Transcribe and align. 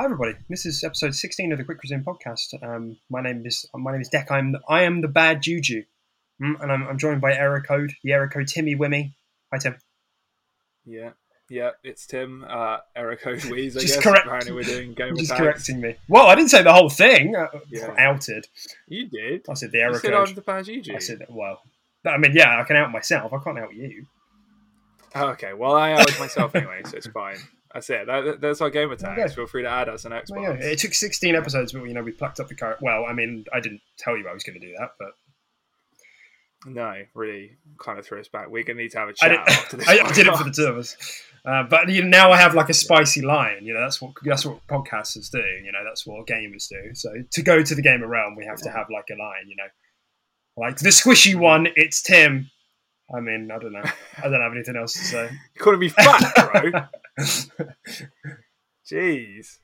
Hi 0.00 0.06
everybody. 0.06 0.32
This 0.48 0.64
is 0.64 0.82
episode 0.82 1.14
16 1.14 1.52
of 1.52 1.58
the 1.58 1.64
Quick 1.64 1.82
Resume 1.82 2.02
podcast. 2.02 2.54
Um, 2.62 2.96
my 3.10 3.20
name 3.20 3.44
is 3.44 3.66
my 3.74 3.92
name 3.92 4.00
is 4.00 4.08
Deck. 4.08 4.30
I'm 4.30 4.56
I 4.66 4.84
am 4.84 5.02
the 5.02 5.08
bad 5.08 5.42
juju, 5.42 5.82
Mm, 6.42 6.58
and 6.62 6.72
I'm, 6.72 6.88
I'm 6.88 6.96
joined 6.96 7.20
by 7.20 7.34
Error 7.34 7.60
Code, 7.60 7.92
the 8.02 8.12
Error 8.14 8.26
Code 8.26 8.48
Timmy 8.48 8.74
Wimmy. 8.74 9.12
Hi 9.52 9.58
Tim. 9.58 9.76
Yeah, 10.86 11.10
yeah, 11.50 11.72
it's 11.84 12.06
Tim. 12.06 12.46
Uh, 12.48 12.78
Eric 12.96 13.20
Weeze, 13.24 13.76
I 13.76 13.80
Just 13.80 13.96
guess. 13.96 14.02
correct- 14.02 14.24
Apparently, 14.24 14.52
we're 14.52 14.62
doing 14.62 14.94
game 14.94 15.16
Just 15.18 15.34
correcting 15.34 15.82
me. 15.82 15.96
Well, 16.08 16.28
I 16.28 16.34
didn't 16.34 16.48
say 16.48 16.62
the 16.62 16.72
whole 16.72 16.88
thing. 16.88 17.36
Uh, 17.36 17.48
Yeah. 17.68 17.94
Outed. 17.98 18.46
You 18.88 19.06
did. 19.06 19.44
I 19.50 19.52
said 19.54 19.70
the 19.70 19.80
Error 19.82 19.98
said 19.98 20.12
Code. 20.12 20.28
I'm 20.30 20.34
the 20.34 20.40
bad 20.40 20.64
Juju. 20.64 20.94
I 20.94 20.98
said 21.00 21.26
well. 21.28 21.60
But, 22.02 22.14
I 22.14 22.16
mean, 22.16 22.32
yeah, 22.34 22.58
I 22.58 22.64
can 22.64 22.76
out 22.76 22.90
myself. 22.90 23.34
I 23.34 23.38
can't 23.44 23.58
out 23.58 23.74
you. 23.74 24.06
Okay, 25.14 25.52
well, 25.52 25.74
I 25.74 25.92
outed 25.92 26.18
myself 26.18 26.54
anyway, 26.54 26.80
so 26.86 26.96
it's 26.96 27.06
fine. 27.12 27.36
That's 27.72 27.88
it. 27.90 28.06
That, 28.06 28.40
that's 28.40 28.60
our 28.60 28.70
gamer 28.70 28.96
tags. 28.96 29.20
Okay. 29.20 29.34
Feel 29.34 29.46
free 29.46 29.62
to 29.62 29.68
add 29.68 29.88
us 29.88 30.04
on 30.04 30.12
Xbox. 30.12 30.42
Yeah, 30.42 30.54
it 30.54 30.78
took 30.80 30.92
16 30.92 31.36
episodes, 31.36 31.72
but 31.72 31.84
you 31.84 31.94
know 31.94 32.02
we 32.02 32.10
plucked 32.12 32.40
up 32.40 32.48
the 32.48 32.56
car. 32.56 32.76
Well, 32.80 33.04
I 33.04 33.12
mean, 33.12 33.44
I 33.52 33.60
didn't 33.60 33.80
tell 33.96 34.16
you 34.16 34.26
I 34.28 34.32
was 34.32 34.42
going 34.42 34.60
to 34.60 34.66
do 34.66 34.74
that, 34.78 34.90
but 34.98 35.10
No, 36.66 36.94
really, 37.14 37.52
kind 37.78 37.98
of 37.98 38.04
threw 38.06 38.20
us 38.20 38.28
back. 38.28 38.50
We're 38.50 38.64
gonna 38.64 38.82
need 38.82 38.90
to 38.90 38.98
have 38.98 39.08
a 39.08 39.12
chat 39.12 39.30
did, 39.30 39.38
after 39.38 39.76
this. 39.78 39.88
I, 39.88 39.98
I 40.00 40.12
did 40.12 40.26
it 40.26 40.36
for 40.36 40.44
the 40.44 40.50
two 40.50 40.66
of 40.66 40.76
us. 40.76 40.96
Uh, 41.44 41.62
but 41.62 41.88
you 41.88 42.02
know, 42.02 42.08
now 42.08 42.32
I 42.32 42.36
have 42.36 42.54
like 42.54 42.68
a 42.68 42.74
spicy 42.74 43.22
line. 43.22 43.64
You 43.64 43.72
know, 43.72 43.80
that's 43.80 44.02
what 44.02 44.12
that's 44.24 44.44
what 44.44 44.66
podcasters 44.66 45.30
do. 45.30 45.38
You 45.64 45.72
know, 45.72 45.84
that's 45.84 46.06
what 46.06 46.26
gamers 46.26 46.68
do. 46.68 46.94
So 46.94 47.10
to 47.30 47.42
go 47.42 47.62
to 47.62 47.74
the 47.74 47.80
gamer 47.82 48.06
realm, 48.06 48.36
we 48.36 48.44
have 48.44 48.58
to 48.62 48.70
have 48.70 48.88
like 48.92 49.06
a 49.10 49.16
line. 49.16 49.46
You 49.46 49.56
know, 49.56 49.68
like 50.56 50.76
the 50.76 50.90
squishy 50.90 51.34
one. 51.34 51.68
It's 51.76 52.02
Tim. 52.02 52.50
I 53.14 53.20
mean, 53.20 53.50
I 53.50 53.58
don't 53.58 53.72
know. 53.72 53.82
I 54.18 54.28
don't 54.28 54.40
have 54.40 54.52
anything 54.52 54.76
else 54.76 54.92
to 54.92 54.98
say. 55.00 55.30
You're 55.54 55.64
calling 55.64 55.80
me 55.80 55.88
fat, 55.88 56.32
bro. 56.52 56.70
Jeez. 58.90 59.58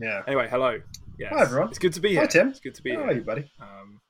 yeah. 0.00 0.22
Anyway, 0.26 0.48
hello. 0.50 0.80
Yes. 1.18 1.32
Hi, 1.34 1.42
everyone. 1.42 1.68
It's 1.68 1.78
good 1.78 1.92
to 1.94 2.00
be 2.00 2.10
here. 2.10 2.20
Hi. 2.20 2.26
Tim. 2.26 2.48
It's 2.48 2.60
good 2.60 2.74
to 2.74 2.82
be 2.82 2.90
How 2.90 3.00
here. 3.00 3.08
are 3.08 3.12
you, 3.12 3.22
buddy? 3.22 3.50
Um, 3.60 4.00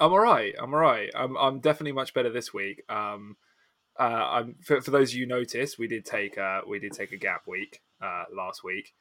I'm 0.00 0.12
all 0.12 0.20
right. 0.20 0.54
I'm 0.60 0.72
all 0.74 0.80
right. 0.80 1.10
I'm 1.14 1.36
I'm 1.36 1.60
definitely 1.60 1.92
much 1.92 2.14
better 2.14 2.30
this 2.30 2.52
week. 2.52 2.82
Um, 2.88 3.36
uh, 3.98 4.02
I'm 4.02 4.56
for, 4.64 4.80
for 4.80 4.90
those 4.90 5.10
of 5.12 5.16
you 5.16 5.26
noticed, 5.26 5.78
we 5.78 5.86
did 5.86 6.04
take 6.04 6.36
uh 6.36 6.62
we 6.68 6.78
did 6.78 6.92
take 6.92 7.12
a 7.12 7.16
gap 7.16 7.42
week 7.46 7.80
uh 8.02 8.24
last 8.36 8.64
week. 8.64 8.92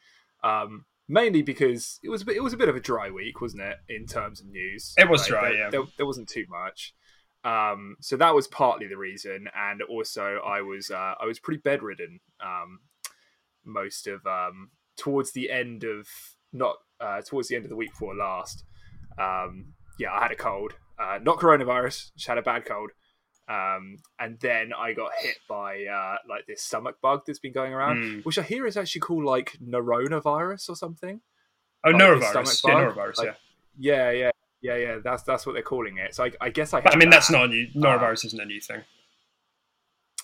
Um, 0.44 0.86
mainly 1.08 1.42
because 1.42 2.00
it 2.04 2.10
was 2.10 2.22
a 2.22 2.26
bit, 2.26 2.36
it 2.36 2.44
was 2.44 2.54
a 2.54 2.58
bit 2.58 2.70
of 2.70 2.76
a 2.76 2.80
dry 2.80 3.10
week, 3.10 3.42
wasn't 3.42 3.64
it? 3.64 3.78
In 3.90 4.06
terms 4.06 4.40
of 4.42 4.48
news, 4.48 4.94
It 4.98 5.10
was 5.10 5.26
dry, 5.26 5.50
There, 5.50 5.58
yeah. 5.58 5.70
There, 5.70 5.84
there 5.98 6.06
wasn't 6.06 6.28
too 6.30 6.46
much. 6.50 6.94
Um, 7.44 7.98
so 8.00 8.16
that 8.18 8.34
was 8.34 8.48
partly 8.48 8.88
the 8.88 8.98
reason, 8.98 9.48
and 9.56 9.82
also 9.84 10.40
I 10.46 10.62
was 10.62 10.90
uh, 10.92 11.16
I 11.20 11.26
was 11.26 11.40
pretty 11.40 11.62
bedridden. 11.64 12.20
Um, 12.42 12.80
most 13.66 14.08
of 14.08 14.26
um 14.28 14.70
towards 14.98 15.32
the 15.32 15.50
end 15.50 15.84
of 15.86 16.08
not 16.52 16.76
uh 17.00 17.22
towards 17.22 17.48
the 17.48 17.56
end 17.56 17.64
of 17.66 17.70
the 17.70 17.76
week 17.76 17.92
before 17.92 18.16
last. 18.16 18.64
Um, 19.18 19.74
yeah, 20.00 20.12
I 20.12 20.22
had 20.24 20.32
a 20.32 20.36
cold, 20.36 20.74
uh, 21.00 21.20
not 21.22 21.38
coronavirus, 21.40 22.14
just 22.16 22.28
had 22.28 22.38
a 22.38 22.42
bad 22.42 22.66
cold. 22.66 22.92
Um, 23.48 23.98
and 24.20 24.40
then 24.40 24.72
I 24.78 24.94
got 24.94 25.12
hit 25.20 25.36
by 25.50 25.84
uh, 25.86 26.16
like 26.30 26.46
this 26.48 26.64
stomach 26.64 26.96
bug 27.02 27.22
that's 27.28 27.40
been 27.40 27.52
going 27.54 27.74
around, 27.74 27.98
Mm. 27.98 28.26
which 28.26 28.40
I 28.40 28.42
hear 28.42 28.66
is 28.66 28.78
actually 28.78 29.02
called 29.02 29.24
like 29.26 29.58
noronavirus 29.64 30.70
or 30.70 30.76
something. 30.76 31.22
Oh, 31.86 31.92
Like 31.92 32.02
norovirus. 32.02 32.64
Yeah, 32.66 32.74
norovirus. 32.74 33.18
Like- 33.18 33.28
yeah. 33.28 33.34
Yeah, 33.78 34.12
yeah, 34.12 34.32
yeah, 34.64 34.78
yeah. 34.78 34.98
That's 35.04 35.22
that's 35.24 35.46
what 35.46 35.54
they're 35.54 35.62
calling 35.62 35.98
it. 35.98 36.16
So 36.16 36.24
I, 36.24 36.32
I 36.42 36.50
guess 36.50 36.74
I. 36.74 36.82
I 36.86 36.96
mean, 36.96 37.10
that's 37.10 37.30
not 37.30 37.46
a 37.46 37.48
new. 37.50 37.68
Norovirus 37.76 38.26
isn't 38.26 38.40
a 38.40 38.46
new 38.46 38.62
thing. 38.62 38.82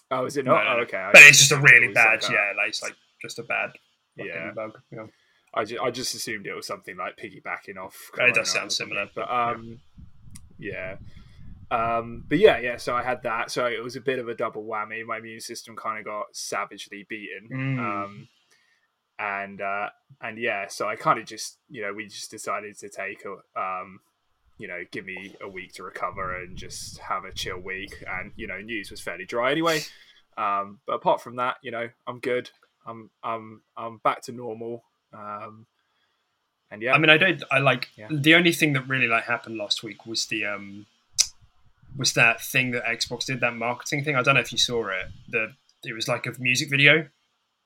Oh, 0.09 0.25
is 0.25 0.37
it 0.37 0.45
not? 0.45 0.63
no, 0.63 0.77
Oh, 0.77 0.81
okay. 0.83 0.97
I 0.97 1.11
But 1.11 1.21
it's 1.23 1.37
just 1.37 1.51
a 1.51 1.57
really 1.57 1.93
bad. 1.93 2.23
like 2.23 2.31
yeah, 2.31 2.53
like 2.57 2.69
it's 2.69 2.81
like 2.81 2.95
just 3.21 3.37
a 3.37 3.43
bad. 3.43 3.71
Yeah. 4.15 4.51
Bug. 4.55 4.79
Yeah. 4.91 5.05
I 5.53 5.65
just, 5.65 5.81
I 5.81 5.91
just 5.91 6.15
assumed 6.15 6.45
it 6.47 6.53
was 6.53 6.67
something 6.67 6.95
like 6.97 7.17
piggybacking 7.17 7.77
off. 7.77 8.11
It 8.17 8.35
does 8.35 8.51
sound 8.51 8.71
similar, 8.71 9.09
but 9.13 9.27
but, 9.27 9.29
yeah. 9.29 9.49
um, 9.51 9.79
yeah. 10.57 10.95
Um, 11.71 12.25
but 12.27 12.39
yeah, 12.39 12.59
yeah. 12.59 12.77
So 12.77 12.95
I 12.95 13.03
had 13.03 13.23
that. 13.23 13.51
So 13.51 13.65
it 13.65 13.83
was 13.83 13.95
a 13.95 14.01
bit 14.01 14.19
of 14.19 14.27
a 14.27 14.35
double 14.35 14.63
whammy. 14.63 15.05
My 15.05 15.17
immune 15.17 15.39
system 15.41 15.75
kind 15.75 15.99
of 15.99 16.05
got 16.05 16.27
savagely 16.33 17.05
beaten. 17.09 17.49
Mm. 17.51 17.79
Um, 17.79 18.27
and 19.19 19.61
uh, 19.61 19.89
and 20.21 20.37
yeah, 20.37 20.67
so 20.67 20.87
I 20.87 20.95
kind 20.95 21.19
of 21.19 21.25
just, 21.25 21.57
you 21.69 21.81
know, 21.81 21.93
we 21.93 22.05
just 22.05 22.31
decided 22.31 22.77
to 22.79 22.89
take 22.89 23.23
a, 23.25 23.59
um, 23.59 23.99
you 24.59 24.67
know, 24.67 24.83
give 24.91 25.05
me 25.05 25.35
a 25.41 25.47
week 25.49 25.73
to 25.73 25.83
recover 25.83 26.35
and 26.41 26.55
just 26.57 26.99
have 26.99 27.23
a 27.25 27.31
chill 27.31 27.57
week. 27.57 28.03
And 28.07 28.31
you 28.35 28.45
know, 28.45 28.59
news 28.61 28.91
was 28.91 29.01
fairly 29.01 29.25
dry 29.25 29.51
anyway. 29.51 29.81
Um, 30.37 30.79
but 30.85 30.93
apart 30.93 31.21
from 31.21 31.37
that, 31.37 31.57
you 31.63 31.71
know, 31.71 31.89
I'm 32.05 32.19
good. 32.19 32.51
I'm 32.85 33.09
I'm 33.23 33.61
I'm 33.75 33.97
back 33.97 34.21
to 34.23 34.31
normal. 34.31 34.83
Um, 35.13 35.65
and 36.71 36.81
yeah, 36.83 36.93
I 36.93 36.99
mean, 36.99 37.09
I 37.09 37.17
don't. 37.17 37.41
I 37.51 37.57
like 37.59 37.89
Yeah. 37.95 38.07
the 38.11 38.35
only 38.35 38.51
thing 38.51 38.73
that 38.73 38.87
really 38.87 39.07
like 39.07 39.23
happened 39.23 39.57
last 39.57 39.81
week 39.81 40.05
was 40.05 40.27
the 40.27 40.45
um 40.45 40.85
was 41.97 42.13
that 42.13 42.39
thing 42.41 42.71
that 42.71 42.85
Xbox 42.85 43.25
did 43.25 43.39
that 43.39 43.55
marketing 43.55 44.03
thing. 44.03 44.15
I 44.15 44.21
don't 44.21 44.35
know 44.35 44.41
if 44.41 44.51
you 44.51 44.57
saw 44.59 44.87
it. 44.89 45.07
The 45.29 45.53
it 45.83 45.93
was 45.93 46.07
like 46.07 46.27
a 46.27 46.33
music 46.39 46.69
video, 46.69 47.07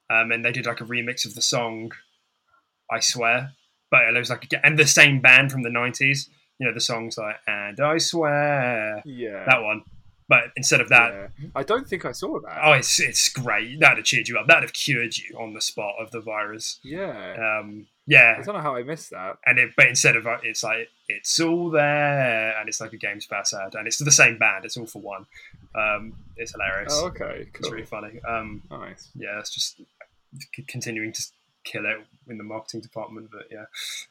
um, 0.10 0.32
and 0.32 0.46
they 0.46 0.52
did 0.52 0.66
like 0.66 0.80
a 0.82 0.86
remix 0.86 1.26
of 1.26 1.36
the 1.36 1.42
song. 1.42 1.92
I 2.92 3.00
swear, 3.00 3.54
but 3.92 4.04
it 4.08 4.18
was 4.18 4.30
like 4.30 4.52
and 4.64 4.78
the 4.80 4.88
same 4.88 5.20
band 5.20 5.52
from 5.52 5.64
the 5.64 5.70
nineties. 5.70 6.30
You 6.60 6.68
know 6.68 6.74
the 6.74 6.80
songs 6.82 7.18
like 7.18 7.38
and 7.48 7.80
I 7.80 7.98
swear 7.98 9.02
yeah, 9.06 9.44
that 9.46 9.64
one, 9.64 9.84
but 10.30 10.46
instead 10.56 10.82
of 10.82 10.90
that. 10.90 11.32
yeah. 11.40 11.48
I 11.56 11.64
don't 11.64 11.88
think 11.88 12.06
I 12.06 12.12
saw 12.12 12.40
that. 12.42 12.60
Oh, 12.64 12.74
it's 12.74 13.00
it's 13.00 13.30
great. 13.30 13.80
That'd 13.80 13.98
have 13.98 14.06
cheered 14.06 14.28
you 14.28 14.38
up. 14.38 14.48
That'd 14.48 14.64
have 14.64 14.74
cured 14.74 15.18
you 15.18 15.38
on 15.40 15.54
the 15.54 15.62
spot 15.62 15.96
of 16.00 16.12
the 16.12 16.22
virus. 16.22 16.80
yeah, 16.84 17.60
Um, 17.60 17.88
yeah, 18.06 18.36
I 18.40 18.44
don't 18.44 18.56
know 18.56 18.62
how 18.62 18.76
I 18.76 18.84
missed 18.84 19.10
that. 19.12 19.38
and 19.46 19.58
it, 19.60 19.72
but 19.76 19.88
instead 19.88 20.16
of 20.16 20.28
uh, 20.28 20.38
it's 20.44 20.64
like 20.64 20.90
it's 21.10 21.40
all 21.40 21.70
there, 21.70 22.56
and 22.60 22.70
it's 22.70 22.80
like 22.80 22.94
a 22.94 22.98
Games 22.98 23.26
Pass 23.26 23.54
ad, 23.54 23.76
and 23.76 23.88
it's 23.88 23.98
the 23.98 24.12
same 24.12 24.38
band. 24.38 24.64
It's 24.66 24.78
all 24.78 24.86
for 24.86 25.02
one. 25.02 25.26
Um, 25.76 26.14
it's 26.38 26.52
hilarious. 26.52 26.94
Oh, 26.96 27.08
okay, 27.08 27.48
It's 27.48 27.60
cool, 27.62 27.72
really 27.72 27.86
funny. 27.86 28.20
Um, 28.28 28.62
nice. 28.70 29.10
yeah, 29.16 29.40
it's 29.40 29.50
just 29.54 29.78
c- 30.56 30.64
continuing 30.68 31.12
to 31.14 31.24
kill 31.64 31.86
it 31.86 31.98
in 32.28 32.38
the 32.38 32.44
marketing 32.44 32.82
department. 32.82 33.30
But 33.32 33.48
yeah, 33.52 33.66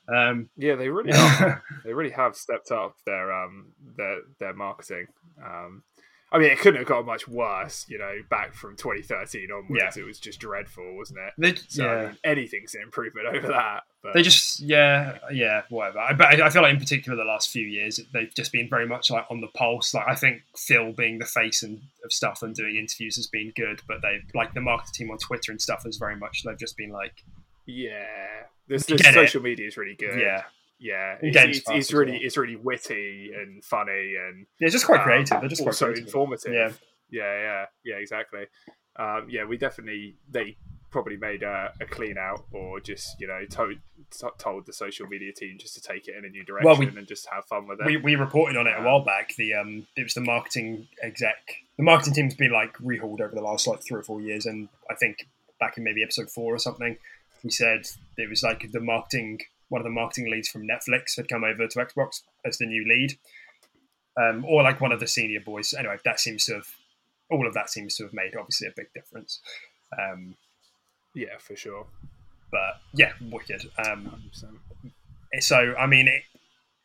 um, 0.09 0.49
Yeah, 0.57 0.75
they 0.77 0.89
really 0.89 1.13
are. 1.17 1.63
they 1.85 1.93
really 1.93 2.11
have 2.11 2.37
stepped 2.37 2.71
up 2.71 2.97
their 3.07 3.33
um 3.33 3.73
their 3.97 4.21
their 4.39 4.53
marketing. 4.55 5.07
Um, 5.45 5.83
I 6.35 6.39
mean, 6.39 6.51
it 6.51 6.61
couldn't 6.61 6.79
have 6.79 6.89
got 6.89 7.05
much 7.05 7.29
worse, 7.29 7.85
you 7.91 7.99
know. 7.99 8.15
Back 8.31 8.55
from 8.55 8.75
2013 8.77 9.51
onwards, 9.53 9.99
it 9.99 10.05
was 10.07 10.19
just 10.19 10.41
dreadful, 10.41 10.97
wasn't 10.97 11.19
it? 11.19 11.35
they, 11.37 11.55
So 11.69 11.85
yeah. 11.85 11.91
I 11.93 12.07
mean, 12.07 12.17
anything's 12.25 12.75
an 12.75 12.81
improvement 12.81 13.27
over 13.27 13.49
that. 13.49 13.83
But 14.03 14.15
They 14.15 14.23
just, 14.23 14.59
yeah, 14.61 15.19
yeah, 15.31 15.63
whatever. 15.69 15.99
I, 15.99 16.15
but 16.15 16.29
I, 16.29 16.47
I 16.47 16.51
feel 16.51 16.63
like 16.63 16.73
in 16.73 16.81
particular 16.81 17.17
the 17.19 17.25
last 17.29 17.51
few 17.51 17.67
years 17.67 18.01
they've 18.15 18.35
just 18.35 18.51
been 18.51 18.69
very 18.71 18.87
much 18.87 19.11
like 19.11 19.27
on 19.31 19.43
the 19.43 19.47
pulse. 19.49 19.93
Like 19.93 20.09
I 20.09 20.15
think 20.15 20.41
Phil 20.57 20.93
being 20.93 21.19
the 21.19 21.27
face 21.27 21.63
and 21.63 21.83
of 22.03 22.13
stuff 22.13 22.43
and 22.43 22.55
doing 22.55 22.77
interviews 22.77 23.17
has 23.17 23.27
been 23.27 23.53
good, 23.55 23.83
but 23.87 24.01
they 24.01 24.23
like 24.35 24.55
the 24.55 24.63
marketing 24.63 24.93
team 24.95 25.11
on 25.11 25.19
Twitter 25.19 25.53
and 25.53 25.61
stuff 25.61 25.83
has 25.85 25.99
very 25.99 26.17
much 26.17 26.45
they've 26.45 26.59
just 26.59 26.79
been 26.79 26.91
like, 26.91 27.23
yeah, 27.67 28.05
this, 28.69 28.87
this 28.87 29.01
it. 29.01 29.15
social 29.15 29.43
media 29.43 29.67
is 29.67 29.77
really 29.77 29.95
good. 29.95 30.19
yeah, 30.19 30.43
yeah, 30.79 31.17
it's, 31.21 31.37
it's, 31.59 31.71
it's 31.71 31.93
really 31.93 32.13
well. 32.13 32.21
it's 32.23 32.37
really 32.37 32.57
witty 32.57 33.31
and 33.37 33.65
funny 33.65 34.15
and 34.17 34.47
yeah, 34.61 34.69
just 34.69 34.87
quite 34.87 34.99
um, 35.01 35.05
creative. 35.05 35.41
They're 35.41 35.49
just 35.49 35.63
quite 35.63 35.69
also 35.71 35.87
creative. 35.87 36.07
informative. 36.07 36.53
Yeah. 36.53 36.71
yeah, 37.11 37.41
yeah, 37.41 37.65
yeah, 37.85 37.95
exactly. 37.97 38.47
Um, 38.97 39.27
yeah, 39.31 39.45
we 39.45 39.57
definitely 39.57 40.17
they 40.31 40.57
probably 40.91 41.17
made 41.17 41.43
a, 41.43 41.73
a 41.81 41.87
clean 41.87 42.19
out 42.19 42.45
or 42.53 42.79
just 42.79 43.19
you 43.19 43.27
know 43.27 43.41
told 43.49 43.75
told 44.39 44.67
the 44.67 44.73
social 44.75 45.07
media 45.07 45.33
team 45.33 45.57
just 45.59 45.75
to 45.75 45.81
take 45.81 46.07
it 46.07 46.15
in 46.17 46.25
a 46.25 46.29
new 46.29 46.45
direction 46.45 46.67
Well, 46.69 46.79
we- 46.79 46.87
and 46.87 47.07
just 47.07 47.27
have 47.33 47.47
fun 47.47 47.67
with 47.67 47.81
it. 47.81 47.87
We, 47.87 47.97
we 47.97 48.15
reported 48.17 48.59
on 48.59 48.67
it 48.67 48.75
a 48.77 48.83
while 48.83 49.05
back. 49.05 49.35
The 49.39 49.55
um, 49.55 49.87
it 49.97 50.03
was 50.03 50.15
the 50.15 50.21
marketing 50.21 50.89
exec. 51.03 51.37
The 51.79 51.85
marketing 51.85 52.13
team's 52.15 52.35
been 52.35 52.53
like 52.53 52.75
rehauled 52.79 53.21
over 53.21 53.35
the 53.35 53.41
last 53.41 53.67
like 53.67 53.83
three 53.83 54.01
or 54.01 54.03
four 54.03 54.21
years, 54.21 54.47
and 54.47 54.69
I 54.91 54.95
think 54.97 55.29
back 55.59 55.79
in 55.79 55.85
maybe 55.85 56.03
episode 56.03 56.29
four 56.31 56.55
or 56.55 56.59
something, 56.59 56.97
He 57.43 57.51
said 57.51 57.87
it 58.17 58.29
was 58.31 58.43
like 58.43 58.71
the 58.73 58.81
marketing, 58.81 59.41
one 59.69 59.81
of 59.81 59.85
the 59.85 59.91
marketing 59.91 60.31
leads 60.31 60.49
from 60.49 60.63
Netflix 60.67 61.17
had 61.17 61.29
come 61.29 61.45
over 61.45 61.67
to 61.67 61.79
Xbox 61.79 62.23
as 62.45 62.59
the 62.59 62.67
new 62.67 62.85
lead, 62.89 63.19
um, 64.21 64.45
or 64.45 64.63
like 64.63 64.81
one 64.81 64.93
of 64.93 65.01
the 65.01 65.07
senior 65.07 65.41
boys. 65.41 65.75
Anyway, 65.77 65.97
that 66.05 66.21
seems 66.21 66.45
to 66.47 66.55
have 66.55 66.67
all 67.31 67.47
of 67.47 67.55
that 67.55 67.71
seems 67.71 67.97
to 67.97 68.05
have 68.05 68.13
made 68.13 68.37
obviously 68.39 68.69
a 68.69 68.73
big 68.77 68.93
difference. 68.95 69.41
Um, 69.99 70.37
Yeah, 71.15 71.39
for 71.39 71.57
sure. 71.57 71.87
but 72.51 72.81
yeah, 72.95 73.13
wicked. 73.31 73.71
Um, 73.87 74.31
so 75.41 75.75
I 75.79 75.87
mean, 75.87 76.09
it, 76.09 76.23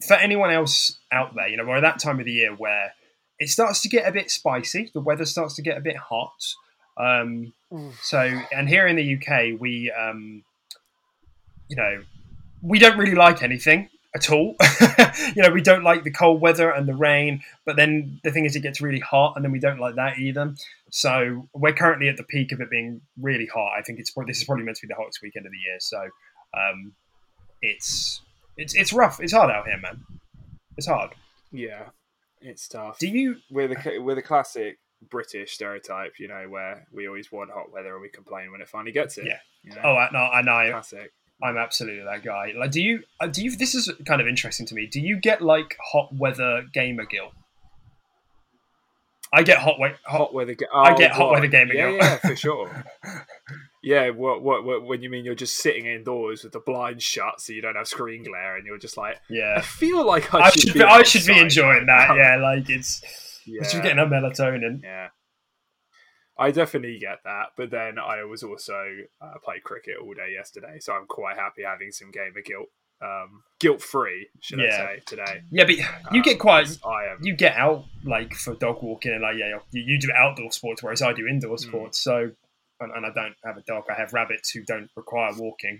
for 0.08 0.14
anyone 0.16 0.52
else 0.52 0.98
out 1.12 1.36
there, 1.36 1.48
you 1.50 1.58
know, 1.58 1.66
we're 1.66 1.78
at 1.78 1.82
that 1.82 2.00
time 2.00 2.20
of 2.20 2.26
the 2.26 2.32
year 2.32 2.54
where 2.56 2.94
it 3.40 3.50
starts 3.50 3.82
to 3.82 3.90
get 3.90 4.08
a 4.08 4.12
bit 4.12 4.32
spicy. 4.32 4.90
The 4.94 5.02
weather 5.02 5.26
starts 5.26 5.56
to 5.56 5.62
get 5.62 5.78
a 5.78 5.82
bit 5.82 5.98
hot. 5.98 6.42
Um, 6.98 7.54
so, 8.02 8.20
and 8.52 8.68
here 8.70 8.88
in 8.88 8.96
the 8.96 9.16
UK, 9.18 9.60
we, 9.60 9.92
um, 9.92 10.44
you 11.70 11.76
know, 11.76 12.04
we 12.62 12.80
don't 12.80 12.98
really 12.98 13.16
like 13.16 13.44
anything 13.44 13.90
at 14.16 14.30
all. 14.32 14.56
you 15.36 15.44
know, 15.44 15.52
we 15.52 15.62
don't 15.62 15.84
like 15.84 16.04
the 16.04 16.12
cold 16.12 16.42
weather 16.42 16.70
and 16.72 16.88
the 16.88 16.96
rain. 16.96 17.42
But 17.66 17.76
then 17.76 18.20
the 18.24 18.32
thing 18.32 18.46
is, 18.46 18.56
it 18.56 18.62
gets 18.62 18.82
really 18.82 19.00
hot, 19.00 19.34
and 19.36 19.44
then 19.44 19.52
we 19.52 19.60
don't 19.60 19.80
like 19.80 19.96
that 19.96 20.18
either. 20.18 20.54
So 20.90 21.48
we're 21.54 21.74
currently 21.74 22.10
at 22.10 22.18
the 22.18 22.24
peak 22.24 22.52
of 22.52 22.62
it 22.62 22.70
being 22.70 23.02
really 23.22 23.46
hot. 23.46 23.74
I 23.78 23.82
think 23.82 24.00
it's 24.00 24.12
probably, 24.12 24.32
this 24.32 24.40
is 24.40 24.46
probably 24.46 24.64
meant 24.64 24.78
to 24.78 24.88
be 24.88 24.92
the 24.92 25.00
hottest 25.00 25.22
weekend 25.22 25.46
of 25.46 25.52
the 25.52 25.58
year. 25.58 25.78
So 25.80 26.02
um, 26.54 26.94
it's 27.62 28.22
it's 28.56 28.76
it's 28.76 28.94
rough. 28.94 29.20
It's 29.20 29.34
hard 29.34 29.52
out 29.52 29.68
here, 29.68 29.78
man. 29.78 30.04
It's 30.78 30.88
hard. 30.88 31.12
Yeah, 31.52 31.90
it's 32.42 32.68
tough. 32.68 33.00
Do 33.00 33.08
you? 33.08 33.38
we're 33.50 33.68
the 33.68 34.00
we're 34.00 34.16
the 34.16 34.22
classic 34.22 34.78
British 35.10 35.54
stereotype, 35.54 36.14
you 36.20 36.28
know, 36.28 36.48
where 36.50 36.88
we 36.92 37.08
always 37.08 37.32
want 37.32 37.52
hot 37.52 37.72
weather 37.72 37.94
and 37.94 38.02
we 38.02 38.10
complain 38.10 38.52
when 38.52 38.62
it 38.62 38.68
finally 38.68 38.92
gets 38.92 39.18
it. 39.18 39.26
Yeah. 39.28 39.40
You 39.64 39.76
know? 39.76 39.82
Oh, 39.84 39.96
I, 39.96 40.10
no, 40.12 40.20
I 40.20 40.42
know. 40.42 40.72
classic. 40.72 41.12
I'm 41.42 41.58
absolutely 41.58 42.04
that 42.06 42.24
guy. 42.24 42.54
Like, 42.58 42.72
do 42.72 42.82
you? 42.82 43.04
uh, 43.20 43.28
Do 43.28 43.44
you? 43.44 43.56
This 43.56 43.76
is 43.76 43.92
kind 44.08 44.22
of 44.22 44.28
interesting 44.28 44.66
to 44.68 44.76
me. 44.76 44.88
Do 44.88 45.00
you 45.00 45.20
get 45.20 45.42
like 45.42 45.78
hot 45.92 46.10
weather 46.14 46.64
gamer 46.74 47.06
guilt? 47.06 47.34
I 49.34 49.44
get 49.44 49.58
hot, 49.58 49.76
we- 49.80 49.90
hot 49.90 50.18
Hot 50.18 50.34
weather. 50.34 50.56
Ga- 50.56 50.68
I 50.74 50.94
oh, 50.94 50.98
get 50.98 51.12
hot 51.12 51.26
what? 51.28 51.34
weather 51.34 51.48
gamer 51.48 51.74
Yeah, 51.74 51.90
guilt. 51.90 52.02
yeah, 52.02 52.16
for 52.18 52.36
sure. 52.38 52.86
yeah, 53.84 54.10
what, 54.10 54.42
what 54.42 54.64
what 54.64 54.84
when 54.86 55.02
you 55.02 55.10
mean 55.10 55.26
you're 55.26 55.36
just 55.36 55.58
sitting 55.58 55.86
indoors 55.86 56.44
with 56.46 56.54
the 56.54 56.62
blinds 56.62 57.04
shut 57.04 57.42
so 57.42 57.52
you 57.52 57.62
don't 57.62 57.76
have 57.76 57.88
screen 57.90 58.24
glare 58.24 58.56
and 58.56 58.66
you're 58.66 58.78
just 58.78 58.96
like, 58.98 59.18
yeah, 59.30 59.56
I 59.58 59.62
feel 59.62 60.06
like 60.06 60.34
I, 60.34 60.40
I 60.40 60.50
should, 60.52 60.62
should 60.62 60.74
be, 60.74 60.80
be, 60.80 60.86
I 60.86 61.04
should 61.04 61.26
be 61.26 61.38
enjoying 61.38 61.86
that. 61.88 62.16
Yeah, 62.16 62.38
like 62.38 62.70
it's 62.70 63.02
yeah. 63.46 63.62
it's 63.62 63.74
just 63.74 63.84
getting 63.84 64.00
a 64.00 64.06
melatonin. 64.06 64.82
Yeah. 64.82 65.10
I 66.40 66.52
definitely 66.52 67.00
get 67.00 67.20
that, 67.24 67.48
but 67.56 67.72
then 67.72 67.98
I 68.00 68.24
was 68.24 68.44
also 68.44 68.86
uh, 69.22 69.34
played 69.44 69.64
cricket 69.64 69.96
all 70.02 70.14
day 70.14 70.32
yesterday, 70.34 70.78
so 70.80 70.94
I'm 70.94 71.08
quite 71.08 71.36
happy 71.38 71.64
having 71.64 71.92
some 71.92 72.12
gamer 72.12 72.42
guilt, 72.46 72.68
um, 73.02 73.44
guilt 73.60 73.82
free, 73.82 74.28
should 74.40 74.60
Yeah. 74.60 74.66
I 74.66 74.70
say 74.96 75.02
today? 75.06 75.42
Yeah, 75.50 75.66
but 75.66 75.76
you 76.14 76.22
get 76.24 76.40
quite. 76.40 76.68
I 76.86 77.06
am. 77.12 77.18
You 77.24 77.36
get 77.36 77.56
out 77.56 77.86
like 78.04 78.34
for 78.36 78.54
dog 78.56 78.84
walking 78.84 79.14
and 79.14 79.22
like 79.22 79.38
yeah, 79.38 79.58
you, 79.72 79.82
you 79.82 80.00
do 80.00 80.10
outdoor 80.16 80.52
sports, 80.52 80.84
whereas 80.84 81.02
I 81.02 81.14
do 81.14 81.26
indoor 81.28 81.56
Mm. 81.56 81.60
sports. 81.60 82.00
So, 82.00 82.32
and, 82.80 82.92
and 82.92 83.06
I 83.06 83.10
don't 83.14 83.36
have 83.44 83.58
a 83.58 83.62
dog. 83.62 83.86
I 83.90 83.96
have 83.96 84.14
rabbits 84.14 84.52
who 84.52 84.62
don't 84.64 84.90
require 84.96 85.32
walking. 85.38 85.80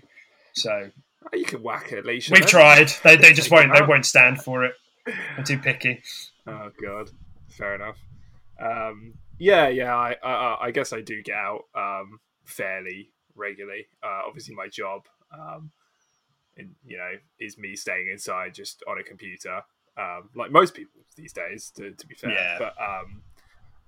So 0.54 0.90
Oh, 1.32 1.36
you 1.36 1.44
can 1.44 1.62
whack 1.62 1.90
it, 1.92 2.04
Leisha. 2.04 2.30
We've 2.32 2.46
tried. 2.46 2.90
They, 3.02 3.16
they 3.16 3.32
just 3.32 3.50
won't. 3.50 3.72
They 3.72 3.82
won't 3.86 4.06
stand 4.06 4.40
for 4.42 4.64
it. 4.64 4.74
I'm 5.36 5.44
too 5.44 5.58
picky. 5.58 6.02
Oh 6.46 6.70
god, 6.82 7.10
fair 7.48 7.74
enough. 7.74 7.96
Um, 8.60 9.14
yeah, 9.38 9.68
yeah. 9.68 9.94
I, 9.94 10.16
I 10.22 10.66
I 10.66 10.70
guess 10.70 10.92
I 10.92 11.00
do 11.00 11.22
get 11.22 11.34
out 11.36 11.64
um, 11.74 12.20
fairly 12.44 13.10
regularly. 13.34 13.86
Uh, 14.02 14.22
obviously, 14.26 14.54
my 14.54 14.68
job, 14.68 15.02
um, 15.32 15.70
in, 16.56 16.74
you 16.84 16.96
know, 16.96 17.12
is 17.38 17.56
me 17.58 17.76
staying 17.76 18.08
inside 18.10 18.54
just 18.54 18.82
on 18.88 18.98
a 18.98 19.02
computer, 19.02 19.62
um, 19.96 20.30
like 20.34 20.50
most 20.50 20.74
people 20.74 21.00
these 21.16 21.32
days. 21.32 21.70
To, 21.76 21.92
to 21.92 22.06
be 22.06 22.14
fair, 22.14 22.30
Yeah. 22.32 22.56
but 22.58 22.74
um, 22.82 23.22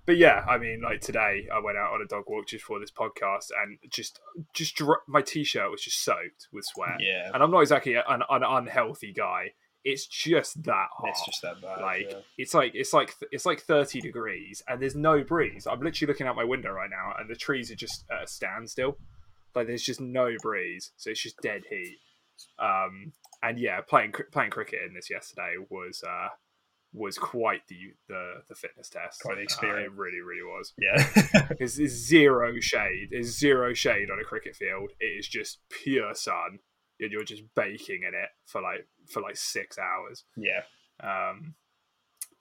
but 0.06 0.16
yeah, 0.16 0.44
I 0.48 0.56
mean, 0.58 0.80
like 0.82 1.00
today, 1.00 1.46
I 1.52 1.60
went 1.60 1.76
out 1.78 1.92
on 1.92 2.00
a 2.02 2.06
dog 2.06 2.24
walk 2.26 2.46
just 2.48 2.64
for 2.64 2.80
this 2.80 2.90
podcast, 2.90 3.50
and 3.62 3.78
just 3.90 4.20
just 4.54 4.80
my 5.08 5.22
t-shirt 5.22 5.70
was 5.70 5.82
just 5.82 6.02
soaked 6.02 6.48
with 6.52 6.64
sweat. 6.64 6.96
Yeah, 7.00 7.30
And 7.32 7.42
I'm 7.42 7.50
not 7.50 7.60
exactly 7.60 7.94
an, 7.94 8.22
an 8.28 8.42
unhealthy 8.42 9.12
guy. 9.12 9.52
It's 9.84 10.06
just 10.06 10.62
that 10.64 10.88
hot. 10.92 11.08
it's 11.08 11.24
just 11.24 11.42
that 11.42 11.60
bad. 11.62 11.80
like 11.80 12.06
yeah. 12.10 12.18
it's 12.36 12.52
like 12.54 12.72
it's 12.74 12.92
like 12.92 13.14
it's 13.32 13.46
like 13.46 13.60
30 13.62 14.00
degrees 14.00 14.62
and 14.68 14.80
there's 14.80 14.94
no 14.94 15.24
breeze. 15.24 15.66
I'm 15.66 15.80
literally 15.80 16.10
looking 16.12 16.26
out 16.26 16.36
my 16.36 16.44
window 16.44 16.70
right 16.70 16.90
now 16.90 17.14
and 17.18 17.30
the 17.30 17.34
trees 17.36 17.70
are 17.70 17.76
just 17.76 18.04
at 18.10 18.24
a 18.24 18.26
standstill. 18.26 18.98
Like 19.54 19.66
there's 19.66 19.82
just 19.82 20.00
no 20.00 20.34
breeze. 20.42 20.92
So 20.96 21.10
it's 21.10 21.22
just 21.22 21.40
dead 21.42 21.62
heat. 21.70 21.96
Um 22.58 23.12
and 23.42 23.58
yeah 23.58 23.80
playing 23.80 24.12
playing 24.32 24.50
cricket 24.50 24.80
in 24.86 24.92
this 24.94 25.08
yesterday 25.10 25.54
was 25.70 26.02
uh 26.06 26.28
was 26.92 27.16
quite 27.18 27.62
the 27.68 27.94
the, 28.08 28.42
the 28.48 28.54
fitness 28.54 28.88
test. 28.90 29.22
Quite 29.22 29.36
the 29.36 29.40
Uh, 29.40 29.44
experience. 29.44 29.92
it 29.94 29.98
really 29.98 30.20
really 30.20 30.42
was. 30.42 30.72
Yeah. 30.78 31.48
there's, 31.58 31.76
there's 31.76 31.92
zero 31.92 32.58
shade. 32.60 33.08
There's 33.12 33.38
zero 33.38 33.72
shade 33.72 34.10
on 34.10 34.18
a 34.20 34.24
cricket 34.24 34.56
field. 34.56 34.90
It 35.00 35.06
is 35.18 35.26
just 35.28 35.60
pure 35.70 36.14
sun 36.14 36.58
and 37.00 37.12
you're 37.12 37.24
just 37.24 37.42
baking 37.54 38.02
in 38.02 38.14
it 38.14 38.28
for 38.46 38.60
like 38.60 38.86
for 39.08 39.22
like 39.22 39.36
six 39.36 39.78
hours 39.78 40.24
yeah, 40.36 40.62
um, 41.02 41.54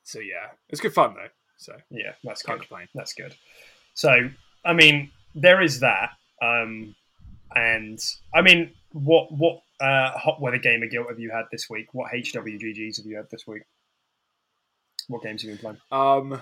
so 0.09 0.19
yeah, 0.19 0.49
it's 0.69 0.81
good 0.81 0.93
fun 0.93 1.13
though. 1.13 1.29
So 1.57 1.73
yeah. 1.91 2.13
That's 2.23 2.41
can't 2.41 2.59
good. 2.59 2.67
complain. 2.67 2.87
That's 2.95 3.13
good. 3.13 3.35
So, 3.93 4.29
I 4.65 4.73
mean, 4.73 5.11
there 5.35 5.61
is 5.61 5.81
that. 5.81 6.09
Um, 6.41 6.95
and 7.55 7.99
I 8.33 8.41
mean, 8.41 8.71
what 8.91 9.31
what 9.31 9.61
uh, 9.79 10.11
hot 10.11 10.41
weather 10.41 10.57
gamer 10.57 10.87
guilt 10.87 11.07
have 11.09 11.19
you 11.19 11.31
had 11.31 11.45
this 11.51 11.69
week? 11.69 11.93
What 11.93 12.11
HWGGs 12.11 12.97
have 12.97 13.05
you 13.05 13.17
had 13.17 13.29
this 13.29 13.45
week? 13.45 13.63
What 15.07 15.21
games 15.21 15.43
have 15.43 15.49
you 15.49 15.57
been 15.57 15.77
playing? 15.91 16.33
Um, 16.33 16.41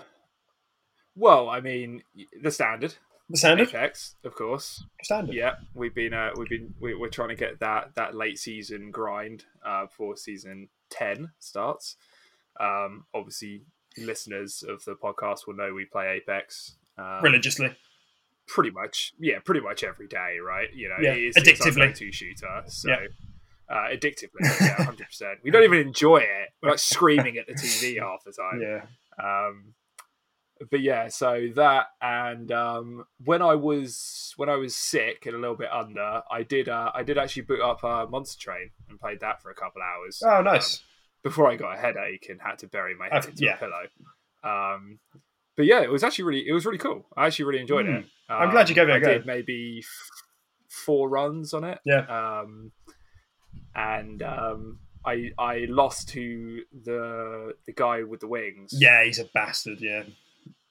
well, 1.16 1.50
I 1.50 1.60
mean, 1.60 2.04
the 2.42 2.52
standard 2.52 2.96
The 3.30 3.38
standard. 3.38 3.70
Apex, 3.70 4.16
of 4.24 4.36
course. 4.36 4.84
Standard. 5.04 5.36
Yeah, 5.36 5.56
we've 5.74 5.94
been 5.94 6.14
uh, 6.14 6.30
we've 6.38 6.48
been 6.50 6.74
we, 6.80 6.96
we're 6.96 7.10
trying 7.10 7.30
to 7.30 7.36
get 7.36 7.60
that 7.60 7.96
that 7.96 8.16
late 8.16 8.40
season 8.40 8.90
grind 8.92 9.44
uh, 9.66 9.86
before 9.86 10.16
season 10.16 10.70
ten 10.90 11.32
starts. 11.40 11.98
Um, 12.60 13.06
obviously, 13.14 13.64
listeners 13.98 14.64
of 14.68 14.84
the 14.86 14.96
podcast 14.96 15.46
will 15.46 15.56
know 15.56 15.74
we 15.74 15.86
play 15.86 16.08
Apex. 16.22 16.76
Um, 16.98 17.20
Religiously. 17.22 17.76
pretty 18.48 18.72
much 18.72 19.14
yeah 19.20 19.38
pretty 19.46 19.62
much 19.62 19.84
every 19.84 20.08
day 20.08 20.38
right 20.44 20.70
you 20.74 20.88
know 20.90 20.96
Yeah, 21.00 21.12
it's 21.14 21.38
our 21.38 21.44
addictively. 21.44 21.88
go-to 21.90 22.12
shooter 22.12 22.64
so 22.68 22.90
Yeah. 22.90 23.08
uh, 23.70 23.90
addictively 23.96 24.40
yeah 24.62 24.78
100% 24.78 25.36
we 25.44 25.52
don't 25.52 25.64
even 25.64 25.78
enjoy 25.80 26.18
it 26.20 26.50
we're 26.64 26.70
like 26.72 26.80
screaming 26.80 27.38
at 27.38 27.46
the 27.46 27.54
tv 27.54 28.00
half 28.02 28.24
the 28.24 28.32
time 28.32 28.60
Yeah. 28.62 28.82
um 29.48 29.74
but 30.72 30.80
yeah 30.82 31.08
so 31.08 31.48
that 31.56 31.88
and 32.02 32.52
um 32.52 33.06
when 33.24 33.42
i 33.42 33.54
was 33.56 34.34
when 34.38 34.50
i 34.50 34.56
was 34.56 34.76
sick 34.76 35.26
and 35.26 35.36
a 35.36 35.40
little 35.40 35.56
bit 35.56 35.72
under 35.72 36.22
i 36.32 36.44
did 36.44 36.68
uh 36.70 36.92
i 36.96 37.04
did 37.04 37.18
actually 37.18 37.42
boot 37.44 37.62
up 37.62 37.84
uh, 37.84 38.06
monster 38.10 38.40
train 38.42 38.70
and 38.90 39.00
played 39.00 39.20
that 39.20 39.42
for 39.42 39.50
a 39.52 39.56
couple 39.56 39.82
hours 39.82 40.22
Oh, 40.26 40.42
nice. 40.42 40.82
before 41.24 41.50
I 41.52 41.56
got 41.56 41.76
a 41.76 41.78
headache 41.80 42.28
and 42.30 42.40
had 42.42 42.58
to 42.60 42.68
bury 42.68 42.96
my 42.96 43.10
head 43.10 43.26
Uh, 43.26 43.30
into 43.30 43.44
yeah. 43.46 43.56
a 43.56 43.58
pillow. 43.58 43.84
Um, 44.44 45.00
but 45.56 45.66
yeah, 45.66 45.82
it 45.82 45.90
was 45.92 46.04
actually 46.04 46.26
really 46.26 46.48
it 46.48 46.54
was 46.54 46.66
really 46.66 46.78
cool. 46.78 47.06
I 47.18 47.26
actually 47.28 47.46
really 47.46 47.62
enjoyed 47.62 47.88
it. 47.88 48.06
Hmm. 48.30 48.34
I'm 48.34 48.50
glad 48.52 48.70
you 48.70 48.76
gave 48.76 48.88
it 48.90 48.92
a 48.92 48.96
I 48.96 49.00
go. 49.00 49.14
Did 49.14 49.26
maybe 49.26 49.80
f- 49.84 50.10
four 50.70 51.10
runs 51.10 51.54
on 51.54 51.64
it. 51.64 51.80
Yeah. 51.86 52.06
Um, 52.06 52.72
and 53.76 54.22
um, 54.24 54.80
I 55.06 55.32
I 55.38 55.66
lost 55.70 56.10
to 56.10 56.62
the 56.84 57.56
the 57.66 57.74
guy 57.74 58.04
with 58.04 58.20
the 58.22 58.28
wings. 58.28 58.74
Yeah, 58.78 59.04
he's 59.04 59.20
a 59.20 59.26
bastard. 59.26 59.80
Yeah. 59.82 60.04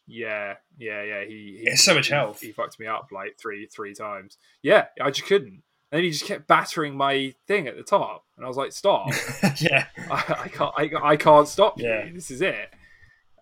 Yeah, 0.06 0.54
yeah, 0.78 1.02
yeah. 1.02 1.24
He, 1.24 1.58
he 1.60 1.64
Yeah, 1.66 1.74
so 1.76 1.94
much 1.94 2.08
he- 2.08 2.14
health. 2.14 2.40
He, 2.40 2.52
fucked 2.52 2.78
me 2.78 2.86
up 2.86 3.08
like 3.12 3.36
three 3.40 3.66
three 3.66 3.94
times. 3.94 4.38
Yeah, 4.62 4.86
I 5.00 5.10
just 5.10 5.26
couldn't. 5.28 5.62
And 5.92 5.98
then 5.98 6.04
he 6.04 6.10
just 6.10 6.24
kept 6.24 6.46
battering 6.48 6.96
my 6.96 7.34
thing 7.46 7.66
at 7.68 7.76
the 7.76 7.82
top, 7.82 8.24
and 8.36 8.44
I 8.44 8.48
was 8.48 8.56
like, 8.56 8.72
"Stop! 8.72 9.08
yeah. 9.60 9.86
I, 10.10 10.34
I 10.44 10.48
can't 10.48 10.74
I, 10.76 10.90
I 11.12 11.16
can't 11.16 11.48
stop 11.48 11.80
Yeah. 11.80 12.04
you. 12.06 12.12
This 12.14 12.30
is 12.30 12.40
it. 12.42 12.70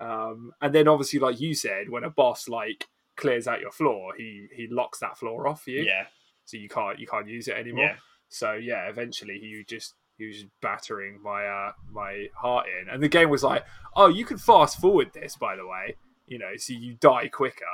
Um, 0.00 0.52
and 0.60 0.74
then 0.74 0.88
obviously, 0.88 1.18
like 1.20 1.40
you 1.40 1.54
said, 1.54 1.88
when 1.88 2.04
a 2.04 2.10
boss 2.10 2.48
like 2.48 2.86
clears 3.16 3.46
out 3.46 3.60
your 3.60 3.70
floor, 3.70 4.12
he 4.16 4.48
he 4.54 4.66
locks 4.70 4.98
that 5.00 5.16
floor 5.18 5.46
off 5.46 5.66
you, 5.66 5.82
Yeah. 5.82 6.06
so 6.44 6.56
you 6.56 6.68
can't 6.68 6.98
you 6.98 7.06
can't 7.06 7.28
use 7.28 7.48
it 7.48 7.56
anymore. 7.56 7.84
Yeah. 7.84 7.96
So 8.28 8.52
yeah, 8.54 8.88
eventually 8.88 9.38
he 9.40 9.64
just 9.68 9.94
he 10.18 10.26
was 10.26 10.36
just 10.36 10.48
battering 10.60 11.20
my 11.22 11.46
uh 11.46 11.72
my 11.92 12.26
heart 12.36 12.66
in, 12.80 12.88
and 12.88 13.02
the 13.02 13.08
game 13.08 13.30
was 13.30 13.42
like, 13.44 13.64
oh, 13.96 14.08
you 14.08 14.24
can 14.24 14.36
fast 14.38 14.80
forward 14.80 15.12
this, 15.14 15.36
by 15.36 15.56
the 15.56 15.66
way, 15.66 15.96
you 16.26 16.38
know, 16.38 16.52
so 16.56 16.72
you 16.72 16.94
die 16.94 17.28
quicker. 17.28 17.64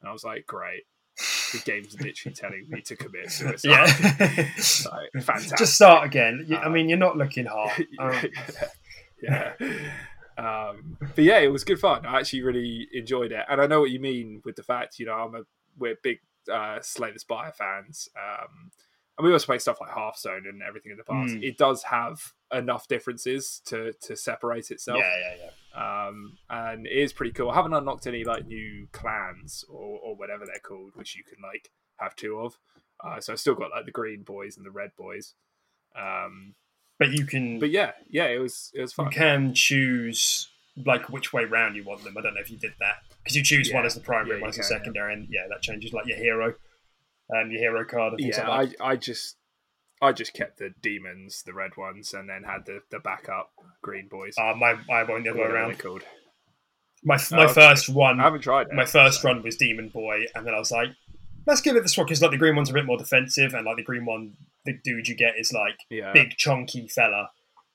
And 0.00 0.08
I 0.08 0.12
was 0.12 0.24
like, 0.24 0.46
great. 0.46 0.84
The 1.52 1.62
game's 1.64 2.00
literally 2.00 2.34
telling 2.34 2.66
me 2.68 2.80
to 2.82 2.94
commit 2.96 3.30
suicide. 3.32 3.68
Yeah. 3.68 4.54
so, 4.58 4.90
fantastic. 5.20 5.58
Just 5.58 5.74
start 5.74 6.06
again. 6.06 6.44
You- 6.46 6.56
I 6.56 6.64
Um, 6.66 6.72
mean, 6.72 6.88
you're 6.88 6.98
not 6.98 7.16
looking 7.16 7.46
hard. 7.46 7.86
Um, 7.98 8.14
yeah. 9.22 9.52
Um, 10.36 10.96
but 11.00 11.24
yeah, 11.24 11.38
it 11.38 11.48
was 11.48 11.64
good 11.64 11.80
fun. 11.80 12.06
I 12.06 12.20
actually 12.20 12.42
really 12.42 12.86
enjoyed 12.92 13.32
it, 13.32 13.44
and 13.48 13.60
I 13.60 13.66
know 13.66 13.80
what 13.80 13.90
you 13.90 13.98
mean 13.98 14.40
with 14.44 14.54
the 14.54 14.62
fact, 14.62 15.00
you 15.00 15.06
know, 15.06 15.14
I'm 15.14 15.34
a 15.34 15.40
we're 15.76 15.96
big 16.02 16.18
uh, 16.52 16.78
Slay 16.80 17.10
the 17.10 17.18
Spire 17.18 17.50
fans, 17.52 18.08
um, 18.16 18.70
and 19.18 19.26
we 19.26 19.32
also 19.32 19.46
play 19.46 19.58
stuff 19.58 19.80
like 19.80 19.90
Hearthstone 19.90 20.44
and 20.48 20.62
everything 20.62 20.92
in 20.92 20.98
the 20.98 21.02
past. 21.04 21.34
Mm. 21.34 21.42
It 21.42 21.58
does 21.58 21.82
have 21.84 22.20
enough 22.52 22.86
differences 22.86 23.60
to 23.66 23.92
to 24.02 24.14
separate 24.14 24.70
itself. 24.70 24.98
Yeah, 25.00 25.18
yeah, 25.18 25.44
yeah. 25.46 25.50
Um, 25.78 26.38
and 26.50 26.86
it 26.86 26.92
is 26.92 27.12
pretty 27.12 27.32
cool. 27.32 27.50
I 27.50 27.54
haven't 27.54 27.72
unlocked 27.74 28.06
any 28.06 28.24
like 28.24 28.46
new 28.46 28.88
clans 28.92 29.64
or, 29.68 29.98
or 30.02 30.16
whatever 30.16 30.44
they're 30.44 30.58
called, 30.62 30.92
which 30.96 31.14
you 31.16 31.22
can 31.22 31.38
like 31.42 31.70
have 31.98 32.16
two 32.16 32.40
of. 32.40 32.58
Uh, 33.04 33.20
so 33.20 33.32
I've 33.32 33.38
still 33.40 33.54
got 33.54 33.70
like 33.70 33.84
the 33.84 33.92
green 33.92 34.22
boys 34.22 34.56
and 34.56 34.66
the 34.66 34.70
red 34.72 34.90
boys. 34.98 35.34
Um, 35.96 36.54
But 36.98 37.12
you 37.12 37.24
can, 37.26 37.60
but 37.60 37.70
yeah, 37.70 37.92
yeah, 38.10 38.26
it 38.26 38.38
was 38.38 38.72
it 38.74 38.80
was 38.80 38.92
fun. 38.92 39.06
you 39.06 39.12
can 39.12 39.54
choose 39.54 40.48
like 40.84 41.08
which 41.10 41.32
way 41.32 41.44
round 41.44 41.76
you 41.76 41.84
want 41.84 42.02
them. 42.04 42.16
I 42.18 42.22
don't 42.22 42.34
know 42.34 42.40
if 42.40 42.50
you 42.50 42.56
did 42.58 42.72
that 42.80 42.96
because 43.22 43.36
you 43.36 43.42
choose 43.44 43.72
one 43.72 43.86
as 43.86 43.94
the 43.94 44.00
primary, 44.00 44.36
Yeah, 44.36 44.40
one 44.42 44.50
as 44.50 44.56
the 44.56 44.62
can, 44.62 44.70
yeah. 44.72 44.78
secondary, 44.78 45.12
and 45.14 45.28
yeah, 45.30 45.46
that 45.48 45.62
changes 45.62 45.92
like 45.92 46.06
your 46.06 46.18
hero, 46.18 46.54
um, 47.34 47.50
your 47.52 47.60
hero 47.60 47.84
card 47.84 48.14
Yeah, 48.18 48.48
like 48.48 48.70
that. 48.70 48.80
I, 48.82 48.90
I 48.92 48.96
just 48.96 49.36
I 50.00 50.12
just 50.12 50.32
kept 50.34 50.58
the 50.58 50.70
demons, 50.82 51.42
the 51.44 51.52
red 51.54 51.76
ones, 51.76 52.14
and 52.14 52.28
then 52.28 52.44
had 52.44 52.66
the, 52.66 52.80
the 52.90 52.98
backup 53.00 53.50
green 53.82 54.08
boys. 54.08 54.34
Uh, 54.38 54.54
my 54.56 54.76
I 54.90 55.02
went 55.04 55.24
the 55.24 55.30
other 55.30 55.40
way 55.40 55.46
around. 55.46 55.78
called. 55.78 56.02
My 57.04 57.16
Oh, 57.16 57.36
my 57.36 57.44
okay. 57.44 57.54
first 57.54 57.88
one, 57.88 58.18
I 58.20 58.24
haven't 58.24 58.40
tried 58.42 58.68
it. 58.68 58.72
my 58.74 58.84
first 58.84 59.22
so- 59.22 59.28
run 59.28 59.42
was 59.42 59.56
Demon 59.56 59.88
Boy, 59.88 60.24
and 60.34 60.46
then 60.46 60.54
I 60.54 60.58
was 60.58 60.70
like, 60.70 60.88
let's 61.46 61.60
give 61.60 61.76
it 61.76 61.82
this 61.82 61.96
one 61.96 62.06
because 62.06 62.20
like 62.22 62.32
the 62.32 62.36
green 62.38 62.56
one's 62.56 62.70
a 62.70 62.74
bit 62.74 62.86
more 62.86 62.98
defensive, 62.98 63.54
and 63.54 63.64
like 63.64 63.76
the 63.76 63.82
green 63.84 64.04
one, 64.04 64.34
the 64.64 64.74
dude 64.84 65.08
you 65.08 65.14
get 65.16 65.34
is 65.38 65.52
like 65.52 65.78
Yeah. 65.90 66.12
big 66.12 66.36
chunky 66.36 66.88
fella 66.88 67.30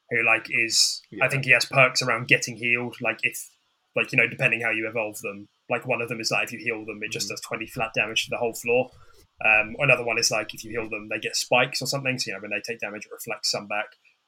who 0.10 0.24
like 0.26 0.48
is 0.50 1.02
Yeah. 1.12 1.26
I 1.26 1.30
think 1.30 1.46
he 1.46 1.52
has 1.52 1.66
perks 1.66 2.02
around 2.02 2.28
getting 2.28 2.56
healed. 2.58 2.96
Like 3.02 3.20
if 3.24 3.50
like 3.96 4.12
you 4.12 4.18
know 4.18 4.28
depending 4.28 4.62
how 4.62 4.72
you 4.72 4.88
evolve 4.88 5.20
them, 5.22 5.48
like 5.70 5.88
one 5.88 6.02
of 6.02 6.10
them 6.10 6.20
is 6.20 6.30
like 6.32 6.44
if 6.46 6.52
you 6.52 6.60
heal 6.60 6.86
them, 6.86 7.00
it 7.02 7.12
just 7.12 7.28
Mm-hmm. 7.28 7.34
does 7.34 7.42
twenty 7.42 7.66
flat 7.68 7.92
damage 7.96 8.26
to 8.26 8.30
the 8.30 8.38
whole 8.38 8.54
floor. 8.54 8.92
Um, 9.44 9.76
another 9.80 10.04
one 10.04 10.18
is 10.20 10.32
like 10.32 10.54
if 10.54 10.64
you 10.64 10.72
heal 10.72 10.90
them, 10.90 11.10
they 11.10 11.20
get 11.20 11.36
spikes 11.36 11.82
or 11.82 11.86
something. 11.86 12.18
So 12.18 12.30
you 12.30 12.34
know 12.36 12.42
when 12.42 12.52
they 12.52 12.62
take 12.66 12.80
damage, 12.80 13.06
it 13.06 13.12
reflects 13.12 13.52
some 13.52 13.68
back. 13.68 13.86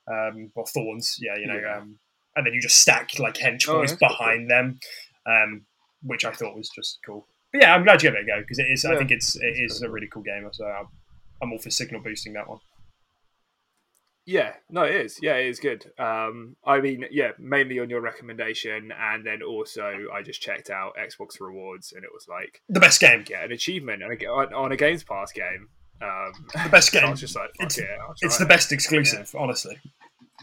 Um, 0.08 0.52
or 0.56 0.66
thorns, 0.68 1.18
yeah, 1.20 1.36
you 1.36 1.48
know. 1.48 1.60
Yeah. 1.60 1.78
Um, 1.78 1.98
and 2.36 2.46
then 2.46 2.54
you 2.54 2.62
just 2.62 2.78
stack 2.80 3.18
like 3.18 3.36
hench 3.36 3.68
Oh, 3.68 3.80
boys 3.80 3.94
cool. 3.94 4.10
behind 4.10 4.52
them, 4.52 4.80
um, 5.26 5.66
which 6.04 6.26
I 6.26 6.32
thought 6.32 6.56
was 6.56 6.70
just 6.76 7.00
cool. 7.06 7.26
But 7.52 7.62
yeah, 7.64 7.74
I'm 7.74 7.84
glad 7.84 8.04
you 8.04 8.10
gave 8.10 8.20
it 8.20 8.24
a 8.24 8.26
go 8.26 8.42
because 8.42 8.60
it 8.60 8.68
is. 8.70 8.86
I 8.86 8.98
think 8.98 9.12
it's 9.12 9.36
it 9.36 9.56
is 9.58 9.80
pretty 9.80 9.86
a 9.86 9.92
really 9.92 10.08
cool 10.14 10.24
game. 10.24 10.48
So 10.52 10.66
I'm 11.42 11.52
all 11.52 11.60
for 11.60 11.70
signal 11.70 12.02
boosting 12.04 12.34
that 12.34 12.48
one. 12.50 12.60
Yeah, 14.26 14.54
no, 14.70 14.84
it 14.84 14.96
is. 14.96 15.20
Yeah, 15.22 15.36
it 15.36 15.48
is 15.48 15.60
good. 15.60 15.92
Um, 16.00 16.56
I 16.66 16.82
mean, 16.82 17.06
yeah, 17.12 17.32
mainly 17.38 17.80
on 17.80 17.90
your 17.92 18.02
recommendation, 18.02 18.92
and 18.92 19.26
then 19.26 19.44
also 19.44 19.94
I 20.14 20.22
just 20.24 20.42
checked 20.42 20.70
out 20.70 20.96
Xbox 20.98 21.40
rewards, 21.40 21.94
and 21.94 22.04
it 22.04 22.10
was 22.14 22.28
like 22.28 22.62
The 22.70 22.80
best 22.80 23.00
game. 23.00 23.24
Yeah, 23.30 23.44
an 23.44 23.52
achievement 23.52 24.02
on 24.04 24.12
a, 24.12 24.26
on, 24.56 24.72
a 24.72 24.76
Games 24.78 25.04
Pass 25.04 25.32
game. 25.32 25.70
Um, 26.02 26.32
The 26.64 26.70
best 26.70 26.92
so 26.92 26.98
I 26.98 27.02
game. 27.02 27.12
was 27.12 27.20
just 27.20 27.36
like, 27.36 27.50
fuck 27.60 27.68
It's- 27.72 27.78
it, 27.78 27.88
It's 28.26 28.38
the 28.38 28.46
best 28.48 28.72
exclusive, 28.72 29.34
honestly. 29.38 29.78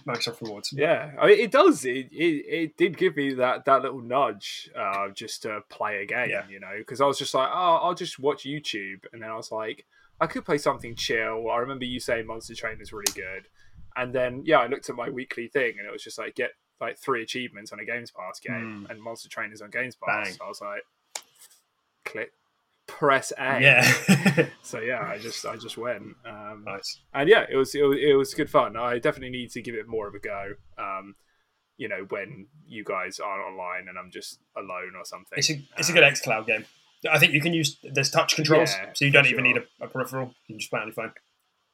Microsoft 0.07 0.41
Rewards. 0.41 0.73
Yeah, 0.73 1.13
I 1.21 1.27
mean, 1.29 1.39
it 1.41 1.51
does. 1.53 1.85
It, 1.85 2.09
it 2.11 2.45
it 2.49 2.77
did 2.77 2.97
give 2.97 3.15
me 3.17 3.35
that 3.35 3.67
that 3.67 3.83
little 3.83 4.01
nudge, 4.01 4.69
uh, 4.77 5.09
just 5.15 5.43
to 5.43 5.61
play 5.69 6.03
a 6.03 6.07
game. 6.07 6.31
Yeah. 6.31 6.43
You 6.49 6.59
know, 6.61 6.73
because 6.79 7.01
I 7.01 7.07
was 7.07 7.19
just 7.19 7.35
like, 7.35 7.49
oh, 7.53 7.79
I'll 7.83 7.95
just 7.95 8.19
watch 8.19 8.45
YouTube, 8.45 9.05
and 9.13 9.23
then 9.23 9.31
I 9.31 9.37
was 9.37 9.53
like, 9.53 9.87
I 10.21 10.27
could 10.27 10.45
play 10.45 10.59
something 10.59 10.97
chill. 10.97 11.49
I 11.51 11.59
remember 11.59 11.85
you 11.85 12.01
saying 12.01 12.27
Monster 12.27 12.55
Train 12.55 12.79
is 12.81 12.93
really 12.93 13.13
good, 13.15 13.47
and 13.97 14.13
then 14.15 14.43
yeah, 14.45 14.59
I 14.59 14.67
looked 14.67 14.89
at 14.91 14.97
my 14.97 15.09
weekly 15.11 15.49
thing, 15.49 15.75
and 15.79 15.87
it 15.87 15.93
was 15.93 16.03
just 16.03 16.19
like 16.19 16.35
get 16.35 16.51
like 16.81 16.99
three 16.99 17.23
achievements 17.23 17.73
on 17.73 17.79
a 17.81 17.85
Games 17.85 18.11
Pass 18.11 18.41
game, 18.41 18.87
and 18.91 19.01
Monster 19.03 19.29
Train 19.29 19.53
is 19.53 19.63
on 19.63 19.71
Games 19.71 19.97
Pass. 19.97 20.27
Bang. 20.29 20.35
So 20.35 20.45
I 20.45 20.49
was 20.49 20.61
like, 20.61 20.83
click, 22.05 22.33
press 22.87 23.33
A. 23.39 23.61
Yeah. 23.61 24.47
So 24.63 24.81
yeah, 24.81 25.01
I 25.03 25.19
just 25.27 25.45
I 25.47 25.57
just 25.57 25.77
went. 25.77 26.03
Um, 26.25 26.65
nice. 26.67 27.01
and 27.13 27.29
yeah, 27.29 27.45
it 27.51 27.57
was, 27.57 27.75
it 27.75 27.83
was 27.83 27.99
it 28.01 28.15
was 28.15 28.33
good 28.35 28.49
fun. 28.51 28.77
I 28.77 28.99
definitely 28.99 29.31
need 29.31 29.51
to 29.53 29.63
give 29.63 29.75
it 29.75 29.87
more 29.87 30.09
of 30.09 30.15
a 30.15 30.19
go. 30.19 30.53
Um, 30.79 31.15
you 31.77 31.89
know, 31.89 32.07
when 32.11 32.47
you 32.67 32.85
guys 32.85 33.19
aren't 33.19 33.43
online 33.45 33.89
and 33.89 33.99
I'm 33.99 34.11
just 34.11 34.39
alone 34.57 34.93
or 34.97 35.05
something. 35.05 35.37
It's 35.39 35.51
a 35.51 35.55
it's 35.77 35.89
a 35.89 35.93
Um, 35.93 35.99
good 35.99 36.05
XCloud 36.05 36.47
game. 36.47 36.65
I 37.11 37.19
think 37.19 37.33
you 37.33 37.41
can 37.41 37.53
use 37.53 37.77
there's 37.83 38.11
touch 38.11 38.37
controls, 38.37 38.73
Yeah, 38.73 38.91
so 38.95 39.05
you 39.05 39.11
don't 39.11 39.27
even 39.27 39.45
sure. 39.45 39.55
need 39.55 39.57
a, 39.81 39.85
a 39.85 39.89
peripheral. 39.89 40.27
You 40.47 40.55
can 40.55 40.59
just 40.61 40.71
play 40.71 40.79
it 40.79 40.83
on 40.83 40.89
your 40.89 40.95
phone. 40.95 41.13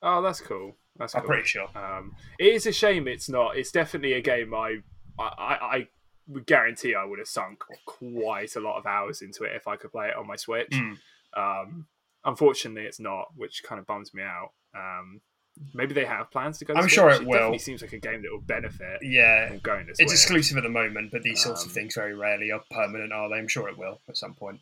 Oh, 0.01 0.23
that's 0.23 0.41
cool. 0.41 0.77
That's 0.99 1.15
I'm 1.15 1.23
cool. 1.23 1.29
pretty 1.29 1.47
sure. 1.47 1.69
Um, 1.75 2.15
it 2.39 2.55
is 2.55 2.67
a 2.67 2.73
shame 2.73 3.07
it's 3.09 3.29
not. 3.29 3.57
It's 3.57 3.71
definitely 3.71 4.15
a 4.15 4.21
game 4.21 4.53
I 4.55 4.79
I, 5.19 5.23
I, 5.29 5.89
would 6.29 6.47
guarantee 6.47 6.95
I 6.95 7.05
would 7.05 7.19
have 7.19 7.27
sunk 7.29 7.65
quite 7.87 8.55
a 8.55 8.61
lot 8.61 8.79
of 8.79 8.87
hours 8.87 9.23
into 9.23 9.45
it 9.45 9.53
if 9.57 9.67
I 9.67 9.77
could 9.77 9.91
play 9.93 10.09
it 10.09 10.17
on 10.17 10.27
my 10.27 10.37
Switch. 10.37 10.71
Mm. 10.71 10.97
Um, 11.37 11.87
unfortunately, 12.25 12.83
it's 12.83 13.01
not, 13.01 13.29
which 13.35 13.63
kind 13.65 13.79
of 13.81 13.87
bums 13.87 14.13
me 14.13 14.23
out. 14.23 14.51
Um, 14.77 15.21
maybe 15.75 15.95
they 15.95 16.05
have 16.05 16.31
plans 16.31 16.59
to 16.59 16.65
go. 16.67 16.75
To 16.75 16.81
I'm 16.81 16.87
sure 16.89 17.11
Switch. 17.11 17.23
it 17.23 17.27
will. 17.27 17.33
Definitely 17.35 17.59
seems 17.61 17.83
like 17.83 17.93
a 17.95 17.99
game 17.99 18.23
that 18.23 18.31
will 18.31 18.43
benefit 18.43 18.99
Yeah, 19.03 19.49
from 19.49 19.59
going 19.61 19.87
to 19.87 19.95
Switch. 19.95 20.05
it's 20.05 20.13
exclusive 20.13 20.57
at 20.59 20.63
the 20.65 20.69
moment, 20.69 21.11
but 21.11 21.23
these 21.23 21.43
sorts 21.43 21.63
of 21.65 21.71
Um, 21.71 21.75
things 21.75 21.95
very 21.95 22.15
rarely 22.15 22.53
are 22.53 22.63
permanent, 22.71 23.13
are 23.13 23.29
they? 23.31 23.37
I'm 23.37 23.49
sure 23.49 23.69
it 23.69 23.79
will 23.79 24.01
at 24.09 24.17
some 24.17 24.35
point. 24.35 24.61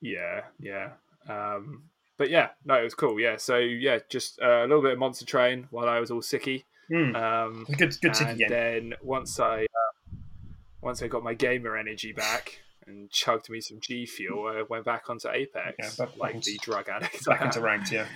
Yeah, 0.00 0.42
yeah. 0.60 0.90
Um, 1.28 1.84
but 2.16 2.30
yeah, 2.30 2.48
no, 2.64 2.74
it 2.74 2.84
was 2.84 2.94
cool. 2.94 3.18
Yeah, 3.20 3.36
so 3.36 3.58
yeah, 3.58 3.98
just 4.08 4.40
uh, 4.40 4.60
a 4.60 4.66
little 4.66 4.82
bit 4.82 4.92
of 4.92 4.98
Monster 4.98 5.24
Train 5.26 5.66
while 5.70 5.88
I 5.88 6.00
was 6.00 6.10
all 6.10 6.20
sicky. 6.20 6.64
Mm. 6.90 7.16
Um, 7.16 7.66
Good, 7.78 7.98
good 8.02 8.20
and 8.20 8.38
game. 8.38 8.48
then 8.48 8.94
once 9.02 9.40
I 9.40 9.62
uh, 9.64 10.16
once 10.82 11.02
I 11.02 11.08
got 11.08 11.22
my 11.22 11.32
gamer 11.34 11.76
energy 11.76 12.12
back 12.12 12.60
and 12.86 13.10
chugged 13.10 13.48
me 13.48 13.60
some 13.62 13.80
G 13.80 14.04
Fuel, 14.06 14.46
I 14.48 14.62
went 14.68 14.84
back 14.84 15.08
onto 15.08 15.28
Apex 15.30 15.76
Yeah, 15.78 15.90
back- 16.06 16.16
like 16.18 16.42
the 16.42 16.58
drug 16.62 16.88
addict. 16.90 17.24
Back 17.24 17.40
into 17.42 17.60
ranked, 17.62 17.90
yeah. 17.90 18.06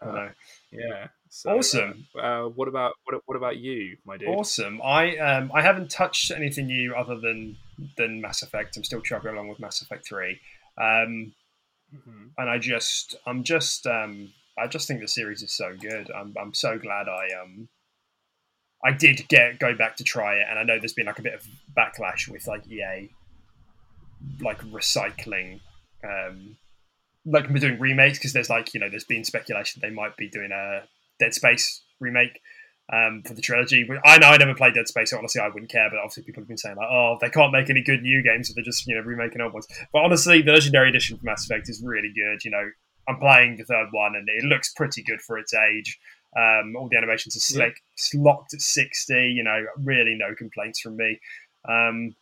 Uh. 0.00 0.28
Yeah. 0.70 1.08
So, 1.30 1.58
Awesome. 1.58 2.06
Uh, 2.14 2.18
uh, 2.20 2.48
what 2.50 2.68
about 2.68 2.92
what, 3.04 3.20
what 3.26 3.36
about 3.36 3.56
you, 3.56 3.96
my 4.04 4.16
dude? 4.18 4.28
Awesome. 4.28 4.80
I 4.82 5.16
um 5.16 5.50
I 5.54 5.62
haven't 5.62 5.90
touched 5.90 6.30
anything 6.30 6.66
new 6.66 6.94
other 6.94 7.18
than 7.18 7.56
than 7.96 8.20
Mass 8.20 8.42
Effect. 8.42 8.76
I'm 8.76 8.84
still 8.84 9.00
chugging 9.00 9.32
along 9.32 9.48
with 9.48 9.58
Mass 9.58 9.80
Effect 9.82 10.06
Three. 10.06 10.38
Um, 10.80 11.32
Mhm. 11.94 12.30
and 12.36 12.50
I 12.50 12.58
just 12.58 13.16
I'm 13.26 13.44
just 13.44 13.86
um 13.86 14.32
I 14.58 14.66
just 14.66 14.88
think 14.88 15.00
the 15.00 15.08
series 15.08 15.42
is 15.42 15.52
so 15.52 15.74
good. 15.76 16.10
I'm 16.10 16.34
I'm 16.38 16.52
so 16.54 16.78
glad 16.78 17.08
I 17.08 17.28
um 17.40 17.68
I 18.84 18.92
did 18.92 19.26
get 19.28 19.58
go 19.58 19.74
back 19.74 19.96
to 19.96 20.04
try 20.04 20.36
it, 20.36 20.46
and 20.48 20.58
I 20.58 20.62
know 20.62 20.78
there's 20.78 20.92
been 20.92 21.06
like 21.06 21.18
a 21.18 21.22
bit 21.22 21.34
of 21.34 21.46
backlash 21.76 22.28
with 22.28 22.46
like 22.46 22.66
EA 22.68 23.10
like 24.40 24.60
recycling 24.64 25.60
um 26.04 26.56
like 27.24 27.52
doing 27.54 27.78
remakes 27.78 28.18
because 28.18 28.32
there's 28.32 28.50
like 28.50 28.74
you 28.74 28.80
know 28.80 28.88
there's 28.88 29.04
been 29.04 29.24
speculation 29.24 29.80
they 29.82 29.90
might 29.90 30.16
be 30.16 30.28
doing 30.28 30.50
a 30.52 30.82
Dead 31.18 31.34
Space 31.34 31.82
remake 32.00 32.40
um, 32.92 33.22
for 33.26 33.34
the 33.34 33.42
trilogy. 33.42 33.88
I 34.04 34.18
know 34.18 34.28
I 34.28 34.36
never 34.38 34.54
played 34.54 34.74
Dead 34.74 34.88
Space, 34.88 35.10
so 35.10 35.18
honestly 35.18 35.40
I 35.40 35.48
wouldn't 35.48 35.70
care. 35.70 35.88
But 35.90 35.98
obviously 35.98 36.22
people 36.22 36.42
have 36.42 36.48
been 36.48 36.58
saying 36.58 36.76
like, 36.76 36.88
oh, 36.90 37.18
they 37.20 37.28
can't 37.30 37.52
make 37.52 37.68
any 37.70 37.82
good 37.82 38.02
new 38.02 38.22
games, 38.22 38.48
so 38.48 38.54
they're 38.54 38.64
just 38.64 38.86
you 38.86 38.94
know 38.94 39.02
remaking 39.02 39.40
old 39.40 39.52
ones. 39.52 39.66
But 39.92 40.02
honestly, 40.02 40.42
the 40.42 40.52
Legendary 40.52 40.88
Edition 40.88 41.18
for 41.18 41.24
Mass 41.24 41.44
Effect 41.44 41.68
is 41.68 41.82
really 41.82 42.12
good. 42.14 42.44
You 42.44 42.50
know, 42.50 42.70
I'm 43.08 43.18
playing 43.18 43.56
the 43.56 43.64
third 43.64 43.88
one, 43.90 44.14
and 44.16 44.28
it 44.28 44.44
looks 44.44 44.72
pretty 44.72 45.02
good 45.02 45.20
for 45.20 45.38
its 45.38 45.54
age. 45.54 45.98
Um, 46.36 46.76
all 46.76 46.88
the 46.90 46.96
animations 46.98 47.36
are 47.36 47.40
slick, 47.40 47.80
it's 47.94 48.14
locked 48.14 48.54
at 48.54 48.60
60. 48.60 49.14
You 49.14 49.42
know, 49.42 49.64
really 49.82 50.14
no 50.18 50.34
complaints 50.34 50.80
from 50.80 50.96
me. 50.96 51.20
Um, 51.68 52.14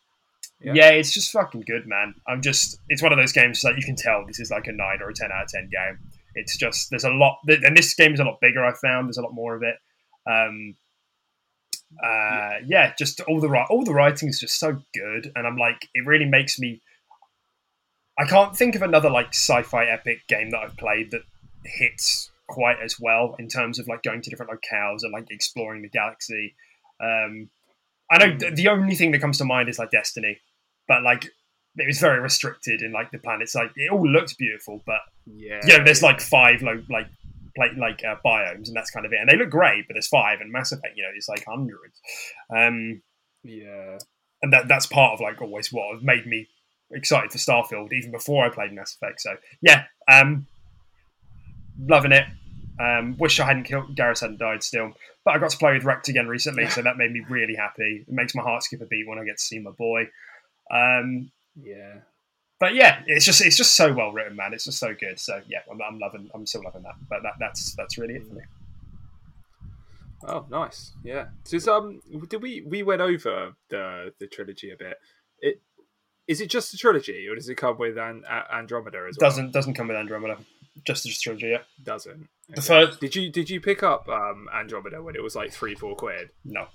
Yeah. 0.59 0.73
yeah. 0.73 0.89
it's 0.89 1.13
just 1.13 1.31
fucking 1.31 1.65
good, 1.67 1.85
man. 1.87 2.15
I'm 2.27 2.41
just, 2.41 2.79
it's 2.89 3.03
one 3.03 3.11
of 3.11 3.17
those 3.17 3.31
games 3.31 3.61
that 3.61 3.77
you 3.77 3.83
can 3.83 3.95
tell 3.95 4.25
this 4.25 4.39
is 4.39 4.49
like 4.49 4.67
a 4.67 4.71
nine 4.71 5.01
or 5.01 5.09
a 5.09 5.13
10 5.13 5.29
out 5.31 5.43
of 5.43 5.49
10 5.49 5.69
game. 5.69 5.99
It's 6.35 6.57
just, 6.57 6.89
there's 6.89 7.03
a 7.03 7.11
lot, 7.11 7.37
and 7.47 7.75
this 7.75 7.93
game 7.93 8.13
is 8.13 8.19
a 8.19 8.23
lot 8.23 8.39
bigger, 8.41 8.65
I 8.65 8.73
found. 8.73 9.07
There's 9.07 9.17
a 9.17 9.21
lot 9.21 9.33
more 9.33 9.55
of 9.55 9.61
it. 9.61 9.75
Um, 10.29 10.75
uh, 12.03 12.57
yeah, 12.65 12.93
just 12.97 13.21
all 13.21 13.39
the 13.39 13.47
all 13.69 13.83
the 13.83 13.93
writing 13.93 14.29
is 14.29 14.39
just 14.39 14.59
so 14.59 14.81
good, 14.93 15.31
and 15.35 15.47
I'm 15.47 15.57
like, 15.57 15.87
it 15.93 16.05
really 16.05 16.25
makes 16.25 16.59
me. 16.59 16.81
I 18.19 18.25
can't 18.25 18.55
think 18.57 18.75
of 18.75 18.81
another 18.81 19.09
like 19.09 19.29
sci-fi 19.29 19.85
epic 19.85 20.27
game 20.27 20.49
that 20.51 20.57
I've 20.59 20.77
played 20.77 21.11
that 21.11 21.21
hits 21.65 22.31
quite 22.47 22.77
as 22.83 22.99
well 22.99 23.35
in 23.39 23.47
terms 23.47 23.77
of 23.77 23.87
like 23.87 24.01
going 24.03 24.21
to 24.21 24.29
different 24.29 24.51
locales 24.51 25.03
and 25.03 25.11
like 25.13 25.27
exploring 25.29 25.81
the 25.81 25.89
galaxy. 25.89 26.55
Um, 26.99 27.49
I 28.09 28.17
know 28.17 28.37
th- 28.37 28.55
the 28.55 28.69
only 28.69 28.95
thing 28.95 29.11
that 29.11 29.19
comes 29.19 29.37
to 29.37 29.45
mind 29.45 29.69
is 29.69 29.77
like 29.77 29.91
Destiny, 29.91 30.39
but 30.87 31.03
like 31.03 31.25
it 31.75 31.85
was 31.85 31.99
very 31.99 32.19
restricted 32.19 32.81
in 32.81 32.91
like 32.91 33.11
the 33.11 33.19
planets. 33.19 33.53
Like 33.53 33.71
it 33.75 33.91
all 33.91 34.07
looks 34.09 34.33
beautiful, 34.33 34.81
but 34.85 34.99
Yeah. 35.25 35.59
you 35.63 35.77
know, 35.77 35.83
there's 35.83 36.01
like 36.01 36.19
five 36.19 36.61
low, 36.63 36.81
like 36.89 37.07
like 37.57 37.71
like 37.77 38.03
uh, 38.05 38.15
biomes, 38.25 38.67
and 38.67 38.75
that's 38.75 38.91
kind 38.91 39.05
of 39.05 39.11
it. 39.13 39.19
And 39.19 39.29
they 39.29 39.37
look 39.37 39.49
great, 39.49 39.85
but 39.87 39.93
there's 39.93 40.07
five, 40.07 40.39
and 40.41 40.51
Mass 40.51 40.71
Effect, 40.71 40.95
you 40.95 41.03
know, 41.03 41.09
it's 41.15 41.29
like 41.29 41.43
hundreds. 41.45 41.99
Um, 42.55 43.01
Yeah. 43.43 43.97
and 44.41 44.53
that 44.53 44.67
that's 44.67 44.85
part 44.87 45.13
of 45.13 45.19
like 45.19 45.41
always 45.41 45.71
what 45.71 46.01
made 46.03 46.25
me 46.25 46.47
excited 46.91 47.31
for 47.31 47.37
Starfield 47.37 47.91
even 47.91 48.11
before 48.11 48.45
I 48.45 48.49
played 48.49 48.71
Mass 48.73 48.95
Effect. 48.95 49.21
So 49.21 49.35
yeah, 49.61 49.85
um, 50.11 50.47
loving 51.79 52.11
it. 52.11 52.25
Um, 52.79 53.17
wish 53.17 53.39
I 53.39 53.45
hadn't 53.47 53.63
killed 53.63 53.95
Garrus 53.97 54.21
hadn't 54.21 54.37
died 54.37 54.61
still, 54.61 54.93
but 55.25 55.33
I 55.33 55.39
got 55.39 55.49
to 55.49 55.57
play 55.57 55.73
with 55.73 55.83
Wrex 55.83 56.09
again 56.09 56.27
recently, 56.27 56.67
so 56.69 56.81
that 56.83 56.95
made 56.97 57.11
me 57.11 57.23
really 57.27 57.55
happy. 57.55 58.05
It 58.07 58.13
makes 58.13 58.35
my 58.35 58.43
heart 58.43 58.61
skip 58.63 58.81
a 58.81 58.85
beat 58.85 59.07
when 59.07 59.17
I 59.17 59.23
get 59.25 59.37
to 59.37 59.43
see 59.43 59.57
my 59.59 59.71
boy. 59.71 60.03
Um, 60.71 61.31
Yeah. 61.59 62.01
But 62.59 62.73
yeah, 62.75 63.01
it's 63.05 63.25
just 63.25 63.41
it's 63.45 63.57
just 63.57 63.75
so 63.75 63.93
well 63.93 64.11
written, 64.11 64.35
man. 64.35 64.53
It's 64.53 64.65
just 64.65 64.79
so 64.79 64.93
good. 64.99 65.19
So 65.19 65.41
yeah, 65.47 65.59
I'm, 65.71 65.79
I'm 65.81 65.99
loving 65.99 66.29
I'm 66.33 66.45
still 66.45 66.63
loving 66.63 66.83
that. 66.83 66.95
But 67.09 67.23
that, 67.23 67.33
that's 67.39 67.75
that's 67.75 67.97
really 67.97 68.15
it 68.15 68.27
for 68.27 68.33
me. 68.35 68.41
Oh, 70.25 70.45
nice. 70.49 70.93
Yeah. 71.03 71.27
Just 71.47 71.67
um, 71.67 72.01
did 72.29 72.41
we 72.41 72.61
we 72.61 72.83
went 72.83 73.01
over 73.01 73.53
the 73.69 74.13
the 74.19 74.27
trilogy 74.27 74.71
a 74.71 74.77
bit? 74.77 74.97
It 75.39 75.61
is 76.27 76.41
it 76.41 76.49
just 76.49 76.71
the 76.71 76.77
trilogy, 76.77 77.27
or 77.27 77.35
does 77.35 77.47
it 77.47 77.55
come 77.55 77.77
with 77.77 77.97
an, 77.97 78.23
a- 78.29 78.55
Andromeda 78.55 79.05
as 79.07 79.17
well? 79.19 79.29
Doesn't 79.29 79.51
doesn't 79.51 79.75
come 79.75 79.87
with 79.87 79.97
Andromeda, 79.97 80.37
just 80.85 81.03
the 81.03 81.11
trilogy. 81.11 81.49
Yeah. 81.49 81.59
doesn't. 81.83 82.27
The 82.49 82.61
first 82.61 82.99
Did 82.99 83.15
you 83.15 83.29
did 83.31 83.49
you 83.49 83.61
pick 83.61 83.83
up 83.83 84.09
um 84.09 84.49
Andromeda 84.53 85.03
when 85.03 85.15
it 85.15 85.21
was 85.23 85.35
like 85.35 85.51
three 85.51 85.75
four 85.75 85.95
quid? 85.95 86.29
no. 86.43 86.67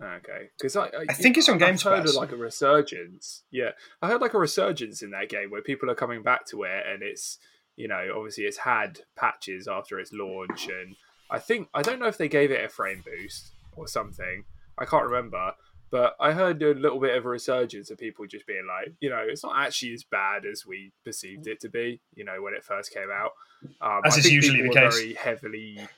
Okay, 0.00 0.50
because 0.56 0.76
I, 0.76 0.90
I 1.08 1.12
think 1.12 1.36
it's 1.36 1.48
on 1.48 1.58
Game 1.58 1.70
I've 1.70 1.82
heard 1.82 2.04
Pass. 2.04 2.14
like 2.14 2.32
a 2.32 2.36
resurgence. 2.36 3.42
Yeah, 3.50 3.70
I 4.00 4.08
heard 4.08 4.20
like 4.20 4.34
a 4.34 4.38
resurgence 4.38 5.02
in 5.02 5.10
that 5.10 5.28
game 5.28 5.50
where 5.50 5.62
people 5.62 5.90
are 5.90 5.96
coming 5.96 6.22
back 6.22 6.46
to 6.46 6.62
it, 6.62 6.84
and 6.86 7.02
it's 7.02 7.38
you 7.76 7.88
know 7.88 8.12
obviously 8.16 8.44
it's 8.44 8.58
had 8.58 9.00
patches 9.16 9.66
after 9.66 9.98
its 9.98 10.12
launch, 10.12 10.68
and 10.68 10.94
I 11.30 11.40
think 11.40 11.68
I 11.74 11.82
don't 11.82 11.98
know 11.98 12.06
if 12.06 12.16
they 12.16 12.28
gave 12.28 12.50
it 12.52 12.64
a 12.64 12.68
frame 12.68 13.02
boost 13.04 13.50
or 13.76 13.88
something. 13.88 14.44
I 14.78 14.84
can't 14.84 15.04
remember, 15.04 15.54
but 15.90 16.14
I 16.20 16.32
heard 16.32 16.62
a 16.62 16.74
little 16.74 17.00
bit 17.00 17.16
of 17.16 17.24
a 17.24 17.28
resurgence 17.28 17.90
of 17.90 17.98
people 17.98 18.26
just 18.26 18.46
being 18.46 18.66
like, 18.66 18.94
you 19.00 19.10
know, 19.10 19.24
it's 19.26 19.42
not 19.42 19.54
actually 19.56 19.94
as 19.94 20.04
bad 20.04 20.44
as 20.44 20.66
we 20.66 20.92
perceived 21.04 21.46
it 21.46 21.60
to 21.60 21.68
be. 21.68 22.00
You 22.14 22.24
know, 22.24 22.42
when 22.42 22.54
it 22.54 22.62
first 22.62 22.92
came 22.92 23.08
out, 23.12 23.32
um, 23.80 24.02
As 24.04 24.14
I 24.14 24.18
is 24.18 24.30
usually 24.30 24.62
the 24.62 24.68
case. 24.68 24.94
Very 24.94 25.14
heavily. 25.14 25.88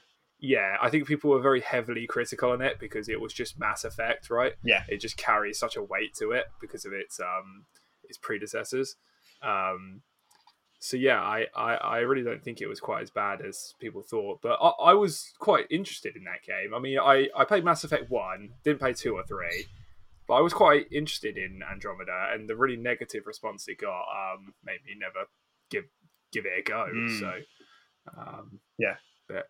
Yeah, 0.41 0.77
I 0.81 0.89
think 0.89 1.07
people 1.07 1.31
were 1.31 1.41
very 1.41 1.61
heavily 1.61 2.07
critical 2.07 2.53
on 2.53 2.63
it 2.63 2.79
because 2.81 3.09
it 3.09 3.21
was 3.21 3.33
just 3.33 3.59
Mass 3.59 3.85
Effect, 3.85 4.31
right? 4.31 4.55
Yeah. 4.65 4.85
it 4.89 5.01
just 5.01 5.17
carries 5.17 5.59
such 5.59 5.77
a 5.77 5.83
weight 5.83 6.15
to 6.19 6.33
it 6.33 6.47
because 6.61 6.85
of 6.85 6.93
its 6.93 7.21
um 7.21 7.67
its 8.05 8.19
predecessors. 8.19 8.97
Um, 9.43 10.03
so 10.79 10.97
yeah, 10.97 11.21
I, 11.21 11.47
I 11.55 11.75
I 11.75 11.99
really 11.99 12.23
don't 12.25 12.43
think 12.43 12.61
it 12.61 12.67
was 12.67 12.81
quite 12.81 13.03
as 13.03 13.11
bad 13.11 13.43
as 13.43 13.75
people 13.81 14.03
thought, 14.03 14.41
but 14.43 14.59
I, 14.63 14.91
I 14.91 14.95
was 14.95 15.33
quite 15.39 15.67
interested 15.71 16.17
in 16.17 16.25
that 16.25 16.43
game. 16.47 16.75
I 16.75 16.79
mean, 16.79 16.99
I 16.99 17.29
I 17.37 17.45
played 17.45 17.65
Mass 17.65 17.85
Effect 17.85 18.11
one, 18.11 18.51
didn't 18.65 18.81
play 18.81 18.95
two 18.95 19.15
or 19.15 19.25
three, 19.25 19.67
but 20.27 20.35
I 20.35 20.41
was 20.41 20.55
quite 20.55 20.87
interested 20.91 21.37
in 21.37 21.61
Andromeda, 21.71 22.31
and 22.33 22.49
the 22.49 22.57
really 22.57 22.77
negative 22.77 23.25
response 23.27 23.69
it 23.69 23.79
got 23.79 24.05
um 24.11 24.55
made 24.65 24.81
me 24.87 24.93
never 24.99 25.27
give 25.71 25.85
give 26.33 26.47
it 26.47 26.59
a 26.59 26.63
go. 26.63 26.87
Mm. 26.91 27.21
So 27.21 27.33
um, 28.17 28.61
Yeah. 28.79 28.97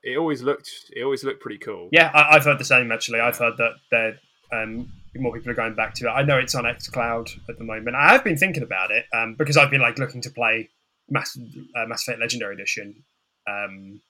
It 0.03 0.17
always 0.19 0.43
looked 0.43 0.71
it 0.95 1.03
always 1.03 1.25
looked 1.25 1.41
pretty 1.41 1.59
cool. 1.59 1.89
Yeah, 1.93 2.11
I, 2.15 2.37
I've 2.37 2.45
heard 2.45 2.59
the 2.59 2.65
same 2.65 2.93
actually. 2.93 3.21
I've 3.21 3.39
heard 3.39 3.57
that 3.59 4.19
um, 4.53 4.91
more 5.17 5.33
people 5.33 5.51
are 5.51 5.55
going 5.55 5.75
back 5.75 5.95
to 5.95 6.07
it. 6.07 6.11
I 6.11 6.23
know 6.23 6.39
it's 6.39 6.55
on 6.55 6.65
XCloud 6.65 7.49
at 7.49 7.59
the 7.59 7.65
moment. 7.65 7.97
I 7.97 8.13
have 8.13 8.25
been 8.25 8.37
thinking 8.37 8.63
about 8.63 8.91
it 8.91 9.07
um, 9.13 9.35
because 9.35 9.57
I've 9.57 9.71
been 9.71 9.81
like 9.81 9.99
looking 9.99 10.21
to 10.23 10.31
play 10.31 10.69
Mass, 11.09 11.37
uh, 11.77 11.87
Mass 11.87 12.07
Effect 12.07 12.21
Legendary 12.21 12.55
Edition 12.55 13.03
um, 13.49 14.01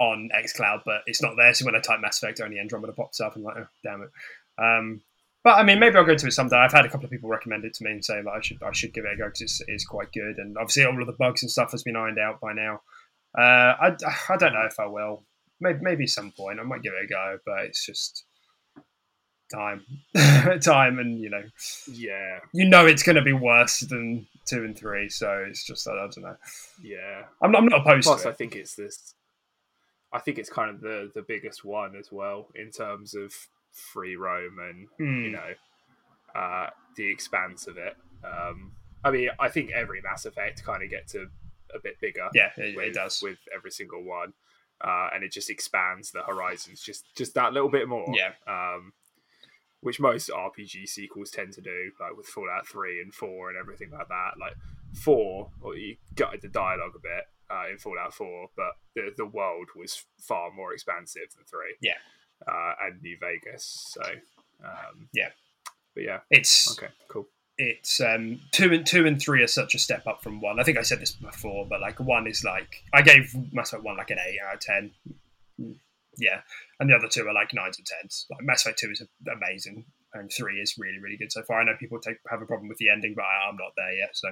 on 0.00 0.30
XCloud, 0.34 0.82
but 0.84 1.02
it's 1.06 1.22
not 1.22 1.34
there. 1.36 1.52
So 1.52 1.66
when 1.66 1.76
I 1.76 1.80
type 1.80 2.00
Mass 2.00 2.22
Effect, 2.22 2.40
only 2.40 2.58
Andromeda 2.58 2.92
pops 2.92 3.20
up. 3.20 3.36
I'm 3.36 3.42
like, 3.42 3.56
oh, 3.58 3.66
damn 3.82 4.02
it. 4.02 4.10
Um, 4.58 5.02
but 5.42 5.58
I 5.58 5.62
mean, 5.62 5.78
maybe 5.78 5.96
I'll 5.96 6.06
go 6.06 6.14
to 6.14 6.26
it 6.26 6.32
someday. 6.32 6.56
I've 6.56 6.72
had 6.72 6.86
a 6.86 6.88
couple 6.88 7.04
of 7.04 7.10
people 7.10 7.28
recommend 7.28 7.66
it 7.66 7.74
to 7.74 7.84
me 7.84 7.90
and 7.90 8.04
say 8.04 8.22
that 8.22 8.30
I 8.30 8.40
should 8.40 8.62
I 8.62 8.72
should 8.72 8.94
give 8.94 9.04
it 9.04 9.12
a 9.12 9.16
go 9.16 9.26
because 9.26 9.42
it's, 9.42 9.62
it's 9.68 9.84
quite 9.84 10.10
good. 10.12 10.38
And 10.38 10.56
obviously, 10.56 10.86
all 10.86 10.98
of 10.98 11.06
the 11.06 11.12
bugs 11.12 11.42
and 11.42 11.50
stuff 11.50 11.72
has 11.72 11.82
been 11.82 11.96
ironed 11.96 12.18
out 12.18 12.40
by 12.40 12.54
now. 12.54 12.80
Uh, 13.36 13.40
I, 13.80 13.96
I 14.28 14.36
don't 14.36 14.52
know 14.52 14.66
if 14.66 14.78
I 14.78 14.86
will. 14.86 15.24
Maybe, 15.60 15.78
maybe 15.82 16.06
some 16.06 16.32
point 16.32 16.60
I 16.60 16.62
might 16.62 16.82
give 16.82 16.92
it 16.92 17.04
a 17.04 17.08
go, 17.08 17.38
but 17.46 17.64
it's 17.64 17.84
just 17.86 18.24
time, 19.52 19.84
time, 20.62 20.98
and 20.98 21.18
you 21.20 21.30
know, 21.30 21.42
yeah, 21.90 22.40
you 22.52 22.68
know, 22.68 22.86
it's 22.86 23.02
going 23.02 23.16
to 23.16 23.22
be 23.22 23.32
worse 23.32 23.80
than 23.80 24.26
two 24.46 24.64
and 24.64 24.76
three. 24.76 25.08
So 25.08 25.44
it's 25.48 25.64
just 25.64 25.88
I 25.88 25.94
don't 25.94 26.16
know. 26.18 26.36
yeah. 26.82 27.22
I'm 27.42 27.52
not, 27.52 27.62
I'm 27.62 27.68
not 27.68 27.80
opposed 27.80 28.06
Plus, 28.06 28.22
to 28.24 28.30
I 28.30 28.32
think 28.32 28.56
it's 28.56 28.74
this. 28.74 29.14
I 30.12 30.18
think 30.20 30.38
it's 30.38 30.50
kind 30.50 30.70
of 30.70 30.80
the 30.80 31.10
the 31.14 31.22
biggest 31.22 31.64
one 31.64 31.96
as 31.96 32.10
well 32.12 32.48
in 32.54 32.70
terms 32.70 33.14
of 33.14 33.32
free 33.72 34.14
roam 34.16 34.58
and 34.60 34.86
Hmm. 34.98 35.24
you 35.24 35.30
know 35.32 35.54
uh, 36.34 36.70
the 36.96 37.10
expanse 37.10 37.66
of 37.66 37.76
it. 37.78 37.96
Um, 38.24 38.72
I 39.04 39.10
mean, 39.10 39.28
I 39.38 39.48
think 39.48 39.70
every 39.72 40.00
Mass 40.00 40.24
Effect 40.24 40.64
kind 40.64 40.82
of 40.82 40.90
gets 40.90 41.14
a, 41.14 41.26
a 41.74 41.78
bit 41.82 42.00
bigger. 42.00 42.28
Yeah, 42.34 42.50
it, 42.56 42.76
with, 42.76 42.86
it 42.86 42.94
does. 42.94 43.20
with 43.22 43.38
every 43.54 43.70
single 43.70 44.02
one, 44.04 44.32
uh, 44.82 45.08
and 45.14 45.24
it 45.24 45.32
just 45.32 45.50
expands 45.50 46.10
the 46.12 46.22
horizons 46.22 46.80
just 46.82 47.04
just 47.16 47.34
that 47.34 47.52
little 47.52 47.68
bit 47.70 47.88
more. 47.88 48.06
Yeah. 48.14 48.32
Um, 48.46 48.92
which 49.80 50.00
most 50.00 50.30
RPG 50.30 50.88
sequels 50.88 51.30
tend 51.30 51.52
to 51.52 51.60
do, 51.60 51.90
like 52.00 52.16
with 52.16 52.26
Fallout 52.26 52.66
Three 52.66 53.02
and 53.02 53.12
Four 53.12 53.50
and 53.50 53.58
everything 53.58 53.90
like 53.90 54.08
that. 54.08 54.32
Like 54.40 54.54
Four, 54.94 55.50
well, 55.60 55.76
you 55.76 55.96
gutted 56.14 56.40
the 56.40 56.48
dialogue 56.48 56.92
a 56.96 57.00
bit 57.00 57.24
uh, 57.50 57.64
in 57.70 57.76
Fallout 57.78 58.14
Four, 58.14 58.48
but 58.56 58.72
the 58.94 59.10
the 59.16 59.26
world 59.26 59.68
was 59.76 60.04
far 60.18 60.50
more 60.52 60.72
expansive 60.72 61.28
than 61.36 61.44
Three. 61.44 61.74
Yeah. 61.82 61.98
uh, 62.48 62.72
and 62.82 63.02
New 63.02 63.18
Vegas. 63.20 63.88
So 63.92 64.02
um, 64.64 65.08
Yeah. 65.12 65.28
but 65.94 66.04
yeah, 66.04 66.20
It's 66.30 66.78
okay, 66.78 66.92
cool. 67.08 67.28
It's 67.56 68.00
um 68.00 68.40
two 68.50 68.72
and 68.72 68.86
two 68.86 69.06
and 69.06 69.20
three 69.20 69.42
are 69.42 69.48
such 69.48 69.74
a 69.74 69.78
step 69.78 70.06
up 70.06 70.22
from 70.22 70.40
one. 70.40 70.58
I 70.58 70.64
think 70.64 70.78
I 70.78 70.82
said 70.82 71.00
this 71.00 71.12
before, 71.12 71.66
but 71.66 71.80
like 71.80 72.00
one 72.00 72.26
is 72.26 72.44
like 72.44 72.82
I 72.92 73.02
gave 73.02 73.34
Mass 73.52 73.72
Effect 73.72 73.84
one 73.84 73.96
like 73.96 74.10
an 74.10 74.18
eight 74.26 74.38
out 74.46 74.54
of 74.54 74.60
ten. 74.60 74.90
Yeah, 76.16 76.40
and 76.78 76.88
the 76.90 76.94
other 76.94 77.08
two 77.08 77.26
are 77.26 77.34
like 77.34 77.54
nines 77.54 77.78
and 77.78 77.86
tens. 77.86 78.26
Like 78.30 78.42
Mass 78.42 78.64
Effect 78.64 78.78
two 78.78 78.90
is 78.90 79.02
amazing, 79.30 79.84
and 80.12 80.30
three 80.32 80.60
is 80.60 80.76
really 80.78 80.98
really 80.98 81.16
good 81.16 81.32
so 81.32 81.42
far. 81.42 81.60
I 81.60 81.64
know 81.64 81.76
people 81.78 82.00
take 82.00 82.18
have 82.28 82.42
a 82.42 82.46
problem 82.46 82.68
with 82.68 82.78
the 82.78 82.90
ending, 82.90 83.14
but 83.14 83.22
I, 83.24 83.48
I'm 83.48 83.56
not 83.56 83.72
there 83.76 83.92
yet, 83.94 84.10
so 84.16 84.28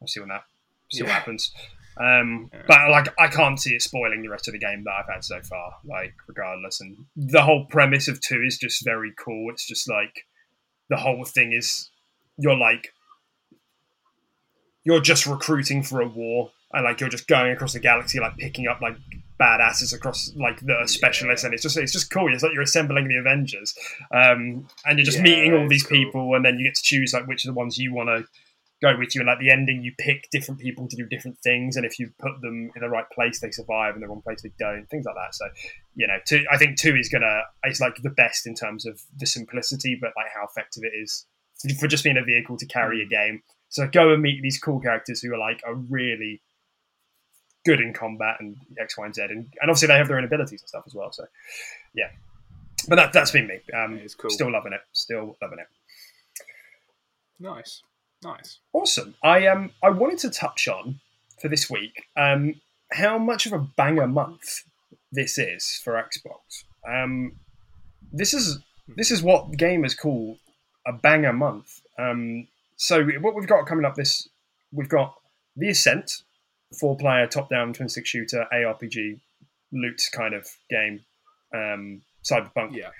I'll 0.00 0.08
see 0.08 0.20
what 0.20 0.28
that 0.30 0.44
see 0.90 1.04
what 1.04 1.12
happens. 1.12 1.52
Um, 1.96 2.50
Yeah. 2.52 2.62
But 2.66 2.90
like 2.90 3.08
I 3.20 3.28
can't 3.28 3.60
see 3.60 3.74
it 3.74 3.82
spoiling 3.82 4.22
the 4.22 4.30
rest 4.30 4.48
of 4.48 4.52
the 4.52 4.58
game 4.58 4.82
that 4.84 4.92
I've 4.92 5.14
had 5.14 5.24
so 5.24 5.40
far. 5.42 5.76
Like 5.84 6.14
regardless, 6.26 6.80
and 6.80 6.96
the 7.16 7.42
whole 7.42 7.66
premise 7.66 8.08
of 8.08 8.20
two 8.20 8.42
is 8.42 8.58
just 8.58 8.84
very 8.84 9.12
cool. 9.16 9.50
It's 9.50 9.66
just 9.66 9.88
like 9.88 10.26
the 10.88 10.96
whole 10.96 11.24
thing 11.24 11.52
is 11.52 11.90
you're 12.42 12.56
like 12.56 12.88
you're 14.84 15.00
just 15.00 15.26
recruiting 15.26 15.82
for 15.82 16.00
a 16.00 16.08
war 16.08 16.50
and 16.72 16.84
like 16.84 17.00
you're 17.00 17.08
just 17.10 17.28
going 17.28 17.52
across 17.52 17.72
the 17.74 17.80
galaxy 17.80 18.18
like 18.18 18.36
picking 18.36 18.66
up 18.66 18.80
like 18.80 18.96
badasses 19.40 19.94
across 19.94 20.32
like 20.36 20.58
the 20.60 20.82
specialists 20.86 21.44
and 21.44 21.52
it's 21.54 21.62
just 21.62 21.76
it's 21.76 21.92
just 21.92 22.10
cool. 22.10 22.32
It's 22.32 22.42
like 22.42 22.52
you're 22.52 22.62
assembling 22.62 23.08
the 23.08 23.16
avengers 23.16 23.74
um 24.14 24.66
and 24.84 24.98
you're 24.98 25.04
just 25.04 25.18
Yeah, 25.18 25.24
meeting 25.24 25.54
all 25.54 25.68
these 25.68 25.84
cool. 25.86 25.98
people 25.98 26.34
and 26.34 26.44
then 26.44 26.58
you 26.58 26.64
get 26.66 26.74
to 26.74 26.82
choose 26.82 27.12
like 27.12 27.26
which 27.26 27.44
of 27.44 27.48
the 27.54 27.58
ones 27.58 27.78
you 27.78 27.92
want 27.94 28.08
to 28.08 28.24
go 28.80 28.96
with 28.98 29.14
you 29.14 29.20
and 29.20 29.28
like 29.28 29.38
the 29.38 29.50
ending 29.50 29.80
you 29.82 29.92
pick 29.98 30.28
different 30.32 30.60
people 30.60 30.88
to 30.88 30.96
do 30.96 31.06
different 31.06 31.38
things 31.38 31.76
and 31.76 31.86
if 31.86 32.00
you 32.00 32.10
put 32.18 32.32
them 32.40 32.70
in 32.74 32.82
the 32.82 32.88
right 32.88 33.08
place 33.14 33.38
they 33.40 33.50
survive 33.52 33.94
and 33.94 34.02
the 34.02 34.08
wrong 34.08 34.22
place 34.22 34.42
they 34.42 34.50
don't 34.58 34.86
things 34.90 35.04
like 35.04 35.14
that. 35.14 35.32
So 35.34 35.46
you 35.94 36.06
know 36.08 36.18
two 36.26 36.44
i 36.50 36.56
think 36.58 36.76
two 36.78 36.96
is 36.96 37.08
gonna 37.08 37.42
it's 37.64 37.80
like 37.80 37.96
the 38.02 38.10
best 38.10 38.46
in 38.46 38.54
terms 38.54 38.84
of 38.86 39.00
the 39.18 39.26
simplicity 39.26 39.96
but 40.00 40.10
like 40.16 40.26
how 40.34 40.44
effective 40.46 40.82
it 40.84 40.96
is 41.00 41.26
for 41.78 41.86
just 41.88 42.04
being 42.04 42.16
a 42.16 42.24
vehicle 42.24 42.56
to 42.56 42.66
carry 42.66 43.02
a 43.02 43.06
game 43.06 43.42
so 43.72 43.88
go 43.88 44.12
and 44.12 44.20
meet 44.20 44.42
these 44.42 44.58
cool 44.58 44.80
characters 44.80 45.22
who 45.22 45.32
are 45.32 45.38
like 45.38 45.62
are 45.66 45.74
really 45.74 46.42
good 47.64 47.80
in 47.80 47.92
combat 47.92 48.36
and 48.40 48.56
X, 48.78 48.98
Y, 48.98 49.06
and 49.06 49.14
Z, 49.14 49.22
and, 49.22 49.30
and 49.30 49.48
obviously 49.62 49.88
they 49.88 49.96
have 49.96 50.08
their 50.08 50.18
own 50.18 50.24
abilities 50.24 50.60
and 50.60 50.68
stuff 50.68 50.82
as 50.86 50.94
well. 50.94 51.12
So 51.12 51.24
yeah, 51.94 52.10
but 52.88 52.96
that 52.96 53.12
that's 53.12 53.30
been 53.30 53.46
me. 53.46 53.60
Um, 53.74 53.94
It's 53.98 54.14
cool. 54.14 54.30
Still 54.30 54.52
loving 54.52 54.72
it. 54.72 54.80
Still 54.92 55.36
loving 55.40 55.58
it. 55.58 55.66
Nice, 57.40 57.82
nice. 58.22 58.58
Awesome. 58.72 59.14
I 59.22 59.46
um 59.46 59.70
I 59.82 59.90
wanted 59.90 60.18
to 60.18 60.30
touch 60.30 60.68
on 60.68 61.00
for 61.40 61.48
this 61.48 61.70
week 61.70 62.04
um 62.16 62.60
how 62.92 63.18
much 63.18 63.46
of 63.46 63.52
a 63.52 63.58
banger 63.58 64.06
month 64.06 64.64
this 65.12 65.38
is 65.38 65.80
for 65.82 65.94
Xbox. 65.94 66.64
Um, 66.86 67.36
this 68.12 68.34
is 68.34 68.58
this 68.96 69.10
is 69.10 69.22
what 69.22 69.52
gamers 69.52 69.96
call 69.96 70.36
a 70.86 70.92
banger 70.92 71.32
month. 71.32 71.80
Um, 71.98 72.48
so 72.76 73.04
what 73.20 73.34
we've 73.34 73.46
got 73.46 73.66
coming 73.66 73.84
up 73.84 73.94
this 73.94 74.28
we've 74.72 74.88
got 74.88 75.14
The 75.56 75.68
Ascent, 75.68 76.22
four 76.78 76.96
player 76.96 77.26
top 77.26 77.48
down 77.50 77.72
twin 77.72 77.88
stick 77.88 78.06
shooter 78.06 78.46
ARPG 78.52 79.20
loot 79.72 80.02
kind 80.12 80.34
of 80.34 80.46
game. 80.70 81.00
Um, 81.54 82.02
Cyberpunk. 82.24 82.74
Yeah, 82.74 82.90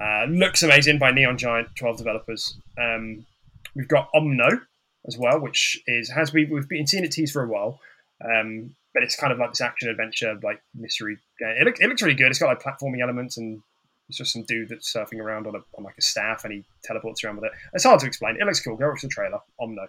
Uh, 0.00 0.24
looks 0.26 0.62
amazing 0.62 0.98
by 0.98 1.10
Neon 1.10 1.36
Giant, 1.36 1.68
12 1.76 1.98
developers. 1.98 2.56
Um, 2.78 3.26
we've 3.74 3.88
got 3.88 4.08
Omno 4.14 4.62
as 5.06 5.18
well, 5.18 5.40
which 5.40 5.80
is 5.86 6.10
has 6.10 6.32
we 6.32 6.44
we've 6.46 6.68
been 6.68 6.86
seeing 6.86 7.04
it 7.04 7.12
teased 7.12 7.32
for 7.32 7.42
a 7.42 7.48
while, 7.48 7.80
um, 8.24 8.74
but 8.94 9.02
it's 9.02 9.16
kind 9.16 9.32
of 9.32 9.38
like 9.38 9.50
this 9.50 9.60
action 9.60 9.88
adventure 9.88 10.38
like 10.42 10.62
mystery 10.74 11.18
game. 11.38 11.56
It, 11.60 11.64
look, 11.64 11.80
it 11.80 11.88
looks 11.88 12.02
really 12.02 12.14
good. 12.14 12.28
It's 12.28 12.38
got 12.38 12.46
like 12.48 12.62
platforming 12.62 13.02
elements 13.02 13.36
and 13.36 13.62
it's 14.12 14.18
just 14.18 14.34
some 14.34 14.42
dude 14.42 14.68
that's 14.68 14.92
surfing 14.92 15.20
around 15.20 15.46
on, 15.46 15.54
a, 15.54 15.60
on 15.78 15.84
like 15.84 15.96
a 15.96 16.02
staff 16.02 16.44
and 16.44 16.52
he 16.52 16.64
teleports 16.84 17.24
around 17.24 17.36
with 17.36 17.46
it. 17.46 17.52
It's 17.72 17.84
hard 17.84 17.98
to 18.00 18.06
explain. 18.06 18.36
It 18.38 18.44
looks 18.44 18.60
cool. 18.60 18.76
Go 18.76 18.90
watch 18.90 19.00
the 19.00 19.08
trailer. 19.08 19.38
Omno, 19.58 19.86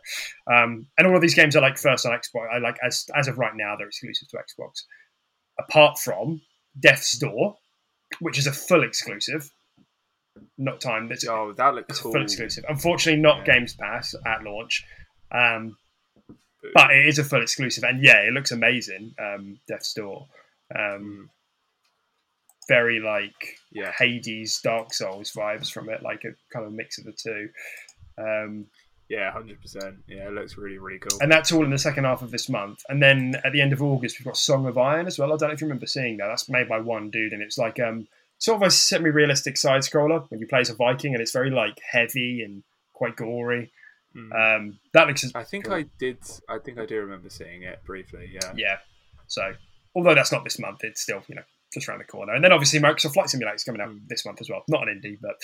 um, 0.48 0.88
and 0.98 1.06
all 1.06 1.14
of 1.14 1.22
these 1.22 1.36
games 1.36 1.58
are 1.58 1.62
like 1.62 1.78
first 1.78 2.06
on 2.06 2.14
Xbox. 2.14 2.48
I 2.50 2.60
like 2.60 2.78
as 2.82 3.06
as 3.14 3.28
of 3.28 3.38
right 3.38 3.52
now 3.54 3.76
they're 3.76 3.88
exclusive 3.88 4.30
to 4.30 4.38
Xbox. 4.38 4.84
Apart 5.60 6.00
from 6.00 6.42
Death's 6.80 7.18
Door, 7.18 7.58
which 8.22 8.40
is 8.40 8.48
a 8.48 8.54
full 8.54 8.84
exclusive, 8.84 9.52
not 10.58 10.80
time. 10.80 11.10
That's, 11.10 11.28
oh, 11.28 11.52
that 11.58 11.76
looks 11.76 11.90
it's 11.90 12.00
a 12.00 12.04
full 12.04 12.24
exclusive. 12.24 12.64
Unfortunately, 12.70 13.22
not 13.22 13.46
Yeah. 13.46 13.56
Games 13.56 13.76
Pass 13.76 14.16
at 14.26 14.44
launch, 14.44 14.86
um, 15.32 15.76
but 16.74 16.92
it 16.92 17.08
is 17.08 17.20
a 17.20 17.26
full 17.26 17.42
exclusive, 17.42 17.84
and 17.84 18.02
yeah, 18.02 18.22
it 18.22 18.32
looks 18.32 18.52
amazing. 18.52 19.16
Um, 19.20 19.60
Death's 19.68 19.94
Door. 19.94 20.28
Um, 20.74 21.30
very 22.68 23.00
like 23.00 23.36
Yeah. 23.72 23.92
Hades, 23.98 24.60
Dark 24.64 24.94
Souls 24.94 25.32
vibes 25.32 25.72
from 25.72 25.90
it, 25.90 26.02
like 26.04 26.24
a 26.24 26.34
kind 26.52 26.66
of 26.66 26.74
mix 26.74 26.98
of 26.98 27.06
the 27.06 27.12
two. 27.14 27.50
Um, 28.18 28.68
Yeah, 29.10 29.32
hundred 29.32 29.62
percent. 29.62 29.98
Yeah, 30.08 30.28
it 30.28 30.34
looks 30.34 30.58
really 30.58 30.78
really 30.78 31.00
cool. 31.00 31.20
and 31.22 31.32
that's 31.32 31.52
all 31.52 31.64
in 31.64 31.72
the 31.72 31.78
second 31.78 32.06
half 32.06 32.22
of 32.22 32.32
this 32.32 32.50
month. 32.50 32.80
And 32.90 33.02
then 33.02 33.36
at 33.44 33.52
the 33.52 33.62
end 33.62 33.74
of 33.74 33.82
August, 33.82 34.20
we've 34.20 34.26
got 34.26 34.38
Song 34.38 34.66
of 34.66 34.78
Iron 34.78 35.08
as 35.08 35.20
well. 35.20 35.34
I 35.34 35.38
don't 35.38 35.50
know 35.50 35.54
if 35.54 35.62
you 35.62 35.68
remember 35.68 35.88
seeing 35.88 36.18
that. 36.18 36.28
That's 36.28 36.50
made 36.50 36.70
by 36.70 36.80
one 36.80 37.10
dude, 37.12 37.34
and 37.34 37.42
it's 37.42 37.58
like 37.58 37.80
um, 37.80 38.08
sort 38.40 38.62
of 38.62 38.68
a 38.68 38.72
semi-realistic 38.72 39.58
side 39.58 39.82
scroller 39.82 40.26
when 40.30 40.40
you 40.40 40.48
play 40.48 40.62
as 40.62 40.70
a 40.70 40.76
Viking, 40.76 41.14
and 41.14 41.22
it's 41.22 41.32
very 41.34 41.52
like 41.52 41.80
heavy 41.92 42.42
and 42.44 42.64
quite 42.94 43.16
gory. 43.16 43.72
Mm. 44.16 44.58
Um, 44.58 44.80
that 44.94 45.08
looks. 45.08 45.26
I 45.36 45.44
think 45.44 45.66
cool. 45.66 45.74
I 45.74 45.86
did. 46.00 46.18
I 46.48 46.60
think 46.60 46.80
I 46.80 46.86
do 46.86 47.00
remember 47.02 47.30
seeing 47.30 47.64
it 47.64 47.84
briefly. 47.86 48.30
Yeah. 48.32 48.54
yeah. 48.56 48.78
So 49.28 49.54
although 49.96 50.16
that's 50.16 50.32
not 50.32 50.44
this 50.44 50.60
month, 50.60 50.80
it's 50.84 51.02
still 51.02 51.22
you 51.28 51.36
know 51.36 51.44
just 51.74 51.88
around 51.90 52.00
the 52.00 52.06
corner. 52.06 52.34
And 52.34 52.44
then 52.44 52.52
obviously 52.52 52.80
Microsoft 52.80 53.14
Flight 53.14 53.30
Simulator 53.30 53.56
is 53.56 53.64
coming 53.64 53.82
out 53.82 53.90
Mm. 53.90 54.08
this 54.08 54.26
month 54.26 54.42
as 54.42 54.50
well. 54.50 54.64
Not 54.68 54.88
an 54.88 55.02
indie, 55.04 55.18
but 55.22 55.36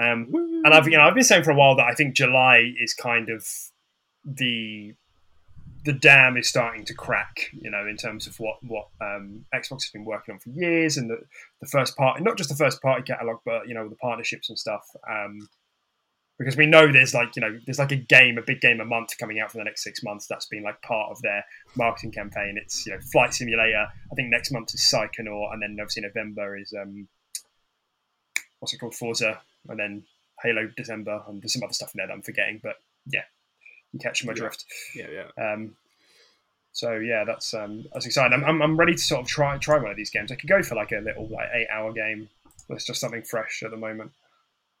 um, 0.00 0.28
and 0.64 0.74
I've 0.74 0.86
you 0.88 0.96
know 0.96 1.04
I've 1.04 1.14
been 1.14 1.24
saying 1.24 1.44
for 1.44 1.50
a 1.50 1.54
while 1.56 1.76
that 1.76 1.86
I 1.86 1.94
think 1.94 2.14
July 2.14 2.72
is 2.80 2.94
kind 2.94 3.28
of 3.28 3.46
the 4.24 4.94
the 5.84 5.92
dam 5.94 6.36
is 6.36 6.46
starting 6.46 6.84
to 6.84 6.92
crack, 6.92 7.48
you 7.58 7.70
know, 7.70 7.86
in 7.86 7.96
terms 7.96 8.26
of 8.26 8.38
what 8.38 8.56
what 8.62 8.88
um, 9.00 9.46
Xbox 9.54 9.82
has 9.84 9.90
been 9.92 10.04
working 10.04 10.34
on 10.34 10.38
for 10.38 10.50
years, 10.50 10.98
and 10.98 11.08
the, 11.08 11.18
the 11.62 11.66
first 11.66 11.96
part, 11.96 12.20
not 12.20 12.36
just 12.36 12.50
the 12.50 12.56
first 12.56 12.82
party 12.82 13.02
catalog, 13.02 13.38
but 13.46 13.66
you 13.66 13.74
know 13.74 13.88
the 13.88 13.96
partnerships 13.96 14.50
and 14.50 14.58
stuff. 14.58 14.84
Um, 15.10 15.48
because 16.40 16.56
we 16.56 16.64
know 16.64 16.90
there's 16.90 17.12
like 17.12 17.36
you 17.36 17.42
know 17.42 17.60
there's 17.66 17.78
like 17.78 17.92
a 17.92 17.96
game, 17.96 18.38
a 18.38 18.42
big 18.42 18.62
game 18.62 18.80
a 18.80 18.84
month 18.84 19.10
coming 19.18 19.38
out 19.38 19.52
for 19.52 19.58
the 19.58 19.64
next 19.64 19.84
six 19.84 20.02
months. 20.02 20.26
That's 20.26 20.46
been 20.46 20.62
like 20.62 20.80
part 20.80 21.10
of 21.10 21.20
their 21.20 21.44
marketing 21.76 22.12
campaign. 22.12 22.58
It's 22.60 22.86
you 22.86 22.94
know 22.94 23.00
Flight 23.12 23.34
Simulator. 23.34 23.86
I 24.10 24.14
think 24.16 24.30
next 24.30 24.50
month 24.50 24.72
is 24.72 24.80
Psychonaut, 24.80 25.52
and 25.52 25.62
then 25.62 25.76
obviously 25.78 26.02
November 26.02 26.56
is 26.56 26.72
um, 26.72 27.06
what's 28.58 28.72
it 28.72 28.78
called, 28.78 28.94
Forza, 28.94 29.38
and 29.68 29.78
then 29.78 30.02
Halo 30.42 30.66
December, 30.74 31.22
and 31.28 31.42
there's 31.42 31.52
some 31.52 31.62
other 31.62 31.74
stuff 31.74 31.94
in 31.94 31.98
there 31.98 32.06
that 32.06 32.14
I'm 32.14 32.22
forgetting. 32.22 32.58
But 32.62 32.76
yeah, 33.06 33.24
you 33.92 34.00
catch 34.00 34.24
my 34.24 34.32
drift. 34.32 34.64
Yeah, 34.96 35.08
yeah. 35.12 35.52
Um, 35.52 35.76
so 36.72 36.94
yeah, 36.94 37.24
that's 37.24 37.52
um, 37.52 37.84
that's 37.92 38.06
exciting. 38.06 38.32
I'm, 38.32 38.44
I'm, 38.44 38.62
I'm 38.62 38.76
ready 38.78 38.94
to 38.94 38.98
sort 38.98 39.20
of 39.20 39.26
try 39.26 39.58
try 39.58 39.76
one 39.76 39.90
of 39.90 39.96
these 39.98 40.10
games. 40.10 40.32
I 40.32 40.36
could 40.36 40.48
go 40.48 40.62
for 40.62 40.74
like 40.74 40.92
a 40.92 41.00
little 41.00 41.28
like 41.28 41.50
eight 41.52 41.68
hour 41.70 41.92
game. 41.92 42.30
It's 42.70 42.86
just 42.86 43.02
something 43.02 43.24
fresh 43.24 43.62
at 43.62 43.72
the 43.72 43.76
moment. 43.76 44.12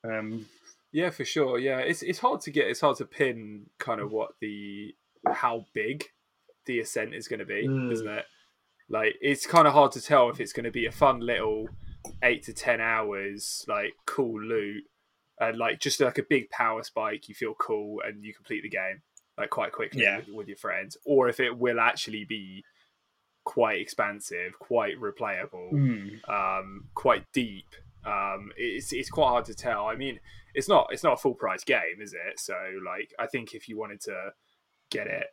Um, 0.04 0.46
Yeah, 0.92 1.10
for 1.10 1.24
sure. 1.24 1.58
Yeah, 1.58 1.78
it's 1.78 2.02
it's 2.02 2.18
hard 2.18 2.40
to 2.42 2.50
get. 2.50 2.66
It's 2.68 2.80
hard 2.80 2.96
to 2.98 3.04
pin 3.04 3.66
kind 3.78 4.00
of 4.00 4.10
what 4.12 4.32
the 4.40 4.94
how 5.26 5.66
big 5.74 6.04
the 6.66 6.80
ascent 6.80 7.14
is 7.14 7.28
going 7.28 7.40
to 7.40 7.46
be, 7.46 7.66
Mm. 7.66 7.92
isn't 7.92 8.08
it? 8.08 8.24
Like 8.88 9.14
it's 9.20 9.46
kind 9.46 9.66
of 9.68 9.72
hard 9.72 9.92
to 9.92 10.00
tell 10.00 10.30
if 10.30 10.40
it's 10.40 10.52
going 10.52 10.64
to 10.64 10.70
be 10.70 10.86
a 10.86 10.90
fun 10.92 11.20
little 11.20 11.68
eight 12.22 12.42
to 12.44 12.52
ten 12.52 12.80
hours, 12.80 13.64
like 13.68 13.92
cool 14.06 14.40
loot, 14.42 14.82
and 15.38 15.56
like 15.58 15.78
just 15.80 16.00
like 16.00 16.18
a 16.18 16.24
big 16.28 16.50
power 16.50 16.82
spike. 16.82 17.28
You 17.28 17.34
feel 17.34 17.54
cool 17.54 18.02
and 18.04 18.24
you 18.24 18.34
complete 18.34 18.62
the 18.62 18.68
game 18.70 19.02
like 19.38 19.50
quite 19.50 19.72
quickly 19.72 20.02
Yeah. 20.02 20.18
with, 20.18 20.28
with 20.28 20.48
your 20.48 20.56
friends, 20.56 20.96
or 21.04 21.28
if 21.28 21.38
it 21.40 21.56
will 21.56 21.78
actually 21.80 22.24
be 22.24 22.64
quite 23.44 23.80
expansive, 23.80 24.58
quite 24.58 25.00
replayable 25.00 25.72
mm, 25.72 26.28
um, 26.28 26.88
quite 26.94 27.24
deep. 27.32 27.68
Um, 28.04 28.50
it's 28.56 28.92
it's 28.92 29.10
quite 29.10 29.28
hard 29.28 29.44
to 29.46 29.54
tell. 29.54 29.86
I 29.86 29.96
mean, 29.96 30.20
it's 30.54 30.68
not 30.68 30.88
it's 30.90 31.02
not 31.02 31.14
a 31.14 31.16
full 31.16 31.34
price 31.34 31.64
game, 31.64 32.00
is 32.00 32.12
it? 32.14 32.38
So 32.38 32.54
like, 32.84 33.12
I 33.18 33.26
think 33.26 33.54
if 33.54 33.68
you 33.68 33.78
wanted 33.78 34.00
to 34.02 34.30
get 34.90 35.06
it, 35.06 35.26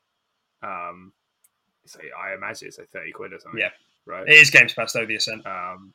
um, 0.62 1.14
so 1.86 2.00
I 2.00 2.34
imagine 2.34 2.68
it's 2.68 2.78
like 2.78 2.90
thirty 2.90 3.12
quid 3.12 3.34
or 3.34 3.40
something. 3.40 3.60
Yeah. 3.60 3.70
right. 4.06 4.28
it 4.28 4.36
is 4.36 4.50
Games 4.50 4.74
Pass 4.74 4.94
though. 4.94 5.06
The 5.06 5.16
Ascent. 5.16 5.46
Um, 5.46 5.94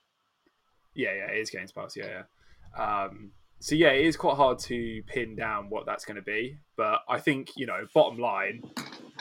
yeah, 0.94 1.14
yeah, 1.14 1.30
it 1.30 1.38
is 1.38 1.50
Games 1.50 1.72
Pass. 1.72 1.96
Yeah, 1.96 2.24
yeah. 2.76 3.04
Um, 3.04 3.32
so 3.62 3.74
yeah, 3.74 3.90
it 3.90 4.04
is 4.04 4.16
quite 4.16 4.37
hard 4.37 4.58
to 4.61 5.02
pin 5.06 5.37
down 5.37 5.70
what 5.70 5.87
that's 5.87 6.04
going 6.04 6.16
to 6.16 6.22
be, 6.22 6.58
but 6.76 7.02
I 7.08 7.20
think 7.20 7.50
you 7.56 7.66
know, 7.66 7.87
bottom 7.94 8.18
line, 8.18 8.62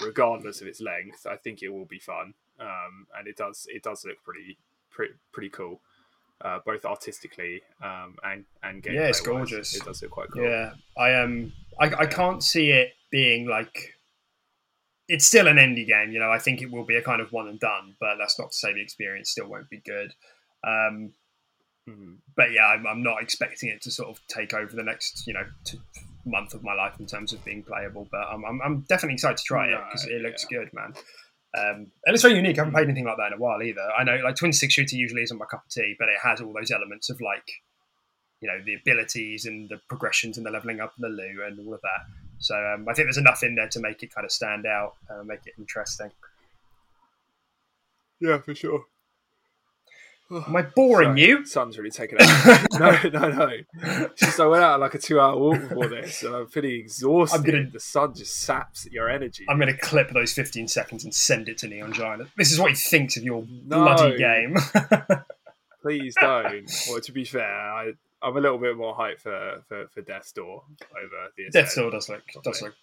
regardless 0.01 0.61
of 0.61 0.67
its 0.67 0.81
length, 0.81 1.27
I 1.27 1.35
think 1.35 1.61
it 1.61 1.69
will 1.69 1.85
be 1.85 1.99
fun, 1.99 2.33
um, 2.59 3.05
and 3.17 3.27
it 3.27 3.37
does 3.37 3.67
it 3.69 3.83
does 3.83 4.03
look 4.03 4.17
pretty 4.23 4.57
pretty 4.89 5.13
pretty 5.31 5.49
cool, 5.49 5.81
uh, 6.43 6.59
both 6.65 6.85
artistically 6.85 7.61
um, 7.81 8.15
and 8.23 8.45
and 8.63 8.85
Yeah, 8.85 9.07
it's 9.07 9.21
gorgeous. 9.21 9.75
It 9.75 9.85
does 9.85 10.01
look 10.01 10.11
quite 10.11 10.31
cool. 10.31 10.43
Yeah, 10.43 10.73
I 10.97 11.13
um, 11.15 11.53
I, 11.79 11.85
I 11.99 12.05
can't 12.05 12.43
see 12.43 12.71
it 12.71 12.93
being 13.11 13.47
like. 13.47 13.95
It's 15.07 15.25
still 15.25 15.47
an 15.47 15.57
indie 15.57 15.85
game, 15.85 16.11
you 16.11 16.19
know. 16.19 16.31
I 16.31 16.39
think 16.39 16.61
it 16.61 16.71
will 16.71 16.85
be 16.85 16.95
a 16.95 17.01
kind 17.01 17.21
of 17.21 17.31
one 17.33 17.47
and 17.49 17.59
done, 17.59 17.95
but 17.99 18.15
that's 18.17 18.39
not 18.39 18.51
to 18.51 18.57
say 18.57 18.73
the 18.73 18.81
experience 18.81 19.29
still 19.29 19.47
won't 19.47 19.69
be 19.69 19.79
good. 19.85 20.13
Um, 20.63 21.13
Mhm. 21.89 22.17
but 22.35 22.51
yeah, 22.51 22.67
I'm, 22.67 22.85
I'm 22.85 23.01
not 23.03 23.21
expecting 23.23 23.67
it 23.69 23.81
to 23.81 23.91
sort 23.91 24.09
of 24.09 24.25
take 24.27 24.53
over 24.53 24.73
the 24.75 24.83
next, 24.83 25.25
you 25.25 25.33
know, 25.33 25.45
t- 25.65 25.81
month 26.25 26.53
of 26.53 26.63
my 26.63 26.73
life 26.75 26.99
in 26.99 27.07
terms 27.07 27.33
of 27.33 27.43
being 27.43 27.63
playable. 27.63 28.07
But 28.11 28.21
I'm, 28.31 28.45
I'm, 28.45 28.61
I'm 28.61 28.79
definitely 28.81 29.15
excited 29.15 29.37
to 29.37 29.43
try 29.43 29.67
it 29.67 29.71
No, 29.71 29.83
because 29.85 30.05
it 30.05 30.21
looks 30.21 30.45
yeah. 30.49 30.59
good, 30.59 30.73
man. 30.73 30.93
Um, 31.57 31.91
and 32.05 32.13
it's 32.13 32.21
very 32.21 32.35
unique. 32.35 32.57
I 32.57 32.61
haven't 32.61 32.73
played 32.73 32.87
anything 32.87 33.05
like 33.05 33.17
that 33.17 33.27
in 33.27 33.33
a 33.33 33.37
while 33.37 33.61
either. 33.61 33.81
I 33.97 34.03
know, 34.03 34.17
like 34.23 34.35
twin 34.35 34.53
stick 34.53 34.71
shooter 34.71 34.95
usually 34.95 35.23
isn't 35.23 35.37
my 35.37 35.45
cup 35.45 35.65
of 35.65 35.71
tea, 35.71 35.95
but 35.99 36.07
it 36.07 36.17
has 36.23 36.39
all 36.39 36.53
those 36.53 36.71
elements 36.71 37.09
of 37.09 37.19
like, 37.19 37.61
you 38.39 38.47
know, 38.47 38.61
the 38.65 38.75
abilities 38.75 39.45
and 39.45 39.69
the 39.69 39.79
progressions 39.89 40.37
and 40.37 40.45
the 40.45 40.51
leveling 40.51 40.79
up 40.79 40.93
and 40.95 41.03
the 41.03 41.09
loo 41.09 41.43
and 41.45 41.59
all 41.59 41.73
of 41.73 41.81
that. 41.81 42.05
So 42.39 42.55
um, 42.55 42.87
I 42.89 42.93
think 42.93 43.07
there's 43.07 43.17
enough 43.17 43.43
in 43.43 43.55
there 43.55 43.67
to 43.69 43.79
make 43.79 44.01
it 44.01 44.15
kind 44.15 44.25
of 44.25 44.31
stand 44.31 44.65
out, 44.65 44.95
make 45.25 45.41
it 45.45 45.53
interesting. 45.59 46.11
Yeah, 48.19 48.37
for 48.39 48.55
sure. 48.55 48.85
Am 50.31 50.55
I 50.55 50.61
boring 50.61 51.09
Sorry, 51.09 51.21
you? 51.21 51.45
Sun's 51.45 51.77
really 51.77 51.91
taken 51.91 52.17
out. 52.21 52.67
no, 52.79 53.09
no, 53.09 53.29
no. 53.29 54.07
Just 54.15 54.39
I 54.39 54.47
went 54.47 54.63
out 54.63 54.75
on 54.75 54.79
like 54.79 54.93
a 54.93 54.97
two-hour 54.97 55.37
walk 55.37 55.59
before 55.61 55.87
this, 55.87 56.23
and 56.23 56.35
I'm 56.35 56.47
feeling 56.47 56.71
exhausted. 56.71 57.37
I'm 57.37 57.43
gonna- 57.43 57.69
The 57.69 57.79
sun 57.79 58.13
just 58.15 58.37
saps 58.37 58.87
your 58.91 59.09
energy. 59.09 59.45
I'm 59.49 59.59
going 59.59 59.73
to 59.73 59.77
clip 59.79 60.09
those 60.11 60.33
15 60.33 60.67
seconds 60.67 61.03
and 61.03 61.13
send 61.13 61.49
it 61.49 61.57
to 61.59 61.67
Neon 61.67 61.91
Giant. 61.93 62.29
This 62.37 62.51
is 62.51 62.59
what 62.59 62.69
he 62.69 62.75
thinks 62.75 63.17
of 63.17 63.23
your 63.23 63.45
No. 63.65 63.83
bloody 63.83 64.17
game. 64.17 64.55
Please 65.81 66.15
don't. 66.19 66.69
well, 66.89 67.01
to 67.01 67.11
be 67.11 67.25
fair, 67.25 67.43
I, 67.43 67.91
I'm 68.21 68.37
a 68.37 68.39
little 68.39 68.59
bit 68.59 68.77
more 68.77 68.95
hyped 68.95 69.21
for, 69.21 69.63
for, 69.67 69.87
for 69.87 70.01
Death's 70.01 70.31
Door 70.31 70.63
over 70.95 71.29
the 71.35 71.49
Death 71.51 71.73
Door 71.75 71.91
does 71.91 72.07
look 72.07 72.21
does 72.43 72.61
look 72.61 72.75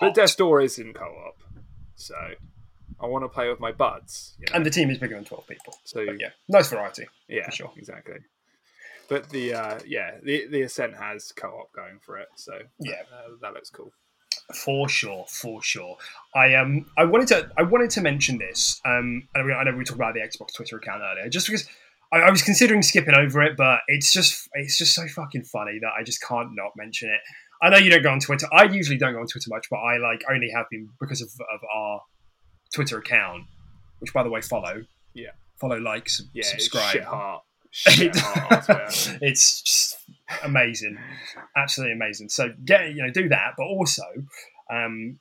But 0.00 0.06
hot. 0.08 0.14
Death's 0.14 0.36
Door 0.36 0.60
isn't 0.60 0.92
co-op, 0.94 1.36
so 1.96 2.14
I 3.00 3.06
want 3.06 3.24
to 3.24 3.28
play 3.28 3.48
with 3.48 3.60
my 3.60 3.72
buds. 3.72 4.34
You 4.38 4.46
know? 4.50 4.56
and 4.56 4.66
the 4.66 4.70
team 4.70 4.90
is 4.90 4.98
bigger 4.98 5.14
than 5.14 5.24
12 5.24 5.46
people. 5.46 5.74
so 5.84 6.04
But 6.06 6.20
yeah, 6.20 6.30
nice 6.48 6.68
variety. 6.70 7.06
Yeah, 7.28 7.44
for 7.46 7.50
sure. 7.52 7.72
exactly. 7.76 8.16
But 9.08 9.28
the 9.30 9.54
uh, 9.54 9.78
yeah, 9.86 10.12
the 10.22 10.46
the 10.46 10.62
Ascent 10.62 10.96
has 10.96 11.32
co-op 11.32 11.72
going 11.72 11.98
for 12.00 12.16
it, 12.18 12.28
so 12.36 12.52
Yeah. 12.78 13.02
uh, 13.12 13.32
that 13.42 13.52
looks 13.54 13.68
cool. 13.70 13.92
For 14.54 14.88
sure, 14.88 15.26
for 15.28 15.62
sure. 15.62 15.96
I 16.34 16.54
um 16.54 16.86
I 16.96 17.04
wanted 17.04 17.28
to 17.28 17.50
I 17.56 17.62
wanted 17.62 17.90
to 17.90 18.00
mention 18.00 18.38
this. 18.38 18.80
Um 18.84 19.28
I 19.34 19.40
know 19.64 19.74
we 19.76 19.84
talked 19.84 19.96
about 19.96 20.14
the 20.14 20.20
Xbox 20.20 20.54
Twitter 20.54 20.76
account 20.76 21.02
earlier, 21.02 21.28
just 21.28 21.46
because 21.46 21.68
I, 22.12 22.18
I 22.20 22.30
was 22.30 22.42
considering 22.42 22.82
skipping 22.82 23.14
over 23.14 23.42
it, 23.42 23.56
but 23.56 23.80
it's 23.88 24.12
just 24.12 24.48
it's 24.54 24.78
just 24.78 24.94
so 24.94 25.06
fucking 25.08 25.44
funny 25.44 25.78
that 25.80 25.92
I 25.98 26.02
just 26.02 26.22
can't 26.22 26.50
not 26.54 26.72
mention 26.76 27.08
it. 27.10 27.20
I 27.60 27.68
know 27.70 27.76
you 27.78 27.90
don't 27.90 28.02
go 28.02 28.10
on 28.10 28.20
Twitter. 28.20 28.46
I 28.52 28.64
usually 28.64 28.98
don't 28.98 29.12
go 29.12 29.20
on 29.20 29.26
Twitter 29.26 29.48
much, 29.50 29.66
but 29.70 29.76
I 29.78 29.98
like 29.98 30.22
only 30.30 30.50
have 30.50 30.66
been 30.70 30.88
because 31.00 31.20
of, 31.22 31.28
of 31.54 31.60
our 31.74 32.00
Twitter 32.72 32.98
account, 32.98 33.44
which 33.98 34.12
by 34.12 34.22
the 34.22 34.30
way 34.30 34.40
follow. 34.40 34.84
Yeah. 35.14 35.30
Follow, 35.60 35.76
like, 35.78 36.08
sub- 36.08 36.26
Yeah, 36.32 36.42
subscribe. 36.44 36.92
shit 36.92 37.04
heart, 37.04 37.42
shit 37.70 38.16
heart. 38.18 38.64
it's 39.22 39.96
amazing, 40.42 40.98
absolutely 41.56 41.94
amazing. 41.94 42.28
So 42.30 42.48
get 42.64 42.90
you 42.94 43.02
know 43.02 43.10
do 43.12 43.28
that, 43.28 43.52
but 43.56 43.64
also 43.64 44.02
um, 44.72 45.18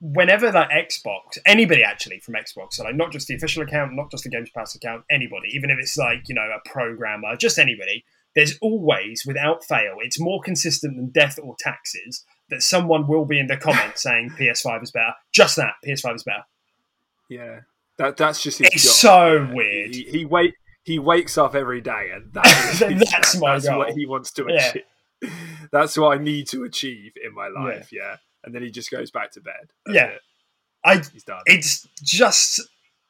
whenever 0.00 0.50
that 0.50 0.70
Xbox, 0.70 1.38
anybody 1.46 1.82
actually 1.82 2.18
from 2.20 2.34
Xbox, 2.34 2.74
so 2.74 2.84
like 2.84 2.94
not 2.96 3.12
just 3.12 3.28
the 3.28 3.34
official 3.34 3.62
account, 3.62 3.94
not 3.94 4.10
just 4.10 4.24
the 4.24 4.30
Games 4.30 4.50
Pass 4.54 4.74
account, 4.74 5.04
anybody, 5.10 5.48
even 5.54 5.70
if 5.70 5.78
it's 5.78 5.96
like 5.96 6.28
you 6.28 6.34
know 6.34 6.42
a 6.54 6.68
programmer, 6.68 7.36
just 7.36 7.58
anybody. 7.58 8.04
There's 8.34 8.58
always, 8.60 9.24
without 9.26 9.64
fail, 9.64 9.96
it's 10.02 10.20
more 10.20 10.42
consistent 10.42 10.94
than 10.96 11.08
death 11.08 11.38
or 11.42 11.56
taxes 11.58 12.22
that 12.50 12.62
someone 12.62 13.06
will 13.06 13.24
be 13.24 13.38
in 13.38 13.46
the 13.46 13.56
comments 13.56 14.02
saying 14.04 14.30
PS5 14.38 14.82
is 14.82 14.90
better. 14.90 15.14
Just 15.32 15.56
that, 15.56 15.74
PS5 15.86 16.14
is 16.16 16.22
better. 16.22 16.44
Yeah, 17.28 17.60
that 17.98 18.16
that's 18.16 18.42
just 18.42 18.58
his 18.58 18.68
It's 18.72 18.84
job. 18.84 18.92
so 18.92 19.34
Yeah. 19.34 19.52
weird. 19.54 19.94
He, 19.94 20.02
he 20.04 20.24
wait 20.24 20.54
he 20.84 20.98
wakes 21.00 21.36
up 21.36 21.54
every 21.56 21.80
day 21.80 22.10
and 22.14 22.32
that 22.34 22.46
is 22.72 22.78
his- 22.78 23.10
That's 23.10 23.36
my 23.40 23.54
that's 23.54 23.68
goal. 23.68 23.78
what 23.78 23.92
he 23.92 24.06
wants 24.06 24.30
to 24.32 24.46
Yeah. 24.48 24.68
achieve. 24.68 24.82
That's 25.72 25.96
what 25.96 26.16
I 26.16 26.22
need 26.22 26.46
to 26.48 26.62
achieve 26.64 27.12
in 27.24 27.34
my 27.34 27.48
life. 27.48 27.90
Yeah. 27.90 28.16
And 28.44 28.54
then 28.54 28.62
he 28.62 28.70
just 28.70 28.90
goes 28.90 29.10
back 29.10 29.32
to 29.32 29.40
bed. 29.40 29.72
That's 29.86 29.96
Yeah. 29.96 30.06
it. 30.08 30.20
I 30.84 30.96
he's 30.98 31.24
done. 31.24 31.40
it's 31.46 31.88
just 32.04 32.60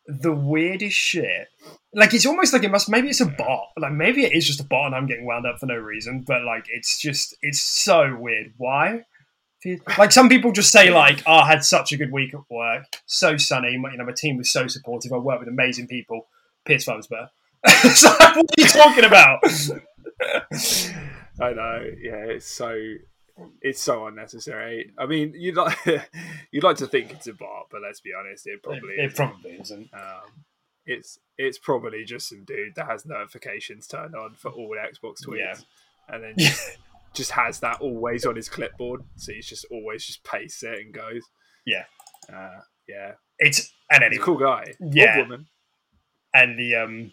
the 0.07 0.33
weirdest 0.33 0.96
shit. 0.96 1.49
Like 1.92 2.14
it's 2.14 2.25
almost 2.25 2.53
like 2.55 2.62
it 2.62 2.70
must 2.70 2.88
maybe 2.88 3.11
it's 3.11 3.20
a 3.20 3.27
bot. 3.27 3.66
Like 3.77 3.92
maybe 3.92 4.25
it 4.25 4.33
is 4.33 4.46
just 4.46 4.61
a 4.61 4.64
bot 4.64 4.87
and 4.87 4.94
I'm 4.94 5.07
getting 5.07 5.27
wound 5.27 5.44
up 5.46 5.59
for 5.59 5.66
no 5.66 5.75
reason. 5.77 6.25
But 6.27 6.44
like 6.44 6.64
it's 6.72 6.99
just 6.99 7.37
it's 7.42 7.61
so 7.61 8.16
weird. 8.16 8.55
Why? 8.57 9.03
Like 9.98 10.12
some 10.12 10.29
people 10.29 10.52
just 10.52 10.70
say 10.70 10.90
like, 10.90 11.22
"Oh, 11.26 11.33
I 11.35 11.46
had 11.46 11.64
such 11.64 11.92
a 11.92 11.96
good 11.96 12.12
week 12.12 12.35
at 12.35 12.40
work, 12.50 12.85
so 13.07 13.37
sunny. 13.37 13.76
My, 13.76 13.92
you 13.92 13.98
know, 13.98 14.05
my 14.05 14.12
team 14.12 14.37
was 14.37 14.50
so 14.50 14.66
supportive. 14.66 15.12
I 15.12 15.16
worked 15.18 15.40
with 15.40 15.48
amazing 15.48 15.88
people. 15.88 16.26
PS5 16.68 16.96
was 16.96 17.07
better." 17.07 17.31
It's 17.85 18.05
what 18.05 18.37
are 18.37 18.42
you 18.59 18.66
talking 18.66 19.05
about? 19.05 19.40
I 21.40 21.52
know. 21.52 21.85
Yeah, 22.00 22.24
it's 22.26 22.46
so 22.46 22.79
it's 23.61 23.81
so 23.83 24.07
unnecessary. 24.07 24.92
I 24.98 25.07
mean, 25.07 25.35
you'd 25.37 25.57
like 25.57 25.76
you'd 26.52 26.64
like 26.64 26.76
to 26.76 26.87
think 26.87 27.11
it's 27.12 27.26
a 27.26 27.35
bot, 27.35 27.66
but 27.70 27.83
let's 27.83 28.00
be 28.00 28.12
honest, 28.18 28.46
it 28.46 28.62
probably 28.62 28.94
it, 28.94 29.14
probably 29.14 29.52
isn't. 29.61 29.90
Um, 29.92 30.44
it's 30.87 31.18
it's 31.37 31.59
probably 31.59 32.05
just 32.05 32.29
some 32.29 32.44
dude 32.44 32.74
that 32.76 32.87
has 32.87 33.05
notifications 33.05 33.87
turned 33.87 34.14
on 34.14 34.35
for 34.35 34.50
all 34.50 34.74
Xbox 34.76 35.24
tweets, 35.26 35.38
Yeah. 35.38 35.55
and 36.14 36.22
then 36.24 36.35
just, 36.38 36.79
just 37.16 37.33
has 37.33 37.61
that 37.61 37.81
always 37.81 38.24
on 38.24 38.37
his 38.37 38.48
clipboard, 38.48 39.02
so 39.16 39.33
he's 39.33 39.46
just 39.46 39.64
always 39.70 40.05
just 40.07 40.22
pastes 40.24 40.62
it 40.62 40.79
and 40.79 40.94
goes. 40.94 41.22
Yeah. 41.66 41.85
uh, 42.33 42.61
yeah. 42.88 43.12
It's 43.38 43.72
and 43.90 44.05
He's 44.11 44.20
a 44.20 44.22
cool 44.22 44.38
guy, 44.38 44.74
Yeah. 44.81 45.18
woman. 45.18 45.46
and 46.35 46.59
the 46.59 46.74
um 46.76 47.12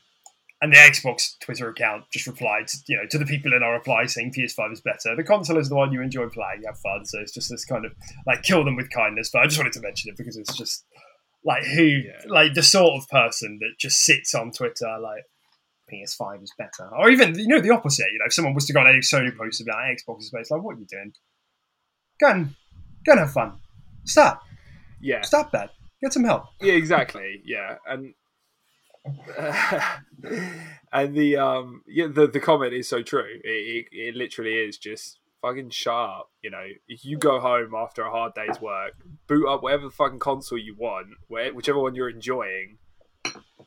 and 0.61 0.71
the 0.71 0.77
Xbox 0.77 1.37
Twitter 1.41 1.67
account 1.69 2.05
just 2.13 2.25
replied, 2.25 2.67
you 2.87 2.95
know, 2.95 3.03
to 3.09 3.17
the 3.17 3.25
people 3.25 3.51
in 3.53 3.63
our 3.63 3.73
reply 3.73 4.05
saying 4.05 4.31
PS5 4.33 4.71
is 4.71 4.79
better. 4.81 5.13
The 5.15 5.23
console 5.23 5.57
is 5.57 5.67
the 5.67 5.75
one 5.75 5.91
you 5.91 6.01
enjoy 6.01 6.29
playing, 6.29 6.61
you 6.61 6.67
have 6.67 6.79
fun. 6.79 7.05
So 7.05 7.19
it's 7.19 7.33
just 7.33 7.49
this 7.49 7.65
kind 7.65 7.83
of 7.85 7.91
like 8.25 8.43
kill 8.43 8.63
them 8.63 8.75
with 8.77 8.89
kindness. 8.91 9.29
But 9.33 9.39
I 9.41 9.45
just 9.47 9.57
wanted 9.57 9.73
to 9.73 9.81
mention 9.81 10.09
it 10.09 10.17
because 10.17 10.37
it's 10.37 10.55
just 10.55 10.85
like 11.43 11.63
who, 11.65 11.83
Yeah. 11.83 12.21
like 12.27 12.53
the 12.53 12.63
sort 12.63 12.93
of 13.01 13.09
person 13.09 13.57
that 13.59 13.73
just 13.77 14.03
sits 14.03 14.33
on 14.33 14.51
Twitter 14.51 14.97
like 15.01 15.23
PS5 15.93 16.43
is 16.43 16.53
better, 16.57 16.89
or 16.97 17.09
even 17.09 17.37
you 17.37 17.47
know 17.47 17.61
the 17.61 17.69
opposite. 17.71 18.07
You 18.11 18.19
know, 18.19 18.25
if 18.25 18.33
someone 18.33 18.53
was 18.55 18.65
to 18.65 18.73
go 18.73 18.79
on 18.79 18.87
any 18.87 18.99
Sony 18.99 19.35
post 19.37 19.61
about 19.61 19.77
Xbox, 19.77 20.29
it's 20.33 20.49
like, 20.51 20.63
what 20.63 20.75
are 20.75 20.79
you 20.79 20.87
doing? 20.89 21.13
Go 22.19 22.29
and 22.31 22.55
go 23.05 23.11
and 23.11 23.19
have 23.19 23.31
fun. 23.31 23.59
Stop, 24.05 24.43
Yeah, 25.01 25.21
stop 25.21 25.51
that. 25.51 25.71
Get 26.01 26.11
some 26.13 26.23
help. 26.23 26.45
yeah, 26.61 26.73
exactly. 26.73 27.41
Yeah, 27.45 27.75
and 27.87 28.13
and 30.93 31.15
the 31.15 31.37
um 31.37 31.81
yeah 31.87 32.07
the 32.07 32.27
the 32.27 32.39
comment 32.39 32.73
is 32.73 32.87
so 32.87 33.01
true. 33.01 33.25
It, 33.43 33.47
it 33.49 33.85
it 33.91 34.15
literally 34.15 34.53
is 34.53 34.77
just 34.77 35.19
fucking 35.41 35.69
shut 35.71 35.93
up. 35.93 36.29
You 36.41 36.51
know, 36.51 36.63
if 36.87 37.05
you 37.05 37.17
go 37.17 37.39
home 37.39 37.73
after 37.75 38.01
a 38.03 38.11
hard 38.11 38.33
day's 38.33 38.61
work, 38.61 38.93
boot 39.27 39.47
up 39.47 39.63
whatever 39.63 39.89
fucking 39.89 40.19
console 40.19 40.57
you 40.57 40.75
want, 40.77 41.07
where, 41.27 41.53
whichever 41.53 41.79
one 41.79 41.95
you're 41.95 42.09
enjoying. 42.09 42.77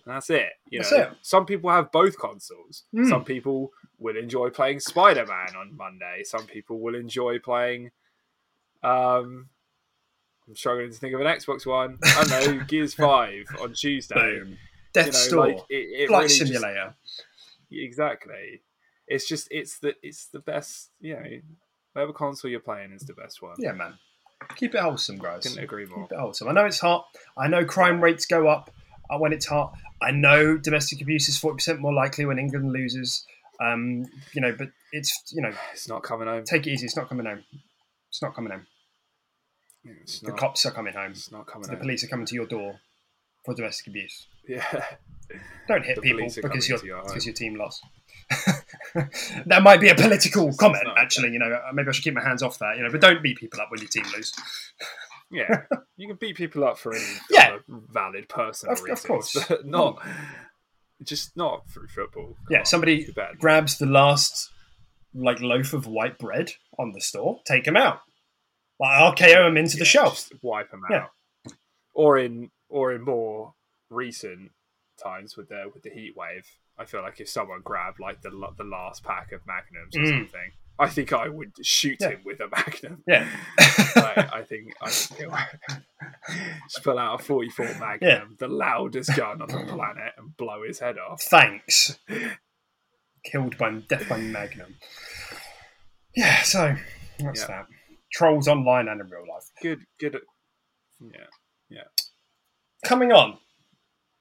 And 0.07 0.15
that's 0.15 0.31
it. 0.31 0.51
You 0.71 0.79
That's 0.81 0.93
know, 0.93 0.99
it. 0.99 1.11
some 1.23 1.47
people 1.47 1.69
have 1.69 1.91
both 1.91 2.17
consoles. 2.17 2.85
Mm. 2.95 3.09
Some 3.09 3.25
people 3.25 3.73
will 3.99 4.17
enjoy 4.17 4.51
playing 4.51 4.79
Spider 4.81 5.27
Man 5.27 5.57
on 5.59 5.77
Monday. 5.77 6.23
Some 6.25 6.47
people 6.47 6.79
will 6.79 6.95
enjoy 6.95 7.41
playing. 7.41 7.91
Um, 8.85 9.49
I'm 10.47 10.55
struggling 10.55 10.93
to 10.93 10.97
think 10.97 11.13
of 11.15 11.21
an 11.21 11.27
Xbox 11.27 11.67
one. 11.67 11.99
I 12.05 12.25
don't 12.25 12.59
know 12.59 12.65
Gears 12.69 12.95
Five 12.95 13.47
on 13.61 13.73
Tuesday. 13.75 14.39
Boom. 14.39 14.57
Death 14.93 15.07
You 15.07 15.13
know, 15.13 15.19
Store. 15.19 15.47
like, 15.49 15.57
it, 15.69 15.75
it 15.75 16.07
Flight 16.09 16.19
really 16.23 16.29
just- 16.29 16.53
Simulator. 16.53 16.95
exactly. 17.73 18.63
It's 19.09 19.29
just 19.29 19.49
it's 19.51 19.79
the 19.79 19.95
it's 20.03 20.27
the 20.27 20.41
best. 20.41 20.91
You 21.01 21.15
know, 21.15 21.23
whatever 21.93 22.13
console 22.13 22.51
you're 22.51 22.61
playing 22.61 22.93
is 22.93 23.03
the 23.03 23.13
best 23.15 23.41
one. 23.43 23.55
Yeah, 23.59 23.73
man. 23.73 23.95
Keep 24.57 24.75
it 24.75 24.81
wholesome, 24.81 25.19
guys. 25.19 25.45
Couldn't 25.45 25.63
agree 25.65 25.87
more. 25.87 26.03
Keep 26.07 26.13
it 26.13 26.19
wholesome. 26.19 26.49
I 26.49 26.53
know 26.53 26.65
it's 26.67 26.81
hot. 26.81 27.07
I 27.37 27.49
know 27.49 27.65
crime 27.65 28.01
rates 28.01 28.27
go 28.27 28.49
up 28.49 28.71
when 29.11 29.33
it's 29.33 29.47
hot. 29.47 29.75
I 30.03 30.11
know 30.11 30.57
domestic 30.59 31.01
abuse 31.01 31.29
is 31.29 31.39
forty 31.39 31.57
percent 31.57 31.81
more 31.81 31.95
likely 31.95 32.25
when 32.27 32.39
England 32.39 32.73
loses. 32.73 33.25
Um, 33.61 34.05
you 34.33 34.41
know, 34.43 34.55
but 34.57 34.69
it's 34.93 35.33
you 35.35 35.41
know, 35.43 35.53
It's 35.73 35.89
not 35.89 36.03
coming 36.03 36.29
home. 36.29 36.45
take 36.45 36.67
it 36.67 36.71
easy. 36.73 36.85
It's 36.87 36.97
not 36.97 37.09
coming 37.09 37.27
home. 37.27 37.43
It's 38.11 38.21
not 38.23 38.35
coming 38.35 38.51
home. 38.53 38.67
It's 39.85 40.21
The 40.21 40.29
not, 40.31 40.39
cops 40.39 40.67
are 40.67 40.73
coming 40.73 40.93
home. 40.95 41.13
It's 41.13 41.31
not 41.33 41.47
coming 41.47 41.67
The 41.69 41.75
home. 41.75 41.81
police 41.83 42.05
are 42.05 42.09
coming 42.09 42.27
to 42.27 42.35
your 42.35 42.47
door 42.47 42.81
for 43.45 43.55
domestic 43.55 43.87
abuse. 43.87 44.27
Yeah. 44.49 44.85
Don't 45.69 45.85
hit 45.85 45.97
The 45.97 46.03
people 46.03 46.29
because 46.43 46.69
your 46.69 46.85
your 46.85 47.03
because 47.05 47.25
your 47.27 47.35
team 47.35 47.55
lost. 47.57 47.83
that 49.47 49.63
might 49.63 49.81
be 49.81 49.89
a 49.89 49.95
political 49.95 50.53
comment, 50.55 50.85
actually. 50.97 51.31
You 51.33 51.39
know, 51.39 51.51
uh, 51.53 51.73
maybe 51.73 51.89
I 51.89 51.93
should 51.93 52.05
keep 52.05 52.15
my 52.15 52.23
hands 52.23 52.43
off 52.43 52.59
that. 52.59 52.77
You 52.77 52.83
know, 52.83 52.91
but 52.91 53.01
don't 53.01 53.23
beat 53.23 53.39
people 53.39 53.61
up 53.61 53.71
when 53.71 53.81
your 53.81 53.89
team 53.89 54.05
lose. 54.15 54.33
Yeah, 55.31 55.63
you 55.97 56.07
can 56.07 56.17
beat 56.17 56.37
people 56.37 56.65
up 56.65 56.79
for 56.79 56.95
any 56.95 57.05
Yeah. 57.31 57.59
valid 57.69 58.29
personal 58.29 58.75
Of- 58.75 58.89
of 58.89 59.03
course. 59.03 59.37
but 59.49 59.67
not 59.67 59.99
just 61.03 61.37
not 61.37 61.69
through 61.69 61.89
football. 61.89 62.27
Come 62.29 62.47
Yeah, 62.51 62.59
on, 62.61 62.65
somebody 62.67 63.13
grabs 63.39 63.79
the 63.79 63.87
last 63.87 64.51
like 65.15 65.41
loaf 65.41 65.73
of 65.73 65.87
white 65.87 66.19
bread 66.19 66.53
on 66.79 66.93
the 66.93 67.01
store, 67.01 67.41
take 67.47 67.67
him 67.67 67.77
out. 67.77 68.01
Like 68.79 69.17
RKO 69.19 69.49
him 69.49 69.57
into 69.57 69.77
the 69.77 69.85
Yeah, 69.85 69.91
shelf. 69.91 70.15
just 70.15 70.33
wipe 70.43 70.71
them 70.71 70.83
Yeah. 70.91 71.05
out. 71.05 71.11
Or 71.95 72.19
in 72.19 72.51
or 72.69 72.93
in 72.93 73.03
more 73.03 73.55
recent 73.91 74.51
times 75.03 75.37
with 75.37 75.49
the 75.49 75.71
with 75.73 75.83
the 75.83 75.91
heat 75.91 76.15
wave, 76.17 76.47
I 76.79 76.85
feel 76.85 77.03
like 77.03 77.21
if 77.21 77.29
someone 77.29 77.63
grabbed 77.63 77.99
like 78.01 78.21
the 78.23 78.31
the 78.57 78.65
last 78.65 79.03
pack 79.03 79.33
of 79.33 79.41
magnums 79.47 79.97
or 79.97 80.01
Mm. 80.01 80.21
something, 80.21 80.53
I 80.79 80.89
think 80.89 81.13
I 81.13 81.29
would 81.29 81.55
shoot 81.63 81.99
Yeah. 82.01 82.11
him 82.11 82.21
with 82.25 82.41
a 82.41 82.49
magnum. 82.49 83.03
Yeah. 83.07 83.27
I, 83.59 84.29
I 84.35 84.43
think 84.43 84.75
I 84.83 84.91
think 84.91 85.21
it 85.23 85.31
would. 85.31 85.83
just 86.69 86.85
pull 86.85 86.99
out 86.99 87.21
a 87.21 87.23
forty 87.25 87.49
four 87.49 87.67
magnum, 87.81 87.99
Yeah. 88.03 88.25
the 88.39 88.49
loudest 88.49 89.17
gun 89.17 89.41
on 89.43 89.49
the 89.49 89.65
planet, 89.73 90.13
and 90.19 90.37
blow 90.37 90.63
his 90.67 90.79
head 90.81 90.99
off. 90.99 91.23
Thanks. 91.23 91.99
Killed 93.25 93.57
by 93.59 93.71
death 93.89 94.09
by 94.09 94.19
Magnum. 94.19 94.77
Yeah, 96.15 96.43
so 96.43 96.77
that's 97.19 97.41
Yeah. 97.41 97.47
that. 97.49 97.67
Trolls 98.13 98.47
online 98.49 98.89
and 98.89 99.01
in 99.01 99.09
real 99.09 99.27
life. 99.29 99.51
Good, 99.61 99.81
good. 99.99 100.21
Yeah, 101.01 101.27
yeah. 101.69 101.83
Coming 102.85 103.13
on 103.13 103.39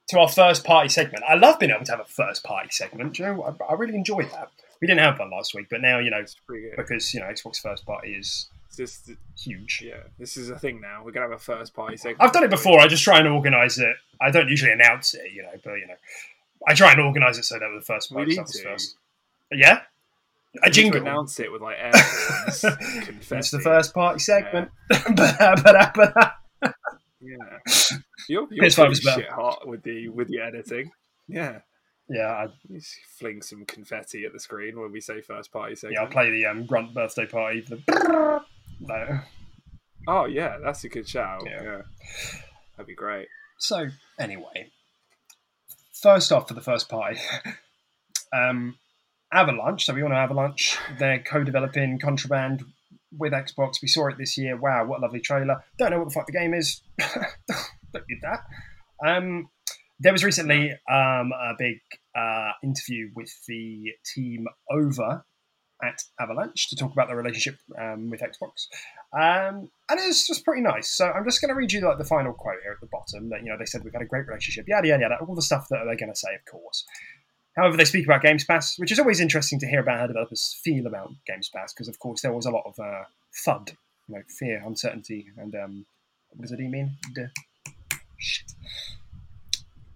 to 0.10 0.20
our 0.20 0.28
first 0.28 0.63
party 0.63 0.89
segment. 0.89 1.24
I 1.28 1.36
love 1.36 1.60
being 1.60 1.72
able 1.72 1.86
to 1.86 1.91
have 1.91 2.00
a 2.00 2.06
first 2.06 2.44
party 2.44 2.70
segment. 2.72 3.13
Do 3.13 3.24
you 3.24 3.30
know, 3.30 3.44
I, 3.44 3.63
I 3.72 3.74
really 3.76 3.96
enjoy 3.96 4.24
that. 4.24 4.50
We 4.82 4.88
didn't 4.88 5.02
have 5.02 5.20
one 5.20 5.32
last 5.32 5.54
week, 5.56 5.68
but 5.70 5.82
now 5.82 6.00
you 6.00 6.10
know 6.12 6.18
it's 6.20 6.36
pretty 6.48 6.70
good. 6.70 6.76
because 6.78 7.14
you 7.14 7.20
know 7.20 7.28
Xbox 7.28 7.62
first 7.62 7.86
party 7.86 8.14
is 8.14 8.50
just 8.76 9.10
huge. 9.38 9.82
yeah, 9.86 10.04
this 10.20 10.36
is 10.38 10.50
a 10.50 10.60
thing 10.60 10.82
now. 10.82 11.02
We're 11.04 11.12
gonna 11.12 11.28
have 11.28 11.36
a 11.36 11.40
first 11.40 11.74
party 11.74 11.98
segment. 11.98 12.22
I've 12.22 12.34
done 12.34 12.44
it 12.44 12.50
before. 12.50 12.80
I 12.80 12.88
just 12.88 13.04
try 13.04 13.20
and 13.20 13.28
organise 13.28 13.78
it. 13.78 13.96
I 14.22 14.32
don't 14.32 14.50
usually 14.50 14.72
announce 14.72 15.14
it, 15.14 15.32
you 15.34 15.44
know, 15.44 15.52
but 15.64 15.74
you 15.76 15.88
know, 15.88 15.96
I 16.68 16.74
try 16.74 16.92
and 16.92 17.00
organise 17.02 17.38
it 17.38 17.46
so 17.46 17.56
that 17.60 17.70
the 17.74 17.84
first 17.86 18.12
We 18.12 18.16
part 18.18 18.28
need 18.28 18.34
stuff 18.36 18.50
is 18.50 18.62
first. 18.62 18.96
Yeah, 19.52 19.78
a 19.78 19.82
We 20.56 20.60
need 20.60 20.64
to 20.66 20.72
jingle. 20.72 21.02
announce 21.02 21.40
it 21.40 21.52
with 21.52 21.62
like 21.62 21.78
air. 21.80 21.92
It's 23.32 23.52
the 23.52 23.62
first 23.64 23.94
party 23.94 24.20
segment. 24.20 24.72
Ba-da. 24.90 26.32
Yeah, 27.22 27.38
you're, 28.30 28.48
you're 28.52 28.70
pretty 28.72 28.96
shit 28.96 29.30
hot 29.30 29.68
with 29.68 29.84
the 29.84 30.10
with 30.10 30.28
the 30.28 30.40
editing. 30.42 30.92
Yeah, 31.28 31.60
yeah, 32.10 32.28
I, 32.28 32.48
just 32.72 32.96
fling 33.18 33.41
some 33.41 33.65
confetti 33.65 34.26
at 34.26 34.34
the 34.34 34.39
screen 34.39 34.80
when 34.80 34.91
we 34.91 35.02
say 35.02 35.22
first 35.22 35.52
party 35.52 35.76
segment. 35.76 35.96
yeah. 35.96 36.04
I'll 36.04 36.12
play 36.12 36.30
the 36.32 36.46
um, 36.46 36.65
grunt 36.65 36.94
birthday 36.94 37.26
party. 37.26 37.62
The 37.62 38.41
no. 38.80 39.20
Oh 40.08 40.26
yeah, 40.26 40.58
that's 40.63 40.84
a 40.84 40.89
good 40.89 41.08
shout. 41.08 41.44
Yeah. 41.46 41.63
Yeah, 41.63 41.82
that'd 42.78 42.88
be 42.88 42.96
great. 42.96 43.28
So 43.58 43.88
anyway, 44.20 44.72
first 45.94 46.32
off 46.32 46.48
for 46.48 46.54
the 46.54 46.62
first 46.62 46.89
party, 46.89 47.20
um, 48.34 48.78
Avalanche. 49.34 49.86
So 49.86 49.94
we 49.94 50.04
all 50.04 50.10
know 50.10 50.15
Avalanche. 50.15 50.78
They're 51.00 51.20
co-developing 51.20 52.00
Contraband 52.00 52.63
with 53.18 53.34
Xbox. 53.34 53.82
We 53.82 53.88
saw 53.88 54.08
it 54.08 54.18
this 54.18 54.38
year. 54.38 54.58
Wow, 54.58 54.86
what 54.86 55.00
a 55.00 55.02
lovely 55.02 55.22
trailer. 55.22 55.63
Don't 55.80 55.91
know 55.91 56.00
what 56.00 56.10
the 56.10 56.13
fuck 56.13 56.28
the 56.28 56.34
game 56.34 56.54
is. 56.54 56.82
Don't 57.00 58.06
need 58.08 58.22
that. 58.22 58.41
Um, 59.04 59.50
there 59.99 60.12
was 60.12 60.23
recently 60.23 60.71
um, 60.89 61.31
a 61.31 61.53
big 61.58 61.79
uh, 62.15 62.51
interview 62.63 63.10
with 63.15 63.31
the 63.47 63.91
team 64.13 64.47
over 64.69 65.23
at 65.84 66.01
Avalanche 66.19 66.69
to 66.69 66.75
talk 66.75 66.93
about 66.93 67.08
their 67.08 67.17
relationship 67.17 67.60
um, 67.79 68.10
with 68.10 68.21
Xbox, 68.21 68.67
um, 69.13 69.69
and 69.89 69.99
it 69.99 70.08
was 70.08 70.25
just 70.25 70.45
pretty 70.45 70.62
nice. 70.62 70.89
So 70.89 71.10
I'm 71.10 71.25
just 71.25 71.41
going 71.41 71.49
to 71.49 71.55
read 71.55 71.73
you 71.73 71.81
like 71.81 71.97
the 71.97 72.05
final 72.05 72.34
quote 72.34 72.62
here 72.63 72.71
at 72.71 72.79
the 72.81 72.88
bottom. 72.88 73.29
That 73.29 73.43
you 73.43 73.49
know 73.49 73.58
they 73.58 73.65
said 73.65 73.84
we've 73.84 73.93
had 73.93 74.01
a 74.01 74.05
great 74.05 74.27
relationship, 74.27 74.67
yada 74.67 74.88
yada 74.88 75.01
yada, 75.01 75.17
all 75.25 75.36
the 75.36 75.41
stuff 75.41 75.67
that 75.69 75.81
they're 75.86 75.97
going 75.97 76.12
to 76.12 76.19
say, 76.19 76.34
of 76.36 76.45
course. 76.49 76.86
However, 77.55 77.77
they 77.77 77.86
speak 77.86 78.05
about 78.05 78.21
Games 78.21 78.43
Pass, 78.43 78.77
which 78.77 78.91
is 78.91 78.99
always 78.99 79.21
interesting 79.21 79.60
to 79.60 79.67
hear 79.67 79.79
about 79.79 79.99
how 79.99 80.08
developers 80.08 80.60
feel 80.62 80.88
about 80.88 81.12
Games 81.25 81.49
Pass, 81.49 81.73
because 81.73 81.88
of 81.88 81.99
course 81.99 82.21
there 82.21 82.34
was 82.34 82.45
a 82.45 82.51
lot 82.51 82.63
of 82.65 82.77
uh, 82.79 83.03
FUD, 83.45 83.75
you 84.08 84.15
know, 84.15 84.21
fear, 84.27 84.62
uncertainty, 84.65 85.27
and 85.38 85.55
um, 85.55 85.86
what 86.31 86.41
does 86.41 86.51
it 86.51 86.60
mean? 86.60 86.97
Shit. 88.17 88.51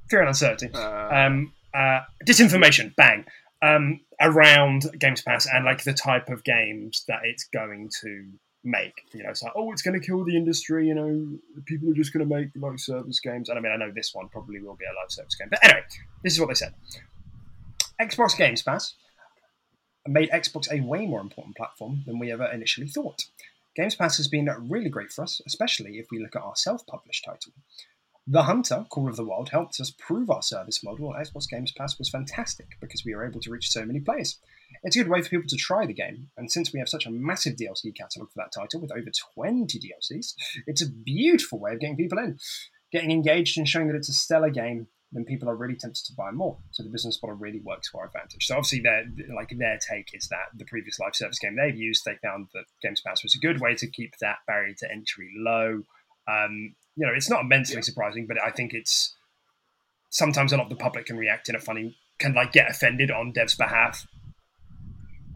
Fear 0.09 0.21
and 0.21 0.29
uncertainty 0.29 0.73
Uh, 0.73 1.09
um, 1.11 1.53
uh, 1.73 2.01
disinformation, 2.25 2.95
bang, 2.95 3.25
um, 3.61 3.99
around 4.19 4.85
Games 4.99 5.21
Pass 5.21 5.47
and 5.47 5.65
like 5.65 5.83
the 5.83 5.93
type 5.93 6.29
of 6.29 6.43
games 6.43 7.03
that 7.07 7.19
it's 7.23 7.45
going 7.45 7.89
to 8.01 8.31
make. 8.63 8.93
You 9.13 9.23
know, 9.23 9.29
it's 9.29 9.43
like, 9.43 9.53
oh, 9.55 9.71
it's 9.71 9.81
going 9.81 9.99
to 9.99 10.05
kill 10.05 10.23
the 10.23 10.35
industry. 10.35 10.87
You 10.87 10.95
know, 10.95 11.39
people 11.65 11.89
are 11.89 11.93
just 11.93 12.11
going 12.13 12.27
to 12.27 12.35
make 12.35 12.49
live 12.55 12.79
service 12.79 13.19
games. 13.19 13.49
And 13.49 13.57
I 13.57 13.61
mean, 13.61 13.71
I 13.71 13.77
know 13.77 13.91
this 13.91 14.13
one 14.13 14.29
probably 14.29 14.59
will 14.59 14.75
be 14.75 14.85
a 14.85 15.01
live 15.01 15.11
service 15.11 15.35
game, 15.35 15.47
but 15.49 15.63
anyway, 15.63 15.83
this 16.23 16.33
is 16.33 16.39
what 16.39 16.47
they 16.49 16.55
said: 16.55 16.73
Xbox 18.01 18.35
Games 18.37 18.61
Pass 18.61 18.95
made 20.07 20.29
Xbox 20.31 20.71
a 20.71 20.81
way 20.81 21.05
more 21.05 21.21
important 21.21 21.55
platform 21.55 22.03
than 22.05 22.19
we 22.19 22.31
ever 22.31 22.45
initially 22.45 22.87
thought. 22.87 23.25
Games 23.75 23.95
Pass 23.95 24.17
has 24.17 24.27
been 24.27 24.49
really 24.67 24.89
great 24.89 25.11
for 25.11 25.23
us, 25.23 25.41
especially 25.45 25.99
if 25.99 26.07
we 26.11 26.19
look 26.19 26.35
at 26.35 26.41
our 26.41 26.55
self-published 26.55 27.23
title. 27.23 27.53
The 28.31 28.43
Hunter, 28.43 28.85
Call 28.91 29.09
of 29.09 29.15
the 29.15 29.25
Wild, 29.25 29.49
helped 29.49 29.79
us 29.79 29.89
prove 29.89 30.29
our 30.29 30.43
service 30.43 30.83
model 30.83 31.09
on 31.09 31.19
Xbox 31.19 31.49
Games 31.49 31.71
Pass 31.71 31.97
was 31.97 32.09
fantastic 32.09 32.67
because 32.79 33.03
we 33.03 33.15
were 33.15 33.25
able 33.25 33.41
to 33.41 33.49
reach 33.49 33.71
so 33.71 33.83
many 33.83 33.99
players. 33.99 34.37
It's 34.83 34.95
a 34.95 34.99
good 34.99 35.09
way 35.09 35.23
for 35.23 35.29
people 35.29 35.49
to 35.49 35.55
try 35.55 35.87
the 35.87 35.93
game, 35.93 36.29
and 36.37 36.51
since 36.51 36.71
we 36.71 36.77
have 36.77 36.87
such 36.87 37.07
a 37.07 37.11
massive 37.11 37.55
DLC 37.55 37.95
catalogue 37.95 38.29
for 38.31 38.37
that 38.37 38.51
title 38.51 38.81
with 38.81 38.91
over 38.91 39.09
20 39.33 39.79
DLCs, 39.79 40.35
it's 40.67 40.83
a 40.83 40.91
beautiful 40.91 41.59
way 41.59 41.73
of 41.73 41.79
getting 41.79 41.97
people 41.97 42.19
in. 42.19 42.37
Getting 42.91 43.09
engaged 43.09 43.57
and 43.57 43.67
showing 43.67 43.87
that 43.87 43.95
it's 43.95 44.09
a 44.09 44.13
stellar 44.13 44.51
game, 44.51 44.85
then 45.11 45.25
people 45.25 45.49
are 45.49 45.55
really 45.55 45.75
tempted 45.75 46.05
to 46.05 46.13
buy 46.13 46.29
more. 46.29 46.59
So 46.69 46.83
the 46.83 46.89
business 46.89 47.17
model 47.23 47.35
really 47.35 47.61
works 47.61 47.89
to 47.89 47.97
our 47.97 48.05
advantage. 48.05 48.45
So 48.45 48.57
obviously, 48.57 48.81
their 48.81 49.05
like 49.35 49.49
their 49.57 49.79
take 49.89 50.11
is 50.13 50.27
that 50.27 50.55
the 50.55 50.65
previous 50.65 50.99
live 50.99 51.15
service 51.15 51.39
game 51.39 51.55
they've 51.55 51.75
used, 51.75 52.05
they 52.05 52.17
found 52.21 52.49
that 52.53 52.65
Games 52.83 53.01
Pass 53.01 53.23
was 53.23 53.33
a 53.33 53.39
good 53.39 53.59
way 53.59 53.73
to 53.73 53.87
keep 53.87 54.13
that 54.21 54.37
barrier 54.45 54.75
to 54.81 54.91
entry 54.91 55.31
low. 55.35 55.81
Um, 56.27 56.75
you 56.95 57.05
know, 57.05 57.13
it's 57.15 57.29
not 57.29 57.41
immensely 57.41 57.75
yeah. 57.75 57.81
surprising, 57.81 58.25
but 58.27 58.37
I 58.45 58.51
think 58.51 58.73
it's 58.73 59.15
sometimes 60.09 60.51
a 60.51 60.57
lot 60.57 60.63
of 60.63 60.69
the 60.69 60.75
public 60.75 61.05
can 61.05 61.17
react 61.17 61.49
in 61.49 61.55
a 61.55 61.59
funny, 61.59 61.97
can 62.19 62.33
like 62.33 62.51
get 62.51 62.69
offended 62.69 63.11
on 63.11 63.33
devs' 63.33 63.57
behalf. 63.57 64.05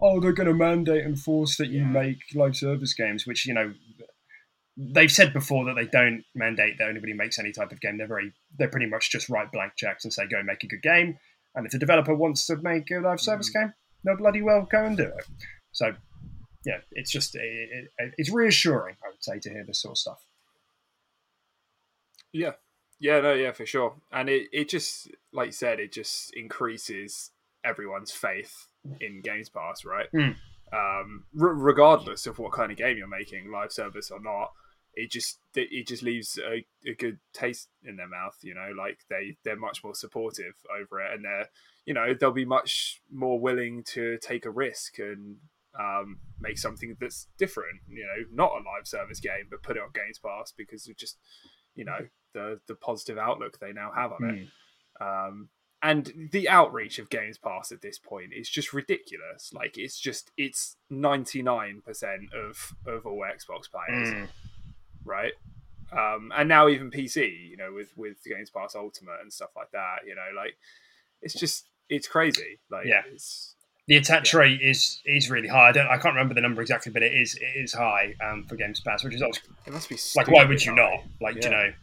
Oh, 0.02 0.20
they're 0.20 0.34
going 0.34 0.48
to 0.48 0.54
mandate 0.54 1.06
and 1.06 1.18
force 1.18 1.58
that 1.58 1.70
you 1.70 1.82
yeah. 1.82 1.88
make 1.88 2.18
live 2.36 2.56
service 2.56 2.94
games, 2.94 3.26
which 3.26 3.46
you 3.46 3.54
know 3.54 3.74
they've 4.76 5.12
said 5.12 5.34
before 5.34 5.66
that 5.66 5.76
they 5.76 5.86
don't 5.86 6.24
mandate 6.34 6.78
that 6.80 6.90
anybody 6.90 7.14
makes 7.14 7.40
any 7.40 7.52
type 7.52 7.72
of 7.72 7.80
game. 7.80 7.98
They're 7.98 8.08
very, 8.08 8.34
they're 8.58 8.70
pretty 8.70 8.88
much 8.88 9.12
just 9.12 9.30
write 9.30 9.52
blank 9.52 9.74
checks 9.78 10.04
and 10.04 10.12
say 10.12 10.28
go 10.28 10.42
make 10.44 10.64
a 10.64 10.68
good 10.68 10.82
game. 10.82 11.18
And 11.56 11.66
if 11.66 11.72
the 11.72 11.80
developer 11.80 12.16
wants 12.16 12.48
to 12.48 12.58
make 12.58 12.90
a 12.92 13.00
live 13.00 13.22
service 13.22 13.50
mm. 13.52 13.62
game, 13.62 13.74
they'll 14.04 14.18
bloody 14.18 14.42
well 14.42 14.68
go 14.70 14.84
and 14.84 14.98
do 14.98 15.04
it. 15.04 15.26
So, 15.72 15.94
yeah, 16.66 16.80
it's 16.92 17.12
just 17.12 17.36
it, 17.36 17.90
it, 17.98 18.14
it's 18.18 18.32
reassuring, 18.32 18.96
I 19.06 19.10
would 19.10 19.24
say, 19.24 19.40
to 19.40 19.50
hear 19.50 19.64
this 19.64 19.82
sort 19.82 19.94
of 19.94 19.98
stuff. 19.98 20.26
Yeah. 22.34 22.52
Yeah, 23.00 23.20
no, 23.22 23.34
yeah, 23.34 23.52
for 23.52 23.66
sure. 23.66 23.96
And 24.12 24.30
it, 24.30 24.48
it 24.52 24.70
just, 24.70 25.10
like 25.32 25.48
you 25.48 25.52
said, 25.54 25.80
it 25.80 25.92
just 25.92 26.34
increases 26.36 27.32
everyone's 27.64 28.12
faith 28.12 28.68
in 29.02 29.22
Games 29.22 29.50
Pass, 29.50 29.86
right? 29.86 30.08
Mm. 30.14 30.36
Um, 30.72 31.26
r- 31.40 31.54
regardless 31.54 32.28
of 32.28 32.40
what 32.40 32.52
kind 32.52 32.72
of 32.72 32.78
game 32.78 32.98
you're 32.98 33.08
making, 33.08 33.52
live 33.52 33.72
service 33.72 34.10
or 34.10 34.20
not, 34.20 34.52
it 34.96 35.10
just 35.10 35.40
it 35.56 35.88
just 35.88 36.04
leaves 36.04 36.38
a, 36.38 36.66
a 36.88 36.94
good 36.94 37.18
taste 37.34 37.70
in 37.84 37.96
their 37.96 38.08
mouth. 38.08 38.38
You 38.42 38.54
know, 38.54 38.72
like 38.78 39.00
they 39.10 39.38
they're 39.44 39.56
much 39.56 39.84
more 39.84 39.96
supportive 39.96 40.54
over 40.80 41.02
it, 41.02 41.14
and 41.14 41.26
they're 41.26 41.48
you 41.86 41.94
know 41.94 42.14
they'll 42.14 42.32
be 42.32 42.46
much 42.46 43.02
more 43.12 43.40
willing 43.40 43.84
to 43.86 44.18
take 44.20 44.46
a 44.46 44.52
risk 44.52 45.00
and 45.00 45.38
um, 45.80 46.20
make 46.40 46.58
something 46.58 46.96
that's 47.00 47.28
different. 47.38 47.82
You 47.88 48.06
know, 48.06 48.26
not 48.32 48.52
a 48.52 48.64
live 48.64 48.86
service 48.86 49.20
game, 49.20 49.48
but 49.50 49.64
put 49.64 49.78
it 49.78 49.84
on 49.84 49.90
Games 49.94 50.20
Pass 50.20 50.54
because 50.56 50.88
it 50.88 50.98
just 50.98 51.18
you 51.76 51.86
know 51.86 52.00
the 52.34 52.60
the 52.68 52.76
positive 52.76 53.18
outlook 53.18 53.60
they 53.60 53.74
now 53.74 53.92
have 53.96 54.12
on 54.12 54.22
mm. 54.22 54.42
it. 54.42 54.48
Hmm. 55.00 55.08
Um, 55.08 55.50
and 55.82 56.30
the 56.32 56.48
outreach 56.48 56.98
of 56.98 57.10
Games 57.10 57.38
Pass 57.38 57.74
at 57.74 57.82
this 57.82 58.00
point 58.00 58.32
is 58.34 58.50
just 58.50 58.72
ridiculous. 58.72 59.52
Like 59.54 59.78
it's 59.78 60.00
just 60.00 60.32
it's 60.38 60.78
ninety 60.90 61.42
nine 61.42 61.82
percent 61.86 62.34
of 62.34 62.74
of 62.88 63.06
all 63.06 63.22
Xbox 63.22 63.70
players, 63.70 64.14
mm. 64.14 64.28
right? 65.04 65.34
Um, 65.92 66.32
and 66.36 66.50
now 66.50 66.70
even 66.70 66.90
PC, 66.90 67.50
you 67.50 67.58
know, 67.58 67.74
with 67.74 67.90
with 67.98 68.24
Games 68.24 68.50
Pass 68.50 68.76
Ultimate 68.76 69.20
and 69.22 69.32
stuff 69.32 69.50
like 69.56 69.72
that, 69.72 70.08
you 70.08 70.16
know, 70.16 70.30
like 70.36 70.58
it's 71.22 71.34
just 71.34 71.68
it's 71.90 72.08
crazy. 72.08 72.60
Like 72.72 72.86
yeah. 72.86 73.02
it's 73.12 73.56
the 73.88 73.98
attach 73.98 74.34
yeah. 74.34 74.40
rate 74.40 74.62
is 74.62 75.02
is 75.06 75.30
really 75.30 75.48
high. 75.48 75.70
I 75.70 75.72
don't, 75.72 75.88
I 75.88 75.98
can't 75.98 76.16
remember 76.16 76.34
the 76.34 76.42
number 76.42 76.62
exactly, 76.62 76.92
but 76.92 77.04
it 77.04 77.14
is 77.14 77.36
it 77.36 77.62
is 77.64 77.74
high 77.74 78.16
um, 78.24 78.46
for 78.46 78.56
Games 78.56 78.80
Pass, 78.80 79.04
which 79.04 79.16
is 79.16 79.22
always 79.22 79.40
it 79.66 79.74
must 79.74 79.90
be 79.90 79.98
like 80.16 80.28
why 80.28 80.46
would 80.46 80.64
you 80.64 80.72
high. 80.72 80.78
not? 80.78 81.04
Like 81.22 81.36
yeah. 81.36 81.44
you 81.44 81.50
know, 81.50 81.74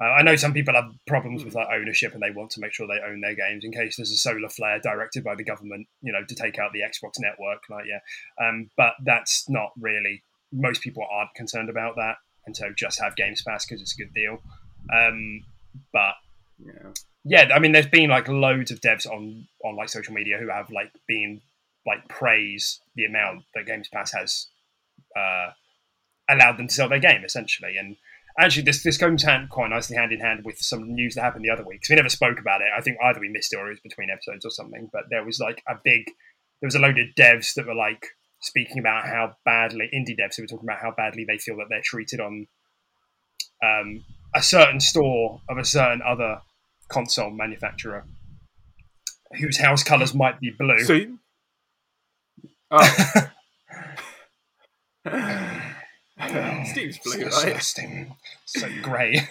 uh, 0.00 0.04
I 0.04 0.22
know 0.22 0.36
some 0.36 0.52
people 0.52 0.74
have 0.74 0.92
problems 1.06 1.44
with 1.44 1.54
like 1.54 1.68
ownership 1.72 2.14
and 2.14 2.22
they 2.22 2.30
want 2.30 2.50
to 2.52 2.60
make 2.60 2.72
sure 2.72 2.86
they 2.86 3.00
own 3.04 3.20
their 3.20 3.34
games 3.34 3.64
in 3.64 3.72
case 3.72 3.96
there's 3.96 4.12
a 4.12 4.16
solar 4.16 4.48
flare 4.48 4.78
directed 4.80 5.24
by 5.24 5.34
the 5.34 5.44
government, 5.44 5.88
you 6.02 6.12
know, 6.12 6.24
to 6.24 6.34
take 6.34 6.58
out 6.58 6.72
the 6.72 6.80
Xbox 6.80 7.14
network. 7.18 7.62
Like 7.68 7.86
yeah, 7.86 8.46
um, 8.46 8.70
but 8.76 8.92
that's 9.04 9.48
not 9.48 9.72
really 9.78 10.22
most 10.52 10.82
people 10.82 11.04
aren't 11.10 11.34
concerned 11.34 11.70
about 11.70 11.96
that, 11.96 12.16
and 12.46 12.56
so 12.56 12.70
just 12.76 13.00
have 13.00 13.16
Games 13.16 13.42
Pass 13.42 13.66
because 13.66 13.82
it's 13.82 13.94
a 13.94 13.96
good 13.96 14.14
deal. 14.14 14.38
Um, 14.94 15.42
but 15.92 16.14
yeah. 16.64 16.92
Yeah, 17.24 17.48
I 17.54 17.58
mean, 17.58 17.72
there's 17.72 17.86
been 17.86 18.10
like 18.10 18.28
loads 18.28 18.70
of 18.70 18.80
devs 18.80 19.06
on 19.06 19.46
on 19.64 19.76
like 19.76 19.88
social 19.88 20.14
media 20.14 20.38
who 20.38 20.48
have 20.48 20.70
like 20.70 20.92
been 21.06 21.40
like 21.86 22.08
praise 22.08 22.80
the 22.94 23.04
amount 23.04 23.44
that 23.54 23.66
Games 23.66 23.88
Pass 23.88 24.12
has 24.12 24.46
uh, 25.16 25.50
allowed 26.28 26.58
them 26.58 26.68
to 26.68 26.74
sell 26.74 26.88
their 26.88 26.98
game 26.98 27.24
essentially, 27.24 27.76
and 27.76 27.96
actually 28.38 28.62
this 28.62 28.82
this 28.82 28.98
goes 28.98 29.22
hand 29.22 29.50
quite 29.50 29.70
nicely 29.70 29.96
hand 29.96 30.12
in 30.12 30.20
hand 30.20 30.44
with 30.44 30.58
some 30.58 30.94
news 30.94 31.14
that 31.14 31.22
happened 31.22 31.44
the 31.44 31.50
other 31.50 31.64
week. 31.64 31.80
Because 31.80 31.90
we 31.90 31.96
never 31.96 32.08
spoke 32.08 32.38
about 32.38 32.60
it. 32.60 32.68
I 32.76 32.80
think 32.80 32.98
either 33.02 33.20
we 33.20 33.28
missed 33.28 33.52
it 33.52 33.56
or 33.56 33.66
it 33.66 33.70
was 33.70 33.80
between 33.80 34.10
episodes 34.10 34.44
or 34.44 34.50
something. 34.50 34.88
But 34.92 35.04
there 35.10 35.24
was 35.24 35.40
like 35.40 35.62
a 35.68 35.74
big, 35.82 36.06
there 36.60 36.66
was 36.66 36.74
a 36.74 36.80
load 36.80 36.98
of 36.98 37.06
devs 37.18 37.54
that 37.54 37.66
were 37.66 37.74
like 37.74 38.06
speaking 38.40 38.78
about 38.78 39.06
how 39.06 39.34
badly 39.44 39.90
indie 39.92 40.16
devs 40.18 40.36
who 40.36 40.42
were 40.42 40.46
talking 40.46 40.68
about 40.68 40.80
how 40.80 40.94
badly 40.96 41.24
they 41.26 41.38
feel 41.38 41.56
that 41.56 41.66
they're 41.68 41.82
treated 41.82 42.20
on 42.20 42.46
um, 43.64 44.04
a 44.34 44.42
certain 44.42 44.78
store 44.78 45.40
of 45.48 45.58
a 45.58 45.64
certain 45.64 46.00
other 46.06 46.40
console 46.88 47.30
manufacturer 47.30 48.04
whose 49.38 49.58
house 49.58 49.82
colors 49.82 50.14
might 50.14 50.40
be 50.40 50.50
blue. 50.50 50.78
So, 50.80 51.00
oh. 52.70 53.30
Steve's 56.64 56.98
blue, 56.98 57.24
disgusting. 57.24 58.08
right? 58.08 58.16
So 58.46 58.68
grey. 58.82 59.26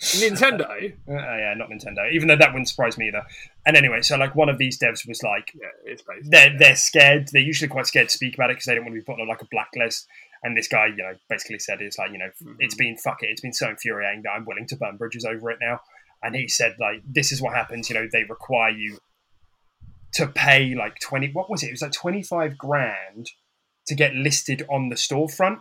Nintendo. 0.00 0.92
Uh, 1.06 1.12
yeah, 1.12 1.54
not 1.56 1.68
Nintendo. 1.68 2.10
Even 2.10 2.28
though 2.28 2.36
that 2.36 2.52
wouldn't 2.52 2.68
surprise 2.68 2.96
me 2.96 3.08
either. 3.08 3.22
And 3.66 3.76
anyway, 3.76 4.00
so 4.00 4.16
like 4.16 4.34
one 4.34 4.48
of 4.48 4.56
these 4.56 4.78
devs 4.78 5.06
was 5.06 5.22
like, 5.22 5.52
yeah, 5.54 5.68
it's 5.84 6.02
they're 6.22 6.56
they're 6.58 6.76
scared. 6.76 7.28
They're 7.32 7.42
usually 7.42 7.68
quite 7.68 7.86
scared 7.86 8.08
to 8.08 8.14
speak 8.14 8.34
about 8.34 8.50
it 8.50 8.54
because 8.54 8.64
they 8.64 8.74
don't 8.74 8.84
want 8.84 8.94
to 8.94 9.00
be 9.00 9.04
put 9.04 9.20
on 9.20 9.28
like 9.28 9.42
a 9.42 9.46
blacklist. 9.50 10.06
And 10.42 10.56
this 10.56 10.68
guy, 10.68 10.86
you 10.86 10.96
know, 10.96 11.12
basically 11.28 11.58
said 11.58 11.82
it's 11.82 11.98
like, 11.98 12.12
you 12.12 12.18
know, 12.18 12.30
mm-hmm. 12.42 12.54
it's 12.60 12.74
been 12.74 12.96
fuck 12.96 13.22
it. 13.22 13.28
It's 13.28 13.42
been 13.42 13.52
so 13.52 13.68
infuriating 13.68 14.22
that 14.22 14.30
I'm 14.30 14.46
willing 14.46 14.66
to 14.68 14.76
burn 14.76 14.96
bridges 14.96 15.26
over 15.26 15.50
it 15.50 15.58
now. 15.60 15.80
And 16.22 16.34
he 16.34 16.48
said 16.48 16.76
like, 16.78 17.02
this 17.06 17.32
is 17.32 17.40
what 17.40 17.54
happens. 17.54 17.88
You 17.88 17.94
know, 17.94 18.08
they 18.10 18.24
require 18.24 18.70
you 18.70 18.98
to 20.14 20.26
pay 20.26 20.74
like 20.74 20.98
twenty. 21.00 21.30
What 21.32 21.50
was 21.50 21.62
it? 21.62 21.68
It 21.68 21.72
was 21.72 21.82
like 21.82 21.92
twenty 21.92 22.22
five 22.22 22.58
grand 22.58 23.30
to 23.86 23.94
get 23.94 24.14
listed 24.14 24.64
on 24.68 24.88
the 24.88 24.96
storefront 24.96 25.60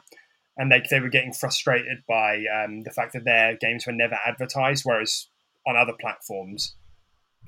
and 0.59 0.69
they, 0.69 0.83
they 0.91 0.99
were 0.99 1.09
getting 1.09 1.31
frustrated 1.31 2.03
by 2.07 2.43
um, 2.53 2.81
the 2.81 2.91
fact 2.91 3.13
that 3.13 3.23
their 3.23 3.55
games 3.55 3.87
were 3.87 3.93
never 3.93 4.19
advertised, 4.27 4.83
whereas 4.85 5.27
on 5.65 5.77
other 5.77 5.93
platforms, 5.99 6.75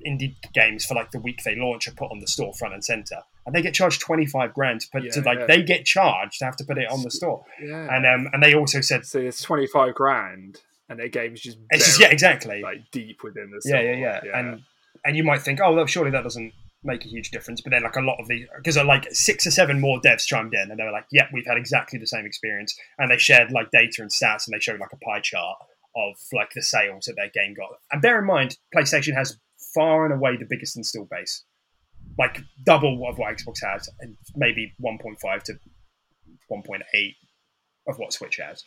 indie 0.04 0.34
games 0.54 0.86
for 0.86 0.94
like 0.94 1.10
the 1.10 1.20
week 1.20 1.42
they 1.44 1.54
launch 1.54 1.86
are 1.86 1.92
put 1.92 2.10
on 2.10 2.20
the 2.20 2.26
store 2.26 2.54
front 2.54 2.72
and 2.72 2.82
center, 2.82 3.18
and 3.44 3.54
they 3.54 3.60
get 3.60 3.74
charged 3.74 4.00
twenty 4.00 4.24
five 4.24 4.54
grand 4.54 4.80
to 4.80 4.88
put 4.90 5.04
yeah, 5.04 5.10
to 5.10 5.20
like 5.20 5.40
yeah. 5.40 5.46
they 5.46 5.62
get 5.62 5.84
charged 5.84 6.38
to 6.38 6.46
have 6.46 6.56
to 6.56 6.64
put 6.64 6.78
it 6.78 6.90
on 6.90 7.02
the 7.02 7.10
store. 7.10 7.44
Yeah. 7.62 7.94
And 7.94 8.06
um 8.06 8.30
and 8.32 8.42
they 8.42 8.54
also 8.54 8.80
said 8.80 9.04
so 9.04 9.20
it's 9.20 9.42
twenty 9.42 9.66
five 9.66 9.94
grand, 9.94 10.62
and 10.92 11.00
their 11.00 11.08
game's 11.08 11.40
just, 11.40 11.58
it's 11.70 11.86
just 11.86 12.00
yeah 12.00 12.08
exactly 12.08 12.62
like 12.62 12.90
deep 12.92 13.22
within 13.24 13.50
the 13.50 13.60
store. 13.60 13.80
Yeah, 13.80 13.92
yeah, 13.92 14.20
yeah, 14.24 14.38
and 14.38 14.62
and 15.04 15.16
you 15.16 15.24
might 15.24 15.42
think, 15.42 15.58
oh, 15.60 15.72
well, 15.72 15.86
surely 15.86 16.10
that 16.10 16.22
doesn't 16.22 16.52
make 16.84 17.04
a 17.04 17.08
huge 17.08 17.30
difference. 17.30 17.60
But 17.60 17.70
then, 17.70 17.82
like 17.82 17.96
a 17.96 18.00
lot 18.00 18.18
of 18.20 18.28
the 18.28 18.46
because 18.56 18.76
uh, 18.76 18.84
like 18.84 19.08
six 19.12 19.46
or 19.46 19.50
seven 19.50 19.80
more 19.80 20.00
devs 20.00 20.26
chimed 20.26 20.54
in, 20.54 20.70
and 20.70 20.78
they 20.78 20.84
were 20.84 20.92
like, 20.92 21.06
"Yep, 21.10 21.30
we've 21.32 21.46
had 21.46 21.56
exactly 21.56 21.98
the 21.98 22.06
same 22.06 22.26
experience." 22.26 22.78
And 22.98 23.10
they 23.10 23.16
shared 23.16 23.50
like 23.50 23.70
data 23.70 24.02
and 24.02 24.10
stats, 24.10 24.46
and 24.46 24.54
they 24.54 24.60
showed 24.60 24.80
like 24.80 24.92
a 24.92 24.98
pie 24.98 25.20
chart 25.20 25.58
of 25.96 26.14
like 26.32 26.50
the 26.54 26.62
sales 26.62 27.06
that 27.06 27.16
their 27.16 27.30
game 27.30 27.54
got. 27.54 27.70
And 27.90 28.02
bear 28.02 28.18
in 28.18 28.26
mind, 28.26 28.58
PlayStation 28.74 29.14
has 29.14 29.36
far 29.74 30.04
and 30.04 30.14
away 30.14 30.36
the 30.36 30.46
biggest 30.48 30.76
install 30.76 31.08
base, 31.10 31.44
like 32.18 32.40
double 32.64 33.06
of 33.08 33.18
what 33.18 33.34
Xbox 33.34 33.62
has, 33.62 33.88
and 34.00 34.16
maybe 34.36 34.74
1.5 34.82 35.42
to 35.44 35.54
1.8 36.50 37.14
of 37.88 37.98
what 37.98 38.12
Switch 38.12 38.36
has 38.36 38.62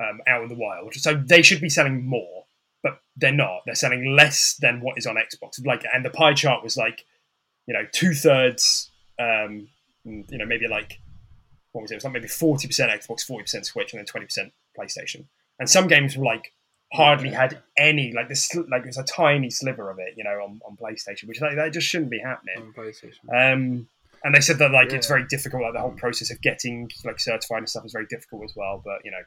um, 0.00 0.20
out 0.26 0.42
in 0.42 0.48
the 0.48 0.54
wild. 0.56 0.94
So 0.94 1.14
they 1.14 1.42
should 1.42 1.60
be 1.60 1.68
selling 1.68 2.06
more, 2.06 2.44
but 2.82 3.00
they're 3.16 3.32
not. 3.32 3.62
They're 3.66 3.74
selling 3.74 4.14
less 4.16 4.56
than 4.60 4.80
what 4.80 4.98
is 4.98 5.06
on 5.06 5.16
Xbox. 5.16 5.64
Like, 5.64 5.84
and 5.92 6.04
the 6.04 6.10
pie 6.10 6.34
chart 6.34 6.62
was 6.62 6.76
like 6.76 7.04
you 7.66 7.74
know, 7.74 7.86
two 7.92 8.14
thirds, 8.14 8.90
um, 9.18 9.68
you 10.04 10.38
know, 10.38 10.46
maybe 10.46 10.68
like 10.68 11.00
what 11.72 11.82
was 11.82 11.90
it? 11.90 11.94
It 11.94 11.96
was 11.98 12.04
like 12.04 12.12
maybe 12.14 12.28
forty 12.28 12.66
percent 12.66 12.90
Xbox, 12.90 13.22
forty 13.22 13.44
percent 13.44 13.66
Switch, 13.66 13.92
and 13.92 13.98
then 13.98 14.06
twenty 14.06 14.26
percent 14.26 14.52
PlayStation. 14.78 15.24
And 15.58 15.68
some 15.68 15.86
games 15.86 16.16
were 16.16 16.24
like 16.24 16.52
hardly 16.92 17.30
had 17.30 17.62
any 17.76 18.12
like 18.12 18.28
this 18.28 18.54
like 18.54 18.86
it's 18.86 18.98
a 18.98 19.04
tiny 19.04 19.50
sliver 19.50 19.90
of 19.90 19.98
it, 19.98 20.14
you 20.16 20.24
know, 20.24 20.30
on, 20.30 20.60
on 20.66 20.76
PlayStation, 20.76 21.26
which 21.26 21.40
like, 21.40 21.56
that 21.56 21.72
just 21.72 21.86
shouldn't 21.86 22.10
be 22.10 22.20
happening. 22.20 22.56
On 22.58 22.72
PlayStation. 22.72 23.28
Um, 23.30 23.88
and 24.22 24.34
they 24.34 24.40
said 24.40 24.58
that 24.58 24.70
like 24.70 24.90
yeah. 24.90 24.96
it's 24.96 25.08
very 25.08 25.26
difficult, 25.26 25.62
like 25.62 25.74
the 25.74 25.80
whole 25.80 25.92
process 25.92 26.30
of 26.30 26.40
getting 26.40 26.90
like 27.04 27.18
certified 27.18 27.58
and 27.58 27.68
stuff 27.68 27.84
is 27.84 27.92
very 27.92 28.06
difficult 28.06 28.44
as 28.44 28.54
well. 28.56 28.80
But 28.84 29.04
you 29.04 29.10
know, 29.10 29.22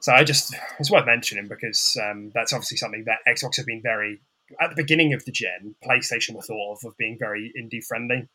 so 0.00 0.12
I 0.12 0.24
just 0.24 0.54
it's 0.78 0.90
worth 0.90 1.06
mentioning 1.06 1.48
because 1.48 1.96
um, 2.02 2.30
that's 2.34 2.52
obviously 2.52 2.76
something 2.76 3.04
that 3.06 3.18
Xbox 3.28 3.56
have 3.56 3.66
been 3.66 3.82
very 3.82 4.20
at 4.60 4.70
the 4.70 4.76
beginning 4.76 5.12
of 5.12 5.24
the 5.24 5.32
gen, 5.32 5.74
PlayStation 5.84 6.34
were 6.34 6.42
thought 6.42 6.72
of 6.78 6.84
of 6.84 6.96
being 6.96 7.16
very 7.18 7.52
indie 7.58 7.84
friendly. 7.84 8.28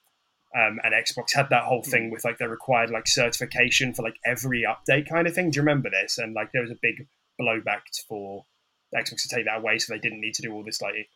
Um, 0.55 0.79
and 0.83 0.93
Xbox 0.93 1.33
had 1.33 1.49
that 1.49 1.63
whole 1.63 1.81
thing 1.81 2.11
with 2.11 2.23
like 2.23 2.37
they 2.37 2.45
required 2.45 2.91
like 2.91 3.07
certification 3.07 3.91
for 3.95 4.03
like 4.03 4.17
every 4.23 4.63
update 4.63 5.09
kind 5.09 5.25
of 5.27 5.33
thing. 5.33 5.49
Do 5.49 5.57
you 5.57 5.61
remember 5.63 5.89
this? 5.89 6.19
And 6.19 6.35
like 6.35 6.51
there 6.51 6.61
was 6.61 6.69
a 6.69 6.77
big 6.79 7.07
blowback 7.41 7.81
for 8.07 8.45
Xbox 8.95 9.23
to 9.23 9.29
take 9.35 9.45
that 9.45 9.57
away, 9.57 9.79
so 9.79 9.91
they 9.91 9.99
didn't 9.99 10.21
need 10.21 10.35
to 10.35 10.43
do 10.43 10.53
all 10.53 10.63
this 10.63 10.79
like 10.79 11.09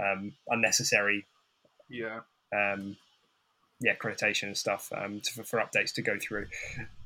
um, 0.00 0.32
unnecessary 0.48 1.24
Yeah. 1.88 2.20
um, 2.52 2.96
yeah, 3.82 3.94
accreditation 3.94 4.44
and 4.44 4.56
stuff 4.56 4.90
um, 4.96 5.20
to, 5.20 5.44
for, 5.44 5.58
updates 5.58 5.92
to 5.94 6.02
go 6.02 6.16
through, 6.20 6.46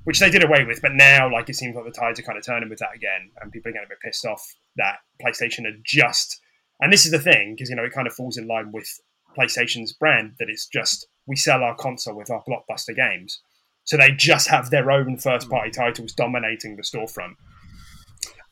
which 0.04 0.20
they 0.20 0.30
did 0.30 0.44
away 0.44 0.64
with. 0.64 0.82
But 0.82 0.92
now, 0.94 1.32
like, 1.32 1.48
it 1.48 1.56
seems 1.56 1.74
like 1.74 1.84
the 1.84 1.90
tides 1.90 2.20
are 2.20 2.22
kind 2.22 2.38
of 2.38 2.44
turning 2.44 2.68
with 2.68 2.78
that 2.80 2.94
again, 2.94 3.30
and 3.40 3.50
people 3.50 3.70
are 3.70 3.72
getting 3.72 3.86
a 3.86 3.88
bit 3.88 4.00
pissed 4.00 4.26
off 4.26 4.42
that 4.76 4.98
PlayStation 5.24 5.66
are 5.66 5.76
just. 5.84 6.40
And 6.80 6.92
this 6.92 7.06
is 7.06 7.12
the 7.12 7.18
thing, 7.18 7.54
because 7.54 7.70
you 7.70 7.76
know 7.76 7.84
it 7.84 7.92
kind 7.92 8.06
of 8.06 8.12
falls 8.12 8.36
in 8.36 8.46
line 8.46 8.70
with 8.72 8.88
PlayStation's 9.36 9.92
brand 9.92 10.34
that 10.38 10.48
it's 10.48 10.66
just 10.66 11.06
we 11.26 11.36
sell 11.36 11.62
our 11.62 11.74
console 11.74 12.16
with 12.16 12.30
our 12.30 12.42
blockbuster 12.44 12.94
games, 12.94 13.40
so 13.84 13.96
they 13.96 14.10
just 14.10 14.48
have 14.48 14.70
their 14.70 14.90
own 14.90 15.16
first-party 15.16 15.70
titles 15.70 16.12
dominating 16.12 16.76
the 16.76 16.82
storefront. 16.82 17.34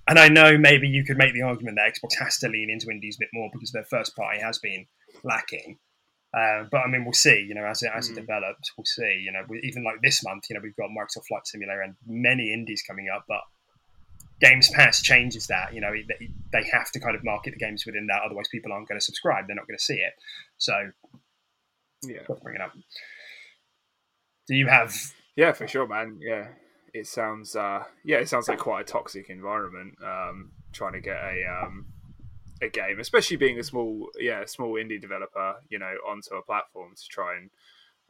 And 0.07 0.19
I 0.19 0.29
know 0.29 0.59
maybe 0.59 0.87
you 0.87 1.05
could 1.05 1.17
make 1.17 1.33
the 1.33 1.43
argument 1.43 1.79
that 1.79 1.95
Xbox 1.95 2.19
has 2.19 2.39
to 2.39 2.49
lean 2.49 2.69
into 2.71 2.91
indies 2.91 3.17
a 3.17 3.23
bit 3.23 3.31
more 3.33 3.49
because 3.53 3.73
their 3.73 3.85
first 3.85 4.15
party 4.15 4.41
has 4.41 4.59
been 4.59 4.87
lacking. 5.23 5.79
Uh, 6.35 6.65
but 6.71 6.79
I 6.79 6.89
mean, 6.89 7.05
we'll 7.05 7.13
see. 7.13 7.45
You 7.49 7.55
know, 7.55 7.65
as 7.65 7.83
it 7.83 7.91
as 7.95 8.09
it 8.09 8.15
develops, 8.15 8.73
we'll 8.77 8.85
see. 8.87 9.23
You 9.25 9.31
know, 9.33 9.43
we, 9.49 9.61
even 9.63 9.85
like 9.85 9.97
this 10.03 10.25
month, 10.25 10.45
you 10.51 10.55
know, 10.55 10.61
we've 10.63 10.75
got 10.77 10.91
Microsoft 10.91 11.27
Flight 11.29 11.47
Simulator 11.47 11.83
and 11.83 11.95
many 12.07 12.53
indies 12.53 12.83
coming 12.87 13.09
up. 13.15 13.25
But 13.29 13.41
Games 14.41 14.69
Pass 14.75 15.01
changes 15.03 15.47
that. 15.47 15.73
You 15.75 15.81
know, 15.81 15.93
they, 15.93 16.31
they 16.53 16.69
have 16.73 16.91
to 16.93 17.01
kind 17.01 17.15
of 17.15 17.23
market 17.23 17.53
the 17.53 17.59
games 17.59 17.87
within 17.87 18.07
that, 18.09 18.23
otherwise 18.25 18.49
people 18.51 18.73
aren't 18.73 18.89
going 18.89 18.99
to 18.99 19.05
subscribe. 19.05 19.47
They're 19.47 19.55
not 19.57 19.69
going 19.69 19.79
to 19.79 19.85
see 19.85 19.95
it. 19.95 20.15
So, 20.59 20.91
Yeah. 22.03 22.19
bring 22.43 22.57
it 22.57 22.61
up. 22.61 22.73
Do 24.49 24.55
you 24.57 24.67
have? 24.67 24.95
Yeah, 25.37 25.53
for 25.53 25.67
sure, 25.69 25.87
man. 25.87 26.19
Yeah, 26.21 26.49
it 26.93 27.07
sounds. 27.07 27.57
Uh, 27.57 27.85
yeah, 28.05 28.19
it 28.19 28.29
sounds 28.29 28.49
like 28.49 28.59
quite 28.59 28.81
a 28.83 28.85
toxic 28.85 29.31
environment. 29.31 29.95
Um, 30.05 30.51
trying 30.73 30.93
to 30.95 31.01
get 31.01 31.17
a 31.17 31.45
um, 31.47 31.87
a 32.63 32.69
game, 32.69 33.01
especially 33.01 33.37
being 33.37 33.59
a 33.59 33.63
small, 33.63 34.09
yeah, 34.19 34.45
small 34.47 34.75
indie 34.75 35.01
developer, 35.01 35.57
you 35.69 35.79
know, 35.79 35.95
onto 36.07 36.35
a 36.35 36.43
platform 36.43 36.95
to 36.97 37.09
try 37.09 37.37
and 37.37 37.51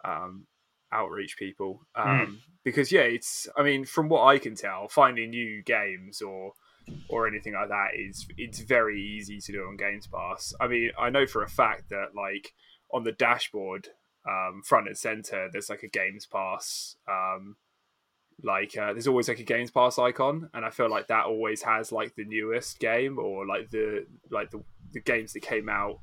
um, 0.05 0.47
outreach 0.93 1.37
people. 1.37 1.87
Um, 1.95 2.41
Because 2.65 2.91
yeah, 2.91 3.03
it's. 3.03 3.47
I 3.57 3.63
mean, 3.63 3.85
from 3.85 4.09
what 4.09 4.25
I 4.25 4.39
can 4.39 4.55
tell, 4.55 4.89
finding 4.89 5.31
new 5.31 5.63
games 5.63 6.23
or 6.23 6.53
or 7.09 7.27
anything 7.27 7.55
like 7.55 7.69
that 7.69 7.91
is 7.95 8.27
it's 8.37 8.61
very 8.61 9.01
easy 9.01 9.41
to 9.41 9.53
do 9.53 9.67
on 9.67 9.77
Games 9.77 10.07
Pass. 10.07 10.55
I 10.61 10.67
mean, 10.67 10.91
I 10.99 11.11
know 11.11 11.27
for 11.27 11.43
a 11.43 11.49
fact 11.49 11.91
that 11.91 12.15
like 12.15 12.55
on 12.93 13.05
the 13.05 13.13
dashboard, 13.13 13.89
um, 14.27 14.63
front 14.65 14.87
and 14.87 14.97
center, 14.97 15.49
there's 15.53 15.71
like 15.71 15.83
a 15.83 15.89
Games 15.89 16.27
Pass. 16.27 16.97
Um, 17.09 17.57
like 18.43 18.77
uh, 18.77 18.93
there's 18.93 19.07
always 19.07 19.29
like 19.29 19.39
a 19.41 19.45
Games 19.45 19.71
Pass 19.71 19.99
icon, 19.99 20.51
and 20.55 20.65
I 20.65 20.71
feel 20.71 20.91
like 20.91 21.09
that 21.09 21.27
always 21.27 21.63
has 21.63 21.93
like 21.93 22.15
the 22.17 22.25
newest 22.25 22.79
game 22.79 23.19
or 23.19 23.47
like 23.47 23.71
the 23.71 24.07
like 24.31 24.51
the, 24.51 24.63
the 24.93 25.01
games 25.01 25.33
that 25.33 25.41
came 25.41 25.69
out 25.69 26.01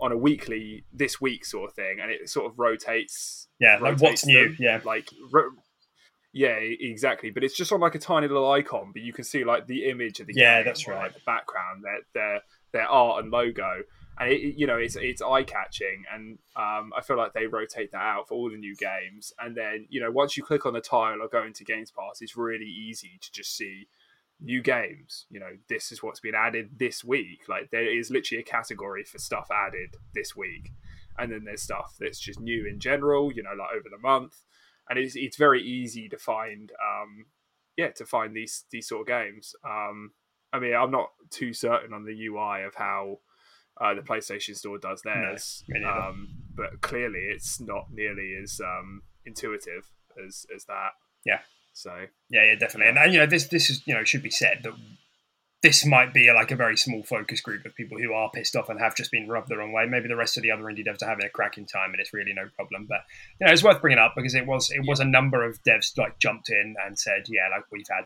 on 0.00 0.12
a 0.12 0.16
weekly 0.16 0.84
this 0.92 1.20
week 1.20 1.44
sort 1.44 1.70
of 1.70 1.74
thing, 1.74 1.98
and 2.00 2.10
it 2.10 2.28
sort 2.28 2.50
of 2.50 2.58
rotates. 2.58 3.48
Yeah, 3.60 3.74
like 3.74 4.00
rotates 4.00 4.02
what's 4.02 4.26
new? 4.26 4.54
Yeah, 4.58 4.80
like 4.84 5.08
ro- 5.30 5.50
yeah, 6.32 6.56
exactly. 6.58 7.30
But 7.30 7.44
it's 7.44 7.56
just 7.56 7.72
on 7.72 7.80
like 7.80 7.94
a 7.94 7.98
tiny 8.00 8.26
little 8.26 8.50
icon, 8.50 8.90
but 8.92 9.02
you 9.02 9.12
can 9.12 9.24
see 9.24 9.44
like 9.44 9.66
the 9.66 9.88
image 9.88 10.20
of 10.20 10.26
the 10.26 10.34
Yeah, 10.34 10.56
game 10.56 10.64
that's 10.64 10.88
right. 10.88 11.04
Like 11.04 11.14
the 11.14 11.20
background, 11.24 11.84
their 11.84 12.00
their 12.12 12.40
their 12.72 12.88
art 12.88 13.22
and 13.22 13.32
logo, 13.32 13.82
and 14.18 14.32
it, 14.32 14.56
you 14.56 14.66
know 14.66 14.76
it's 14.76 14.96
it's 14.96 15.22
eye 15.22 15.42
catching, 15.42 16.04
and 16.12 16.38
um, 16.56 16.92
I 16.96 17.00
feel 17.02 17.16
like 17.16 17.32
they 17.32 17.46
rotate 17.46 17.92
that 17.92 18.02
out 18.02 18.28
for 18.28 18.34
all 18.34 18.50
the 18.50 18.56
new 18.56 18.76
games, 18.76 19.32
and 19.40 19.56
then 19.56 19.86
you 19.88 20.00
know 20.00 20.10
once 20.10 20.36
you 20.36 20.42
click 20.42 20.66
on 20.66 20.74
the 20.74 20.80
tile 20.80 21.20
or 21.20 21.28
go 21.28 21.44
into 21.44 21.64
Games 21.64 21.90
Pass, 21.90 22.20
it's 22.20 22.36
really 22.36 22.66
easy 22.66 23.18
to 23.20 23.32
just 23.32 23.56
see 23.56 23.88
new 24.40 24.62
games. 24.62 25.26
You 25.30 25.40
know, 25.40 25.56
this 25.68 25.90
is 25.90 26.02
what's 26.02 26.20
been 26.20 26.34
added 26.34 26.78
this 26.78 27.02
week. 27.04 27.42
Like 27.48 27.70
there 27.70 27.90
is 27.90 28.10
literally 28.10 28.42
a 28.42 28.44
category 28.44 29.04
for 29.04 29.18
stuff 29.18 29.48
added 29.50 29.96
this 30.14 30.36
week, 30.36 30.72
and 31.18 31.32
then 31.32 31.44
there's 31.44 31.62
stuff 31.62 31.96
that's 31.98 32.20
just 32.20 32.40
new 32.40 32.66
in 32.66 32.78
general. 32.78 33.32
You 33.32 33.42
know, 33.42 33.54
like 33.58 33.74
over 33.74 33.88
the 33.90 33.98
month, 33.98 34.44
and 34.88 34.98
it's 34.98 35.16
it's 35.16 35.36
very 35.36 35.62
easy 35.62 36.08
to 36.08 36.18
find. 36.18 36.70
Um, 36.72 37.26
yeah, 37.76 37.90
to 37.90 38.06
find 38.06 38.36
these 38.36 38.64
these 38.70 38.86
sort 38.86 39.00
of 39.00 39.06
games. 39.08 39.56
Um, 39.64 40.12
I 40.52 40.60
mean, 40.60 40.74
I'm 40.74 40.92
not 40.92 41.08
too 41.30 41.52
certain 41.52 41.92
on 41.92 42.04
the 42.04 42.26
UI 42.26 42.62
of 42.62 42.76
how 42.76 43.18
uh, 43.80 43.94
the 43.94 44.02
PlayStation 44.02 44.56
Store 44.56 44.78
does 44.78 45.02
theirs, 45.02 45.64
neither. 45.68 45.86
um, 45.86 46.28
but 46.54 46.80
clearly 46.80 47.20
it's 47.20 47.60
not 47.60 47.86
nearly 47.92 48.34
as 48.42 48.60
um, 48.60 49.02
intuitive 49.24 49.90
as 50.24 50.46
as 50.54 50.64
that. 50.66 50.92
Yeah. 51.24 51.40
So 51.72 52.06
Yeah, 52.30 52.44
yeah, 52.44 52.54
definitely. 52.54 52.90
And, 52.90 52.98
and 52.98 53.12
you 53.12 53.18
know, 53.18 53.26
this 53.26 53.48
this 53.48 53.70
is 53.70 53.86
you 53.86 53.94
know 53.94 54.04
should 54.04 54.22
be 54.22 54.30
said 54.30 54.60
that 54.62 54.74
this 55.64 55.86
might 55.86 56.12
be 56.12 56.30
like 56.30 56.50
a 56.50 56.56
very 56.56 56.76
small 56.76 57.02
focus 57.02 57.40
group 57.40 57.64
of 57.64 57.74
people 57.74 57.96
who 57.98 58.12
are 58.12 58.30
pissed 58.30 58.54
off 58.54 58.68
and 58.68 58.78
have 58.78 58.94
just 58.94 59.10
been 59.10 59.26
rubbed 59.26 59.48
the 59.48 59.56
wrong 59.56 59.72
way. 59.72 59.86
Maybe 59.86 60.08
the 60.08 60.14
rest 60.14 60.36
of 60.36 60.42
the 60.42 60.50
other 60.50 60.64
indie 60.64 60.86
devs 60.86 61.02
are 61.02 61.08
having 61.08 61.24
a 61.24 61.30
cracking 61.30 61.64
time, 61.64 61.92
and 61.92 62.00
it's 62.00 62.12
really 62.12 62.34
no 62.34 62.50
problem. 62.54 62.86
But 62.86 63.00
you 63.40 63.46
know, 63.46 63.52
it's 63.52 63.64
worth 63.64 63.80
bringing 63.80 63.98
up 63.98 64.12
because 64.14 64.34
it 64.34 64.46
was 64.46 64.70
it 64.70 64.86
was 64.86 65.00
a 65.00 65.06
number 65.06 65.42
of 65.42 65.62
devs 65.64 65.96
like 65.96 66.18
jumped 66.18 66.50
in 66.50 66.76
and 66.84 66.98
said, 66.98 67.24
yeah, 67.28 67.48
like 67.50 67.64
we've 67.72 67.88
had 67.90 68.04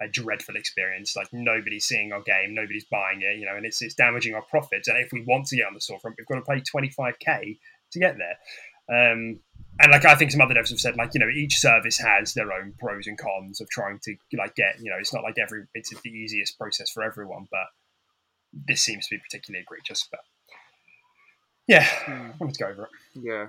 a 0.00 0.08
dreadful 0.08 0.56
experience. 0.56 1.16
Like 1.16 1.28
nobody's 1.32 1.84
seeing 1.84 2.12
our 2.12 2.22
game, 2.22 2.54
nobody's 2.54 2.84
buying 2.84 3.22
it, 3.22 3.38
you 3.38 3.46
know, 3.46 3.56
and 3.56 3.64
it's 3.64 3.80
it's 3.82 3.94
damaging 3.94 4.34
our 4.34 4.42
profits. 4.42 4.88
And 4.88 4.98
if 4.98 5.12
we 5.12 5.24
want 5.26 5.46
to 5.46 5.56
get 5.56 5.66
on 5.66 5.74
the 5.74 5.80
storefront, 5.80 6.14
we've 6.18 6.26
got 6.26 6.36
to 6.36 6.42
pay 6.42 6.60
twenty 6.60 6.90
five 6.90 7.18
k 7.18 7.58
to 7.92 7.98
get 7.98 8.16
there. 8.18 8.36
Um, 8.88 9.40
and 9.80 9.90
like 9.90 10.04
I 10.04 10.14
think 10.14 10.30
some 10.30 10.40
other 10.40 10.54
devs 10.54 10.70
have 10.70 10.80
said, 10.80 10.96
like 10.96 11.14
you 11.14 11.20
know, 11.20 11.28
each 11.28 11.58
service 11.58 11.98
has 11.98 12.34
their 12.34 12.52
own 12.52 12.74
pros 12.78 13.06
and 13.06 13.18
cons 13.18 13.60
of 13.60 13.68
trying 13.70 13.98
to 14.04 14.16
like 14.36 14.54
get. 14.54 14.80
You 14.80 14.90
know, 14.90 14.96
it's 14.98 15.14
not 15.14 15.22
like 15.22 15.38
every 15.38 15.64
it's 15.74 15.90
the 15.90 16.10
easiest 16.10 16.58
process 16.58 16.90
for 16.90 17.02
everyone, 17.02 17.46
but 17.50 17.66
this 18.68 18.82
seems 18.82 19.06
to 19.08 19.16
be 19.16 19.20
particularly 19.20 19.62
egregious. 19.62 20.06
But 20.10 20.20
yeah, 21.66 21.88
I 22.06 22.32
wanted 22.38 22.54
to 22.54 22.64
go 22.64 22.70
over 22.70 22.82
it. 22.84 22.90
yeah, 23.22 23.46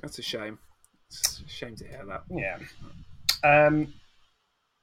that's 0.00 0.18
a 0.18 0.22
shame. 0.22 0.58
It's 1.08 1.42
a 1.44 1.48
shame 1.48 1.76
to 1.76 1.84
hear 1.86 2.04
that. 2.06 2.22
Yeah. 2.30 2.58
Um, 3.42 3.92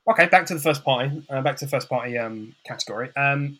okay, 0.10 0.28
back 0.28 0.46
to 0.48 0.54
the 0.54 0.60
first 0.60 0.84
party. 0.84 1.24
Uh, 1.30 1.42
back 1.42 1.58
to 1.58 1.66
the 1.66 1.70
first 1.72 1.90
party 1.90 2.18
um, 2.18 2.56
category. 2.66 3.10
Um, 3.16 3.60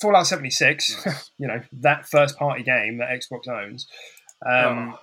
Fallout 0.00 0.26
76, 0.26 1.06
Nice. 1.06 1.30
you 1.38 1.46
know, 1.46 1.60
that 1.72 2.06
first 2.08 2.36
party 2.36 2.62
game 2.64 2.98
that 2.98 3.08
Xbox 3.10 3.46
owns, 3.48 3.86
um, 4.44 4.94
Oh, 4.94 4.98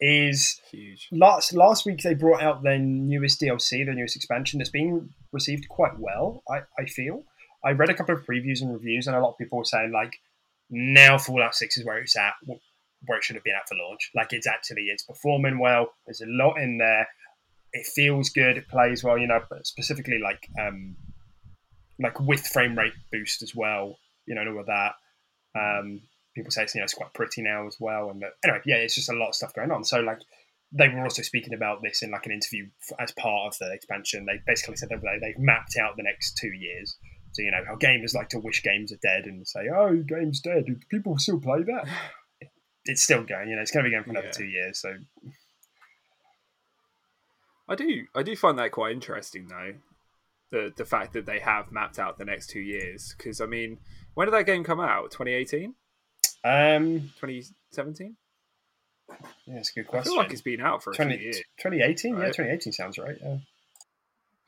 is 0.00 0.58
huge. 0.70 1.08
last 1.12 1.52
last 1.52 1.84
week 1.84 2.00
they 2.02 2.14
brought 2.14 2.42
out 2.42 2.62
their 2.62 2.78
newest 2.78 3.38
DLC, 3.40 3.84
their 3.84 3.94
newest 3.94 4.16
expansion. 4.16 4.58
That's 4.58 4.70
been 4.70 5.10
received 5.32 5.68
quite 5.68 5.98
well, 5.98 6.42
I, 6.50 6.60
I 6.78 6.86
feel. 6.86 7.24
I 7.62 7.72
read 7.72 7.90
a 7.90 7.94
couple 7.94 8.14
of 8.14 8.24
previews 8.24 8.62
and 8.62 8.72
reviews, 8.72 9.06
and 9.06 9.14
a 9.14 9.20
lot 9.20 9.32
of 9.32 9.38
people 9.38 9.58
were 9.58 9.64
saying 9.64 9.92
like, 9.92 10.14
now 10.70 11.18
Fallout 11.18 11.54
Six 11.54 11.76
is 11.76 11.84
where 11.84 11.98
it's 11.98 12.16
at, 12.16 12.32
where 12.46 13.18
it 13.18 13.24
should 13.24 13.36
have 13.36 13.44
been 13.44 13.54
at 13.54 13.68
for 13.68 13.74
launch. 13.74 14.10
Like 14.14 14.32
it's 14.32 14.46
actually 14.46 14.84
it's 14.84 15.02
performing 15.02 15.58
well. 15.58 15.92
There's 16.06 16.22
a 16.22 16.26
lot 16.26 16.54
in 16.58 16.78
there. 16.78 17.06
It 17.72 17.86
feels 17.86 18.30
good. 18.30 18.56
It 18.56 18.68
plays 18.68 19.04
well. 19.04 19.18
You 19.18 19.26
know, 19.28 19.40
but 19.48 19.66
specifically 19.66 20.18
like 20.18 20.48
um, 20.60 20.96
like 21.98 22.18
with 22.20 22.46
frame 22.46 22.76
rate 22.76 22.94
boost 23.12 23.42
as 23.42 23.54
well. 23.54 23.98
You 24.26 24.34
know, 24.34 24.42
and 24.42 24.50
all 24.50 24.60
of 24.60 24.66
that. 24.66 24.94
Um, 25.54 26.02
people 26.34 26.50
say 26.50 26.62
it's 26.62 26.74
you 26.74 26.80
know 26.80 26.84
it's 26.84 26.94
quite 26.94 27.12
pretty 27.14 27.42
now 27.42 27.66
as 27.66 27.76
well. 27.80 28.10
And 28.10 28.22
that, 28.22 28.32
anyway, 28.44 28.60
yeah, 28.66 28.76
it's 28.76 28.94
just 28.94 29.10
a 29.10 29.14
lot 29.14 29.28
of 29.28 29.34
stuff 29.34 29.54
going 29.54 29.70
on. 29.70 29.84
So 29.84 30.00
like 30.00 30.18
they 30.72 30.88
were 30.88 31.02
also 31.02 31.22
speaking 31.22 31.52
about 31.54 31.82
this 31.82 32.02
in 32.02 32.12
like 32.12 32.26
an 32.26 32.32
interview 32.32 32.66
as 33.00 33.10
part 33.12 33.48
of 33.52 33.58
the 33.58 33.72
expansion. 33.72 34.26
They 34.26 34.40
basically 34.46 34.76
said 34.76 34.90
that 34.90 35.00
they, 35.02 35.18
they've 35.20 35.38
mapped 35.38 35.76
out 35.76 35.96
the 35.96 36.04
next 36.04 36.36
two 36.36 36.52
years. 36.52 36.96
So 37.32 37.42
you 37.42 37.50
know 37.50 37.62
how 37.66 37.74
gamers 37.76 38.14
like 38.14 38.28
to 38.30 38.38
wish 38.38 38.62
games 38.62 38.92
are 38.92 38.98
dead 39.02 39.24
and 39.26 39.46
say, 39.46 39.68
"Oh, 39.72 39.96
game's 40.06 40.40
dead." 40.40 40.66
People 40.90 41.18
still 41.18 41.40
play 41.40 41.62
that? 41.64 41.88
It's 42.86 43.02
still 43.02 43.22
going. 43.22 43.50
You 43.50 43.56
know, 43.56 43.62
it's 43.62 43.70
going 43.70 43.84
to 43.84 43.90
be 43.90 43.94
going 43.94 44.04
for 44.04 44.10
another 44.10 44.28
Yeah. 44.28 44.32
two 44.32 44.46
years. 44.46 44.80
So 44.80 44.94
I 47.70 47.76
do 47.76 48.06
I 48.14 48.24
do 48.24 48.34
find 48.36 48.58
that 48.58 48.72
quite 48.72 48.92
interesting 48.92 49.46
though. 49.46 49.74
The 50.50 50.72
the 50.76 50.84
fact 50.84 51.12
that 51.12 51.24
they 51.24 51.38
have 51.38 51.70
mapped 51.70 52.00
out 52.00 52.18
the 52.18 52.24
next 52.24 52.50
two 52.50 52.60
years. 52.60 53.14
Because 53.16 53.40
I 53.40 53.46
mean, 53.46 53.78
when 54.14 54.26
did 54.26 54.34
that 54.34 54.44
game 54.44 54.64
come 54.64 54.80
out? 54.80 55.12
2018? 55.12 55.74
um, 56.44 57.12
2017? 57.20 58.16
yeah, 59.46 59.56
it's 59.56 59.70
a 59.70 59.74
good 59.74 59.86
question. 59.86 60.10
I 60.10 60.14
feel 60.14 60.22
like 60.22 60.32
it's 60.32 60.42
been 60.42 60.60
out 60.60 60.82
for 60.82 60.90
a 60.90 60.94
20, 60.94 61.16
few 61.16 61.24
years. 61.24 61.36
2018, 61.58 62.14
yeah, 62.14 62.26
2018 62.26 62.72
sounds 62.72 62.98
right. 62.98 63.16
Yeah. 63.22 63.38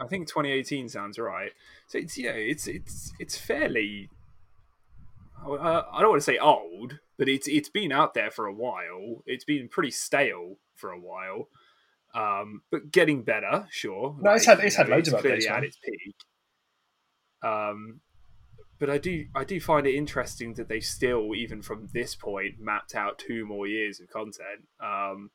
I 0.01 0.07
think 0.07 0.27
2018 0.27 0.89
sounds 0.89 1.19
right. 1.19 1.53
So 1.87 1.99
it's 1.99 2.19
you 2.19 2.27
know 2.27 2.37
it's 2.37 2.67
it's 2.67 3.13
it's 3.21 3.39
fairly. 3.39 4.11
I 5.45 6.01
don't 6.01 6.11
want 6.11 6.21
to 6.21 6.25
say 6.25 6.39
old, 6.39 6.99
but 7.19 7.29
it's 7.29 7.47
it's 7.47 7.69
been 7.69 7.93
out 7.93 8.15
there 8.15 8.31
for 8.31 8.47
a 8.47 8.55
while. 8.55 9.23
It's 9.27 9.45
been 9.45 9.69
pretty 9.69 9.91
stale 9.91 10.57
for 10.75 10.91
a 10.91 10.99
while, 10.99 11.49
um, 12.15 12.63
but 12.71 12.91
getting 12.91 13.23
better. 13.23 13.67
Sure, 13.71 14.17
No, 14.21 14.33
it's 14.33 14.45
had- 14.47 14.61
it's 14.61 14.77
had 14.77 14.89
loads 14.89 15.09
of 15.13 15.21
clearly 15.21 15.43
updates, 15.47 15.51
at 15.51 15.65
its 15.65 15.79
peak. 15.79 16.15
Um, 17.43 18.01
but 18.79 18.91
I 18.91 18.99
do 18.99 19.27
I 19.35 19.45
do 19.45 19.61
find 19.61 19.87
it 19.87 19.95
interesting 19.95 20.55
that 20.55 20.69
they 20.69 20.81
still, 20.81 21.35
even 21.35 21.63
from 21.63 21.89
this 21.93 22.15
point, 22.15 22.59
mapped 22.61 22.95
out 22.95 23.19
two 23.19 23.47
more 23.47 23.67
years 23.67 24.01
of 24.01 24.09
content. 24.09 24.67
Um, 24.81 25.31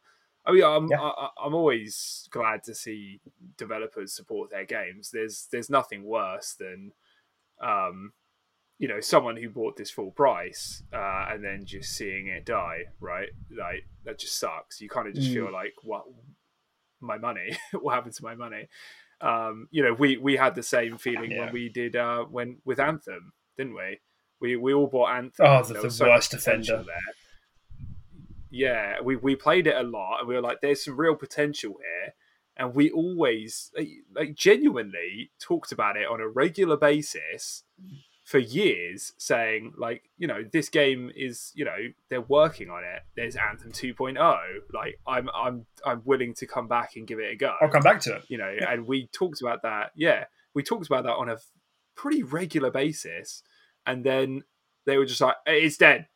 I 0.45 0.51
mean, 0.51 0.63
I'm 0.63 0.87
Yeah. 0.89 1.01
I, 1.01 1.29
I'm 1.43 1.53
always 1.53 2.27
glad 2.31 2.63
to 2.63 2.75
see 2.75 3.19
developers 3.57 4.13
support 4.13 4.49
their 4.49 4.65
games. 4.65 5.11
There's 5.11 5.47
there's 5.51 5.69
nothing 5.69 6.03
worse 6.03 6.53
than, 6.55 6.91
um, 7.61 8.13
you 8.79 8.87
know 8.87 8.99
someone 9.01 9.37
who 9.37 9.49
bought 9.49 9.75
this 9.77 9.89
full 9.91 10.11
price 10.11 10.83
uh, 10.93 11.25
and 11.29 11.43
then 11.43 11.65
just 11.65 11.93
seeing 11.93 12.27
it 12.27 12.45
die 12.45 12.83
right 12.99 13.29
like 13.57 13.87
that 14.05 14.19
just 14.19 14.37
sucks 14.37 14.79
you 14.79 14.87
kind 14.87 15.07
of 15.07 15.15
just 15.15 15.31
Mm. 15.31 15.33
feel 15.33 15.51
like 15.51 15.73
what 15.81 16.03
my 17.01 17.17
money 17.17 17.57
what 17.73 17.95
happened 17.95 18.13
to 18.15 18.23
my 18.23 18.35
money. 18.35 18.67
Um 19.21 19.67
you 19.71 19.83
know 19.83 19.93
we 19.93 20.17
we 20.17 20.35
had 20.35 20.55
the 20.55 20.63
same 20.63 20.97
feeling 20.97 21.31
Yeah. 21.31 21.45
when 21.45 21.53
we 21.53 21.69
did 21.69 21.95
uh 21.95 22.23
when 22.25 22.57
with 22.65 22.79
anthem 22.79 23.33
didn't 23.57 23.75
we? 23.75 23.99
We 24.39 24.55
we 24.55 24.73
all 24.73 24.87
bought 24.87 25.15
anthem 25.15 25.45
Oh, 25.45 25.63
the- 25.63 25.81
the 25.81 25.91
so 25.91 26.05
worst 26.05 26.33
offender. 26.33 26.83
there. 26.85 27.13
Yeah 28.49 28.95
we 29.03 29.15
we 29.15 29.35
played 29.35 29.67
it 29.67 29.75
a 29.75 29.83
lot. 29.83 30.19
And 30.19 30.27
we 30.27 30.35
were 30.35 30.41
like 30.41 30.61
there's 30.61 30.83
some 30.83 30.97
real 30.97 31.15
potential 31.15 31.75
here. 31.79 32.13
And 32.59 32.73
we 32.73 32.89
always 32.89 33.71
like 34.15 34.33
genuinely 34.35 35.31
talked 35.39 35.71
about 35.71 35.95
it 35.97 36.07
on 36.07 36.21
a 36.21 36.27
regular 36.27 36.75
basis 36.77 37.63
for 38.27 38.39
years 38.39 39.13
saying 39.17 39.71
like 39.77 40.03
you 40.17 40.27
know 40.27 40.43
this 40.51 40.67
game 40.67 41.09
is 41.15 41.53
you 41.55 41.63
know 41.63 41.77
they're 42.09 42.19
working 42.19 42.69
on 42.69 42.83
it. 42.83 43.01
There's 43.15 43.37
anthem 43.37 43.71
2.0 43.71 44.17
like 44.73 44.99
i'm 45.07 45.29
i'm 45.33 45.65
i'm 45.85 46.01
willing 46.03 46.33
to 46.33 46.45
come 46.45 46.67
back 46.67 46.97
and 46.97 47.07
give 47.07 47.19
it 47.19 47.31
a 47.31 47.35
go. 47.37 47.55
I'll 47.61 47.69
come 47.69 47.83
back 47.83 48.01
to 48.01 48.15
it. 48.17 48.23
you 48.27 48.37
know 48.37 48.53
and 48.67 48.85
we 48.85 49.07
talked 49.13 49.39
about 49.39 49.61
that. 49.61 49.91
Yeah 49.95 50.25
we 50.53 50.61
talked 50.61 50.87
about 50.87 51.03
that 51.05 51.13
on 51.13 51.29
a 51.29 51.37
pretty 51.95 52.21
regular 52.21 52.69
basis. 52.69 53.43
And 53.85 54.03
then 54.03 54.43
they 54.85 54.97
were 54.97 55.05
just 55.05 55.21
like 55.21 55.37
it's 55.45 55.77
dead. 55.77 56.07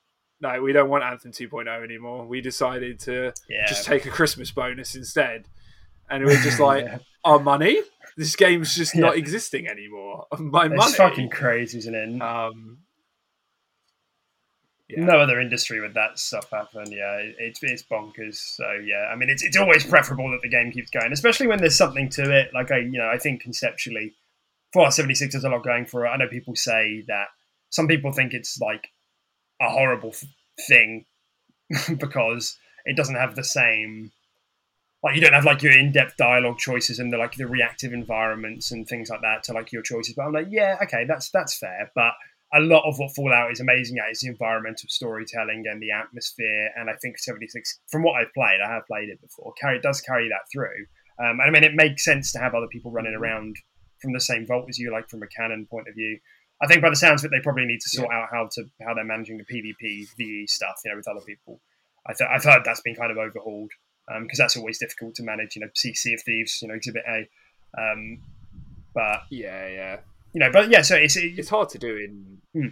No 0.41 0.61
we 0.61 0.73
don't 0.73 0.89
want 0.89 1.05
anthem 1.05 1.31
2.0 1.31 1.81
anymore. 1.81 2.25
We 2.25 2.41
decided 2.41 2.99
to 3.07 3.33
Yeah. 3.47 3.67
just 3.69 3.85
take 3.85 4.05
a 4.05 4.09
christmas 4.09 4.51
bonus 4.51 4.95
instead 4.95 5.45
and 6.11 6.21
it 6.21 6.25
was 6.27 6.41
just 6.43 6.59
like 6.71 6.85
Yeah. 6.85 6.99
our 7.23 7.39
money 7.39 7.81
this 8.17 8.35
game's 8.35 8.75
just 8.75 8.93
Yeah. 8.93 9.01
not 9.01 9.15
existing 9.17 9.67
anymore 9.67 10.27
my 10.39 10.65
It's 10.67 10.75
money 10.75 10.93
fucking 10.93 11.29
crazy, 11.29 11.79
isn't 11.79 11.95
it? 11.95 12.21
um 12.21 12.79
yeah. 14.89 15.05
No 15.05 15.19
other 15.21 15.39
industry 15.39 15.79
would 15.79 15.93
that 15.93 16.19
stuff 16.19 16.49
happen. 16.51 16.91
Yeah, 16.91 17.15
it- 17.17 17.35
it's 17.39 17.63
it's 17.63 17.81
bonkers. 17.83 18.35
So 18.35 18.69
yeah, 18.85 19.09
I 19.11 19.15
mean, 19.15 19.29
it's 19.29 19.41
it's 19.41 19.55
always 19.55 19.85
preferable 19.85 20.29
that 20.31 20.41
the 20.41 20.49
game 20.49 20.69
keeps 20.71 20.89
going, 20.91 21.13
especially 21.13 21.47
when 21.47 21.59
there's 21.59 21.77
something 21.77 22.09
to 22.09 22.23
it. 22.29 22.53
Like 22.53 22.71
I, 22.71 22.79
you 22.79 22.97
know, 22.97 23.09
I 23.09 23.17
think 23.17 23.41
conceptually, 23.41 24.13
Fallout 24.73 24.93
76 24.93 25.33
has 25.33 25.45
a 25.45 25.49
lot 25.49 25.63
going 25.63 25.85
for 25.85 26.05
it. 26.05 26.09
I 26.09 26.17
know 26.17 26.27
people 26.27 26.57
say 26.57 27.05
that 27.07 27.27
some 27.69 27.87
people 27.87 28.11
think 28.11 28.33
it's 28.33 28.59
like 28.59 28.89
a 29.61 29.69
horrible 29.69 30.09
f- 30.09 30.25
thing 30.67 31.05
because 31.97 32.57
it 32.83 32.97
doesn't 32.97 33.15
have 33.15 33.35
the 33.37 33.45
same 33.45 34.11
like 35.03 35.15
you 35.15 35.21
don't 35.21 35.33
have 35.33 35.45
like 35.45 35.61
your 35.61 35.77
in-depth 35.77 36.17
dialogue 36.17 36.59
choices 36.59 36.99
and 36.99 37.11
the 37.11 37.17
like 37.17 37.35
the 37.35 37.47
reactive 37.47 37.93
environments 37.93 38.71
and 38.71 38.87
things 38.87 39.09
like 39.09 39.21
that 39.21 39.43
to 39.43 39.53
like 39.53 39.71
your 39.71 39.81
choices. 39.81 40.13
But 40.15 40.23
i'm 40.23 40.33
like 40.33 40.47
yeah 40.49 40.77
okay 40.83 41.05
that's 41.07 41.29
that's 41.31 41.57
fair. 41.57 41.91
But 41.95 42.13
a 42.53 42.59
lot 42.59 42.87
of 42.87 42.99
what 42.99 43.15
fallout 43.15 43.51
is 43.51 43.61
amazing 43.61 43.97
at 43.97 44.11
is 44.11 44.19
the 44.19 44.27
environmental 44.27 44.89
storytelling 44.89 45.63
and 45.69 45.81
the 45.81 45.91
atmosphere. 45.91 46.69
And 46.75 46.89
i 46.89 46.93
think 47.01 47.17
76 47.17 47.79
from 47.87 48.03
what 48.03 48.21
i've 48.21 48.33
played 48.33 48.59
i 48.65 48.71
have 48.71 48.85
played 48.87 49.09
it 49.09 49.21
before 49.21 49.53
carry 49.59 49.79
does 49.79 50.01
carry 50.01 50.29
that 50.29 50.49
through. 50.51 50.85
Um, 51.19 51.39
and 51.39 51.43
i 51.43 51.49
mean 51.49 51.63
it 51.63 51.75
makes 51.75 52.03
sense 52.03 52.31
to 52.33 52.39
have 52.39 52.53
other 52.53 52.67
people 52.67 52.91
running 52.91 53.15
around 53.15 53.55
from 54.01 54.13
the 54.13 54.19
same 54.19 54.45
vault 54.45 54.65
as 54.67 54.79
you 54.79 54.91
like 54.91 55.09
from 55.09 55.21
a 55.21 55.27
canon 55.27 55.67
point 55.69 55.87
of 55.87 55.93
view. 55.93 56.19
I 56.61 56.67
think 56.67 56.81
by 56.81 56.89
the 56.89 56.95
sounds 56.95 57.23
of 57.23 57.31
it 57.31 57.35
they 57.35 57.41
probably 57.41 57.65
need 57.65 57.81
to 57.81 57.89
sort 57.89 58.11
out 58.11 58.29
how 58.31 58.49
to 58.53 58.65
how 58.85 58.93
they're 58.93 59.03
managing 59.03 59.37
the 59.37 59.45
pvp 59.45 60.07
ve 60.17 60.47
stuff 60.47 60.75
you 60.85 60.91
know 60.91 60.97
with 60.97 61.07
other 61.07 61.21
people. 61.25 61.59
I 62.05 62.13
th- 62.13 62.29
I've 62.31 62.43
heard 62.43 62.63
that's 62.63 62.81
been 62.81 62.95
kind 62.95 63.11
of 63.11 63.17
overhauled 63.17 63.71
because 64.23 64.37
that's 64.37 64.57
always 64.57 64.79
difficult 64.79 65.15
to 65.15 65.23
manage. 65.23 65.55
You 65.55 65.61
know, 65.61 65.69
Sea 65.75 66.13
of 66.13 66.21
Thieves, 66.21 66.59
you 66.61 66.67
know, 66.67 66.73
Exhibit 66.75 67.03
A. 67.07 67.29
Um, 67.77 68.21
but 68.93 69.21
yeah 69.29 69.67
yeah 69.67 69.97
you 70.33 70.39
know, 70.39 70.49
but 70.51 70.69
yeah, 70.69 70.81
so 70.81 70.95
it's, 70.95 71.17
it's 71.17 71.39
it's 71.39 71.49
hard 71.49 71.69
to 71.69 71.77
do 71.77 71.97
in 71.97 72.37
Hmm. 72.53 72.67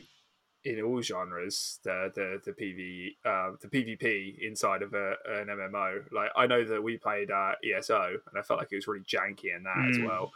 in 0.64 0.82
all 0.82 1.02
genres 1.02 1.80
the 1.84 2.12
the 2.16 2.40
the 2.46 2.52
PV 2.52 3.10
uh, 3.26 3.56
the 3.62 3.68
PvP 3.68 4.38
inside 4.42 4.82
of 4.82 4.94
a, 4.94 5.14
an 5.28 5.48
MMO. 5.48 6.04
Like 6.12 6.32
I 6.36 6.48
know 6.48 6.64
that 6.66 6.82
we 6.82 6.98
played 6.98 7.32
uh, 7.32 7.54
ESO 7.64 8.02
and 8.10 8.38
I 8.38 8.42
felt 8.42 8.60
like 8.60 8.70
it 8.72 8.76
was 8.76 8.88
really 8.88 9.04
janky 9.04 9.56
in 9.56 9.64
that 9.64 9.90
as 9.90 9.98
Hmm. 9.98 10.06
well. 10.06 10.32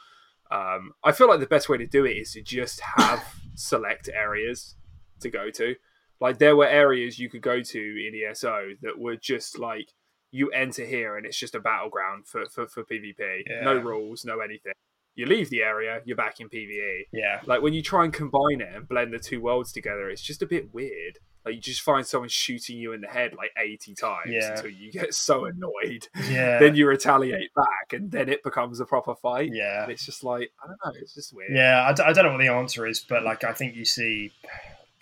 Um, 0.51 0.93
I 1.03 1.11
feel 1.13 1.27
like 1.29 1.39
the 1.39 1.45
best 1.47 1.69
way 1.69 1.77
to 1.77 1.87
do 1.87 2.05
it 2.05 2.17
is 2.17 2.33
to 2.33 2.41
just 2.41 2.79
have 2.81 3.23
select 3.55 4.09
areas 4.13 4.75
to 5.21 5.29
go 5.29 5.49
to. 5.51 5.75
Like 6.19 6.39
there 6.39 6.55
were 6.55 6.67
areas 6.67 7.19
you 7.19 7.29
could 7.29 7.41
go 7.41 7.61
to 7.61 7.79
in 7.79 8.13
ESO 8.29 8.71
that 8.81 8.99
were 8.99 9.15
just 9.15 9.59
like 9.59 9.89
you 10.33 10.49
enter 10.49 10.83
here 10.83 11.15
and 11.15 11.25
it's 11.25 11.37
just 11.37 11.55
a 11.55 11.59
battleground 11.59 12.27
for 12.27 12.45
for, 12.49 12.67
for 12.67 12.83
PvP. 12.83 13.43
No 13.63 13.75
rules, 13.77 14.25
no 14.25 14.39
anything. 14.39 14.73
You 15.15 15.27
leave 15.27 15.51
the 15.51 15.61
area, 15.61 16.01
you're 16.05 16.17
back 16.17 16.39
in 16.39 16.49
PvE 16.49 17.01
yeah, 17.13 17.41
like 17.45 17.61
when 17.61 17.73
you 17.73 17.83
try 17.83 18.03
and 18.03 18.11
combine 18.11 18.61
it 18.61 18.69
and 18.75 18.87
blend 18.87 19.13
the 19.13 19.19
two 19.19 19.39
worlds 19.39 19.71
together 19.71 20.09
it's 20.09 20.23
just 20.23 20.41
a 20.41 20.47
bit 20.47 20.73
weird 20.73 21.19
like 21.45 21.53
you 21.53 21.61
just 21.61 21.81
find 21.81 22.03
someone 22.07 22.29
shooting 22.29 22.77
you 22.79 22.93
in 22.93 23.01
the 23.01 23.07
head 23.07 23.35
like 23.37 23.51
80 23.55 23.93
times 23.93 24.21
Yeah. 24.29 24.53
until 24.55 24.71
you 24.71 24.91
get 24.91 25.13
so 25.27 25.45
annoyed 25.45 26.07
yeah, 26.31 26.57
then 26.57 26.73
you 26.75 26.87
retaliate 26.87 27.51
back 27.53 27.93
and 27.93 28.09
then 28.11 28.27
it 28.27 28.41
becomes 28.43 28.79
a 28.79 28.85
proper 28.85 29.13
fight 29.13 29.51
yeah. 29.53 29.83
and 29.83 29.91
it's 29.91 30.03
just 30.03 30.23
like 30.23 30.51
i 30.63 30.67
don't 30.67 30.79
know 30.83 30.99
it's 30.99 31.13
just 31.13 31.31
weird 31.35 31.51
Yeah, 31.55 31.85
I, 31.87 31.93
d- 31.93 32.01
I 32.01 32.11
don't 32.11 32.25
know 32.25 32.31
what 32.31 32.39
the 32.41 32.47
answer 32.51 32.87
is, 32.87 33.05
but 33.07 33.21
like 33.23 33.43
I 33.43 33.53
think 33.53 33.75
you 33.75 33.85
see 33.85 34.31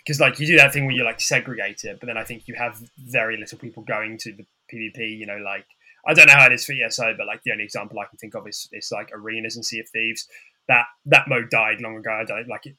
because 0.04 0.20
like 0.20 0.38
you 0.40 0.46
do 0.46 0.56
that 0.56 0.72
thing 0.74 0.84
where 0.84 0.94
you 0.94 1.04
like 1.04 1.20
segregate 1.20 1.84
it, 1.84 2.00
but 2.00 2.06
then 2.06 2.18
I 2.18 2.24
think 2.24 2.48
you 2.48 2.54
have 2.56 2.82
very 2.98 3.36
little 3.38 3.56
people 3.56 3.84
going 3.84 4.18
to 4.18 4.32
the 4.32 4.44
PvP. 4.72 5.18
You 5.18 5.26
know, 5.26 5.38
like 5.44 5.66
I 6.06 6.14
don't 6.14 6.26
know 6.26 6.34
how 6.34 6.46
it 6.46 6.52
is 6.52 6.64
for 6.64 6.72
ESO, 6.72 7.14
but 7.16 7.26
like 7.26 7.42
the 7.44 7.52
only 7.52 7.64
example 7.64 7.98
I 7.98 8.06
can 8.06 8.18
think 8.18 8.34
of 8.34 8.46
is 8.46 8.68
is 8.72 8.90
like 8.92 9.10
arenas 9.12 9.56
and 9.56 9.64
Sea 9.64 9.80
of 9.80 9.88
Thieves. 9.90 10.26
That 10.68 10.86
that 11.06 11.28
mode 11.28 11.50
died 11.50 11.80
long 11.80 11.96
ago. 11.96 12.10
I 12.10 12.24
don't 12.24 12.48
like 12.48 12.66
it. 12.66 12.76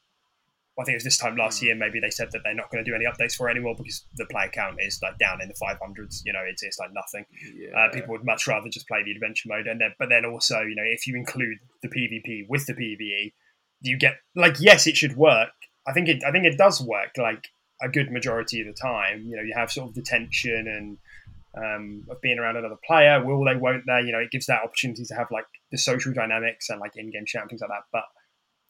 I 0.78 0.82
think 0.82 0.94
it 0.94 0.96
was 0.96 1.04
this 1.04 1.18
time 1.18 1.36
last 1.36 1.62
year. 1.62 1.76
Maybe 1.76 2.00
they 2.00 2.10
said 2.10 2.32
that 2.32 2.40
they're 2.42 2.54
not 2.54 2.68
going 2.68 2.84
to 2.84 2.90
do 2.90 2.96
any 2.96 3.04
updates 3.04 3.36
for 3.36 3.48
it 3.48 3.52
anymore 3.52 3.76
because 3.76 4.04
the 4.16 4.26
player 4.26 4.50
count 4.52 4.78
is 4.80 4.98
like 5.02 5.16
down 5.18 5.40
in 5.40 5.46
the 5.46 5.54
500s. 5.54 6.22
You 6.24 6.32
know, 6.32 6.42
it's, 6.44 6.64
it's 6.64 6.80
like 6.80 6.90
nothing. 6.92 7.24
yeah 7.54 7.78
Uh, 7.78 7.92
people 7.92 8.10
would 8.10 8.24
much 8.24 8.48
rather 8.48 8.68
just 8.68 8.88
play 8.88 9.04
the 9.04 9.12
adventure 9.12 9.48
mode, 9.48 9.68
and 9.68 9.80
then 9.80 9.94
but 9.98 10.08
then 10.08 10.24
also 10.24 10.60
you 10.62 10.74
know 10.74 10.82
if 10.84 11.06
you 11.06 11.14
include 11.16 11.58
the 11.82 11.88
PvP 11.88 12.48
with 12.48 12.66
the 12.66 12.74
PvE, 12.74 13.32
you 13.80 13.98
get 13.98 14.16
like 14.34 14.56
yes, 14.58 14.86
it 14.86 14.96
should 14.96 15.16
work. 15.16 15.52
I 15.86 15.92
think 15.92 16.08
it 16.08 16.24
I 16.26 16.32
think 16.32 16.44
it 16.44 16.58
does 16.58 16.82
work 16.82 17.12
like 17.16 17.44
a 17.80 17.88
good 17.88 18.10
majority 18.10 18.60
of 18.60 18.66
the 18.66 18.72
time. 18.72 19.26
You 19.28 19.36
know, 19.36 19.42
you 19.42 19.54
have 19.56 19.70
sort 19.70 19.88
of 19.88 19.94
the 19.94 20.02
tension 20.02 20.66
and 20.66 20.98
um, 21.56 22.04
of 22.10 22.20
being 22.20 22.38
around 22.38 22.56
another 22.56 22.76
player. 22.86 23.24
Will 23.24 23.44
they? 23.44 23.56
Won't 23.56 23.84
they? 23.86 24.00
You 24.06 24.12
know, 24.12 24.18
it 24.18 24.30
gives 24.30 24.46
that 24.46 24.62
opportunity 24.62 25.04
to 25.04 25.14
have 25.14 25.28
like 25.30 25.46
the 25.70 25.78
social 25.78 26.12
dynamics 26.12 26.68
and 26.70 26.80
like 26.80 26.96
in-game 26.96 27.24
chat 27.26 27.42
and 27.42 27.50
things 27.50 27.60
like 27.60 27.70
that. 27.70 27.84
But 27.92 28.04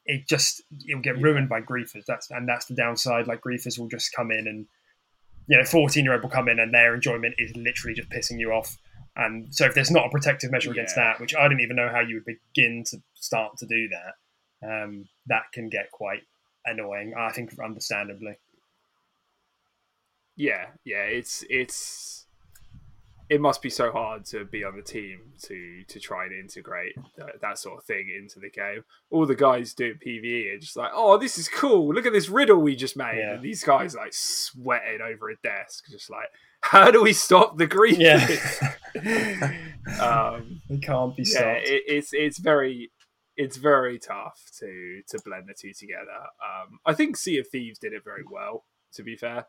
it 0.07 0.29
just 0.29 0.63
it'll 0.89 1.01
get 1.03 1.21
ruined 1.21 1.49
by 1.49 1.61
griefers. 1.61 2.05
That's 2.07 2.31
and 2.31 2.49
that's 2.49 2.67
the 2.67 2.75
downside. 2.75 3.27
Like 3.27 3.41
griefers 3.41 3.79
will 3.79 3.89
just 3.89 4.13
come 4.15 4.31
in 4.31 4.47
and 4.47 4.67
you 5.47 5.59
know, 5.59 5.65
14 5.65 6.05
year 6.05 6.15
old 6.15 6.23
will 6.23 6.31
come 6.31 6.49
in 6.49 6.59
and 6.59 6.73
their 6.73 6.95
enjoyment 6.95 7.35
is 7.39 7.55
literally 7.55 7.95
just 7.95 8.09
pissing 8.11 8.39
you 8.39 8.51
off. 8.53 8.79
And 9.17 9.55
so 9.55 9.67
if 9.67 9.75
there's 9.75 9.91
not 9.91 10.07
a 10.07 10.11
protective 10.11 10.51
measure 10.51 10.71
against 10.73 10.97
Yeah. 10.97 11.05
that, 11.13 11.21
which 11.21 11.35
I 11.35 11.47
don't 11.49 11.61
even 11.61 11.77
know 11.77 11.89
how 11.91 12.01
you 12.01 12.17
would 12.17 12.25
begin 12.55 12.83
to 12.87 12.99
start 13.15 13.59
to 13.59 13.67
do 13.67 13.89
that, 13.89 14.15
um, 14.67 15.05
that 15.27 15.43
can 15.53 15.69
get 15.69 15.91
quite 15.93 16.23
annoying. 16.65 17.13
I 17.17 17.31
think, 17.31 17.51
understandably. 17.63 18.37
yeah 20.37 20.67
yeah 20.85 21.05
it's 21.05 21.45
it's 21.49 22.24
it 23.35 23.41
must 23.41 23.61
be 23.63 23.71
so 23.71 23.91
hard 23.91 24.25
to 24.27 24.45
be 24.45 24.63
on 24.63 24.77
the 24.77 24.83
team 24.83 25.33
to 25.43 25.83
to 25.89 25.99
try 25.99 26.25
and 26.25 26.33
integrate 26.33 26.95
that, 27.17 27.41
that 27.41 27.59
sort 27.59 27.79
of 27.79 27.85
thing 27.85 28.09
into 28.17 28.39
the 28.39 28.49
game. 28.49 28.85
All 29.11 29.27
the 29.27 29.35
guys 29.35 29.75
doing 29.75 29.99
PVE 30.05 30.55
are 30.55 30.59
just 30.59 30.77
like, 30.77 30.93
"Oh, 30.95 31.19
this 31.19 31.37
is 31.37 31.49
cool! 31.49 31.93
Look 31.93 32.07
at 32.07 32.13
this 32.13 32.29
riddle 32.29 32.59
we 32.61 32.77
just 32.77 32.97
made." 32.97 33.19
Yeah. 33.19 33.35
And 33.35 33.43
these 33.43 33.65
guys 33.65 33.97
like 33.97 34.13
sweating 34.13 35.01
over 35.01 35.31
a 35.31 35.37
desk, 35.43 35.87
just 35.91 36.11
like, 36.11 36.29
"How 36.61 36.93
do 36.93 37.03
we 37.03 37.13
stop 37.13 37.59
the 37.59 37.67
grief?" 37.67 37.99
Yeah. 37.99 38.21
um, 40.01 40.63
It 40.71 40.83
can't 40.83 41.17
be 41.17 41.25
yeah, 41.25 41.39
stopped. 41.39 41.69
it, 41.69 41.83
it's 41.89 42.13
it's 42.13 42.39
very 42.39 42.93
it's 43.37 43.57
very 43.57 43.99
tough 43.99 44.41
to 44.61 45.03
to 45.09 45.19
blend 45.25 45.49
the 45.49 45.55
two 45.55 45.73
together. 45.73 46.21
Um, 46.41 46.79
I 46.87 46.95
think 46.95 47.17
Sea 47.17 47.39
of 47.39 47.49
Thieves 47.49 47.81
did 47.81 47.93
it 47.93 48.05
very 48.05 48.23
well. 48.31 48.65
To 48.95 49.03
be 49.03 49.17
fair, 49.17 49.47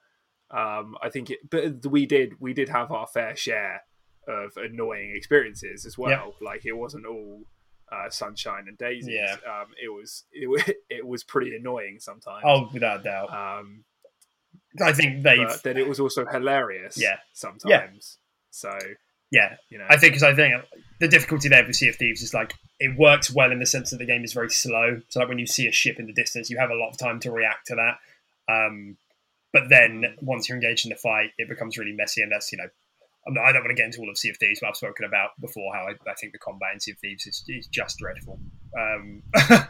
um, 0.51 0.95
I 1.01 1.09
think 1.09 1.29
it, 1.31 1.49
but 1.49 1.85
we 1.85 2.05
did 2.05 2.33
we 2.39 2.53
did 2.53 2.69
have 2.69 2.91
our 2.91 3.07
fair 3.07 3.35
share 3.35 3.83
of 4.27 4.57
annoying 4.57 5.13
experiences 5.15 5.85
as 5.85 5.97
well. 5.97 6.35
Like 6.41 6.65
it 6.65 6.73
wasn't 6.73 7.05
all 7.05 7.43
uh, 7.91 8.09
sunshine 8.09 8.65
and 8.67 8.77
daisies. 8.77 9.13
Yeah. 9.13 9.35
Um, 9.47 9.67
it 9.81 9.89
was 9.89 10.23
it, 10.31 10.77
it 10.89 11.05
was 11.05 11.23
pretty 11.23 11.55
annoying 11.55 11.97
sometimes. 11.99 12.43
oh, 12.45 12.69
without 12.73 13.01
a 13.01 13.03
doubt. 13.03 13.33
Um, 13.33 13.83
I 14.81 14.93
think 14.93 15.23
they've. 15.23 15.61
then 15.63 15.77
it 15.77 15.87
was 15.87 15.99
also 15.99 16.25
hilarious. 16.25 16.97
Yeah. 16.97 17.17
Sometimes. 17.33 18.17
So 18.51 18.71
yeah, 19.31 19.55
you 19.69 19.77
know. 19.77 19.85
I 19.89 19.97
think 19.97 20.13
because 20.13 20.23
I 20.23 20.35
think 20.35 20.53
the 20.99 21.07
difficulty 21.07 21.49
there 21.49 21.65
with 21.65 21.75
Sea 21.75 21.89
of 21.89 21.95
Thieves 21.95 22.21
is 22.21 22.33
like 22.33 22.53
it 22.79 22.97
works 22.97 23.31
well 23.31 23.51
in 23.51 23.59
the 23.59 23.65
sense 23.65 23.91
that 23.91 23.97
the 23.97 24.05
game 24.05 24.23
is 24.23 24.33
very 24.33 24.49
slow. 24.49 25.01
So 25.09 25.19
like 25.19 25.29
when 25.29 25.39
you 25.39 25.47
see 25.47 25.67
a 25.67 25.71
ship 25.71 25.99
in 25.99 26.05
the 26.05 26.13
distance, 26.13 26.49
you 26.49 26.57
have 26.57 26.69
a 26.69 26.75
lot 26.75 26.89
of 26.89 26.97
time 26.97 27.19
to 27.21 27.31
react 27.31 27.67
to 27.67 27.75
that. 27.75 28.53
Um, 28.53 28.97
but 29.55 29.69
then 29.69 30.03
once 30.19 30.49
you're 30.49 30.57
engaged 30.57 30.85
in 30.85 30.89
the 30.89 30.97
fight, 30.97 31.29
it 31.37 31.47
becomes 31.47 31.77
really 31.77 31.93
messy, 31.93 32.21
and 32.21 32.29
that's 32.29 32.51
you 32.51 32.57
know 32.57 32.67
I'm 33.25 33.33
not, 33.33 33.45
I 33.45 33.53
don't 33.53 33.63
want 33.63 33.69
to 33.69 33.75
get 33.75 33.85
into 33.85 34.01
all 34.01 34.09
of 34.09 34.17
Sea 34.17 34.31
of 34.31 34.37
Thieves, 34.37 34.59
but 34.59 34.67
I've 34.67 34.75
spoken 34.75 35.05
about 35.05 35.29
before 35.39 35.73
how 35.73 35.87
I, 35.87 35.93
I 36.11 36.13
think 36.19 36.33
the 36.33 36.39
combat 36.39 36.73
in 36.73 36.81
Sea 36.81 36.91
of 36.91 36.99
Thieves 36.99 37.25
is, 37.25 37.41
is 37.47 37.67
just 37.67 37.97
dreadful. 37.97 38.37
Um, 38.77 39.23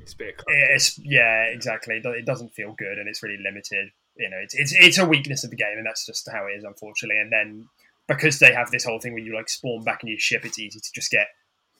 It's 0.00 0.14
a 0.14 0.16
bit. 0.16 0.42
it's 0.46 0.98
yeah, 1.02 1.42
exactly. 1.50 1.96
It 1.96 2.06
It 2.06 2.24
doesn't 2.24 2.54
feel 2.54 2.74
good, 2.78 2.96
and 2.96 3.08
it's 3.08 3.22
really 3.22 3.38
limited. 3.44 3.90
You 4.16 4.30
know, 4.30 4.38
it's 4.42 4.54
it's 4.54 4.72
it's 4.72 4.98
a 4.98 5.04
weakness 5.04 5.44
of 5.44 5.50
the 5.50 5.56
game, 5.56 5.76
and 5.76 5.84
that's 5.84 6.06
just 6.06 6.26
how 6.32 6.46
it 6.46 6.56
is, 6.56 6.64
unfortunately. 6.64 7.20
And 7.20 7.30
then 7.30 7.66
because 8.08 8.38
they 8.38 8.54
have 8.54 8.70
this 8.70 8.84
whole 8.86 9.00
thing 9.00 9.12
where 9.12 9.22
you 9.22 9.34
like 9.34 9.50
spawn 9.50 9.84
back 9.84 10.02
in 10.02 10.08
your 10.08 10.18
ship, 10.18 10.46
it's 10.46 10.58
easy 10.58 10.80
to 10.80 10.92
just 10.94 11.10
get 11.10 11.26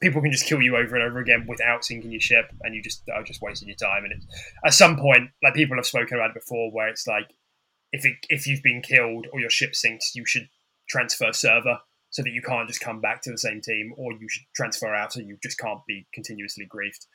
people 0.01 0.21
can 0.21 0.31
just 0.31 0.45
kill 0.45 0.61
you 0.61 0.77
over 0.77 0.95
and 0.95 1.03
over 1.03 1.19
again 1.19 1.45
without 1.47 1.83
sinking 1.83 2.11
your 2.11 2.21
ship, 2.21 2.51
and 2.61 2.75
you 2.75 2.83
just 2.83 3.01
are 3.13 3.23
just 3.23 3.41
wasting 3.41 3.67
your 3.67 3.77
time. 3.77 4.03
And 4.03 4.13
it's, 4.13 4.25
at 4.65 4.73
some 4.73 4.97
point, 4.97 5.31
like 5.43 5.53
people 5.53 5.75
have 5.77 5.85
spoken 5.85 6.17
about 6.17 6.31
it 6.31 6.35
before, 6.35 6.71
where 6.71 6.87
it's 6.87 7.07
like 7.07 7.27
if 7.91 8.05
it, 8.05 8.15
if 8.29 8.47
you've 8.47 8.63
been 8.63 8.81
killed 8.81 9.27
or 9.31 9.39
your 9.39 9.49
ship 9.49 9.75
sinks, 9.75 10.13
you 10.15 10.25
should 10.25 10.49
transfer 10.89 11.31
server 11.33 11.79
so 12.09 12.21
that 12.23 12.31
you 12.31 12.41
can't 12.41 12.67
just 12.67 12.79
come 12.79 13.01
back 13.01 13.21
to 13.21 13.31
the 13.31 13.37
same 13.37 13.61
team, 13.61 13.93
or 13.97 14.13
you 14.13 14.27
should 14.29 14.43
transfer 14.55 14.93
out 14.93 15.13
so 15.13 15.19
you 15.19 15.37
just 15.43 15.59
can't 15.59 15.81
be 15.87 16.07
continuously 16.13 16.67
griefed. 16.67 17.05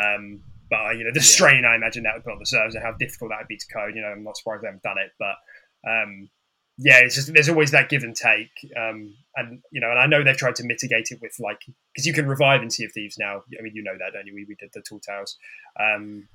Um, 0.00 0.40
but 0.70 0.86
uh, 0.86 0.90
you 0.90 1.04
know 1.04 1.10
the 1.12 1.20
strain 1.20 1.64
I 1.64 1.76
imagine 1.76 2.02
that 2.02 2.14
would 2.14 2.24
put 2.24 2.32
on 2.32 2.38
the 2.38 2.46
servers 2.46 2.74
and 2.74 2.84
how 2.84 2.92
difficult 2.92 3.30
that 3.30 3.38
would 3.38 3.48
be 3.48 3.56
to 3.56 3.66
code. 3.72 3.94
You 3.94 4.02
know, 4.02 4.08
I'm 4.08 4.24
not 4.24 4.36
surprised 4.36 4.62
they 4.62 4.68
haven't 4.68 4.82
done 4.82 4.98
it, 4.98 5.12
but 5.18 5.36
um, 5.88 6.28
yeah, 6.78 6.98
it's 6.98 7.14
just 7.14 7.32
there's 7.32 7.48
always 7.48 7.70
that 7.70 7.88
give 7.88 8.02
and 8.02 8.16
take, 8.16 8.50
um, 8.76 9.14
and 9.36 9.62
you 9.70 9.80
know, 9.80 9.90
and 9.90 9.98
I 9.98 10.06
know 10.06 10.24
they've 10.24 10.36
tried 10.36 10.56
to 10.56 10.64
mitigate 10.64 11.10
it 11.10 11.20
with 11.22 11.36
like 11.38 11.60
because 11.92 12.06
you 12.06 12.12
can 12.12 12.26
revive 12.26 12.62
in 12.62 12.70
Sea 12.70 12.84
of 12.84 12.92
Thieves 12.92 13.16
now. 13.18 13.44
I 13.58 13.62
mean, 13.62 13.74
you 13.74 13.82
know 13.82 13.96
that, 13.98 14.12
don't 14.12 14.26
you? 14.26 14.34
We, 14.34 14.44
we 14.48 14.56
did 14.56 14.70
the 14.74 14.82
Tall 14.82 14.98
Tales. 14.98 15.36
Um, 15.78 16.28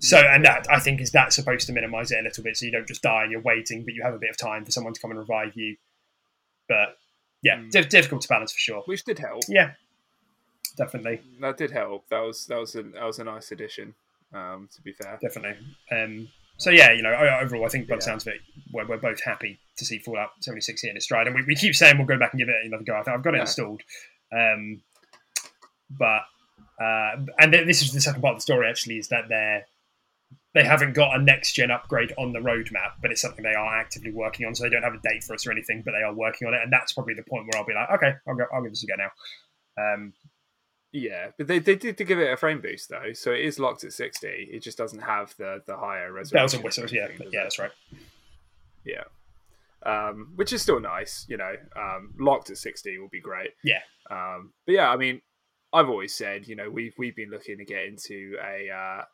so, 0.00 0.18
and 0.18 0.44
that 0.44 0.66
I 0.70 0.80
think 0.80 1.00
is 1.00 1.12
that 1.12 1.32
supposed 1.32 1.66
to 1.68 1.72
minimise 1.72 2.10
it 2.10 2.18
a 2.20 2.22
little 2.22 2.42
bit, 2.44 2.56
so 2.56 2.66
you 2.66 2.72
don't 2.72 2.86
just 2.88 3.02
die 3.02 3.22
and 3.22 3.32
you're 3.32 3.40
waiting, 3.42 3.84
but 3.84 3.94
you 3.94 4.02
have 4.02 4.14
a 4.14 4.18
bit 4.18 4.30
of 4.30 4.36
time 4.36 4.64
for 4.64 4.70
someone 4.72 4.92
to 4.92 5.00
come 5.00 5.10
and 5.10 5.18
revive 5.20 5.52
you. 5.54 5.76
But 6.68 6.96
yeah, 7.42 7.56
Mm. 7.58 7.70
diff- 7.70 7.88
difficult 7.90 8.22
to 8.22 8.28
balance 8.28 8.52
for 8.52 8.58
sure. 8.58 8.82
which 8.86 9.04
did 9.04 9.18
help. 9.18 9.42
Yeah, 9.48 9.72
definitely, 10.76 11.20
That 11.40 11.56
did 11.56 11.70
help. 11.70 12.08
That 12.08 12.20
was 12.20 12.46
that 12.46 12.58
was 12.58 12.74
a 12.74 12.82
that 12.82 13.04
was 13.04 13.18
a 13.18 13.24
nice 13.24 13.52
addition. 13.52 13.94
Um, 14.32 14.68
to 14.74 14.82
be 14.82 14.92
fair, 14.92 15.16
definitely. 15.22 15.64
Um, 15.92 16.28
so 16.56 16.70
yeah, 16.70 16.90
you 16.92 17.02
know, 17.02 17.12
overall, 17.14 17.64
I 17.64 17.68
think 17.68 17.86
by 17.88 17.96
the 17.96 18.00
Yeah. 18.00 18.06
sounds 18.06 18.26
of 18.26 18.32
it, 18.34 18.40
we're, 18.72 18.86
we're 18.86 18.96
both 18.96 19.22
happy 19.22 19.60
to 19.76 19.84
see 19.84 19.98
Fallout 19.98 20.30
76 20.40 20.82
hitting 20.82 20.96
its 20.96 21.04
stride, 21.04 21.26
and 21.28 21.36
we, 21.36 21.42
we 21.44 21.54
keep 21.54 21.74
saying 21.76 21.98
we'll 21.98 22.06
go 22.06 22.18
back 22.18 22.32
and 22.32 22.40
give 22.40 22.48
it 22.48 22.54
another 22.64 22.82
go. 22.84 22.94
I 22.94 23.02
think 23.02 23.16
I've 23.16 23.22
got 23.22 23.34
it 23.34 23.38
Yeah. 23.38 23.42
installed, 23.42 23.82
um, 24.32 24.82
but 25.90 26.22
uh, 26.80 27.16
and 27.38 27.52
th- 27.52 27.66
this 27.66 27.82
is 27.82 27.92
the 27.92 28.00
second 28.00 28.22
part 28.22 28.32
of 28.32 28.38
the 28.38 28.42
story. 28.42 28.68
Actually, 28.68 28.98
is 28.98 29.08
that 29.08 29.28
they're 29.28 29.66
they 30.54 30.64
haven't 30.64 30.94
got 30.94 31.16
a 31.18 31.22
next 31.22 31.54
gen 31.54 31.70
upgrade 31.70 32.12
on 32.16 32.32
the 32.32 32.38
roadmap, 32.38 32.92
but 33.02 33.10
it's 33.10 33.20
something 33.20 33.42
they 33.42 33.54
are 33.54 33.76
actively 33.76 34.12
working 34.12 34.46
on. 34.46 34.54
So 34.54 34.62
they 34.64 34.70
don't 34.70 34.82
have 34.82 34.94
a 34.94 35.00
date 35.08 35.24
for 35.24 35.34
us 35.34 35.46
or 35.46 35.52
anything, 35.52 35.82
but 35.84 35.92
they 35.92 36.02
are 36.02 36.14
working 36.14 36.46
on 36.48 36.54
it, 36.54 36.60
and 36.62 36.72
that's 36.72 36.92
probably 36.92 37.14
the 37.14 37.24
point 37.24 37.46
where 37.46 37.60
I'll 37.60 37.66
be 37.66 37.74
like, 37.74 37.90
okay, 37.90 38.14
I'll 38.26 38.36
go, 38.36 38.46
I'll 38.52 38.62
give 38.62 38.72
this 38.72 38.84
a 38.84 38.86
go 38.86 38.94
now. 38.96 39.10
Um, 39.76 40.12
yeah, 40.92 41.30
but 41.36 41.48
they, 41.48 41.58
they 41.58 41.74
did 41.74 41.98
to 41.98 42.04
give 42.04 42.20
it 42.20 42.32
a 42.32 42.36
frame 42.36 42.60
boost 42.60 42.88
though, 42.88 43.12
so 43.14 43.32
it 43.32 43.40
is 43.40 43.58
locked 43.58 43.82
at 43.82 43.92
sixty. 43.92 44.48
It 44.52 44.62
just 44.62 44.78
doesn't 44.78 45.00
have 45.00 45.34
the 45.38 45.60
the 45.66 45.76
higher 45.76 46.12
resolution. 46.12 46.36
bells 46.36 46.54
and 46.54 46.62
whistles, 46.62 46.92
yeah, 46.92 47.08
but 47.18 47.32
yeah, 47.32 47.42
that's 47.42 47.58
right. 47.58 47.72
yeah. 48.84 49.02
Um, 49.84 50.32
which 50.36 50.52
is 50.52 50.62
still 50.62 50.78
nice, 50.78 51.26
you 51.28 51.36
know. 51.36 51.54
Um, 51.76 52.14
locked 52.18 52.50
at 52.50 52.58
sixty 52.58 52.96
will 52.98 53.08
be 53.08 53.20
great. 53.20 53.50
Yeah. 53.64 53.80
Um, 54.08 54.52
but 54.66 54.72
yeah, 54.76 54.88
I 54.88 54.96
mean, 54.96 55.20
I've 55.72 55.88
always 55.88 56.14
said, 56.14 56.46
you 56.46 56.54
know, 56.54 56.70
we've 56.70 56.94
we've 56.96 57.16
been 57.16 57.30
looking 57.30 57.58
to 57.58 57.64
get 57.64 57.86
into 57.86 58.36
a, 58.40 58.70
uh, 58.70 59.04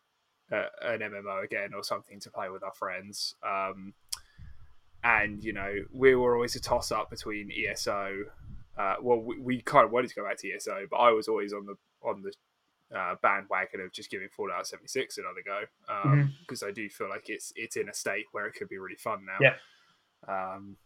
an 0.50 1.00
MMO 1.00 1.44
again 1.44 1.74
or 1.74 1.82
something 1.84 2.20
to 2.20 2.30
play 2.30 2.48
with 2.48 2.62
our 2.62 2.74
friends. 2.74 3.34
Um, 3.42 3.94
and 5.02 5.42
you 5.42 5.52
know, 5.52 5.72
we 5.92 6.14
were 6.14 6.34
always 6.34 6.56
a 6.56 6.60
toss 6.60 6.92
up 6.92 7.10
between 7.10 7.50
ESO. 7.50 8.24
Uh, 8.76 8.94
well, 9.00 9.18
we, 9.18 9.38
we 9.38 9.62
kind 9.62 9.84
of 9.84 9.92
wanted 9.92 10.08
to 10.08 10.14
go 10.14 10.24
back 10.24 10.38
to 10.38 10.50
ESO, 10.50 10.86
but 10.90 10.96
I 10.96 11.10
was 11.10 11.28
always 11.28 11.52
on 11.52 11.66
the 11.66 11.76
on 12.02 12.22
the 12.22 12.32
uh, 12.96 13.14
bandwagon 13.22 13.80
of 13.80 13.92
just 13.92 14.10
giving 14.10 14.28
Fallout 14.28 14.66
76 14.66 15.18
another 15.18 15.42
go 15.44 15.62
because 16.40 16.62
I 16.62 16.72
do 16.72 16.88
feel 16.88 17.08
like 17.08 17.28
it's 17.28 17.52
it's 17.56 17.76
in 17.76 17.88
a 17.88 17.94
state 17.94 18.26
where 18.32 18.46
it 18.46 18.54
could 18.54 18.68
be 18.68 18.78
really 18.78 18.96
fun 18.96 19.24
now. 19.24 19.38
Yeah. 19.40 19.54
Um, 20.28 20.76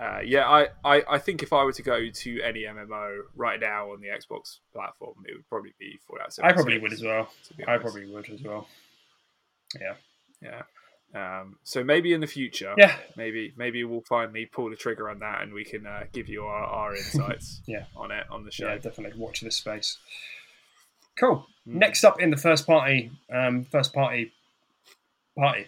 uh, 0.00 0.20
yeah, 0.24 0.48
I, 0.48 0.68
I, 0.84 1.02
I 1.10 1.18
think 1.18 1.42
if 1.42 1.52
I 1.52 1.64
were 1.64 1.72
to 1.72 1.82
go 1.82 2.08
to 2.10 2.40
any 2.42 2.62
MMO 2.62 3.20
right 3.36 3.60
now 3.60 3.92
on 3.92 4.00
the 4.00 4.08
Xbox 4.08 4.58
platform, 4.72 5.14
it 5.26 5.34
would 5.36 5.48
probably 5.48 5.74
be 5.78 5.98
Fallout 6.08 6.32
76. 6.32 6.42
I 6.42 6.52
probably 6.52 6.78
would 6.78 6.92
as 6.92 7.02
well. 7.02 7.28
I 7.68 7.78
probably 7.78 8.06
would 8.12 8.28
as 8.30 8.42
well. 8.42 8.66
Yeah. 9.80 9.94
yeah. 10.42 10.62
Um, 11.14 11.56
so 11.62 11.84
maybe 11.84 12.14
in 12.14 12.20
the 12.20 12.26
future, 12.26 12.74
Yeah. 12.78 12.96
maybe 13.16 13.52
maybe 13.56 13.84
we'll 13.84 14.00
finally 14.08 14.46
pull 14.46 14.70
the 14.70 14.76
trigger 14.76 15.10
on 15.10 15.18
that, 15.18 15.42
and 15.42 15.52
we 15.52 15.62
can 15.64 15.86
uh, 15.86 16.04
give 16.12 16.28
you 16.28 16.44
our, 16.44 16.64
our 16.64 16.96
insights 16.96 17.60
Yeah. 17.66 17.84
on 17.94 18.10
it 18.10 18.24
on 18.30 18.44
the 18.44 18.50
show. 18.50 18.68
Yeah, 18.68 18.78
definitely 18.78 19.18
watch 19.20 19.40
this 19.42 19.56
space. 19.56 19.98
Cool. 21.18 21.46
Hmm. 21.66 21.78
Next 21.78 22.04
up 22.04 22.20
in 22.20 22.30
the 22.30 22.36
first 22.38 22.66
party, 22.66 23.10
um, 23.32 23.64
first 23.64 23.92
party, 23.92 24.32
party, 25.38 25.66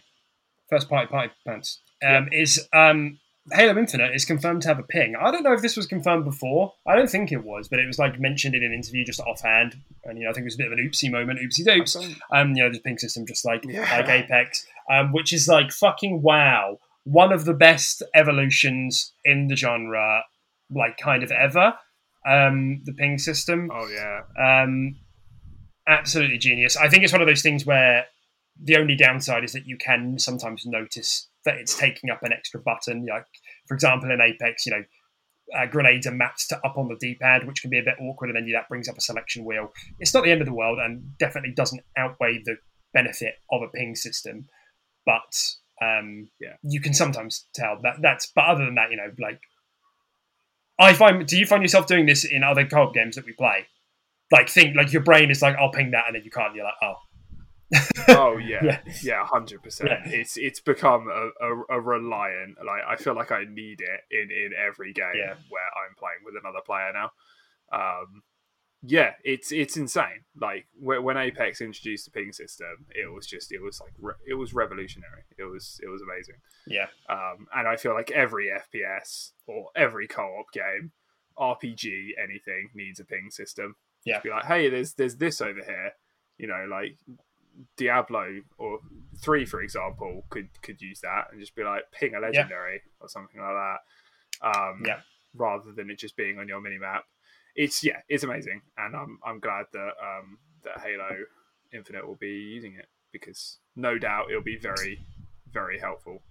first 0.70 0.88
party 0.88 1.06
party 1.08 1.32
pants 1.46 1.80
um, 2.02 2.28
is 2.32 2.66
um, 2.72 3.18
Halo 3.52 3.78
Infinite 3.78 4.14
is 4.14 4.24
confirmed 4.24 4.62
to 4.62 4.68
have 4.68 4.78
a 4.78 4.82
ping. 4.82 5.14
I 5.20 5.30
don't 5.30 5.42
know 5.42 5.52
if 5.52 5.60
this 5.60 5.76
was 5.76 5.86
confirmed 5.86 6.24
before. 6.24 6.72
I 6.86 6.96
don't 6.96 7.10
think 7.10 7.30
it 7.30 7.44
was, 7.44 7.68
but 7.68 7.78
it 7.78 7.86
was 7.86 7.98
like 7.98 8.18
mentioned 8.18 8.54
in 8.54 8.62
an 8.64 8.72
interview 8.72 9.04
just 9.04 9.20
offhand, 9.20 9.76
and 10.04 10.18
you 10.18 10.24
know 10.24 10.30
I 10.30 10.32
think 10.32 10.44
it 10.44 10.46
was 10.46 10.54
a 10.54 10.58
bit 10.58 10.66
of 10.68 10.72
an 10.72 10.78
oopsie 10.78 11.10
moment, 11.10 11.40
oopsie 11.40 11.66
doops. 11.66 11.94
Um, 12.32 12.54
you 12.54 12.62
know 12.62 12.72
the 12.72 12.80
ping 12.80 12.96
system, 12.98 13.26
just 13.26 13.44
like 13.44 13.64
Yeah. 13.68 13.82
like 13.82 14.08
Apex, 14.08 14.66
um, 14.90 15.12
which 15.12 15.32
is 15.32 15.46
like 15.46 15.72
fucking 15.72 16.22
wow, 16.22 16.78
one 17.04 17.32
of 17.32 17.44
the 17.44 17.52
best 17.54 18.02
evolutions 18.14 19.12
in 19.26 19.48
the 19.48 19.56
genre, 19.56 20.22
like 20.70 20.96
kind 20.96 21.22
of 21.22 21.30
ever. 21.30 21.74
Um, 22.26 22.80
the 22.84 22.94
ping 22.94 23.18
system. 23.18 23.70
Oh 23.70 23.86
yeah, 23.88 24.22
Um, 24.62 24.96
absolutely 25.86 26.38
genius. 26.38 26.76
I 26.78 26.88
think 26.88 27.04
it's 27.04 27.12
one 27.12 27.20
of 27.20 27.28
those 27.28 27.42
things 27.42 27.66
where 27.66 28.06
the 28.62 28.76
only 28.76 28.96
downside 28.96 29.44
is 29.44 29.52
that 29.52 29.66
you 29.66 29.76
can 29.76 30.18
sometimes 30.18 30.64
notice 30.64 31.28
that 31.44 31.56
it's 31.56 31.76
taking 31.76 32.10
up 32.10 32.22
an 32.22 32.32
extra 32.32 32.60
button. 32.60 33.06
Like, 33.06 33.26
for 33.68 33.74
example, 33.74 34.10
in 34.10 34.20
Apex, 34.20 34.66
you 34.66 34.72
know, 34.72 34.84
uh, 35.58 35.66
grenades 35.66 36.06
are 36.06 36.14
mapped 36.14 36.48
to 36.48 36.56
up 36.64 36.78
on 36.78 36.88
the 36.88 36.96
D-pad, 36.98 37.46
which 37.46 37.60
can 37.60 37.70
be 37.70 37.78
a 37.78 37.82
bit 37.82 37.96
awkward, 38.00 38.30
and 38.30 38.36
then 38.36 38.50
that 38.52 38.68
brings 38.68 38.88
up 38.88 38.96
a 38.96 39.00
selection 39.00 39.44
wheel. 39.44 39.72
It's 39.98 40.14
not 40.14 40.24
the 40.24 40.30
end 40.30 40.40
of 40.40 40.46
the 40.46 40.54
world, 40.54 40.78
and 40.78 41.16
definitely 41.18 41.52
doesn't 41.52 41.82
outweigh 41.98 42.40
the 42.44 42.56
benefit 42.94 43.34
of 43.52 43.62
a 43.62 43.68
ping 43.68 43.94
system. 43.94 44.46
But 45.04 45.36
um, 45.82 46.30
Yeah. 46.40 46.54
you 46.62 46.80
can 46.80 46.94
sometimes 46.94 47.46
tell 47.54 47.78
that 47.82 47.96
that's. 48.00 48.30
But 48.34 48.46
other 48.46 48.64
than 48.64 48.76
that, 48.76 48.90
you 48.90 48.96
know, 48.96 49.10
like 49.18 49.40
I 50.78 50.94
find. 50.94 51.26
Do 51.26 51.36
you 51.36 51.46
find 51.46 51.62
yourself 51.62 51.86
doing 51.86 52.06
this 52.06 52.24
in 52.24 52.42
other 52.42 52.66
co-op 52.66 52.94
games 52.94 53.16
that 53.16 53.26
we 53.26 53.32
play? 53.32 53.66
Like 54.32 54.48
think 54.48 54.74
like 54.74 54.92
your 54.92 55.02
brain 55.02 55.30
is 55.30 55.42
like, 55.42 55.56
I'll 55.56 55.70
ping 55.70 55.90
that, 55.90 56.04
and 56.06 56.16
then 56.16 56.22
you 56.24 56.30
can't. 56.30 56.54
You're 56.54 56.64
like, 56.64 56.74
oh, 56.82 56.94
oh 58.08 58.36
yeah, 58.38 58.62
Yeah. 58.64 58.78
yeah, 59.02 59.26
hundred 59.26 59.62
percent. 59.62 59.90
It's 60.06 60.36
it's 60.36 60.60
become 60.60 61.08
a, 61.08 61.30
a, 61.44 61.78
a 61.78 61.80
reliant. 61.80 62.56
Like 62.64 62.82
I 62.88 62.96
feel 62.96 63.14
like 63.14 63.32
I 63.32 63.44
need 63.44 63.80
it 63.80 64.00
in 64.10 64.30
in 64.30 64.50
every 64.54 64.92
game 64.92 65.12
Yeah. 65.16 65.34
where 65.48 65.70
I'm 65.86 65.94
playing 65.98 66.20
with 66.24 66.34
another 66.40 66.60
player 66.64 66.92
now. 66.92 67.10
Um, 67.72 68.22
yeah, 68.86 69.12
it's 69.24 69.50
it's 69.50 69.76
insane. 69.78 70.24
Like 70.38 70.66
when, 70.78 71.02
when 71.02 71.16
Apex 71.16 71.60
introduced 71.62 72.04
the 72.04 72.10
ping 72.10 72.32
system, 72.32 72.84
it 72.90 73.10
was 73.12 73.26
just 73.26 73.50
it 73.50 73.62
was 73.62 73.80
like 73.80 73.92
re- 73.98 74.12
it 74.28 74.34
was 74.34 74.52
revolutionary. 74.52 75.24
It 75.38 75.44
was 75.44 75.80
it 75.82 75.88
was 75.88 76.02
amazing. 76.02 76.34
yeah, 76.66 76.88
Um, 77.08 77.46
and 77.56 77.66
I 77.66 77.76
feel 77.76 77.94
like 77.94 78.10
every 78.10 78.48
FPS 78.50 79.30
or 79.46 79.70
every 79.74 80.06
co-op 80.06 80.52
game, 80.52 80.92
RPG, 81.38 82.10
anything 82.22 82.70
needs 82.74 83.00
a 83.00 83.04
ping 83.04 83.30
system. 83.30 83.76
Yeah. 84.04 84.16
Just 84.16 84.24
be 84.24 84.30
like, 84.30 84.44
hey, 84.44 84.68
there's 84.68 84.92
there's 84.94 85.16
this 85.16 85.40
over 85.40 85.62
here. 85.64 85.92
You 86.36 86.48
know, 86.48 86.66
like 86.70 86.98
Diablo 87.76 88.40
or 88.58 88.80
three, 89.18 89.44
for 89.44 89.60
example, 89.62 90.24
could 90.30 90.48
could 90.62 90.80
use 90.82 91.00
that 91.00 91.28
and 91.30 91.40
just 91.40 91.54
be 91.54 91.62
like 91.64 91.84
ping 91.92 92.14
a 92.14 92.20
legendary 92.20 92.82
or 93.00 93.08
something 93.08 93.40
like 93.40 93.54
that. 94.42 94.48
Um, 94.58 94.82
Yeah. 94.86 95.00
Rather 95.36 95.72
than 95.72 95.90
it 95.90 95.98
just 95.98 96.16
being 96.16 96.38
on 96.38 96.46
your 96.48 96.60
mini 96.60 96.78
map. 96.78 97.04
It's 97.56 97.82
yeah, 97.84 98.00
it's 98.08 98.24
amazing, 98.24 98.62
and 98.76 98.94
I'm 98.96 99.18
I'm 99.24 99.38
glad 99.40 99.66
that 99.72 99.92
um, 100.02 100.38
that 100.64 100.80
Halo 100.80 101.08
Infinite 101.72 102.06
will 102.06 102.16
be 102.16 102.28
using 102.54 102.74
it 102.74 102.86
because 103.12 103.58
no 103.76 103.96
doubt 103.98 104.30
it'll 104.30 104.42
be 104.42 104.56
very 104.58 105.00
very 105.52 105.78
helpful. 105.78 106.22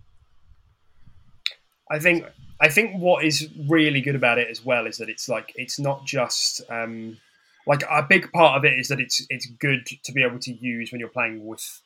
I 1.90 2.00
think 2.00 2.24
So- 2.24 2.30
I 2.62 2.70
think 2.70 2.96
what 3.02 3.26
is 3.26 3.50
really 3.70 4.00
good 4.00 4.16
about 4.16 4.38
it 4.38 4.48
as 4.50 4.64
well 4.64 4.86
is 4.88 4.98
that 4.98 5.10
it's 5.10 5.28
like 5.28 5.52
it's 5.56 5.80
not 5.80 6.06
just 6.06 6.62
um, 6.70 7.18
like 7.66 7.84
a 7.90 8.04
big 8.04 8.32
part 8.32 8.58
of 8.58 8.66
it 8.66 8.78
is 8.78 8.88
that 8.90 9.00
it's 9.00 9.26
it's 9.30 9.46
good 9.46 9.86
to 10.04 10.12
be 10.12 10.24
able 10.24 10.40
to 10.40 10.54
use 10.54 10.92
when 10.92 11.00
you're 11.00 11.10
playing 11.10 11.46
with 11.46 11.82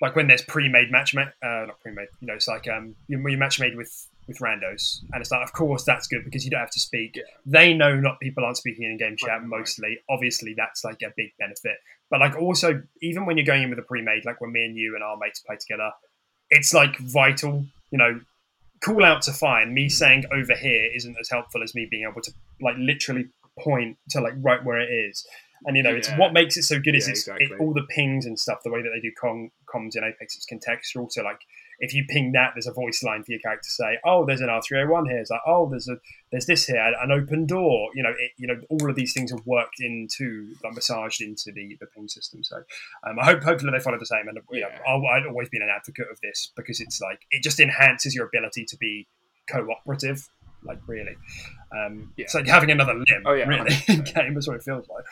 like 0.00 0.16
when 0.16 0.28
there's 0.28 0.42
pre-made 0.42 0.90
match 0.90 1.14
ma- 1.14 1.22
uh, 1.42 1.66
not 1.66 1.80
pre-made 1.80 2.08
you 2.20 2.26
know 2.26 2.34
it's 2.34 2.48
like 2.48 2.66
um 2.68 2.94
you 3.08 3.18
you 3.28 3.36
match 3.36 3.60
made 3.60 3.76
with 3.76 4.06
with 4.26 4.38
randos 4.38 5.00
and 5.12 5.20
it's 5.20 5.30
like 5.30 5.42
of 5.42 5.52
course 5.52 5.82
that's 5.84 6.06
good 6.06 6.24
because 6.24 6.44
you 6.44 6.50
don't 6.50 6.60
have 6.60 6.70
to 6.70 6.80
speak. 6.80 7.18
They 7.44 7.74
know 7.74 7.96
not 7.96 8.20
people 8.20 8.44
aren't 8.44 8.56
speaking 8.56 8.84
in 8.84 8.96
game 8.96 9.16
chat 9.16 9.28
Right, 9.28 9.38
right. 9.40 9.46
mostly. 9.46 9.98
Obviously 10.08 10.54
that's 10.56 10.84
like 10.84 11.02
a 11.02 11.12
big 11.16 11.32
benefit. 11.38 11.76
But 12.10 12.20
like 12.20 12.36
also 12.36 12.82
even 13.02 13.26
when 13.26 13.36
you're 13.36 13.46
going 13.46 13.62
in 13.64 13.70
with 13.70 13.78
a 13.78 13.82
pre-made 13.82 14.24
like 14.24 14.40
when 14.40 14.52
me 14.52 14.64
and 14.64 14.76
you 14.76 14.94
and 14.94 15.02
our 15.02 15.16
mates 15.16 15.40
play 15.40 15.56
together 15.56 15.90
it's 16.50 16.72
like 16.72 16.96
vital 16.98 17.64
you 17.90 17.98
know. 17.98 18.20
Call 18.82 19.04
outs 19.04 19.28
are 19.28 19.34
fine. 19.34 19.74
Me 19.74 19.90
saying 19.90 20.24
over 20.32 20.54
here 20.54 20.88
isn't 20.94 21.14
as 21.20 21.28
helpful 21.28 21.62
as 21.62 21.74
me 21.74 21.86
being 21.90 22.08
able 22.10 22.22
to 22.22 22.32
like 22.62 22.76
literally 22.78 23.28
point 23.62 23.98
to 24.10 24.20
like 24.20 24.34
right 24.40 24.64
where 24.64 24.80
it 24.80 24.90
is. 24.90 25.26
And 25.66 25.76
you 25.76 25.82
know, 25.82 25.94
it's 25.94 26.08
Yeah. 26.08 26.16
what 26.18 26.32
makes 26.32 26.56
it 26.56 26.62
so 26.62 26.80
good 26.80 26.94
is 26.94 27.06
Yeah, 27.06 27.10
it's 27.12 27.20
exactly. 27.28 27.46
it, 27.46 27.60
all 27.60 27.74
the 27.74 27.82
pings 27.90 28.24
and 28.24 28.38
stuff. 28.38 28.60
The 28.64 28.70
way 28.70 28.80
that 28.82 28.90
they 28.94 29.00
do 29.00 29.12
com- 29.20 29.50
comms 29.72 29.94
in 29.94 30.02
Apex 30.04 30.34
it's 30.36 30.46
contextual. 30.50 31.12
So 31.12 31.22
like, 31.22 31.40
if 31.80 31.92
you 31.94 32.04
ping 32.08 32.32
that, 32.32 32.52
there's 32.54 32.66
a 32.66 32.72
voice 32.72 33.02
line 33.02 33.22
for 33.24 33.32
your 33.32 33.40
character 33.40 33.64
to 33.66 33.70
say, 33.70 33.98
"Oh, 34.04 34.24
there's 34.26 34.40
an 34.42 34.48
R301 34.48 35.06
here." 35.08 35.18
It's 35.18 35.30
like, 35.30 35.40
"Oh, 35.46 35.68
there's 35.68 35.86
a 35.88 35.96
there's 36.30 36.46
this 36.46 36.66
here, 36.66 36.78
an 37.02 37.10
open 37.12 37.44
door." 37.46 37.90
You 37.94 38.02
know, 38.04 38.10
it, 38.10 38.32
you 38.38 38.46
know, 38.46 38.58
all 38.70 38.88
of 38.88 38.96
these 38.96 39.12
things 39.14 39.32
are 39.32 39.40
worked 39.46 39.80
into, 39.80 40.54
like 40.64 40.74
massaged 40.74 41.20
into 41.22 41.52
the 41.52 41.76
the 41.80 41.86
ping 41.94 42.08
system. 42.08 42.42
So 42.42 42.56
um, 43.06 43.18
I 43.20 43.24
hope 43.26 43.42
hopefully 43.42 43.72
they 43.72 43.80
follow 43.82 43.98
the 43.98 44.06
same. 44.06 44.28
And 44.28 44.38
you 44.52 44.60
know, 44.62 44.68
Yeah. 44.68 44.78
I'll, 44.86 45.06
I've 45.06 45.26
always 45.26 45.48
been 45.50 45.62
an 45.62 45.70
advocate 45.74 46.06
of 46.10 46.18
this 46.22 46.52
because 46.56 46.80
it's 46.80 47.00
like 47.02 47.20
it 47.30 47.42
just 47.42 47.60
enhances 47.60 48.14
your 48.14 48.26
ability 48.26 48.64
to 48.66 48.76
be 48.78 49.06
cooperative. 49.50 50.28
Like 50.62 50.78
really, 50.86 51.16
um, 51.72 52.12
Yeah. 52.16 52.24
it's 52.24 52.34
like 52.34 52.46
having 52.46 52.70
another 52.70 52.94
limb. 52.94 53.22
Oh, 53.24 53.32
yeah, 53.32 53.46
really 53.48 53.74
in 53.88 54.02
game. 54.04 54.36
is 54.36 54.46
what 54.46 54.56
it 54.56 54.62
feels 54.62 54.86
like. 54.88 55.04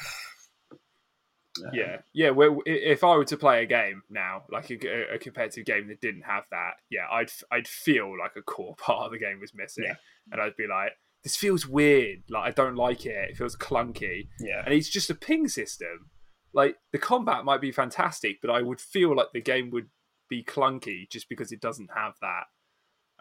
Yeah, 1.73 1.97
yeah. 2.13 2.31
Well, 2.31 2.61
if 2.67 3.03
I 3.03 3.17
were 3.17 3.25
to 3.25 3.37
play 3.37 3.63
a 3.65 3.67
game 3.67 4.03
now, 4.09 4.45
like 4.51 4.71
a, 4.71 5.15
a 5.15 5.19
competitive 5.19 5.65
game 5.67 5.89
that 5.89 6.01
didn't 6.01 6.23
have 6.23 6.45
that, 6.53 6.75
yeah, 6.89 7.07
I'd 7.11 7.31
I'd 7.51 7.67
feel 7.67 8.17
like 8.17 8.33
a 8.37 8.43
core 8.43 8.77
part 8.79 9.07
of 9.07 9.13
the 9.13 9.19
game 9.19 9.41
was 9.41 9.53
missing, 9.55 9.85
Yeah. 9.85 9.95
and 10.31 10.41
I'd 10.41 10.57
be 10.57 10.69
like, 10.69 10.93
"This 11.25 11.37
feels 11.37 11.67
weird. 11.67 12.23
Like 12.31 12.45
I 12.49 12.51
don't 12.53 12.77
like 12.77 13.07
it. 13.07 13.31
It 13.31 13.37
feels 13.37 13.57
clunky." 13.57 14.29
Yeah, 14.39 14.63
And 14.65 14.73
it's 14.73 14.89
just 14.89 15.11
a 15.11 15.15
ping 15.17 15.49
system. 15.49 16.11
Like 16.53 16.77
the 16.93 16.99
combat 16.99 17.45
might 17.45 17.61
be 17.61 17.73
fantastic, 17.73 18.37
but 18.41 18.51
I 18.51 18.63
would 18.63 18.81
feel 18.81 19.17
like 19.17 19.29
the 19.33 19.41
game 19.43 19.71
would 19.71 19.89
be 20.31 20.45
clunky 20.45 21.11
just 21.11 21.29
because 21.29 21.51
it 21.51 21.61
doesn't 21.61 21.91
have 21.97 22.15
that. 22.21 22.45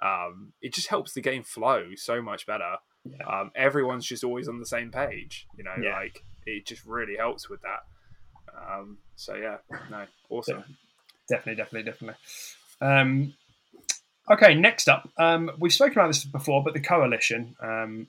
Um, 0.01 0.53
it 0.61 0.73
just 0.73 0.87
helps 0.87 1.13
the 1.13 1.21
game 1.21 1.43
flow 1.43 1.95
so 1.95 2.21
much 2.21 2.45
better. 2.45 2.75
Yeah. 3.05 3.25
Um, 3.25 3.51
everyone's 3.55 4.05
just 4.05 4.23
always 4.23 4.47
on 4.47 4.59
the 4.59 4.65
same 4.65 4.91
page. 4.91 5.47
You 5.57 5.63
know, 5.63 5.73
Yeah. 5.81 5.95
like 5.95 6.23
it 6.45 6.65
just 6.65 6.85
really 6.85 7.15
helps 7.17 7.49
with 7.49 7.61
that. 7.61 7.83
Um, 8.71 8.97
so 9.15 9.35
yeah, 9.35 9.57
no, 9.91 10.05
awesome. 10.29 10.63
definitely, 11.29 11.55
definitely, 11.55 11.91
definitely. 11.91 12.17
Um, 12.81 13.33
okay, 14.31 14.55
next 14.55 14.87
up, 14.89 15.09
um, 15.17 15.51
we've 15.59 15.73
spoken 15.73 15.93
about 15.99 16.07
this 16.07 16.25
before, 16.25 16.63
but 16.63 16.73
the 16.73 16.79
coalition 16.79 17.55
um, 17.61 18.07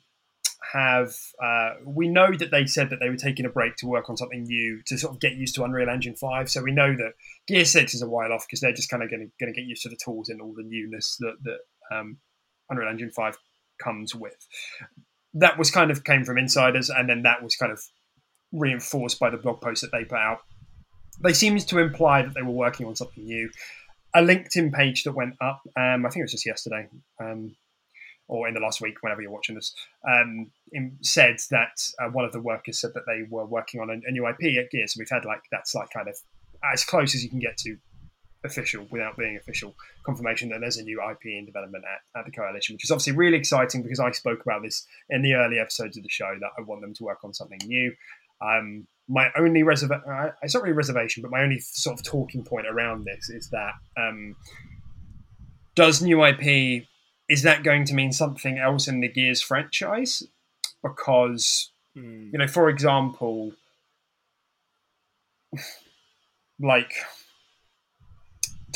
have. 0.72 1.14
Uh, 1.42 1.74
we 1.84 2.08
know 2.08 2.32
that 2.36 2.50
they 2.50 2.66
said 2.66 2.90
that 2.90 2.98
they 3.00 3.08
were 3.08 3.16
taking 3.16 3.46
a 3.46 3.50
break 3.50 3.76
to 3.76 3.86
work 3.86 4.08
on 4.10 4.16
something 4.16 4.42
new 4.44 4.82
to 4.86 4.98
sort 4.98 5.14
of 5.14 5.20
get 5.20 5.34
used 5.34 5.54
to 5.56 5.64
Unreal 5.64 5.88
Engine 5.88 6.14
Five. 6.16 6.50
So 6.50 6.62
we 6.62 6.72
know 6.72 6.94
that 6.96 7.12
Gear 7.46 7.64
Six 7.64 7.94
is 7.94 8.02
a 8.02 8.08
while 8.08 8.32
off 8.32 8.46
because 8.46 8.60
they're 8.60 8.72
just 8.72 8.90
kind 8.90 9.02
of 9.02 9.10
going 9.10 9.30
to 9.40 9.52
get 9.52 9.64
used 9.64 9.82
to 9.82 9.88
the 9.88 9.96
tools 10.02 10.28
and 10.28 10.40
all 10.40 10.54
the 10.54 10.62
newness 10.64 11.16
that 11.20 11.36
that 11.44 11.58
um, 11.92 12.18
Unreal 12.70 12.88
Engine 12.88 13.10
Five 13.10 13.36
comes 13.82 14.14
with. 14.14 14.46
That 15.34 15.58
was 15.58 15.70
kind 15.70 15.90
of 15.90 16.04
came 16.04 16.24
from 16.24 16.38
insiders, 16.38 16.90
and 16.90 17.08
then 17.08 17.22
that 17.22 17.42
was 17.42 17.56
kind 17.56 17.72
of 17.72 17.80
reinforced 18.52 19.18
by 19.18 19.30
the 19.30 19.36
blog 19.36 19.60
post 19.60 19.82
that 19.82 19.92
they 19.92 20.04
put 20.04 20.18
out. 20.18 20.40
They 21.22 21.32
seemed 21.32 21.66
to 21.68 21.78
imply 21.78 22.22
that 22.22 22.34
they 22.34 22.42
were 22.42 22.50
working 22.50 22.86
on 22.86 22.96
something 22.96 23.24
new. 23.24 23.50
A 24.14 24.20
LinkedIn 24.20 24.72
page 24.72 25.04
that 25.04 25.12
went 25.12 25.34
up, 25.40 25.60
um, 25.76 26.06
I 26.06 26.10
think 26.10 26.20
it 26.20 26.24
was 26.24 26.32
just 26.32 26.46
yesterday, 26.46 26.88
um, 27.20 27.54
or 28.26 28.48
in 28.48 28.54
the 28.54 28.60
last 28.60 28.80
week, 28.80 29.02
whenever 29.02 29.20
you're 29.20 29.30
watching 29.30 29.54
this, 29.54 29.74
um, 30.08 30.50
said 31.02 31.36
that 31.50 31.72
uh, 32.00 32.08
one 32.08 32.24
of 32.24 32.32
the 32.32 32.40
workers 32.40 32.80
said 32.80 32.92
that 32.94 33.04
they 33.06 33.24
were 33.28 33.44
working 33.44 33.80
on 33.80 33.90
a, 33.90 33.94
a 34.06 34.10
new 34.10 34.26
IP 34.26 34.58
at 34.58 34.70
Gear. 34.70 34.86
So 34.86 34.98
we've 34.98 35.08
had 35.10 35.24
like 35.24 35.42
that's 35.50 35.74
like 35.74 35.90
kind 35.90 36.08
of 36.08 36.16
as 36.72 36.84
close 36.84 37.14
as 37.14 37.22
you 37.22 37.30
can 37.30 37.38
get 37.38 37.56
to 37.58 37.76
official 38.44 38.86
without 38.90 39.16
being 39.16 39.36
official 39.36 39.74
confirmation 40.04 40.48
that 40.48 40.60
there's 40.60 40.76
a 40.76 40.82
new 40.82 41.00
IP 41.10 41.26
in 41.26 41.44
development 41.44 41.84
at, 41.84 42.20
at 42.20 42.24
the 42.26 42.30
coalition, 42.32 42.74
which 42.74 42.84
is 42.84 42.90
obviously 42.90 43.12
really 43.12 43.36
exciting 43.36 43.82
because 43.82 44.00
I 44.00 44.10
spoke 44.12 44.42
about 44.42 44.62
this 44.62 44.86
in 45.10 45.22
the 45.22 45.34
early 45.34 45.58
episodes 45.58 45.96
of 45.96 46.02
the 46.02 46.08
show 46.08 46.36
that 46.40 46.50
I 46.58 46.62
want 46.62 46.80
them 46.82 46.94
to 46.94 47.04
work 47.04 47.24
on 47.24 47.34
something 47.34 47.58
new. 47.66 47.92
Um, 48.40 48.86
my 49.08 49.30
only 49.36 49.62
reservation, 49.62 50.04
uh, 50.08 50.30
it's 50.42 50.54
not 50.54 50.62
really 50.62 50.74
reservation, 50.74 51.22
but 51.22 51.30
my 51.30 51.42
only 51.42 51.58
sort 51.60 51.98
of 51.98 52.04
talking 52.04 52.44
point 52.44 52.66
around 52.66 53.04
this 53.04 53.28
is 53.30 53.50
that 53.50 53.72
um, 53.96 54.36
does 55.74 56.02
new 56.02 56.24
IP 56.24 56.84
is 57.28 57.42
that 57.42 57.62
going 57.62 57.84
to 57.84 57.94
mean 57.94 58.12
something 58.12 58.58
else 58.58 58.88
in 58.88 59.00
the 59.00 59.08
Gears 59.08 59.42
franchise? 59.42 60.22
Because 60.82 61.70
Mm. 61.98 62.32
you 62.32 62.38
know, 62.38 62.46
for 62.46 62.68
example, 62.68 63.52
like 66.60 66.92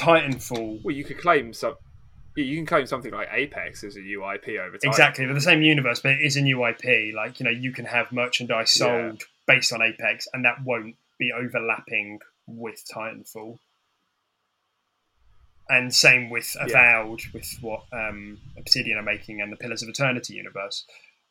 Titanfall. 0.02 0.82
Well, 0.84 0.94
you 0.94 1.04
could 1.04 1.18
claim 1.18 1.52
some. 1.52 1.74
You 2.34 2.56
can 2.56 2.64
claim 2.64 2.86
something 2.86 3.12
like 3.12 3.28
Apex 3.30 3.84
as 3.84 3.96
a 3.96 4.00
new 4.00 4.22
IP 4.24 4.48
over 4.58 4.78
time. 4.78 4.90
Exactly, 4.90 5.26
they're 5.26 5.34
the 5.34 5.40
same 5.40 5.60
universe, 5.62 6.00
but 6.00 6.12
it 6.12 6.20
is 6.22 6.36
a 6.36 6.40
new 6.42 6.64
IP. 6.66 7.14
Like 7.14 7.38
you 7.40 7.44
know, 7.44 7.50
you 7.50 7.72
can 7.72 7.84
have 7.84 8.10
merchandise 8.10 8.70
sold 8.70 9.22
based 9.46 9.72
on 9.72 9.82
Apex, 9.82 10.26
and 10.32 10.44
that 10.44 10.56
won't 10.64 10.96
be 11.18 11.30
overlapping 11.32 12.20
with 12.46 12.82
Titanfall. 12.92 13.58
And 15.68 15.94
same 15.94 16.28
with 16.30 16.54
Yeah. 16.68 17.00
Avowed, 17.02 17.20
with 17.32 17.48
what 17.60 17.84
um, 17.92 18.38
Obsidian 18.58 18.98
are 18.98 19.02
making, 19.02 19.40
and 19.40 19.52
the 19.52 19.56
Pillars 19.56 19.82
of 19.82 19.88
Eternity 19.88 20.34
universe. 20.34 20.84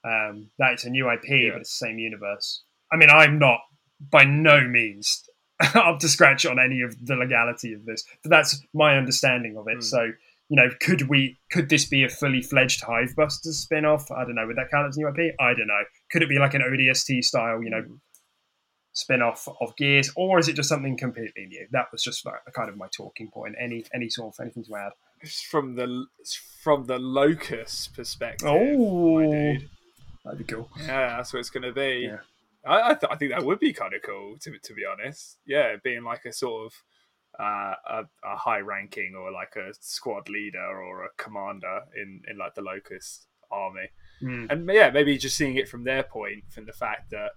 Um, 0.03 0.49
that's 0.57 0.83
a 0.85 0.89
new 0.89 1.09
IP, 1.11 1.29
Yeah. 1.29 1.49
but 1.53 1.61
it's 1.61 1.77
the 1.77 1.85
same 1.87 1.99
universe. 1.99 2.63
I 2.91 2.97
mean, 2.97 3.09
I'm 3.09 3.37
not 3.39 3.59
by 3.99 4.23
no 4.23 4.61
means 4.67 5.27
up 5.75 5.99
to 5.99 6.09
scratch 6.09 6.45
on 6.45 6.59
any 6.59 6.81
of 6.81 7.05
the 7.05 7.15
legality 7.15 7.73
of 7.73 7.85
this, 7.85 8.03
but 8.23 8.29
that's 8.29 8.61
my 8.73 8.97
understanding 8.97 9.57
of 9.57 9.67
it. 9.67 9.79
Mm. 9.79 9.83
So, 9.83 10.11
you 10.49 10.55
know, 10.55 10.69
could 10.81 11.09
we 11.09 11.37
could 11.51 11.69
this 11.69 11.85
be 11.85 12.03
a 12.03 12.09
fully 12.09 12.41
fledged 12.41 12.83
Hivebusters 12.83 13.53
spin 13.53 13.85
off? 13.85 14.09
I 14.11 14.23
don't 14.23 14.35
know. 14.35 14.47
Would 14.47 14.57
that 14.57 14.71
count 14.71 14.87
as 14.87 14.97
new 14.97 15.07
IP? 15.07 15.35
I 15.39 15.53
don't 15.53 15.67
know. 15.67 15.83
Could 16.11 16.23
it 16.23 16.29
be 16.29 16.39
like 16.39 16.53
an 16.53 16.61
ODST 16.61 17.23
style, 17.23 17.63
you 17.63 17.69
know, 17.69 17.85
spin 18.93 19.21
off 19.21 19.47
of 19.61 19.75
Gears, 19.77 20.11
or 20.15 20.39
is 20.39 20.47
it 20.47 20.55
just 20.55 20.69
something 20.69 20.97
completely 20.97 21.45
new? 21.45 21.67
That 21.71 21.87
was 21.91 22.03
just 22.03 22.25
like, 22.25 22.35
kind 22.53 22.69
of 22.69 22.77
my 22.77 22.87
talking 22.91 23.29
point. 23.29 23.55
Any 23.59 23.85
any 23.93 24.09
sort 24.09 24.33
of 24.33 24.39
anything 24.41 24.63
to 24.65 24.75
add? 24.75 24.91
It's 25.21 25.41
from 25.41 25.75
the 25.75 26.05
from 26.61 26.85
the 26.85 26.99
locust 26.99 27.95
perspective. 27.95 28.47
Oh. 28.47 29.57
That'd 30.23 30.37
be 30.37 30.53
cool. 30.53 30.69
Yeah, 30.79 31.17
that's 31.17 31.33
what 31.33 31.39
it's 31.39 31.49
going 31.49 31.63
to 31.63 31.71
be. 31.71 32.07
Yeah. 32.07 32.19
I 32.65 32.91
I, 32.91 32.93
th- 32.93 33.11
I 33.11 33.15
think 33.15 33.31
that 33.31 33.43
would 33.45 33.59
be 33.59 33.73
kind 33.73 33.93
of 33.93 34.01
cool 34.01 34.37
to 34.41 34.57
to 34.57 34.73
be 34.73 34.83
honest. 34.85 35.37
Yeah, 35.45 35.75
being 35.83 36.03
like 36.03 36.25
a 36.25 36.33
sort 36.33 36.67
of 36.67 36.73
uh, 37.39 37.73
a, 37.89 38.03
a 38.25 38.35
high 38.35 38.59
ranking 38.59 39.15
or 39.15 39.31
like 39.31 39.55
a 39.55 39.73
squad 39.79 40.29
leader 40.29 40.59
or 40.81 41.05
a 41.05 41.09
commander 41.17 41.81
in 41.95 42.21
in 42.27 42.37
like 42.37 42.55
the 42.55 42.61
locust 42.61 43.27
army. 43.51 43.89
Hmm. 44.21 44.45
and 44.49 44.69
yeah, 44.71 44.91
maybe 44.91 45.17
just 45.17 45.35
seeing 45.35 45.55
it 45.55 45.67
from 45.67 45.83
their 45.83 46.03
point, 46.03 46.43
from 46.49 46.65
the 46.65 46.71
fact 46.71 47.09
that, 47.11 47.31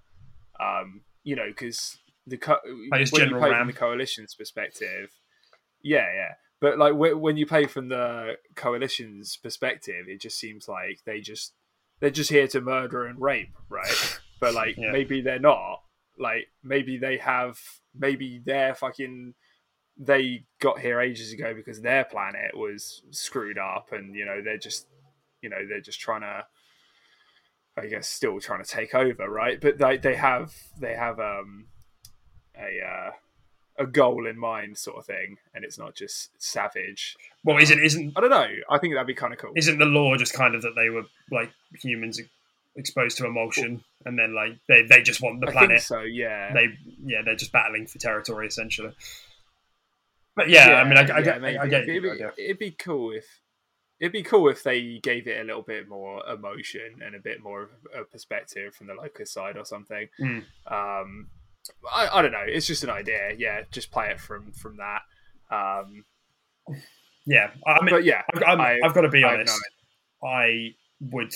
um, 0.60 1.00
you 1.22 1.34
know, 1.34 1.46
because 1.48 1.98
the 2.26 2.36
co- 2.36 2.60
when 2.90 3.00
you 3.00 3.06
General 3.06 3.40
play 3.40 3.50
Ram. 3.50 3.60
from 3.60 3.66
the 3.68 3.72
coalition's 3.72 4.34
perspective, 4.34 5.10
yeah, 5.82 6.06
yeah, 6.14 6.34
but 6.60 6.78
like 6.78 6.92
wh- 6.92 7.20
when 7.20 7.36
you 7.36 7.46
play 7.46 7.66
from 7.66 7.88
the 7.88 8.34
coalition's 8.54 9.36
perspective, 9.36 10.06
it 10.08 10.20
just 10.20 10.38
seems 10.38 10.68
like 10.68 11.00
they 11.06 11.20
just 11.20 11.54
they're 12.00 12.10
just 12.10 12.30
here 12.30 12.46
to 12.48 12.60
murder 12.60 13.06
and 13.06 13.20
rape, 13.20 13.54
right? 13.68 14.20
but 14.44 14.54
like 14.54 14.76
Yeah. 14.76 14.92
maybe 14.92 15.20
they're 15.20 15.38
not. 15.38 15.82
Like 16.18 16.48
maybe 16.62 16.96
they 16.98 17.16
have, 17.18 17.58
maybe 17.94 18.40
they're 18.44 18.74
fucking. 18.74 19.34
They 19.96 20.44
got 20.60 20.80
here 20.80 21.00
ages 21.00 21.32
ago 21.32 21.54
because 21.54 21.80
their 21.80 22.04
planet 22.04 22.56
was 22.56 23.02
screwed 23.10 23.58
up, 23.58 23.92
and 23.92 24.14
you 24.14 24.24
know 24.24 24.40
they're 24.42 24.58
just, 24.58 24.86
you 25.40 25.48
know, 25.48 25.66
they're 25.68 25.80
just 25.80 26.00
trying 26.00 26.22
to 26.22 26.44
I 27.76 27.86
guess 27.86 28.08
still 28.08 28.38
trying 28.40 28.62
to 28.62 28.68
take 28.70 28.94
over, 28.94 29.28
right? 29.28 29.60
But 29.60 29.78
they 29.78 29.96
they 29.96 30.14
have 30.16 30.54
they 30.80 30.94
have 30.94 31.18
um 31.18 31.66
a 32.56 32.80
uh, 32.86 33.10
a 33.78 33.86
goal 33.86 34.26
in 34.28 34.38
mind, 34.38 34.78
sort 34.78 34.96
of 34.98 35.06
thing, 35.06 35.36
and 35.54 35.64
it's 35.64 35.78
not 35.78 35.96
just 35.96 36.30
savage. 36.38 37.16
Well, 37.44 37.58
isn't 37.58 37.82
isn't 37.82 38.12
I 38.16 38.20
don't 38.20 38.30
know. 38.30 38.48
I 38.70 38.78
think 38.78 38.94
that'd 38.94 39.06
be 39.08 39.14
kind 39.14 39.32
of 39.32 39.40
cool. 39.40 39.52
isn't 39.56 39.78
the 39.78 39.84
law 39.86 40.16
just 40.16 40.32
kind 40.34 40.54
of 40.54 40.62
that 40.62 40.74
they 40.76 40.90
were 40.90 41.02
like 41.32 41.50
humans 41.82 42.20
exposed 42.76 43.18
to 43.18 43.26
Imulsion, 43.26 43.82
and 44.04 44.18
then 44.18 44.34
like 44.34 44.58
they 44.68 44.82
they 44.82 45.02
just 45.02 45.20
want 45.22 45.40
the 45.40 45.46
I 45.48 45.50
think 45.50 45.58
planet. 45.58 45.82
so. 45.82 46.00
Yeah. 46.00 46.52
They 46.52 46.68
yeah, 47.04 47.22
they're 47.24 47.36
just 47.36 47.52
battling 47.52 47.86
for 47.86 47.98
territory 47.98 48.46
essentially. 48.46 48.92
But 50.36 50.48
yeah, 50.48 50.74
I 50.74 50.84
mean, 50.84 50.96
I, 50.98 51.02
I, 51.02 51.18
yeah, 51.18 51.22
get. 51.22 51.44
I 51.44 51.66
get 51.68 51.88
it'd, 51.88 52.02
be, 52.02 52.42
it'd 52.42 52.58
be 52.58 52.72
cool 52.72 53.12
if 53.12 53.24
it'd 54.00 54.12
be 54.12 54.24
cool 54.24 54.48
if 54.48 54.62
they 54.64 54.98
gave 55.02 55.28
it 55.28 55.40
a 55.40 55.44
little 55.44 55.62
bit 55.62 55.88
more 55.88 56.26
emotion 56.28 57.00
and 57.04 57.14
a 57.14 57.20
bit 57.20 57.40
more 57.42 57.62
of 57.62 57.68
a 57.96 58.04
perspective 58.04 58.74
from 58.74 58.88
the 58.88 58.94
locust 58.94 59.32
side 59.32 59.56
or 59.56 59.64
something. 59.64 60.08
Mm. 60.20 60.42
Um, 60.66 61.28
I, 61.94 62.08
I 62.12 62.22
don't 62.22 62.32
know. 62.32 62.44
It's 62.44 62.66
just 62.66 62.82
an 62.82 62.90
idea. 62.90 63.30
Yeah, 63.38 63.62
just 63.70 63.92
play 63.92 64.08
it 64.10 64.18
from 64.20 64.50
from 64.52 64.78
that. 64.78 65.02
Um, 65.54 66.04
Yeah, 67.26 67.50
I 67.66 67.82
mean, 67.82 67.94
but 67.94 68.04
yeah, 68.04 68.22
I- 68.44 68.80
I've 68.84 68.92
got 68.94 69.02
to 69.02 69.08
be 69.08 69.22
I 69.24 69.34
honest. 69.34 69.58
I 70.22 70.74
would, 71.00 71.32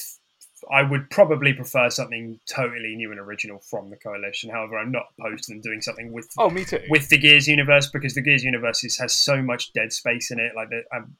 I 0.72 0.82
would 0.82 1.10
probably 1.10 1.52
prefer 1.52 1.90
something 1.90 2.38
totally 2.52 2.94
new 2.96 3.10
and 3.10 3.20
original 3.20 3.60
from 3.70 3.90
the 3.90 3.96
coalition. 3.96 4.50
However, 4.50 4.78
I'm 4.78 4.90
not 4.92 5.06
opposed 5.18 5.44
to 5.44 5.52
them 5.52 5.60
doing 5.60 5.80
something 5.80 6.12
with 6.12 6.28
Oh, 6.38 6.50
me 6.50 6.64
too. 6.64 6.80
with 6.90 7.08
the 7.08 7.18
Gears 7.18 7.46
universe 7.46 7.88
because 7.90 8.14
the 8.14 8.22
Gears 8.22 8.42
universe 8.44 8.82
is, 8.84 8.96
has 8.98 9.14
so 9.16 9.40
much 9.42 9.72
dead 9.72 9.92
space 9.92 10.30
in 10.30 10.38
it. 10.40 10.52
Like, 10.56 10.68
the, 10.70 10.82
um, 10.96 11.16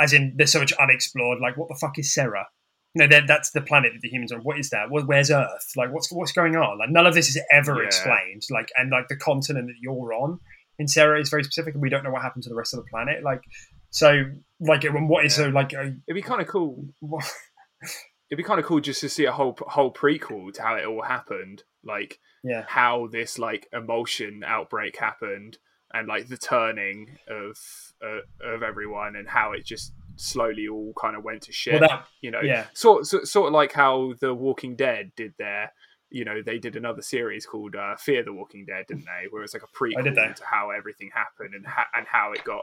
as 0.00 0.12
in 0.12 0.34
there's 0.36 0.52
so 0.52 0.60
much 0.60 0.72
unexplored. 0.74 1.40
Like, 1.40 1.56
what 1.56 1.68
the 1.68 1.76
fuck 1.80 1.98
is 1.98 2.12
Sera? 2.12 2.46
You 2.94 3.06
know, 3.06 3.20
that's 3.26 3.50
the 3.50 3.60
planet 3.60 3.92
that 3.92 4.00
the 4.00 4.08
humans 4.08 4.32
are. 4.32 4.36
on. 4.38 4.42
What 4.42 4.58
is 4.58 4.70
that? 4.70 4.86
Where's 4.90 5.30
Earth? 5.30 5.72
Like, 5.76 5.92
what's 5.92 6.10
what's 6.12 6.32
going 6.32 6.56
on? 6.56 6.78
Like, 6.78 6.90
none 6.90 7.06
of 7.06 7.14
this 7.14 7.28
is 7.28 7.38
ever 7.52 7.80
Yeah. 7.80 7.86
explained. 7.86 8.42
Like, 8.50 8.70
and 8.76 8.90
like 8.90 9.08
the 9.08 9.16
continent 9.16 9.66
that 9.66 9.74
you're 9.80 10.14
on 10.14 10.40
in 10.78 10.88
Sera 10.88 11.20
is 11.20 11.28
very 11.28 11.44
specific, 11.44 11.74
and 11.74 11.82
we 11.82 11.90
don't 11.90 12.04
know 12.04 12.10
what 12.10 12.22
happened 12.22 12.44
to 12.44 12.48
the 12.48 12.54
rest 12.54 12.72
of 12.72 12.78
the 12.82 12.88
planet. 12.90 13.22
Like, 13.22 13.40
so 13.90 14.24
like, 14.60 14.84
what 14.84 15.24
is 15.26 15.34
so 15.34 15.48
like? 15.48 15.74
uh, 15.74 15.80
It'd 16.06 16.14
be 16.14 16.22
kind 16.22 16.40
of 16.40 16.46
cool. 16.48 16.84
what- 17.00 17.30
It'd 18.30 18.38
be 18.38 18.44
kind 18.44 18.58
of 18.58 18.66
cool 18.66 18.80
just 18.80 19.00
to 19.02 19.08
see 19.08 19.24
a 19.24 19.32
whole 19.32 19.56
whole 19.60 19.92
prequel 19.92 20.52
to 20.54 20.62
how 20.62 20.76
it 20.76 20.84
all 20.84 21.02
happened, 21.02 21.62
like 21.84 22.18
yeah, 22.42 22.64
how 22.66 23.08
this 23.10 23.38
like 23.38 23.68
Imulsion 23.72 24.42
outbreak 24.44 24.96
happened, 24.96 25.58
and 25.92 26.08
like 26.08 26.28
the 26.28 26.36
turning 26.36 27.18
of 27.28 27.56
uh, 28.02 28.46
of 28.46 28.62
everyone, 28.62 29.16
and 29.16 29.28
how 29.28 29.52
it 29.52 29.64
just 29.64 29.92
slowly 30.16 30.66
all 30.66 30.92
kind 31.00 31.16
of 31.16 31.24
went 31.24 31.42
to 31.42 31.52
shit. 31.52 31.80
well, 31.80 31.88
that 31.88 32.06
you 32.20 32.30
know, 32.30 32.40
yeah. 32.40 32.66
sort, 32.74 33.06
sort 33.06 33.26
sort 33.28 33.48
of 33.48 33.52
like 33.52 33.72
how 33.72 34.14
the 34.20 34.34
Walking 34.34 34.76
Dead 34.76 35.12
did 35.16 35.34
their. 35.38 35.72
You 36.08 36.24
know, 36.24 36.40
they 36.40 36.58
did 36.58 36.76
another 36.76 37.02
series 37.02 37.46
called 37.46 37.74
uh, 37.74 37.96
Fear 37.96 38.24
the 38.24 38.32
Walking 38.32 38.64
Dead, 38.64 38.86
didn't 38.86 39.06
they? 39.06 39.26
Where 39.28 39.42
it's 39.42 39.54
like 39.54 39.64
a 39.64 39.66
prequel 39.66 40.14
to 40.36 40.44
how 40.44 40.70
everything 40.70 41.10
happened 41.12 41.54
and 41.54 41.66
ha- 41.66 41.88
and 41.94 42.06
how 42.06 42.32
it 42.32 42.44
got. 42.44 42.62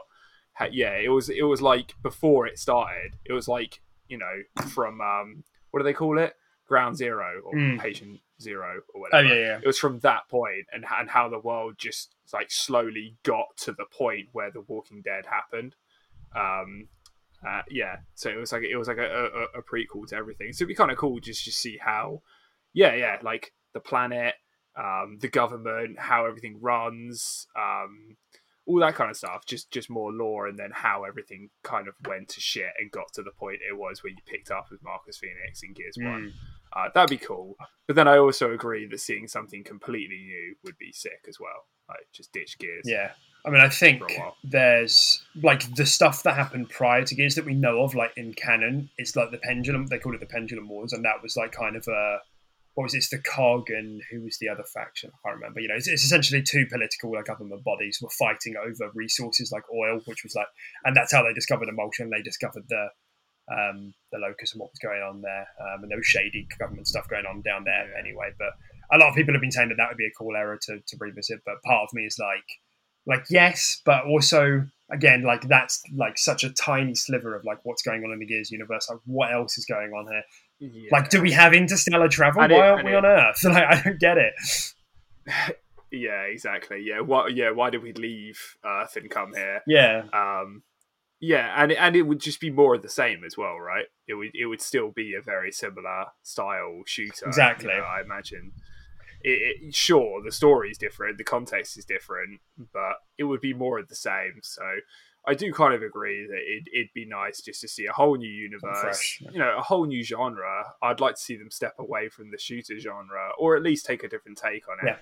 Ha- 0.54 0.68
yeah, 0.72 0.94
it 0.96 1.10
was 1.10 1.28
it 1.28 1.42
was 1.42 1.60
like 1.60 1.94
before 2.02 2.46
it 2.46 2.58
started. 2.58 3.16
It 3.24 3.32
was 3.32 3.46
like 3.46 3.80
you 4.08 4.18
know 4.18 4.64
from 4.68 5.00
um 5.00 5.44
what 5.74 5.80
do 5.80 5.84
they 5.84 5.92
call 5.92 6.18
it? 6.18 6.34
Ground 6.66 6.96
Zero 6.96 7.40
or 7.44 7.52
Mm. 7.54 7.78
Patient 7.80 8.20
Zero 8.40 8.80
or 8.94 9.00
whatever. 9.02 9.18
Oh 9.18 9.28
whatever. 9.28 9.40
yeah, 9.40 9.46
yeah. 9.48 9.58
It 9.62 9.66
was 9.66 9.78
from 9.78 9.98
that 10.00 10.28
point 10.30 10.66
and 10.72 10.84
and 10.98 11.10
how 11.10 11.28
the 11.28 11.38
world 11.38 11.74
just 11.76 12.14
like 12.32 12.50
slowly 12.50 13.16
got 13.22 13.48
to 13.58 13.72
the 13.72 13.84
point 13.84 14.28
where 14.32 14.50
the 14.50 14.62
Walking 14.62 15.02
Dead 15.02 15.26
happened. 15.26 15.74
Um, 16.34 16.88
uh, 17.46 17.62
yeah, 17.70 17.96
so 18.14 18.30
it 18.30 18.36
was 18.36 18.52
like 18.52 18.62
it 18.62 18.76
was 18.76 18.88
like 18.88 18.98
a, 18.98 19.02
a, 19.54 19.58
a 19.58 19.62
prequel 19.62 20.06
to 20.08 20.16
everything. 20.16 20.52
So 20.52 20.62
it'd 20.62 20.68
be 20.68 20.74
kind 20.74 20.90
of 20.90 20.96
cool 20.96 21.20
just 21.20 21.44
to 21.44 21.52
see 21.52 21.76
how, 21.78 22.22
yeah, 22.72 22.94
yeah, 22.94 23.18
like 23.22 23.52
the 23.74 23.80
planet, 23.80 24.34
um, 24.76 25.18
the 25.20 25.28
government, 25.28 25.98
how 25.98 26.24
everything 26.26 26.58
runs, 26.62 27.46
um, 27.56 28.16
all 28.66 28.78
that 28.80 28.94
kind 28.94 29.10
of 29.10 29.16
stuff. 29.16 29.44
Just 29.46 29.70
just 29.70 29.90
more 29.90 30.12
lore, 30.12 30.46
and 30.46 30.58
then 30.58 30.70
how 30.72 31.04
everything 31.04 31.50
kind 31.62 31.88
of 31.88 31.94
went 32.06 32.28
to 32.30 32.40
shit 32.40 32.70
and 32.78 32.90
got 32.90 33.12
to 33.14 33.22
the 33.22 33.30
point 33.30 33.58
it 33.68 33.76
was 33.76 34.02
where 34.02 34.10
you 34.10 34.18
picked 34.26 34.50
up 34.50 34.66
with 34.70 34.82
Marcus 34.82 35.18
Phoenix 35.18 35.62
in 35.62 35.72
Gears 35.72 35.96
One. 35.98 36.32
Uh, 36.72 36.88
that'd 36.94 37.10
be 37.10 37.24
cool. 37.24 37.56
But 37.86 37.94
then 37.96 38.08
I 38.08 38.18
also 38.18 38.52
agree 38.52 38.86
that 38.86 38.98
seeing 38.98 39.28
something 39.28 39.62
completely 39.62 40.16
new 40.16 40.56
would 40.64 40.76
be 40.78 40.92
sick 40.92 41.24
as 41.28 41.38
well. 41.38 41.66
Like 41.88 42.06
just 42.12 42.32
ditch 42.32 42.58
Gears. 42.58 42.82
Yeah. 42.84 43.10
I 43.46 43.50
mean, 43.50 43.60
I 43.60 43.68
think 43.68 43.98
For 44.00 44.06
a 44.06 44.18
while. 44.18 44.36
there's 44.42 45.22
like 45.42 45.72
the 45.74 45.84
stuff 45.84 46.22
that 46.22 46.34
happened 46.34 46.70
prior 46.70 47.04
to 47.04 47.14
Gears 47.14 47.34
that 47.34 47.44
we 47.44 47.52
know 47.52 47.82
of, 47.82 47.94
like 47.94 48.12
in 48.16 48.32
canon, 48.32 48.88
it's 48.96 49.14
like 49.16 49.30
the 49.30 49.38
Pendulum. 49.38 49.86
They 49.86 49.98
called 49.98 50.14
it 50.14 50.20
the 50.20 50.26
Pendulum 50.26 50.68
Wars, 50.68 50.94
and 50.94 51.04
that 51.04 51.22
was 51.22 51.36
like 51.36 51.52
kind 51.52 51.76
of 51.76 51.86
a 51.86 52.18
what 52.74 52.84
was 52.84 52.94
it? 52.94 53.04
The 53.10 53.18
Cog, 53.18 53.70
and 53.70 54.02
who 54.10 54.22
was 54.22 54.38
the 54.38 54.48
other 54.48 54.64
faction? 54.64 55.10
I 55.14 55.28
can't 55.28 55.36
remember. 55.40 55.60
You 55.60 55.68
know, 55.68 55.76
it's, 55.76 55.88
it's 55.88 56.04
essentially 56.04 56.42
two 56.42 56.66
political 56.66 57.12
like 57.12 57.26
government 57.26 57.62
bodies 57.64 57.98
were 58.02 58.10
fighting 58.10 58.54
over 58.56 58.90
resources 58.94 59.52
like 59.52 59.62
oil, 59.72 60.00
which 60.06 60.24
was 60.24 60.34
like, 60.34 60.48
and 60.84 60.96
that's 60.96 61.12
how 61.12 61.22
they 61.22 61.32
discovered 61.32 61.68
Imulsion. 61.68 62.10
They 62.10 62.22
discovered 62.22 62.64
the 62.68 62.88
um, 63.52 63.92
the 64.10 64.18
locust 64.18 64.54
and 64.54 64.60
what 64.60 64.70
was 64.72 64.78
going 64.82 65.02
on 65.02 65.20
there, 65.20 65.46
um, 65.60 65.82
and 65.82 65.90
there 65.90 65.98
was 65.98 66.06
shady 66.06 66.48
government 66.58 66.88
stuff 66.88 67.08
going 67.08 67.26
on 67.26 67.42
down 67.42 67.64
there 67.64 67.90
Yeah. 67.92 67.98
anyway. 68.00 68.30
But 68.38 68.52
a 68.92 68.98
lot 68.98 69.10
of 69.10 69.14
people 69.14 69.34
have 69.34 69.42
been 69.42 69.52
saying 69.52 69.68
that 69.68 69.76
that 69.76 69.88
would 69.88 69.98
be 69.98 70.06
a 70.06 70.18
cool 70.18 70.34
era 70.36 70.58
to, 70.62 70.80
to 70.80 70.96
revisit. 70.98 71.40
But 71.44 71.62
part 71.62 71.82
of 71.84 71.92
me 71.92 72.04
is 72.06 72.18
like, 72.18 72.44
like 73.06 73.26
yes, 73.30 73.80
but 73.84 74.04
also 74.06 74.66
again, 74.90 75.22
like 75.22 75.42
that's 75.48 75.82
like 75.94 76.16
such 76.18 76.42
a 76.42 76.50
tiny 76.50 76.94
sliver 76.94 77.36
of 77.36 77.44
like 77.44 77.58
what's 77.64 77.82
going 77.82 78.02
on 78.04 78.12
in 78.12 78.18
the 78.18 78.26
Gears 78.26 78.50
universe. 78.50 78.88
Like 78.90 79.00
what 79.04 79.32
else 79.32 79.58
is 79.58 79.66
going 79.66 79.92
on 79.92 80.06
here? 80.10 80.22
Yeah. 80.58 80.88
Like, 80.92 81.10
do 81.10 81.20
we 81.20 81.32
have 81.32 81.52
interstellar 81.52 82.08
travel? 82.08 82.40
Why 82.40 82.68
aren't 82.68 82.84
we 82.84 82.94
on 82.94 83.04
Earth? 83.04 83.40
Like, 83.44 83.64
I 83.64 83.82
don't 83.82 84.00
get 84.00 84.18
it. 84.18 84.34
Yeah, 85.90 86.22
exactly. 86.22 86.82
Yeah, 86.84 87.00
why? 87.00 87.28
Yeah, 87.28 87.52
why 87.52 87.70
did 87.70 87.82
we 87.82 87.92
leave 87.92 88.56
Earth 88.64 88.96
and 88.96 89.08
come 89.08 89.32
here? 89.32 89.62
Yeah, 89.66 90.02
Um, 90.12 90.64
yeah, 91.20 91.54
and 91.56 91.70
and 91.70 91.94
it 91.94 92.02
would 92.02 92.18
just 92.20 92.40
be 92.40 92.50
more 92.50 92.74
of 92.74 92.82
the 92.82 92.88
same 92.88 93.22
as 93.24 93.36
well, 93.36 93.58
right? 93.58 93.86
It 94.08 94.14
would 94.14 94.30
it 94.34 94.46
would 94.46 94.60
still 94.60 94.90
be 94.90 95.14
a 95.14 95.22
very 95.22 95.52
similar 95.52 96.06
style 96.22 96.82
shooter. 96.84 97.26
you 97.26 97.28
Exactly. 97.28 97.68
know, 97.68 97.84
I 97.84 98.00
imagine. 98.00 98.52
It, 99.22 99.56
it, 99.62 99.74
sure, 99.74 100.20
the 100.22 100.32
story 100.32 100.70
is 100.70 100.78
different, 100.78 101.16
the 101.16 101.24
context 101.24 101.78
is 101.78 101.84
different, 101.84 102.40
but 102.72 102.96
it 103.16 103.24
would 103.24 103.40
be 103.40 103.54
more 103.54 103.78
of 103.78 103.88
the 103.88 103.94
same. 103.94 104.40
So 104.42 104.64
I 105.26 105.34
do 105.34 105.52
kind 105.52 105.74
of 105.74 105.82
agree 105.82 106.26
that 106.26 106.36
it, 106.36 106.68
it'd 106.72 106.92
be 106.94 107.06
nice 107.06 107.40
just 107.40 107.60
to 107.62 107.68
see 107.68 107.86
a 107.86 107.92
whole 107.92 108.16
new 108.16 108.28
universe, 108.28 108.80
fresh, 108.80 109.18
yeah. 109.22 109.30
you 109.32 109.38
know, 109.38 109.56
a 109.58 109.62
whole 109.62 109.86
new 109.86 110.02
genre. 110.02 110.64
I'd 110.82 111.00
like 111.00 111.14
to 111.14 111.20
see 111.20 111.36
them 111.36 111.50
step 111.50 111.74
away 111.78 112.08
from 112.08 112.30
the 112.30 112.38
shooter 112.38 112.78
genre, 112.78 113.30
or 113.38 113.56
at 113.56 113.62
least 113.62 113.86
take 113.86 114.04
a 114.04 114.08
different 114.08 114.38
take 114.38 114.68
on 114.68 114.86
it. 114.86 114.98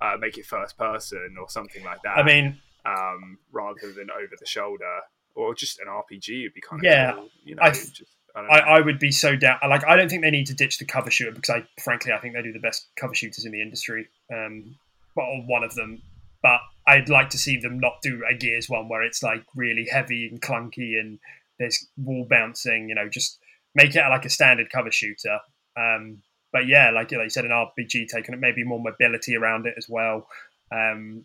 Uh, 0.00 0.16
make 0.18 0.36
it 0.38 0.44
first 0.44 0.76
person 0.76 1.36
or 1.40 1.48
something 1.48 1.84
like 1.84 2.02
that 2.02 2.18
I 2.18 2.24
mean, 2.24 2.58
um, 2.84 3.38
rather 3.52 3.92
than 3.92 4.10
over 4.10 4.34
the 4.38 4.46
shoulder 4.46 5.00
or 5.34 5.54
just 5.54 5.78
an 5.78 5.86
RPG 5.86 6.42
would 6.44 6.54
be 6.54 6.60
kind 6.60 6.80
of 6.80 6.84
Yeah, 6.84 7.12
cool. 7.12 7.28
You 7.44 7.54
know, 7.54 7.62
I- 7.62 7.70
just, 7.70 8.02
I 8.34 8.40
I. 8.40 8.58
I 8.58 8.80
would 8.80 8.98
be 8.98 9.12
so 9.12 9.36
down. 9.36 9.58
Like, 9.68 9.84
I 9.84 9.96
don't 9.96 10.08
think 10.08 10.22
they 10.22 10.30
need 10.30 10.46
to 10.46 10.54
ditch 10.54 10.78
the 10.78 10.84
cover 10.84 11.10
shooter 11.10 11.32
because 11.32 11.50
I, 11.50 11.80
frankly, 11.80 12.12
I 12.12 12.18
think 12.18 12.34
they 12.34 12.42
do 12.42 12.52
the 12.52 12.58
best 12.58 12.88
cover 12.96 13.14
shooters 13.14 13.44
in 13.44 13.52
the 13.52 13.62
industry. 13.62 14.08
Um, 14.32 14.76
well, 15.14 15.42
one 15.46 15.62
of 15.62 15.74
them. 15.74 16.02
But 16.44 16.60
I'd 16.86 17.08
like 17.08 17.30
to 17.30 17.38
see 17.38 17.56
them 17.56 17.80
not 17.80 18.02
do 18.02 18.22
a 18.30 18.34
Gears 18.34 18.68
one 18.68 18.88
where 18.88 19.02
it's 19.02 19.22
like 19.22 19.42
really 19.56 19.88
heavy 19.90 20.28
and 20.28 20.40
clunky 20.40 21.00
and 21.00 21.18
there's 21.58 21.88
wall 21.96 22.26
bouncing. 22.28 22.88
You 22.90 22.94
know, 22.94 23.08
just 23.08 23.38
make 23.74 23.96
it 23.96 24.02
like 24.10 24.26
a 24.26 24.30
standard 24.30 24.70
cover 24.70 24.92
shooter. 24.92 25.40
Um, 25.76 26.18
but 26.52 26.68
yeah, 26.68 26.90
like, 26.90 27.10
like 27.10 27.24
you 27.24 27.30
said, 27.30 27.46
an 27.46 27.50
RPG 27.50 28.08
take 28.08 28.28
on 28.28 28.34
it, 28.34 28.40
maybe 28.40 28.62
more 28.62 28.78
mobility 28.78 29.34
around 29.34 29.66
it 29.66 29.74
as 29.76 29.88
well. 29.88 30.28
Um, 30.70 31.24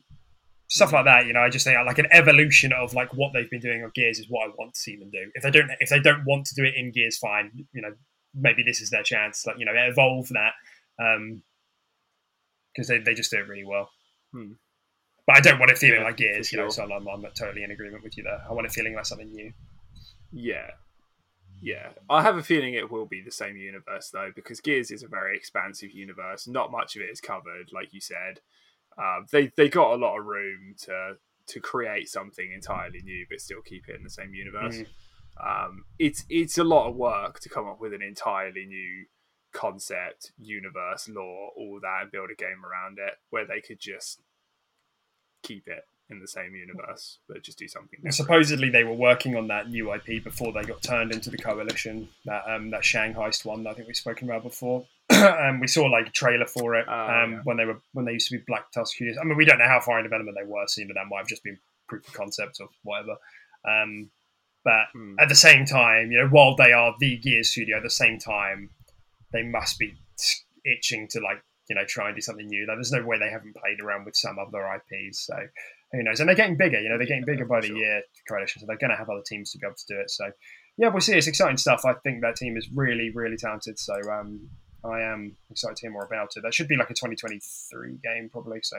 stuff 0.70 0.94
like 0.94 1.06
that. 1.06 1.26
You 1.26 1.34
know, 1.34 1.42
I 1.42 1.50
just 1.50 1.66
think 1.66 1.78
like 1.86 2.00
an 2.00 2.08
evolution 2.12 2.72
of 2.72 2.94
like 2.94 3.14
what 3.14 3.34
they've 3.34 3.50
been 3.50 3.60
doing 3.60 3.84
on 3.84 3.92
Gears 3.94 4.20
is 4.20 4.28
what 4.30 4.48
I 4.48 4.54
want 4.58 4.74
to 4.74 4.80
see 4.80 4.96
them 4.96 5.10
do. 5.12 5.30
If 5.36 5.44
they 5.44 5.52
don't, 5.52 5.70
if 5.82 5.90
they 5.90 6.00
don't 6.00 6.24
want 6.26 6.46
to 6.46 6.56
do 6.56 6.64
it 6.64 6.76
in 6.76 6.92
Gears, 6.92 7.18
fine. 7.18 7.52
You 7.74 7.82
know, 7.82 7.94
maybe 8.34 8.64
this 8.64 8.80
is 8.80 8.90
their 8.90 9.04
chance. 9.04 9.46
Like 9.46 9.58
you 9.60 9.66
know, 9.66 9.74
evolve 9.76 10.30
that 10.30 10.54
because 12.74 12.88
they 12.88 13.00
they 13.00 13.14
just 13.14 13.32
do 13.32 13.38
it 13.38 13.48
really 13.48 13.66
well. 13.66 13.90
Hmm. 14.34 14.54
But 15.30 15.38
I 15.38 15.42
don't 15.42 15.60
want 15.60 15.70
it 15.70 15.78
feeling 15.78 16.00
Yeah, 16.00 16.06
like 16.08 16.18
Gears. 16.18 16.50
for 16.50 16.56
You 16.56 16.64
know, 16.64 16.70
so 16.70 16.84
I'm, 16.92 17.08
I'm 17.08 17.22
totally 17.36 17.62
in 17.64 17.70
agreement 17.70 18.04
with 18.04 18.18
you 18.18 18.24
there. 18.24 18.42
I 18.50 18.52
want 18.52 18.66
it 18.66 18.72
feeling 18.74 18.96
like 18.96 19.06
something 19.06 19.32
new. 19.32 19.54
yeah, 20.32 20.72
yeah. 21.62 21.90
I 22.10 22.24
have 22.24 22.36
a 22.38 22.42
feeling 22.42 22.74
it 22.74 22.90
will 22.90 23.06
be 23.06 23.22
the 23.22 23.30
same 23.32 23.56
universe 23.56 24.10
though, 24.12 24.32
because 24.36 24.60
Gears 24.60 24.90
is 24.90 25.04
a 25.04 25.08
very 25.08 25.38
expansive 25.38 25.92
universe. 25.92 26.48
Not 26.48 26.72
much 26.72 26.96
of 26.96 27.04
it 27.04 27.12
is 27.12 27.22
covered, 27.22 27.70
like 27.72 27.94
you 27.94 28.02
said. 28.02 28.40
Um, 28.98 29.28
they 29.32 29.52
they 29.56 29.70
got 29.70 29.94
a 29.94 29.98
lot 29.98 30.18
of 30.18 30.26
room 30.26 30.74
to 30.86 31.18
to 31.48 31.60
create 31.60 32.10
something 32.10 32.52
entirely 32.52 33.02
new, 33.04 33.28
but 33.30 33.40
still 33.40 33.62
keep 33.62 33.88
it 33.88 33.98
in 33.98 34.04
the 34.04 34.10
same 34.10 34.34
universe. 34.34 34.78
Mhm. 34.78 34.88
Um, 35.68 35.86
it's 36.00 36.26
it's 36.28 36.58
a 36.58 36.64
lot 36.64 36.90
of 36.90 36.96
work 36.96 37.40
to 37.42 37.50
come 37.50 37.68
up 37.68 37.80
with 37.80 37.94
an 37.94 38.02
entirely 38.02 38.66
new 38.66 39.06
concept, 39.52 40.32
universe, 40.40 41.08
lore, 41.08 41.52
all 41.56 41.80
that, 41.82 42.00
and 42.04 42.12
build 42.12 42.32
a 42.32 42.36
game 42.36 42.66
around 42.66 42.98
it 42.98 43.16
where 43.30 43.46
they 43.46 43.62
could 43.62 43.80
just 43.80 44.22
keep 45.44 45.68
it 45.68 45.84
in 46.10 46.20
the 46.20 46.28
same 46.28 46.56
universe, 46.56 47.20
but 47.28 47.44
just 47.44 47.60
do 47.60 47.68
something. 47.68 47.98
Different. 48.00 48.16
supposedly 48.16 48.70
they 48.70 48.84
were 48.84 48.94
working 48.96 49.36
on 49.36 49.48
that 49.48 49.70
new 49.70 49.94
IP 49.94 50.24
before 50.24 50.52
they 50.52 50.64
got 50.64 50.82
turned 50.82 51.12
into 51.12 51.30
the 51.30 51.38
coalition. 51.38 52.10
That 52.26 52.44
um, 52.48 52.72
that 52.72 52.84
Shanghai 52.84 53.30
one 53.44 53.64
that 53.64 53.70
I 53.70 53.74
think 53.76 53.88
we've 53.88 53.96
spoken 53.98 54.28
about 54.30 54.44
before. 54.44 54.86
um, 55.12 55.60
we 55.60 55.68
saw 55.68 55.86
like 55.86 56.08
a 56.08 56.12
trailer 56.12 56.46
for 56.48 56.76
it 56.76 56.86
Oh, 56.90 56.94
um, 56.94 57.32
yeah. 57.34 57.40
when 57.44 57.58
they 57.58 57.66
were 57.66 57.80
when 57.94 58.06
they 58.06 58.14
used 58.14 58.30
to 58.30 58.38
be 58.38 58.44
Black 58.48 58.72
Tusk 58.72 58.96
Studios. 58.96 59.18
I 59.22 59.24
mean, 59.24 59.38
we 59.38 59.46
don't 59.46 59.60
know 59.60 59.68
how 59.68 59.80
far 59.82 59.98
in 60.00 60.04
development 60.04 60.38
they 60.40 60.48
were, 60.48 60.66
seeing 60.68 60.88
that 60.88 60.96
that 60.96 61.06
might 61.10 61.20
have 61.20 61.28
just 61.28 61.44
been 61.44 61.58
proof 61.88 62.08
of 62.08 62.14
concept 62.14 62.58
or 62.60 62.70
whatever. 62.84 63.16
Um, 63.68 64.10
but 64.64 64.86
Hmm. 64.94 65.16
at 65.20 65.30
the 65.30 65.36
same 65.36 65.66
time, 65.66 66.12
you 66.12 66.20
know, 66.22 66.28
while 66.28 66.56
they 66.56 66.74
are 66.74 66.96
the 67.00 67.18
Gears 67.18 67.50
studio, 67.52 67.78
at 67.78 67.84
the 67.84 67.90
same 67.90 68.20
time, 68.20 68.72
they 69.32 69.44
must 69.44 69.78
be 69.80 69.94
itching 70.66 71.08
to 71.10 71.20
like 71.22 71.42
you 71.70 71.76
know 71.76 71.86
try 71.86 72.08
and 72.08 72.16
do 72.16 72.22
something 72.22 72.48
new. 72.48 72.66
Like, 72.68 72.78
there's 72.78 72.92
no 72.92 73.06
way 73.06 73.18
they 73.20 73.30
haven't 73.30 73.56
played 73.56 73.80
around 73.80 74.06
with 74.06 74.16
some 74.16 74.38
other 74.40 74.66
IPs. 74.76 75.26
So 75.26 75.36
who 75.92 76.04
knows? 76.04 76.20
And 76.20 76.28
they're 76.28 76.36
getting 76.36 76.58
bigger. 76.58 76.80
You 76.82 76.90
know, 76.90 76.98
they're 76.98 77.08
getting 77.08 77.26
bigger 77.26 77.46
by 77.46 77.62
the 77.62 77.68
Sure. 77.68 77.78
year. 77.78 78.02
Coalition, 78.28 78.60
so 78.62 78.66
they're 78.68 78.78
going 78.78 78.92
to 78.92 78.98
have 78.98 79.10
other 79.10 79.24
teams 79.26 79.52
to 79.52 79.58
be 79.60 79.66
able 79.68 79.76
to 79.76 79.86
do 79.94 80.00
it. 80.00 80.10
So 80.10 80.32
yeah, 80.78 80.90
we'll 80.90 81.02
see. 81.02 81.14
It's 81.18 81.28
exciting 81.28 81.58
stuff. 81.58 81.84
I 81.86 81.94
think 82.04 82.22
that 82.22 82.36
team 82.36 82.58
is 82.58 82.70
really, 82.74 83.12
really 83.14 83.38
talented. 83.38 83.78
So 83.80 83.94
um, 84.12 84.50
I 84.84 85.02
am 85.02 85.36
excited 85.50 85.76
to 85.78 85.82
hear 85.82 85.92
more 85.92 86.06
about 86.06 86.30
it. 86.36 86.42
That 86.44 86.54
should 86.54 86.68
be 86.68 86.78
like 86.78 86.90
a 86.90 86.94
2023 86.94 87.98
game, 88.04 88.30
probably. 88.32 88.60
So 88.64 88.78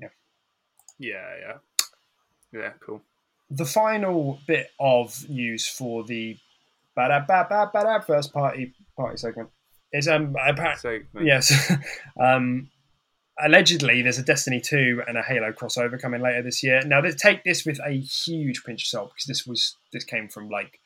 Yeah, 0.00 0.08
yeah, 0.98 1.34
yeah. 1.40 1.56
yeah. 2.52 2.72
Cool. 2.84 3.02
the 3.50 3.64
final 3.64 4.38
bit 4.46 4.68
of 4.80 5.28
news 5.30 5.68
for 5.68 6.04
the 6.04 6.36
first 8.06 8.32
party 8.32 8.74
party 8.96 9.16
segment 9.16 9.50
is 9.92 10.06
um 10.08 10.34
apparently 10.46 11.02
yes 11.20 11.72
um 12.20 12.70
allegedly 13.40 14.02
there's 14.02 14.18
a 14.18 14.22
Destiny 14.22 14.60
2 14.60 15.02
and 15.06 15.16
a 15.16 15.22
Halo 15.22 15.52
crossover 15.52 16.00
coming 16.00 16.20
later 16.20 16.42
this 16.42 16.62
year. 16.62 16.82
Now, 16.84 17.00
they 17.00 17.12
take 17.12 17.44
this 17.44 17.64
with 17.64 17.78
a 17.84 17.90
huge 17.90 18.64
pinch 18.64 18.84
of 18.84 18.88
salt 18.88 19.10
because 19.10 19.26
this 19.26 19.46
was 19.46 19.76
this 19.92 20.04
came 20.04 20.28
from 20.28 20.48
like 20.48 20.80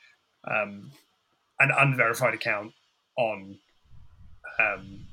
um, 0.46 0.90
an 1.58 1.70
unverified 1.76 2.34
account 2.34 2.72
on 3.16 3.58
um, 4.60 5.06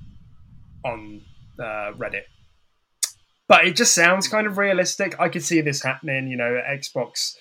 on 0.84 1.22
uh, 1.60 1.94
Reddit. 1.94 2.24
But 3.48 3.66
it 3.66 3.76
just 3.76 3.96
sounds 3.96 4.28
kind 4.28 4.46
of 4.46 4.58
realistic. 4.58 5.20
I 5.20 5.30
could 5.30 5.44
see 5.44 5.62
this 5.62 5.82
happening. 5.82 6.28
You 6.28 6.38
know, 6.38 6.62
Xbox 6.70 7.36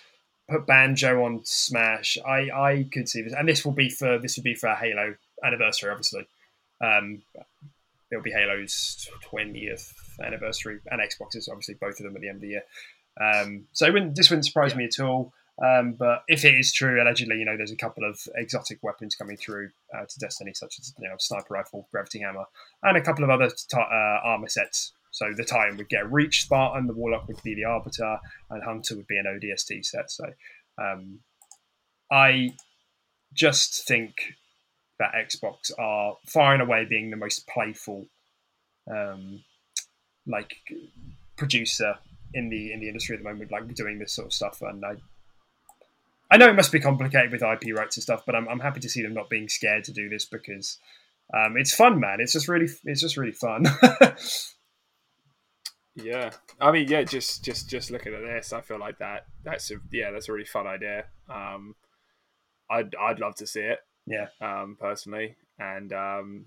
put 0.49 0.67
Banjo 0.67 1.25
on 1.25 1.43
Smash. 1.45 2.17
I 2.27 2.51
I 2.55 2.87
could 2.93 3.09
see 3.09 3.23
this, 3.23 3.35
and 3.35 3.49
this 3.49 3.65
will 3.65 3.73
be 3.73 3.91
for 3.91 4.19
this 4.19 4.37
would 4.37 4.45
be 4.45 4.55
for 4.55 4.69
a 4.69 4.77
Halo 4.77 5.15
anniversary, 5.45 5.91
obviously. 5.91 6.27
Um, 6.81 7.23
it'll 8.11 8.23
be 8.23 8.33
Halo's 8.33 9.09
twentieth 9.23 9.93
anniversary, 10.23 10.81
and 10.91 11.01
Xbox's 11.01 11.49
obviously 11.49 11.75
both 11.75 12.01
of 12.01 12.05
them 12.05 12.17
at 12.17 12.23
the 12.23 12.29
end 12.29 12.37
of 12.37 12.43
the 12.43 12.49
year. 12.49 12.63
Um, 13.21 13.67
so 13.73 13.91
wouldn't, 13.93 14.15
this 14.15 14.31
wouldn't 14.31 14.47
surprise 14.47 14.75
me 14.75 14.85
at 14.85 15.01
all. 15.01 15.33
Um, 15.65 15.95
but 15.99 16.23
if 16.29 16.45
it 16.45 16.55
is 16.55 16.73
true, 16.73 17.03
allegedly, 17.03 17.39
you 17.39 17.45
know, 17.45 17.57
there's 17.57 17.73
a 17.73 17.77
couple 17.77 18.05
of 18.05 18.21
exotic 18.37 18.79
weapons 18.83 19.17
coming 19.17 19.37
through 19.37 19.71
uh, 19.93 20.05
to 20.09 20.19
Destiny, 20.21 20.53
such 20.55 20.79
as 20.79 20.95
you 20.99 21.09
know, 21.09 21.17
sniper 21.19 21.55
rifle, 21.55 21.89
gravity 21.91 22.21
hammer, 22.21 22.45
and 22.85 22.97
a 22.97 23.03
couple 23.03 23.25
of 23.25 23.31
other 23.31 23.49
t- 23.49 23.77
uh, 23.77 24.21
armor 24.25 24.49
sets. 24.49 24.93
So 25.11 25.33
the 25.37 25.45
Titan 25.45 25.77
would 25.79 25.89
get 25.89 26.11
Reach 26.13 26.43
Spartan, 26.43 26.87
the 26.87 26.93
Warlock 26.93 27.27
would 27.27 27.43
be 27.43 27.55
the 27.55 27.65
Arbiter, 27.65 28.19
and 28.51 28.63
Hunter 28.63 28.95
would 28.95 29.09
be 29.09 29.19
an 29.19 29.25
ODST 29.27 29.85
set. 29.85 30.13
So 30.13 30.27
um, 30.81 31.21
I 32.13 32.51
just 33.33 33.87
think 33.89 34.15
that 34.99 35.13
Xbox 35.15 35.71
are 35.79 36.17
far 36.27 36.53
and 36.53 36.63
away 36.63 36.87
being 36.89 37.11
the 37.11 37.17
most 37.17 37.47
playful, 37.47 38.07
um, 38.91 39.43
like 40.27 40.57
producer 41.37 41.95
in 42.35 42.51
the 42.51 42.73
in 42.73 42.81
the 42.81 42.89
industry 42.89 43.17
at 43.17 43.23
the 43.23 43.29
moment, 43.29 43.51
like 43.51 43.73
doing 43.75 43.99
this 43.99 44.13
sort 44.13 44.27
of 44.27 44.33
stuff. 44.33 44.61
And 44.63 44.85
I, 44.85 44.97
I 46.31 46.37
know 46.37 46.49
it 46.49 46.57
must 46.57 46.73
be 46.73 46.81
complicated 46.81 47.33
with 47.33 47.43
IP 47.43 47.77
rights 47.77 47.97
and 47.97 48.03
stuff, 48.03 48.23
but 48.27 48.35
I'm 48.35 48.49
I'm 48.49 48.61
happy 48.61 48.81
to 48.81 48.89
see 48.89 49.03
them 49.03 49.15
not 49.15 49.31
being 49.31 49.49
scared 49.49 49.85
to 49.85 49.93
do 49.93 50.09
this 50.09 50.25
because 50.25 50.79
um, 51.35 51.57
it's 51.57 51.75
fun, 51.75 52.01
man. 52.01 52.19
It's 52.21 52.33
just 52.33 52.49
really 52.49 52.69
it's 52.85 53.01
just 53.01 53.17
really 53.17 53.33
fun. 53.33 53.65
Yeah, 56.03 56.31
I 56.61 56.71
mean, 56.71 56.89
yeah, 56.89 57.03
just 57.03 57.45
just 57.45 57.69
just 57.69 57.91
looking 57.91 58.15
at 58.15 58.23
this, 58.23 58.53
I 58.53 58.61
feel 58.61 58.79
like 58.79 58.99
that 58.99 59.27
that's 59.43 59.71
a 59.71 59.77
yeah, 59.93 60.11
that's 60.11 60.29
a 60.29 60.33
really 60.33 60.45
fun 60.45 60.67
idea. 60.67 61.05
Um, 61.29 61.75
I'd 62.71 62.95
I'd 62.95 63.19
love 63.19 63.35
to 63.37 63.47
see 63.47 63.61
it. 63.61 63.79
Yeah. 64.09 64.29
Um, 64.41 64.77
personally, 64.81 65.37
and 65.59 65.93
um, 65.93 66.47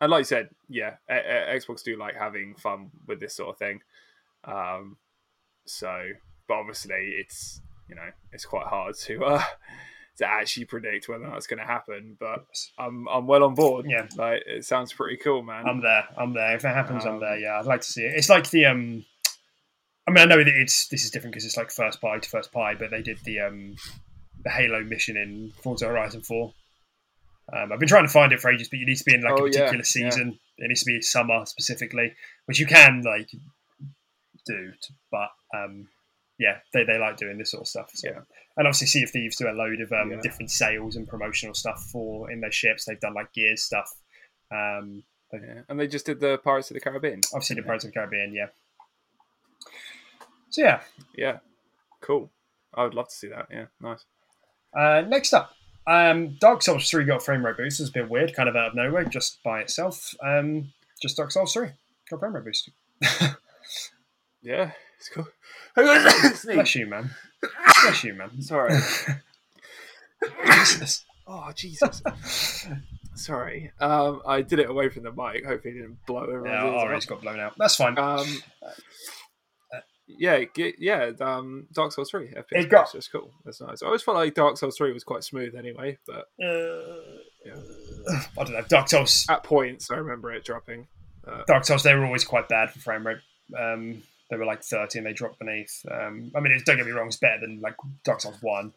and 0.00 0.10
like 0.10 0.20
you 0.20 0.24
said, 0.24 0.50
yeah, 0.68 0.96
a- 1.08 1.52
a- 1.54 1.58
Xbox 1.58 1.82
do 1.82 1.96
like 1.96 2.14
having 2.16 2.54
fun 2.56 2.90
with 3.06 3.20
this 3.20 3.34
sort 3.34 3.50
of 3.50 3.58
thing. 3.58 3.80
Um, 4.44 4.96
so, 5.66 6.04
but 6.48 6.54
obviously, 6.54 7.14
it's 7.18 7.60
you 7.88 7.94
know 7.94 8.10
it's 8.32 8.44
quite 8.44 8.66
hard 8.66 8.96
to 8.96 9.24
uh 9.24 9.42
to 10.18 10.26
actually 10.26 10.64
predict 10.64 11.08
whether 11.08 11.28
that's 11.28 11.46
going 11.46 11.58
to 11.58 11.64
happen. 11.66 12.16
But 12.18 12.44
I'm 12.78 13.06
I'm 13.08 13.26
well 13.26 13.44
on 13.44 13.54
board. 13.54 13.86
Yeah. 13.88 14.06
like 14.16 14.42
it 14.46 14.64
sounds 14.64 14.92
pretty 14.92 15.16
cool, 15.18 15.42
man. 15.42 15.66
I'm 15.66 15.80
there. 15.82 16.04
I'm 16.16 16.32
there. 16.34 16.54
If 16.56 16.64
it 16.64 16.68
happens, 16.74 17.04
I'm 17.04 17.14
Um, 17.14 17.20
there. 17.20 17.38
Yeah, 17.38 17.58
I'd 17.58 17.66
like 17.66 17.80
to 17.82 17.92
see 17.92 18.02
it. 18.04 18.14
It's 18.16 18.28
like 18.28 18.50
the 18.50 18.66
um. 18.66 19.04
I 20.08 20.12
mean, 20.12 20.18
I 20.22 20.24
know 20.26 20.38
that 20.38 20.46
it's 20.46 20.86
this 20.88 21.04
is 21.04 21.10
different 21.10 21.34
because 21.34 21.44
it's 21.44 21.56
like 21.56 21.70
first 21.70 22.00
party 22.00 22.20
to 22.20 22.28
first 22.28 22.52
party, 22.52 22.76
but 22.78 22.90
they 22.90 23.02
did 23.02 23.18
the 23.24 23.40
um 23.40 23.74
the 24.44 24.50
Halo 24.50 24.84
mission 24.84 25.16
in 25.16 25.52
Forza 25.62 25.86
Horizon 25.88 26.22
Four. 26.22 26.54
Um, 27.52 27.72
I've 27.72 27.78
been 27.78 27.88
trying 27.88 28.04
to 28.06 28.12
find 28.12 28.32
it 28.32 28.40
for 28.40 28.50
ages, 28.50 28.68
but 28.68 28.78
you 28.78 28.86
need 28.86 28.96
to 28.96 29.04
be 29.04 29.14
in 29.14 29.22
like 29.22 29.34
Oh, 29.34 29.44
a 29.46 29.48
particular 29.48 29.76
yeah. 29.76 29.82
season. 29.82 30.38
It 30.58 30.68
needs 30.68 30.80
to 30.80 30.86
be 30.86 31.00
summer 31.02 31.44
specifically, 31.46 32.14
which 32.46 32.58
you 32.58 32.66
can 32.66 33.02
like 33.04 33.30
do, 34.46 34.72
but 35.10 35.28
um, 35.54 35.88
yeah, 36.38 36.58
they, 36.72 36.84
they 36.84 36.98
like 36.98 37.16
doing 37.16 37.38
this 37.38 37.50
sort 37.52 37.62
of 37.62 37.68
stuff. 37.68 37.90
So. 37.94 38.08
Yeah. 38.08 38.20
And 38.56 38.66
obviously, 38.66 38.86
Sea 38.88 39.02
of 39.04 39.10
Thieves 39.10 39.36
do 39.36 39.48
a 39.48 39.52
load 39.52 39.80
of 39.80 39.92
um, 39.92 40.10
Yeah. 40.12 40.20
different 40.22 40.50
sales 40.50 40.96
and 40.96 41.06
promotional 41.06 41.54
stuff 41.54 41.82
for 41.92 42.30
in 42.30 42.40
their 42.40 42.50
ships. 42.52 42.84
They've 42.84 42.98
done 43.00 43.14
like 43.14 43.32
Gears 43.32 43.62
stuff. 43.62 43.90
Um, 44.50 45.02
yeah. 45.32 45.60
And 45.68 45.78
they 45.78 45.86
just 45.88 46.06
did 46.06 46.20
the 46.20 46.38
Pirates 46.38 46.70
of 46.70 46.74
the 46.74 46.80
Caribbean. 46.80 47.20
Obviously, 47.34 47.56
the 47.56 47.62
Pirates 47.62 47.84
of 47.84 47.90
the 47.90 47.94
Caribbean, 47.94 48.32
yeah. 48.34 48.46
So 50.50 50.62
yeah, 50.62 50.80
Yeah, 51.14 51.38
cool. 52.00 52.30
I 52.74 52.84
would 52.84 52.94
love 52.94 53.08
to 53.08 53.14
see 53.14 53.28
that. 53.28 53.46
Yeah, 53.50 53.66
nice. 53.80 54.04
uh, 54.76 55.02
next 55.06 55.32
up, 55.34 55.50
um, 55.86 56.36
Dark 56.40 56.62
Souls 56.62 56.88
Three 56.90 57.04
got 57.04 57.22
frame 57.22 57.44
rate 57.44 57.56
boost. 57.56 57.80
It's 57.80 57.90
a 57.90 57.92
bit 57.92 58.08
weird, 58.10 58.34
kind 58.34 58.48
of 58.48 58.56
out 58.56 58.68
of 58.68 58.74
nowhere, 58.74 59.04
just 59.04 59.42
by 59.42 59.60
itself. 59.60 60.14
Um, 60.22 60.72
just 61.00 61.16
Dark 61.16 61.30
Souls 61.32 61.52
Three 61.52 61.70
got 62.10 62.20
frame 62.20 62.34
rate 62.34 62.44
boost. 62.44 62.70
Yeah, 64.42 64.70
it's 64.98 65.08
cool. 65.08 65.26
Bless 65.74 66.74
you, 66.76 66.86
man. 66.86 67.10
Bless 67.82 68.04
you, 68.04 68.14
man. 68.14 68.40
Sorry. 68.40 68.74
Jesus. 70.46 71.04
Oh 71.26 71.50
Jesus. 71.52 72.00
Sorry. 73.16 73.72
Um, 73.80 74.22
I 74.24 74.42
did 74.42 74.60
it 74.60 74.70
away 74.70 74.88
from 74.88 75.02
the 75.02 75.10
mic. 75.10 75.44
Hopefully, 75.44 75.74
it 75.74 75.78
didn't 75.80 76.06
blow 76.06 76.22
everyone's 76.22 76.46
Yeah, 76.46 76.64
ears 76.64 76.82
out. 76.82 76.86
Ari's 76.88 77.06
got 77.06 77.22
blown 77.22 77.40
out. 77.40 77.54
That's 77.58 77.74
fine. 77.74 77.98
Um, 77.98 78.26
yeah, 80.06 80.44
ge- 80.44 80.76
yeah. 80.78 81.10
Um, 81.20 81.66
Dark 81.72 81.92
Souls 81.92 82.10
Three 82.10 82.28
FPS. 82.28 82.44
It 82.52 82.68
got- 82.70 82.92
That's 82.92 83.08
cool. 83.08 83.30
That's 83.44 83.60
nice. 83.60 83.82
I 83.82 83.86
always 83.86 84.02
felt 84.02 84.16
like 84.16 84.34
Dark 84.34 84.56
Souls 84.56 84.76
Three 84.76 84.92
was 84.92 85.04
quite 85.04 85.24
smooth 85.24 85.54
anyway, 85.56 85.98
but 86.06 86.28
Uh, 86.42 87.00
yeah. 87.44 87.56
I 88.38 88.44
don't 88.44 88.52
know. 88.52 88.62
Dark 88.68 88.88
Souls. 88.88 89.26
at 89.28 89.42
points 89.42 89.90
I 89.90 89.96
remember 89.96 90.32
it 90.32 90.44
dropping. 90.44 90.86
Dark 91.48 91.64
Souls. 91.64 91.82
They 91.82 91.94
were 91.94 92.04
always 92.06 92.24
quite 92.24 92.48
bad 92.48 92.70
for 92.70 92.78
frame 92.78 93.04
rate. 93.06 93.18
Um, 93.58 94.02
they 94.30 94.36
were 94.36 94.44
like 94.44 94.62
30 94.62 94.98
and 94.98 95.06
they 95.06 95.12
dropped 95.12 95.38
beneath. 95.40 95.84
Um, 95.90 96.30
I 96.36 96.40
mean, 96.40 96.52
it's, 96.52 96.62
don't 96.64 96.76
get 96.76 96.86
me 96.86 96.92
wrong, 96.92 97.06
it's 97.08 97.16
better 97.16 97.40
than 97.40 97.60
like 97.60 97.74
Dark 98.04 98.20
Souls 98.20 98.36
1. 98.40 98.72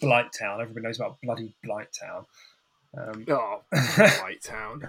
Blight 0.00 0.32
Town. 0.32 0.60
Everybody 0.60 0.84
knows 0.86 0.98
about 0.98 1.18
bloody 1.22 1.54
Blight 1.64 1.88
Town. 1.92 2.24
Um, 2.96 3.24
Oh, 3.28 3.62
White 4.22 4.42
Town. 4.42 4.88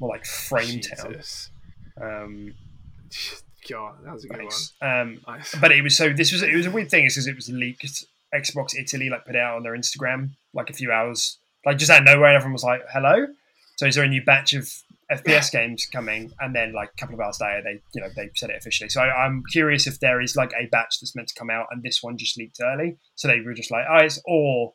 more 0.00 0.08
like 0.10 0.24
Frame 0.24 0.80
Town. 0.80 1.20
Um, 2.00 2.54
God, 3.68 3.96
that 4.04 4.12
was 4.12 4.24
a 4.24 4.28
good 4.28 4.38
thanks. 4.38 4.72
Um, 4.80 5.18
one. 5.24 5.38
Nice. 5.38 5.54
but 5.60 5.72
it 5.72 5.82
was 5.82 5.96
so 5.96 6.12
this 6.12 6.32
was 6.32 6.42
it 6.42 6.54
was 6.54 6.66
a 6.66 6.70
weird 6.70 6.90
thing 6.90 7.04
because 7.04 7.26
it 7.26 7.36
was 7.36 7.48
leaked. 7.48 8.04
Xbox 8.34 8.78
Italy 8.78 9.10
like 9.10 9.24
put 9.26 9.34
it 9.34 9.40
out 9.40 9.56
on 9.56 9.62
their 9.64 9.76
Instagram 9.76 10.30
like 10.54 10.70
a 10.70 10.72
few 10.72 10.92
hours, 10.92 11.38
like 11.66 11.78
just 11.78 11.90
out 11.90 11.98
of 11.98 12.04
nowhere. 12.04 12.28
And 12.28 12.36
everyone 12.36 12.52
was 12.52 12.64
like, 12.64 12.82
"Hello." 12.92 13.26
So 13.76 13.86
is 13.86 13.94
there 13.94 14.04
a 14.04 14.08
new 14.08 14.22
batch 14.22 14.52
of 14.52 14.70
FPS 15.10 15.50
games 15.52 15.86
coming? 15.86 16.32
And 16.38 16.54
then 16.54 16.72
like 16.72 16.90
a 16.94 17.00
couple 17.00 17.14
of 17.14 17.20
hours 17.20 17.40
later, 17.40 17.62
they 17.62 17.80
you 17.92 18.00
know 18.00 18.08
they 18.14 18.30
said 18.36 18.50
it 18.50 18.56
officially. 18.56 18.88
So 18.88 19.00
I, 19.00 19.26
I'm 19.26 19.42
curious 19.50 19.86
if 19.86 19.98
there 20.00 20.20
is 20.20 20.36
like 20.36 20.52
a 20.58 20.66
batch 20.66 21.00
that's 21.00 21.16
meant 21.16 21.28
to 21.28 21.34
come 21.34 21.50
out 21.50 21.66
and 21.70 21.82
this 21.82 22.02
one 22.02 22.16
just 22.16 22.38
leaked 22.38 22.60
early, 22.62 22.98
so 23.16 23.26
they 23.26 23.40
were 23.40 23.54
just 23.54 23.70
like, 23.70 23.84
"Oh," 23.90 23.98
it's, 23.98 24.20
or 24.24 24.74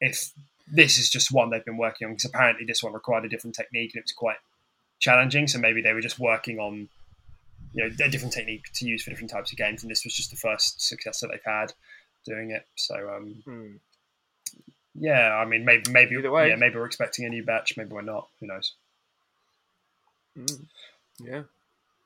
if 0.00 0.32
this 0.72 0.98
is 0.98 1.10
just 1.10 1.32
one 1.32 1.50
they've 1.50 1.64
been 1.64 1.76
working 1.76 2.06
on 2.06 2.14
because 2.14 2.26
apparently 2.26 2.64
this 2.64 2.82
one 2.82 2.92
required 2.92 3.24
a 3.24 3.28
different 3.28 3.56
technique 3.56 3.92
and 3.94 4.00
it 4.00 4.04
was 4.04 4.12
quite 4.12 4.36
challenging. 4.98 5.48
So 5.48 5.58
maybe 5.58 5.82
they 5.82 5.92
were 5.92 6.00
just 6.00 6.18
working 6.18 6.58
on 6.58 6.88
you 7.72 7.84
know 7.88 7.94
a 8.04 8.08
different 8.08 8.32
technique 8.34 8.64
to 8.74 8.86
use 8.86 9.02
for 9.02 9.10
different 9.10 9.30
types 9.30 9.52
of 9.52 9.58
games, 9.58 9.82
and 9.82 9.90
this 9.90 10.04
was 10.04 10.14
just 10.14 10.30
the 10.30 10.36
first 10.36 10.80
success 10.86 11.20
that 11.20 11.28
they've 11.28 11.40
had 11.44 11.72
doing 12.26 12.50
it. 12.50 12.66
So 12.76 12.94
um, 13.16 13.42
Hmm. 13.44 13.76
yeah, 14.94 15.34
I 15.36 15.44
mean 15.44 15.64
maybe 15.64 15.90
maybe 15.90 16.16
Either 16.16 16.30
way. 16.30 16.48
yeah 16.48 16.56
maybe 16.56 16.76
we're 16.76 16.86
expecting 16.86 17.24
a 17.24 17.28
new 17.28 17.44
batch, 17.44 17.76
maybe 17.76 17.90
we're 17.90 18.02
not. 18.02 18.28
Who 18.40 18.46
knows? 18.46 18.74
Mm. 20.38 20.66
Yeah. 21.20 21.42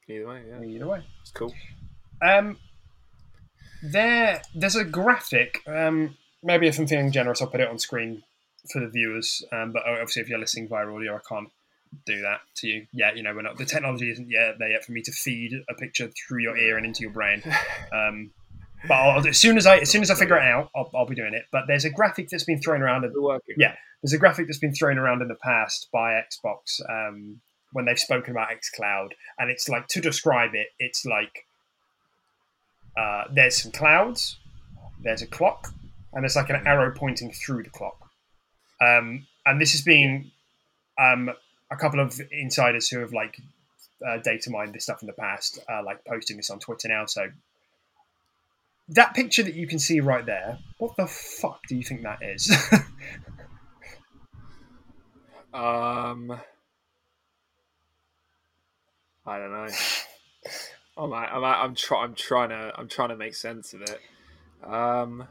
Either 0.09 0.27
way, 0.29 0.43
yeah. 0.49 0.63
Either 0.63 0.87
way. 0.87 1.03
It's 1.23 1.31
cool. 1.31 1.53
Um, 2.23 2.59
there, 3.83 4.43
there's 4.55 4.77
a 4.77 4.85
graphic. 4.85 5.61
Um, 5.67 6.17
maybe 6.43 6.67
if 6.69 6.79
I'm 6.79 6.87
feeling 6.87 7.11
generous, 7.13 7.41
I'll 7.43 7.49
put 7.49 7.61
it 7.61 7.69
on 7.69 7.79
screen 7.79 8.23
for 8.73 8.81
the 8.81 8.89
viewers. 8.89 9.45
Um, 9.53 9.73
but 9.73 9.83
obviously, 9.87 10.23
if 10.23 10.29
you're 10.29 10.39
listening 10.39 10.69
via 10.69 10.87
audio, 10.87 11.17
I 11.17 11.21
can't 11.29 11.49
do 12.07 12.23
that 12.23 12.41
to 12.57 12.69
you 12.69 12.87
yet. 12.93 13.17
You 13.17 13.23
know, 13.23 13.35
we're 13.35 13.43
not. 13.43 13.59
The 13.59 13.65
technology 13.65 14.11
isn't 14.11 14.31
yet 14.31 14.57
there 14.59 14.71
yet 14.71 14.85
for 14.85 14.93
me 14.93 15.03
to 15.03 15.13
feed 15.13 15.53
a 15.69 15.75
picture 15.75 16.11
through 16.27 16.43
your 16.43 16.57
ear 16.57 16.77
and 16.77 16.87
into 16.87 17.03
your 17.03 17.13
brain. 17.13 17.43
Um, 17.93 18.33
but 18.89 18.95
I'll, 18.95 19.27
as 19.27 19.39
soon 19.39 19.57
as 19.57 19.67
I 19.67 19.79
as 19.79 19.91
soon 19.91 20.03
as 20.03 20.11
I 20.11 20.15
figure 20.15 20.37
it 20.37 20.43
out, 20.43 20.71
I'll, 20.75 20.91
I'll 20.95 21.07
be 21.07 21.15
doing 21.15 21.33
it. 21.33 21.45
But 21.53 21.65
there's 21.69 21.85
a 21.85 21.91
graphic 21.91 22.29
that's 22.29 22.45
been 22.45 22.61
thrown 22.61 22.83
around. 22.83 23.05
Yeah, 23.57 23.75
there's 24.03 24.13
a 24.13 24.19
graphic 24.19 24.47
that's 24.47 24.59
been 24.59 24.75
thrown 24.75 24.99
around 24.99 25.23
in 25.23 25.29
the 25.29 25.37
past 25.37 25.89
by 25.93 26.21
Xbox 26.21 26.81
um, 26.91 27.41
when 27.73 27.85
they've 27.85 27.99
spoken 27.99 28.33
about 28.33 28.49
XCloud, 28.49 29.11
and 29.39 29.51
it's 29.51 29.69
like 29.69 29.89
to 29.89 30.01
describe 30.01 30.55
it, 30.55 30.69
it's 30.79 31.07
like 31.07 31.47
uh, 32.97 33.25
there's 33.33 33.63
some 33.63 33.73
clouds, 33.73 34.39
there's 35.03 35.23
a 35.23 35.27
clock, 35.27 35.69
and 36.13 36.23
there's 36.23 36.37
like 36.37 36.51
an 36.51 36.67
arrow 36.67 36.93
pointing 36.95 37.33
through 37.33 37.63
the 37.63 37.71
clock. 37.71 38.11
Um, 38.81 39.27
and 39.47 39.61
this 39.61 39.73
has 39.73 39.83
been 39.83 40.31
um, 41.01 41.31
a 41.71 41.77
couple 41.77 42.01
of 42.01 42.21
insiders 42.31 42.89
who 42.89 43.01
have 43.01 43.13
like 43.13 43.41
uh, 44.07 44.19
data 44.19 44.51
mined 44.51 44.75
this 44.75 44.85
stuff 44.85 45.03
in 45.03 45.07
the 45.07 45.13
past, 45.13 45.59
uh, 45.71 45.83
like 45.85 46.05
posting 46.05 46.37
this 46.37 46.51
on 46.51 46.59
Twitter 46.59 46.89
now. 46.89 47.07
So 47.07 47.29
that 48.89 49.15
picture 49.15 49.43
that 49.43 49.55
you 49.55 49.67
can 49.67 49.79
see 49.79 50.01
right 50.01 50.25
there, 50.27 50.59
what 50.79 50.97
the 50.97 51.07
fuck 51.07 51.61
do 51.69 51.77
you 51.77 51.83
think 51.83 52.03
that 52.03 52.23
is? 52.23 52.55
Um, 55.55 56.37
I 59.25 59.39
don't 59.39 59.53
know. 59.53 59.69
I'm 60.99 61.13
I'm 61.13 61.45
I'm, 61.45 61.75
try, 61.77 62.03
I'm 62.03 62.15
trying 62.17 62.49
to 62.49 62.73
I'm 62.77 62.89
trying 62.89 63.11
to 63.11 63.17
make 63.17 63.37
sense 63.37 63.73
of 63.73 63.83
it. 63.83 64.01
Um, 64.65 65.29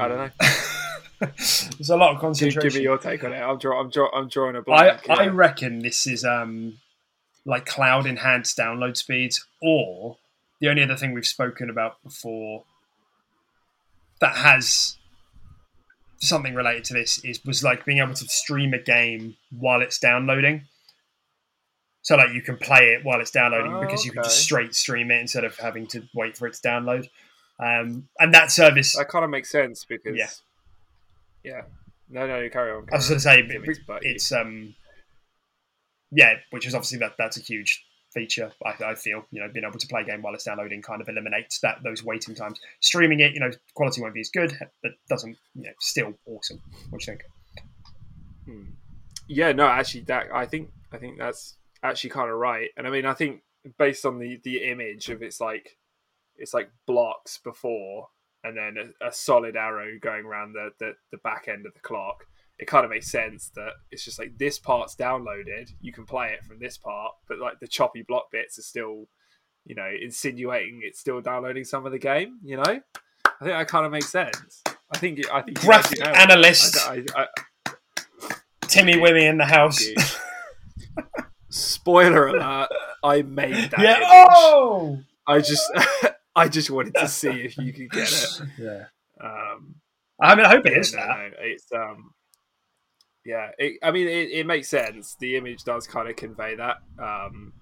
I 0.00 0.08
don't 0.08 0.18
know. 0.18 0.30
There's 1.36 1.90
a 1.90 1.96
lot 1.96 2.10
of 2.10 2.16
Give, 2.16 2.20
concentration. 2.20 2.60
give 2.62 2.74
me 2.74 2.82
your 2.82 2.98
take 2.98 3.24
on 3.24 3.32
it. 3.32 3.40
I'm 3.40 3.58
draw, 3.58 3.80
I'm 3.80 3.90
draw, 3.90 4.08
I'm 4.14 4.28
drawing 4.28 4.56
a 4.56 4.62
blank. 4.62 5.08
I, 5.10 5.24
I 5.24 5.26
reckon 5.28 5.80
this 5.80 6.06
is 6.06 6.24
um 6.24 6.78
like 7.44 7.66
cloud 7.66 8.06
enhanced 8.06 8.56
download 8.56 8.96
speeds, 8.96 9.44
or 9.62 10.18
the 10.60 10.68
only 10.68 10.82
other 10.82 10.96
thing 10.96 11.12
we've 11.12 11.26
spoken 11.26 11.70
about 11.70 12.02
before 12.04 12.64
that 14.20 14.36
has 14.36 14.96
something 16.20 16.54
related 16.54 16.84
to 16.84 16.94
this 16.94 17.24
is 17.24 17.44
was 17.44 17.62
like 17.64 17.84
being 17.84 17.98
able 17.98 18.14
to 18.14 18.24
stream 18.28 18.74
a 18.74 18.78
game 18.78 19.36
while 19.50 19.80
it's 19.80 19.98
downloading. 19.98 20.62
So 22.02 22.16
like 22.16 22.32
you 22.32 22.42
can 22.42 22.56
play 22.56 22.94
it 22.94 23.04
while 23.04 23.20
it's 23.20 23.30
downloading 23.30 23.72
Oh, 23.74 23.80
because 23.80 24.04
you 24.04 24.12
can 24.12 24.22
just 24.22 24.40
straight 24.40 24.74
stream 24.74 25.10
it 25.10 25.20
instead 25.20 25.44
of 25.44 25.56
having 25.58 25.86
to 25.88 26.02
wait 26.14 26.36
for 26.36 26.46
it 26.46 26.54
to 26.54 26.60
download. 26.60 27.08
Um, 27.60 28.08
and 28.18 28.32
that 28.34 28.50
service, 28.52 28.96
that 28.96 29.08
kind 29.08 29.24
of 29.24 29.30
makes 29.30 29.50
sense 29.50 29.84
because 29.84 30.16
Yeah. 30.16 30.28
Yeah. 31.44 31.62
No, 32.10 32.26
no, 32.26 32.38
you 32.40 32.50
carry 32.50 32.72
on. 32.72 32.86
I 32.92 32.96
was 32.96 33.08
going 33.08 33.18
to 33.18 33.20
say 33.22 33.40
it- 33.40 33.78
But 33.86 34.04
it's 34.04 34.32
um 34.32 34.74
yeah, 36.10 36.34
which 36.50 36.66
is 36.66 36.74
obviously 36.74 36.98
that 37.00 37.12
that's 37.18 37.36
a 37.36 37.40
huge 37.40 37.84
feature. 38.14 38.50
I, 38.64 38.72
I 38.82 38.94
feel 38.94 39.24
you 39.30 39.40
know 39.40 39.48
being 39.52 39.66
able 39.68 39.78
to 39.78 39.86
play 39.86 40.00
a 40.00 40.04
game 40.04 40.22
while 40.22 40.34
it's 40.34 40.44
downloading 40.44 40.80
kind 40.80 41.02
of 41.02 41.08
eliminates 41.08 41.60
that 41.60 41.82
those 41.84 42.02
waiting 42.02 42.34
times. 42.34 42.58
Streaming 42.80 43.20
it, 43.20 43.34
you 43.34 43.40
know, 43.40 43.50
quality 43.74 44.00
won't 44.00 44.14
be 44.14 44.20
as 44.20 44.30
good, 44.30 44.56
but 44.82 44.92
doesn't 45.08 45.36
you 45.54 45.64
know 45.64 45.72
still 45.80 46.14
awesome. 46.26 46.60
What 46.90 47.02
do 47.02 47.12
you 47.12 47.18
think? 47.18 47.22
Hmm. 48.46 48.70
yeah, 49.28 49.52
no, 49.52 49.66
actually, 49.66 50.02
that 50.04 50.28
I 50.32 50.46
think 50.46 50.70
I 50.92 50.96
think 50.96 51.18
that's 51.18 51.56
actually 51.82 52.10
kind 52.10 52.30
of 52.30 52.36
right. 52.38 52.70
And 52.78 52.86
I 52.86 52.90
mean, 52.90 53.04
I 53.04 53.12
think 53.12 53.42
based 53.78 54.06
on 54.06 54.18
the 54.18 54.40
the 54.44 54.64
image 54.70 55.10
of 55.10 55.22
it's 55.22 55.40
like 55.40 55.76
it's 56.36 56.54
like 56.54 56.70
blocks 56.86 57.38
before 57.44 58.08
and 58.48 58.56
then 58.56 58.92
a, 59.02 59.08
a 59.08 59.12
solid 59.12 59.56
arrow 59.56 59.98
going 60.00 60.24
around 60.24 60.52
the, 60.52 60.70
the 60.78 60.92
the 61.12 61.18
back 61.18 61.46
end 61.48 61.66
of 61.66 61.74
the 61.74 61.80
clock. 61.80 62.24
It 62.58 62.66
kind 62.66 62.84
of 62.84 62.90
makes 62.90 63.10
sense 63.10 63.50
that 63.54 63.74
it's 63.92 64.04
just 64.04 64.18
like 64.18 64.36
this 64.36 64.58
part's 64.58 64.96
downloaded. 64.96 65.70
You 65.80 65.92
can 65.92 66.04
play 66.04 66.32
it 66.32 66.44
from 66.44 66.58
this 66.58 66.76
part, 66.76 67.12
but 67.28 67.38
like 67.38 67.60
the 67.60 67.68
choppy 67.68 68.02
block 68.02 68.32
bits 68.32 68.58
are 68.58 68.62
still, 68.62 69.06
you 69.64 69.76
know, 69.76 69.88
insinuating 70.02 70.80
it's 70.82 70.98
still 70.98 71.20
downloading 71.20 71.64
some 71.64 71.86
of 71.86 71.92
the 71.92 71.98
game. 71.98 72.38
You 72.42 72.56
know, 72.56 72.62
I 72.64 73.44
think 73.44 73.52
that 73.56 73.68
kind 73.68 73.86
of 73.86 73.92
makes 73.92 74.10
sense. 74.10 74.62
I 74.90 74.98
think 74.98 75.20
I 75.32 75.42
think 75.42 75.60
Graphic 75.60 76.00
nailed 76.00 76.16
it. 76.16 76.20
analyst 76.20 76.76
I, 76.88 77.04
I, 77.14 77.26
I, 77.66 77.74
Timmy 78.62 78.94
Wimmy 78.94 79.28
in 79.28 79.38
the 79.38 79.46
house. 79.46 79.84
Spoiler 81.50 82.26
alert! 82.28 82.68
I 83.02 83.22
made 83.22 83.70
that. 83.70 83.80
yeah. 83.80 83.96
image. 83.96 84.08
Oh. 84.10 84.98
I 85.26 85.40
just, 85.40 85.70
I 86.38 86.48
just 86.48 86.70
wanted 86.70 86.94
to 86.94 87.08
see 87.08 87.28
if 87.28 87.58
you 87.58 87.72
could 87.72 87.90
get 87.90 88.10
it. 88.10 88.40
Yeah. 88.58 88.84
Um, 89.20 89.76
I 90.20 90.34
mean, 90.34 90.46
I 90.46 90.48
hope 90.48 90.66
it 90.66 90.76
is 90.76 90.94
no, 90.94 91.00
that. 91.00 91.16
no, 91.16 91.30
it's 91.40 91.66
um, 91.74 92.12
yeah. 93.24 93.50
It, 93.58 93.78
I 93.82 93.90
mean, 93.90 94.08
it, 94.08 94.30
it 94.30 94.46
makes 94.46 94.68
sense. 94.68 95.16
The 95.20 95.36
image 95.36 95.64
does 95.64 95.86
kind 95.86 96.08
of 96.08 96.16
convey 96.16 96.56
that. 96.56 96.78
Um, 97.00 97.52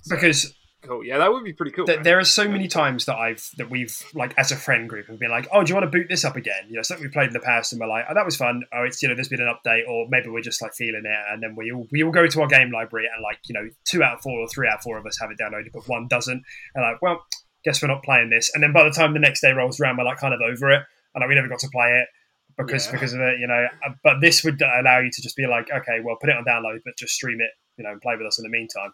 so, 0.00 0.16
because 0.16 0.54
cool. 0.84 1.04
Yeah, 1.04 1.18
that 1.18 1.32
would 1.32 1.44
be 1.44 1.52
pretty 1.52 1.72
cool. 1.72 1.86
Th- 1.86 2.00
there 2.00 2.18
are 2.18 2.24
so 2.24 2.48
many 2.48 2.68
times 2.68 3.06
that 3.06 3.16
I've 3.16 3.48
that 3.56 3.70
we've 3.70 3.96
like 4.14 4.34
as 4.38 4.52
a 4.52 4.56
friend 4.56 4.88
group 4.88 5.06
have 5.06 5.18
been 5.18 5.30
like, 5.30 5.48
oh, 5.52 5.62
do 5.64 5.70
you 5.70 5.74
want 5.74 5.90
to 5.90 5.98
boot 5.98 6.08
this 6.08 6.24
up 6.24 6.36
again? 6.36 6.64
You 6.68 6.76
know, 6.76 6.82
something 6.82 7.04
we 7.04 7.10
played 7.10 7.28
in 7.28 7.32
the 7.32 7.40
past, 7.40 7.72
and 7.72 7.80
we're 7.80 7.88
like, 7.88 8.04
oh, 8.08 8.14
that 8.14 8.24
was 8.24 8.36
fun. 8.36 8.62
Oh, 8.72 8.84
it's 8.84 9.02
you 9.02 9.08
know, 9.08 9.14
there's 9.14 9.28
been 9.28 9.40
an 9.40 9.52
update, 9.52 9.88
or 9.88 10.06
maybe 10.08 10.28
we're 10.28 10.42
just 10.42 10.60
like 10.62 10.74
feeling 10.74 11.02
it, 11.04 11.32
and 11.32 11.42
then 11.42 11.54
we 11.56 11.72
all 11.72 11.86
we 11.90 12.02
all 12.02 12.12
go 12.12 12.26
to 12.26 12.40
our 12.42 12.46
game 12.48 12.70
library, 12.70 13.08
and 13.12 13.22
like 13.22 13.38
you 13.48 13.54
know, 13.54 13.68
two 13.84 14.02
out 14.02 14.14
of 14.14 14.20
four 14.20 14.38
or 14.38 14.48
three 14.48 14.68
out 14.68 14.76
of 14.76 14.82
four 14.82 14.98
of 14.98 15.06
us 15.06 15.18
have 15.20 15.30
it 15.30 15.38
downloaded, 15.38 15.72
but 15.72 15.88
one 15.88 16.06
doesn't, 16.08 16.42
and 16.74 16.84
like, 16.84 17.00
well, 17.00 17.24
guess 17.64 17.82
we're 17.82 17.88
not 17.88 18.02
playing 18.02 18.30
this. 18.30 18.50
And 18.54 18.62
then 18.62 18.72
by 18.72 18.84
the 18.84 18.90
time 18.90 19.12
the 19.14 19.18
next 19.20 19.40
day 19.40 19.52
rolls 19.52 19.80
around, 19.80 19.96
we're 19.96 20.04
like 20.04 20.18
kind 20.18 20.34
of 20.34 20.40
over 20.40 20.70
it, 20.70 20.82
and 21.14 21.20
like 21.22 21.28
we 21.28 21.34
never 21.34 21.48
got 21.48 21.60
to 21.60 21.68
play 21.72 21.90
it 22.00 22.08
because 22.56 22.86
Yeah. 22.86 22.92
because 22.92 23.12
of 23.14 23.20
it, 23.20 23.38
you 23.40 23.46
know. 23.46 23.66
Uh, 23.86 23.90
But 24.02 24.20
this 24.20 24.44
would 24.44 24.60
allow 24.62 25.00
you 25.00 25.10
to 25.10 25.22
just 25.22 25.36
be 25.36 25.46
like, 25.46 25.70
okay, 25.70 26.00
well, 26.04 26.16
put 26.20 26.30
it 26.30 26.36
on 26.36 26.44
download, 26.44 26.80
but 26.84 26.96
just 26.96 27.14
stream 27.14 27.40
it, 27.40 27.50
you 27.76 27.84
know, 27.84 27.90
and 27.92 28.00
play 28.00 28.16
with 28.16 28.26
us 28.26 28.38
in 28.38 28.42
the 28.44 28.48
meantime 28.50 28.92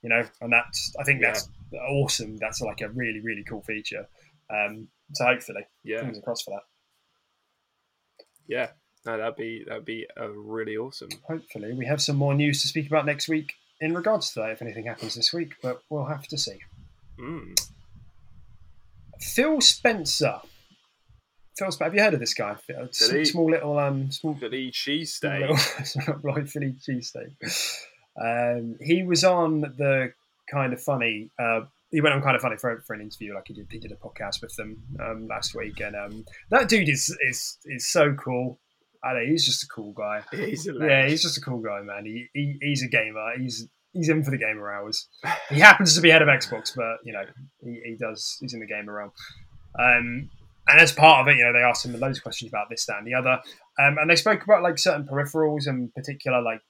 you 0.00 0.08
know, 0.08 0.22
and 0.40 0.52
that's 0.52 0.94
I 1.00 1.02
think 1.02 1.20
that's 1.20 1.48
awesome. 1.90 2.36
That's 2.36 2.60
like 2.60 2.80
a 2.82 2.88
really 2.88 3.18
really 3.20 3.42
cool 3.42 3.62
feature. 3.62 4.06
Um, 4.48 4.86
so 5.12 5.24
hopefully, 5.24 5.66
yeah, 5.82 5.98
fingers 6.02 6.20
crossed 6.22 6.44
for 6.44 6.52
that. 6.52 6.62
yeah. 8.46 8.68
No, 9.06 9.16
that'd 9.18 9.34
be 9.36 9.64
that'd 9.66 9.84
be 9.84 10.06
uh, 10.16 10.28
really 10.30 10.76
awesome. 10.76 11.08
Hopefully, 11.26 11.72
we 11.72 11.86
have 11.86 12.00
some 12.00 12.14
more 12.16 12.32
news 12.34 12.62
to 12.62 12.68
speak 12.68 12.86
about 12.86 13.06
next 13.06 13.28
week 13.28 13.54
in 13.80 13.92
regards 13.94 14.32
to 14.34 14.40
that. 14.40 14.50
If 14.50 14.62
anything 14.62 14.86
happens 14.86 15.14
this 15.16 15.32
week, 15.32 15.54
but 15.62 15.80
we'll 15.88 16.04
have 16.06 16.28
to 16.28 16.38
see. 16.38 16.58
Mm. 17.18 17.58
Phil 19.20 19.60
Spencer. 19.60 20.40
Phil, 21.56 21.70
Spencer, 21.72 21.84
have 21.84 21.94
you 21.94 22.00
heard 22.00 22.14
of 22.14 22.20
this 22.20 22.34
guy? 22.34 22.56
Did? 22.68 23.26
Small 23.26 23.50
little 23.50 23.78
um, 23.78 24.10
small 24.12 24.34
Philly 24.34 24.70
cheesesteak. 24.70 26.22
right 26.22 26.48
Philly 26.48 26.74
cheesesteak. 26.88 27.32
Um, 28.20 28.76
he 28.80 29.02
was 29.02 29.24
on 29.24 29.60
the 29.60 30.12
Kinda 30.50 30.76
Funny. 30.76 31.30
Uh, 31.38 31.62
he 31.90 32.00
went 32.00 32.14
on 32.14 32.22
Kinda 32.22 32.38
Funny 32.38 32.56
for, 32.56 32.80
for 32.86 32.94
an 32.94 33.00
interview, 33.00 33.34
like 33.34 33.44
he 33.46 33.54
did. 33.54 33.68
He 33.70 33.78
did 33.78 33.92
a 33.92 33.96
podcast 33.96 34.40
with 34.42 34.54
them 34.56 34.82
um, 35.00 35.26
last 35.28 35.54
week, 35.54 35.80
and 35.80 35.96
um, 35.96 36.24
that 36.50 36.68
dude 36.68 36.88
is 36.88 37.16
is 37.28 37.58
is 37.64 37.86
so 37.88 38.14
cool. 38.14 38.58
I 39.02 39.14
know 39.14 39.24
he's 39.24 39.46
just 39.46 39.62
a 39.62 39.68
cool 39.68 39.92
guy. 39.92 40.22
He's 40.32 40.66
a 40.66 40.74
Yeah, 40.74 41.06
he's 41.06 41.22
just 41.22 41.38
a 41.38 41.40
cool 41.40 41.60
guy, 41.60 41.80
man. 41.82 42.04
He, 42.04 42.26
he 42.34 42.58
he's 42.60 42.82
a 42.82 42.88
gamer. 42.88 43.32
He's 43.38 43.68
he's 43.98 44.08
in 44.08 44.22
for 44.22 44.30
the 44.30 44.38
gamer 44.38 44.72
hours. 44.72 45.08
He 45.50 45.58
happens 45.58 45.94
to 45.94 46.00
be 46.00 46.10
head 46.10 46.22
of 46.22 46.28
Xbox, 46.28 46.74
but 46.74 46.98
you 47.04 47.12
know 47.12 47.24
he, 47.62 47.80
he 47.84 47.96
does. 47.98 48.38
He's 48.40 48.54
in 48.54 48.60
the 48.60 48.66
gamer 48.66 48.94
realm. 48.94 49.12
Um, 49.78 50.30
and 50.68 50.80
as 50.80 50.92
part 50.92 51.22
of 51.22 51.28
it, 51.28 51.38
you 51.38 51.44
know, 51.44 51.52
they 51.52 51.64
asked 51.64 51.84
him 51.84 51.98
loads 51.98 52.18
of 52.18 52.22
questions 52.22 52.50
about 52.50 52.68
this, 52.68 52.84
that, 52.86 52.98
and 52.98 53.06
the 53.06 53.14
other. 53.14 53.40
Um, 53.80 53.96
and 53.98 54.10
they 54.10 54.16
spoke 54.16 54.42
about 54.44 54.62
like 54.62 54.78
certain 54.78 55.06
peripherals 55.06 55.66
and 55.66 55.92
particular 55.94 56.42
like 56.42 56.60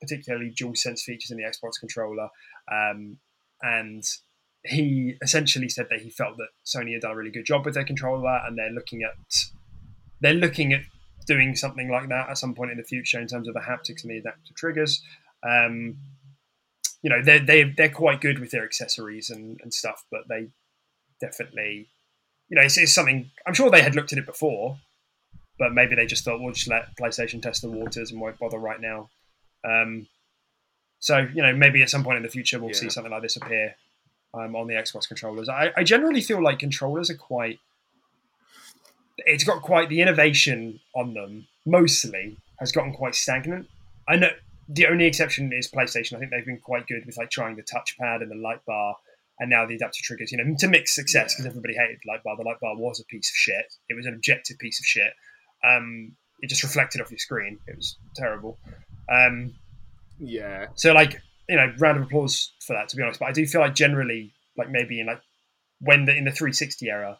particularly 0.00 0.52
dual 0.56 0.74
sense 0.74 1.02
features 1.02 1.30
in 1.30 1.36
the 1.36 1.42
Xbox 1.42 1.72
controller. 1.78 2.28
Um, 2.72 3.18
and 3.62 4.02
he 4.64 5.16
essentially 5.22 5.68
said 5.68 5.86
that 5.90 6.00
he 6.00 6.10
felt 6.10 6.36
that 6.36 6.48
Sony 6.64 6.92
had 6.92 7.02
done 7.02 7.12
a 7.12 7.16
really 7.16 7.30
good 7.30 7.44
job 7.44 7.64
with 7.64 7.74
their 7.74 7.84
controller, 7.84 8.40
and 8.46 8.56
they're 8.56 8.70
looking 8.70 9.02
at 9.02 9.14
they're 10.20 10.34
looking 10.34 10.72
at 10.72 10.82
doing 11.26 11.54
something 11.54 11.90
like 11.90 12.08
that 12.08 12.28
at 12.28 12.38
some 12.38 12.54
point 12.54 12.70
in 12.70 12.76
the 12.76 12.84
future 12.84 13.18
in 13.18 13.26
terms 13.26 13.48
of 13.48 13.54
the 13.54 13.60
haptics 13.60 14.02
and 14.02 14.10
the 14.10 14.18
adaptive 14.18 14.56
triggers. 14.56 15.02
Um, 15.42 15.96
you 17.02 17.10
know, 17.10 17.22
they're, 17.22 17.40
they 17.40 17.64
they're 17.64 17.90
quite 17.90 18.20
good 18.20 18.38
with 18.38 18.50
their 18.50 18.64
accessories 18.64 19.30
and, 19.30 19.58
and 19.62 19.72
stuff, 19.72 20.04
but 20.10 20.22
they 20.28 20.48
definitely, 21.20 21.88
you 22.48 22.56
know, 22.56 22.62
it's, 22.62 22.78
it's 22.78 22.92
something 22.92 23.30
I'm 23.46 23.54
sure 23.54 23.70
they 23.70 23.82
had 23.82 23.94
looked 23.94 24.12
at 24.12 24.18
it 24.18 24.26
before, 24.26 24.78
but 25.58 25.72
maybe 25.72 25.94
they 25.94 26.06
just 26.06 26.24
thought 26.24 26.40
we'll 26.40 26.52
just 26.52 26.68
let 26.68 26.96
PlayStation 26.96 27.42
test 27.42 27.62
the 27.62 27.70
waters 27.70 28.10
and 28.10 28.20
won't 28.20 28.38
bother 28.38 28.58
right 28.58 28.80
now. 28.80 29.08
Um, 29.64 30.06
so 30.98 31.26
you 31.34 31.42
know, 31.42 31.54
maybe 31.54 31.82
at 31.82 31.90
some 31.90 32.04
point 32.04 32.18
in 32.18 32.22
the 32.22 32.28
future 32.28 32.60
we'll 32.60 32.74
see 32.74 32.90
something 32.90 33.12
like 33.12 33.22
this 33.22 33.36
appear 33.36 33.76
um, 34.34 34.54
on 34.54 34.66
the 34.66 34.74
Xbox 34.74 35.08
controllers. 35.08 35.48
I, 35.48 35.72
I 35.76 35.84
generally 35.84 36.20
feel 36.20 36.42
like 36.42 36.58
controllers 36.58 37.10
are 37.10 37.16
quite. 37.16 37.58
It's 39.18 39.44
got 39.44 39.62
quite 39.62 39.88
the 39.88 40.00
innovation 40.00 40.80
on 40.94 41.14
them. 41.14 41.46
Mostly 41.66 42.38
has 42.58 42.72
gotten 42.72 42.92
quite 42.92 43.14
stagnant. 43.14 43.68
I 44.08 44.16
know 44.16 44.30
the 44.72 44.86
only 44.86 45.06
exception 45.06 45.50
is 45.52 45.68
PlayStation. 45.68 46.14
I 46.14 46.18
think 46.20 46.30
they've 46.30 46.46
been 46.46 46.60
quite 46.60 46.86
good 46.86 47.04
with 47.04 47.18
like 47.18 47.30
trying 47.30 47.56
the 47.56 47.62
touchpad 47.62 48.22
and 48.22 48.30
the 48.30 48.36
light 48.36 48.64
bar, 48.66 48.96
and 49.40 49.50
now 49.50 49.66
the 49.66 49.74
adaptive 49.74 50.04
triggers. 50.04 50.30
You 50.30 50.38
know, 50.38 50.54
to 50.58 50.68
mixed 50.68 50.94
success 50.94 51.34
because 51.34 51.46
everybody 51.46 51.74
hated 51.74 51.98
the 52.04 52.10
light 52.10 52.22
bar. 52.22 52.36
The 52.36 52.44
light 52.44 52.60
bar 52.60 52.76
was 52.76 53.00
a 53.00 53.04
piece 53.04 53.28
of 53.28 53.34
shit. 53.34 53.74
It 53.88 53.96
was 53.96 54.06
an 54.06 54.14
objective 54.14 54.58
piece 54.58 54.78
of 54.78 54.86
shit. 54.86 55.12
Um, 55.64 56.12
it 56.38 56.48
just 56.48 56.62
reflected 56.62 57.00
off 57.00 57.10
your 57.10 57.18
screen. 57.18 57.58
It 57.66 57.76
was 57.76 57.98
terrible. 58.14 58.58
Um, 59.10 59.54
Yeah, 60.18 60.66
so 60.74 60.92
like 60.92 61.20
you 61.48 61.56
know, 61.56 61.72
round 61.78 61.98
of 61.98 62.04
applause 62.04 62.52
for 62.64 62.74
that. 62.74 62.88
To 62.90 62.96
be 62.96 63.02
honest, 63.02 63.18
but 63.18 63.28
I 63.28 63.32
do 63.32 63.44
feel 63.46 63.60
like 63.60 63.74
generally, 63.74 64.32
like 64.56 64.70
maybe 64.70 65.00
in 65.00 65.06
like 65.06 65.20
when 65.80 66.04
the 66.04 66.16
in 66.16 66.24
the 66.24 66.30
360 66.30 66.88
era, 66.88 67.18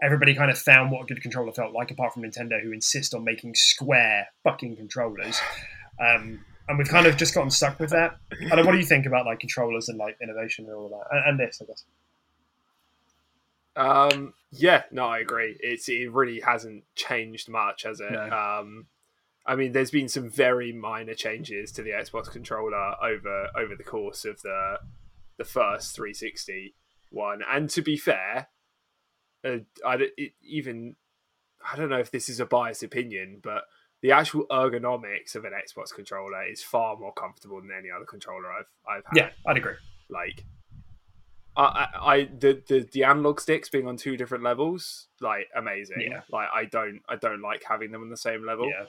everybody 0.00 0.34
kind 0.34 0.52
of 0.52 0.58
found 0.58 0.92
what 0.92 1.02
a 1.02 1.06
good 1.06 1.20
controller 1.20 1.52
felt 1.52 1.72
like, 1.72 1.90
apart 1.90 2.14
from 2.14 2.22
Nintendo, 2.22 2.62
who 2.62 2.70
insist 2.70 3.12
on 3.12 3.24
making 3.24 3.56
square 3.56 4.28
fucking 4.44 4.76
controllers. 4.76 5.40
Um, 5.98 6.44
and 6.68 6.78
we've 6.78 6.88
kind 6.88 7.06
of 7.06 7.16
just 7.16 7.34
gotten 7.34 7.50
stuck 7.50 7.78
with 7.78 7.90
that. 7.90 8.16
I 8.50 8.56
don't 8.56 8.66
what 8.66 8.72
do 8.72 8.78
you 8.78 8.84
think 8.84 9.06
about 9.06 9.26
like 9.26 9.40
controllers 9.40 9.88
and 9.88 9.98
like 9.98 10.16
innovation 10.22 10.66
and 10.66 10.74
all 10.74 10.86
of 10.86 10.90
that, 10.90 11.06
and, 11.10 11.30
and 11.30 11.40
this, 11.40 11.60
I 11.62 11.66
guess. 11.66 11.84
Um, 13.76 14.32
yeah, 14.50 14.84
no, 14.90 15.06
I 15.06 15.18
agree. 15.18 15.56
It's 15.60 15.88
it 15.88 16.10
really 16.12 16.40
hasn't 16.40 16.84
changed 16.94 17.48
much, 17.48 17.82
has 17.82 18.00
it? 18.00 18.10
No. 18.10 18.30
Um, 18.30 18.86
I 19.44 19.54
mean, 19.54 19.72
there's 19.72 19.90
been 19.90 20.08
some 20.08 20.28
very 20.28 20.72
minor 20.72 21.14
changes 21.14 21.70
to 21.72 21.82
the 21.82 21.90
Xbox 21.90 22.30
controller 22.30 22.94
over 23.02 23.48
over 23.56 23.76
the 23.76 23.84
course 23.84 24.24
of 24.24 24.40
the 24.42 24.80
the 25.36 25.44
first 25.44 25.94
360 25.94 26.74
one, 27.10 27.42
and 27.48 27.70
to 27.70 27.82
be 27.82 27.96
fair, 27.96 28.48
uh, 29.44 29.58
I 29.86 29.98
it, 30.16 30.32
even 30.42 30.96
I 31.70 31.76
don't 31.76 31.90
know 31.90 32.00
if 32.00 32.10
this 32.10 32.28
is 32.28 32.40
a 32.40 32.46
biased 32.46 32.82
opinion, 32.82 33.40
but 33.42 33.64
the 34.06 34.12
actual 34.12 34.46
ergonomics 34.52 35.34
of 35.34 35.44
an 35.44 35.50
Xbox 35.52 35.92
controller 35.92 36.46
is 36.46 36.62
far 36.62 36.96
more 36.96 37.12
comfortable 37.12 37.60
than 37.60 37.70
any 37.76 37.88
other 37.90 38.04
controller 38.04 38.52
I've 38.52 38.66
I've 38.88 39.04
had. 39.06 39.16
Yeah, 39.16 39.30
I'd 39.44 39.56
agree. 39.56 39.74
Like, 40.08 40.44
I, 41.56 41.62
I, 41.62 42.14
I 42.14 42.24
the, 42.26 42.62
the 42.68 42.88
the 42.92 43.02
analog 43.02 43.40
sticks 43.40 43.68
being 43.68 43.88
on 43.88 43.96
two 43.96 44.16
different 44.16 44.44
levels, 44.44 45.08
like 45.20 45.48
amazing. 45.56 46.02
Yeah. 46.08 46.20
Like 46.30 46.46
I 46.54 46.66
don't 46.66 47.00
I 47.08 47.16
don't 47.16 47.42
like 47.42 47.64
having 47.68 47.90
them 47.90 48.02
on 48.02 48.08
the 48.10 48.16
same 48.16 48.46
level. 48.46 48.68
Yeah, 48.68 48.86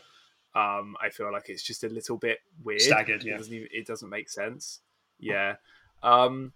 Um, 0.54 0.96
I 1.02 1.10
feel 1.10 1.32
like 1.32 1.50
it's 1.50 1.64
just 1.64 1.84
a 1.84 1.90
little 1.90 2.18
bit 2.18 2.38
weird. 2.64 2.82
Staggered, 2.82 3.22
It 3.22 3.28
yeah. 3.30 3.38
doesn't 3.38 3.54
even, 3.54 3.68
it 3.72 3.88
doesn't 3.88 4.10
make 4.10 4.30
sense. 4.30 4.82
Yeah. 5.20 5.56
Um, 6.04 6.54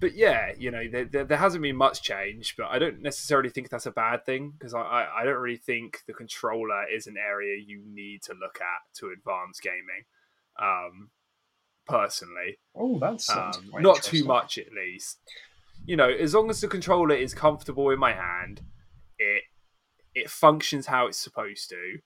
but 0.00 0.14
yeah, 0.14 0.52
you 0.58 0.70
know, 0.70 0.82
there, 0.90 1.04
there, 1.04 1.24
there 1.24 1.38
hasn't 1.38 1.62
been 1.62 1.76
much 1.76 2.02
change, 2.02 2.54
but 2.56 2.66
I 2.70 2.78
don't 2.78 3.02
necessarily 3.02 3.50
think 3.50 3.68
that's 3.68 3.86
a 3.86 3.90
bad 3.90 4.24
thing 4.24 4.52
because 4.58 4.72
I, 4.74 4.80
I, 4.80 5.20
I 5.20 5.24
don't 5.24 5.36
really 5.36 5.58
think 5.58 6.00
the 6.06 6.14
controller 6.14 6.84
is 6.92 7.06
an 7.06 7.16
area 7.18 7.62
you 7.64 7.82
need 7.86 8.22
to 8.24 8.32
look 8.32 8.58
at 8.60 8.94
to 8.98 9.10
advance 9.10 9.60
gaming. 9.60 10.06
Um, 10.58 11.10
personally, 11.86 12.58
Oh, 12.74 12.98
that's 12.98 13.28
um, 13.30 13.70
not 13.78 14.02
too 14.02 14.24
much 14.24 14.58
at 14.58 14.72
least. 14.72 15.18
You 15.86 15.96
know, 15.96 16.08
as 16.08 16.34
long 16.34 16.50
as 16.50 16.60
the 16.60 16.68
controller 16.68 17.14
is 17.14 17.34
comfortable 17.34 17.90
in 17.90 17.98
my 17.98 18.12
hand, 18.12 18.62
it 19.18 19.44
it 20.14 20.30
functions 20.30 20.86
how 20.86 21.06
it's 21.06 21.18
supposed 21.18 21.70
to. 21.70 21.98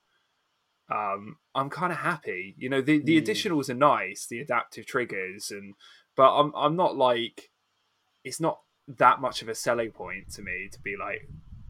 Um, 0.89 1.37
I'm 1.55 1.69
kind 1.69 1.91
of 1.91 1.99
happy. 1.99 2.55
You 2.57 2.69
know, 2.69 2.81
the 2.81 2.99
the 2.99 3.19
Mm. 3.19 3.25
additionals 3.25 3.69
are 3.69 3.73
nice, 3.75 4.27
the 4.27 4.39
adaptive 4.39 4.85
triggers, 4.85 5.51
and 5.51 5.75
but 6.15 6.35
I'm 6.39 6.51
I'm 6.55 6.75
not 6.75 6.95
like 6.95 7.49
it's 8.25 8.41
not 8.41 8.59
that 8.87 9.21
much 9.21 9.41
of 9.41 9.47
a 9.47 9.55
selling 9.55 9.91
point 9.91 10.31
to 10.33 10.41
me 10.41 10.67
to 10.71 10.79
be 10.81 10.95
like, 10.99 11.29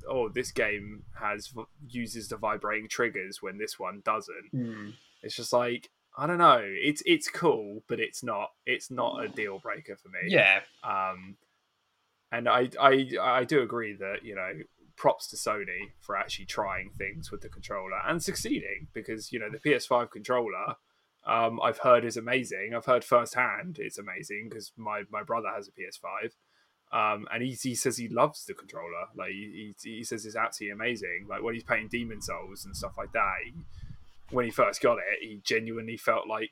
oh, 0.09 0.29
this 0.29 0.51
game 0.51 1.03
has 1.19 1.53
uses 1.87 2.29
the 2.29 2.37
vibrating 2.37 2.87
triggers 2.87 3.41
when 3.41 3.57
this 3.57 3.77
one 3.77 4.01
doesn't. 4.03 4.49
Hmm. 4.51 4.89
It's 5.21 5.35
just 5.35 5.53
like 5.53 5.89
I 6.17 6.27
don't 6.27 6.37
know. 6.37 6.61
It's 6.63 7.03
it's 7.05 7.29
cool, 7.29 7.83
but 7.87 7.99
it's 7.99 8.23
not 8.23 8.49
it's 8.65 8.89
not 8.89 9.23
a 9.23 9.27
deal 9.27 9.59
breaker 9.59 9.95
for 9.95 10.09
me. 10.09 10.29
Yeah, 10.33 10.61
Um, 10.83 11.35
and 12.31 12.47
I 12.47 12.69
I 12.79 13.07
I 13.21 13.43
do 13.43 13.61
agree 13.61 13.93
that 13.93 14.23
you 14.23 14.35
know 14.35 14.51
props 14.95 15.27
to 15.27 15.35
Sony 15.35 15.91
for 15.99 16.15
actually 16.15 16.45
trying 16.45 16.89
things 16.97 17.31
with 17.31 17.41
the 17.41 17.49
controller 17.49 17.99
and 18.07 18.23
succeeding 18.23 18.87
because 18.93 19.31
you 19.33 19.39
know 19.39 19.49
the 19.49 19.59
PS5 19.59 20.09
controller. 20.09 20.75
Um, 21.27 21.59
I've 21.61 21.79
heard 21.79 22.05
is 22.05 22.17
amazing. 22.17 22.73
I've 22.75 22.85
heard 22.85 23.03
firsthand 23.03 23.79
it's 23.79 23.97
amazing 23.97 24.47
because 24.49 24.71
my, 24.77 25.03
my 25.11 25.23
brother 25.23 25.49
has 25.49 25.67
a 25.67 25.71
PS5, 25.71 26.33
um, 26.91 27.27
and 27.33 27.43
he, 27.43 27.51
he 27.51 27.75
says 27.75 27.97
he 27.97 28.07
loves 28.07 28.45
the 28.45 28.53
controller. 28.53 29.07
Like 29.15 29.31
he, 29.31 29.73
he, 29.83 29.89
he 29.97 30.03
says 30.03 30.25
it's 30.25 30.35
absolutely 30.35 30.73
amazing. 30.73 31.25
Like 31.29 31.41
when 31.43 31.53
he's 31.53 31.63
playing 31.63 31.89
Demon's 31.91 32.27
Souls 32.27 32.65
and 32.65 32.75
stuff 32.75 32.93
like 32.97 33.11
that, 33.13 33.33
he, 33.45 33.53
when 34.31 34.45
he 34.45 34.51
first 34.51 34.81
got 34.81 34.97
it, 34.97 35.03
he 35.21 35.41
genuinely 35.43 35.97
felt 35.97 36.27
like 36.27 36.51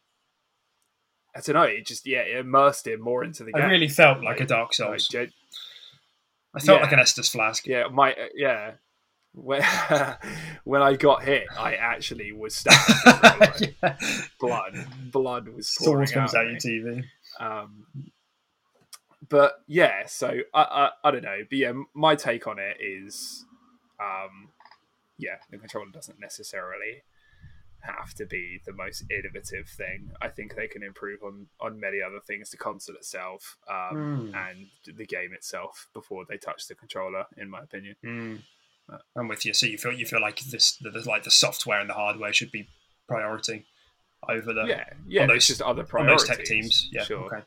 I 1.36 1.40
don't 1.42 1.56
know. 1.56 1.64
It 1.64 1.86
just 1.86 2.06
yeah, 2.06 2.20
it 2.20 2.38
immersed 2.38 2.86
him 2.88 3.02
more 3.02 3.24
into 3.24 3.44
the 3.44 3.52
game. 3.54 3.64
I 3.64 3.66
really 3.68 3.88
felt 3.88 4.24
like 4.24 4.38
a 4.38 4.40
Like- 4.42 4.48
Dark 4.50 4.68
Like, 4.70 4.74
Souls. 4.74 5.08
gen- 5.08 5.32
I 6.56 6.60
felt 6.60 6.78
yeah. 6.80 6.84
like 6.84 6.94
an 6.94 7.00
Estus 7.00 7.32
flask. 7.32 7.66
yeah, 7.66 7.88
my 7.92 8.14
uh, 8.14 8.28
yeah. 8.36 8.72
When 9.36 9.64
when 10.64 10.84
I 10.84 10.96
got 10.96 11.24
hit, 11.24 11.46
I 11.58 11.74
actually 11.74 12.32
was 12.32 12.56
stabbed. 12.56 13.74
Yeah. 13.82 13.98
blood, 14.40 14.86
blood 15.12 15.48
was 15.48 15.76
pouring 15.84 16.06
Swords 16.08 16.12
comes 16.12 16.36
out 16.36 16.46
out 16.46 16.64
your. 16.64 16.84
TV. 16.84 17.04
Um, 17.40 17.86
but 19.30 19.64
yeah, 19.68 20.06
so 20.06 20.40
I, 20.54 20.62
I 20.62 20.90
I 21.08 21.12
don't 21.12 21.24
know, 21.24 21.40
but 21.50 21.58
yeah, 21.58 21.74
my 21.94 22.16
take 22.16 22.48
on 22.48 22.60
it 22.60 22.78
is, 22.82 23.46
um, 24.00 24.50
yeah, 25.18 25.36
the 25.52 25.58
controller 25.58 25.92
doesn't 25.92 26.20
necessarily 26.20 27.04
have 27.82 28.14
to 28.14 28.26
be 28.26 28.62
the 28.66 28.72
most 28.72 29.04
innovative 29.12 29.68
thing. 29.68 30.12
I 30.22 30.30
think 30.30 30.56
they 30.56 30.68
can 30.68 30.84
improve 30.84 31.22
on 31.24 31.48
on 31.60 31.80
many 31.80 32.02
other 32.02 32.20
things, 32.26 32.50
the 32.52 32.58
console 32.58 32.96
itself, 32.96 33.58
um, 33.70 34.30
Hmm. 34.32 34.36
and 34.36 34.98
the 34.98 35.06
game 35.06 35.34
itself 35.34 35.88
before 35.94 36.26
they 36.28 36.38
touch 36.38 36.68
the 36.68 36.76
controller. 36.76 37.26
In 37.38 37.50
my 37.50 37.62
opinion, 37.62 37.96
Mm. 38.04 38.42
I'm 39.16 39.28
with 39.30 39.46
you. 39.46 39.54
So 39.54 39.66
you 39.66 39.78
feel 39.78 39.94
you 39.94 40.06
feel 40.06 40.22
like 40.22 40.40
this, 40.42 40.78
the, 40.78 40.92
like 41.06 41.24
the 41.24 41.32
software 41.32 41.80
and 41.80 41.90
the 41.90 41.94
hardware 41.94 42.34
should 42.34 42.52
be 42.52 42.68
priority 43.08 43.66
over 44.30 44.54
the 44.54 44.64
yeah, 44.66 44.90
yeah, 45.08 45.26
those- 45.26 45.48
just 45.48 45.62
other 45.62 45.82
on 45.84 45.88
priorities. 45.88 46.28
those 46.28 46.38
tech 46.38 46.46
teams. 46.46 46.90
Yeah, 46.92 47.04
sure. 47.04 47.26
okay. 47.26 47.44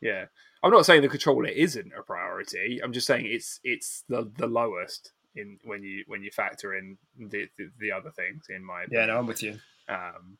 Yeah, 0.00 0.26
I'm 0.66 0.72
not 0.72 0.84
saying 0.84 1.02
the 1.02 1.08
controller 1.08 1.46
isn't 1.46 1.92
a 1.96 2.02
priority. 2.02 2.80
I'm 2.82 2.92
just 2.92 3.06
saying 3.06 3.26
it's 3.26 3.60
it's 3.62 4.02
the 4.08 4.30
the 4.36 4.48
lowest 4.48 5.12
in 5.36 5.58
when 5.64 5.84
you 5.84 6.02
when 6.08 6.22
you 6.22 6.30
factor 6.32 6.74
in 6.74 6.98
the 7.16 7.48
the, 7.56 7.70
the 7.78 7.92
other 7.92 8.10
things. 8.10 8.46
In 8.50 8.64
my 8.64 8.84
Yeah, 8.90 9.06
no, 9.06 9.18
I'm 9.18 9.26
with 9.26 9.44
you. 9.44 9.60
Um, 9.88 10.38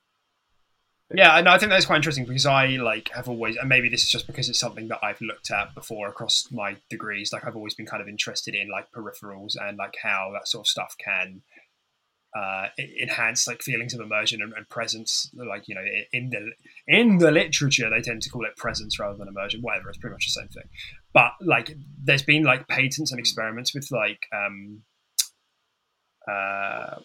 Yeah, 1.15 1.41
know. 1.43 1.53
I 1.53 1.59
think 1.59 1.71
that's 1.71 1.87
quite 1.87 1.97
interesting 1.97 2.25
because 2.25 2.47
I 2.47 2.67
like 2.71 3.11
have 3.11 3.29
always, 3.29 3.57
and 3.57 3.69
maybe 3.69 3.89
this 3.89 4.03
is 4.03 4.11
just 4.11 4.27
because 4.27 4.49
it's 4.49 4.59
something 4.59 4.89
that 4.89 4.99
I've 5.01 5.21
looked 5.21 5.53
at 5.53 5.73
before 5.77 6.09
across 6.09 6.49
my 6.51 6.77
degrees. 6.91 7.33
Like 7.33 7.47
I've 7.47 7.55
always 7.55 7.75
been 7.75 7.87
kind 7.87 8.03
of 8.03 8.09
interested 8.09 8.57
in 8.57 8.69
like 8.69 8.91
peripherals 8.91 9.55
and 9.61 9.79
like 9.79 9.95
how 10.03 10.31
that 10.33 10.49
sort 10.49 10.67
of 10.67 10.69
stuff 10.69 10.97
can 10.99 11.43
uh, 12.37 12.67
enhance 13.01 13.47
like 13.47 13.63
feelings 13.63 13.95
of 13.95 14.01
immersion 14.01 14.43
and, 14.43 14.53
and 14.53 14.69
presence. 14.69 15.31
Like 15.35 15.69
you 15.69 15.75
know, 15.75 15.85
in 16.13 16.31
the 16.31 16.53
in 16.87 17.19
the 17.19 17.31
literature, 17.31 17.89
they 17.89 18.03
tend 18.03 18.23
to 18.23 18.31
call 18.31 18.45
it 18.45 18.57
presence 18.57 18.99
rather 18.99 19.17
than 19.17 19.29
immersion. 19.29 19.63
Whatever, 19.63 19.89
it's 19.89 19.99
pretty 19.99 20.15
much 20.15 20.27
the 20.27 20.41
same 20.41 20.49
thing. 20.49 20.69
But 21.13 21.33
like, 21.41 21.77
there's 22.03 22.23
been 22.23 22.43
like 22.43 22.69
patents 22.69 23.11
and 23.11 23.19
experiments 23.19 23.75
with 23.75 23.91
like 23.91 24.27
um, 24.35 24.83
uh, 26.29 26.97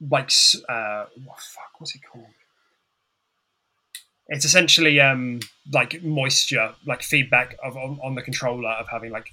like 0.00 0.32
uh, 0.68 1.04
what 1.24 1.40
fuck, 1.40 1.72
what's 1.78 1.94
it 1.94 2.00
called? 2.10 2.26
it's 4.28 4.44
essentially 4.44 5.00
um 5.00 5.40
like 5.72 6.02
moisture 6.02 6.74
like 6.86 7.02
feedback 7.02 7.56
of 7.64 7.76
on, 7.76 7.98
on 8.02 8.14
the 8.14 8.22
controller 8.22 8.70
of 8.70 8.86
having 8.88 9.10
like 9.10 9.30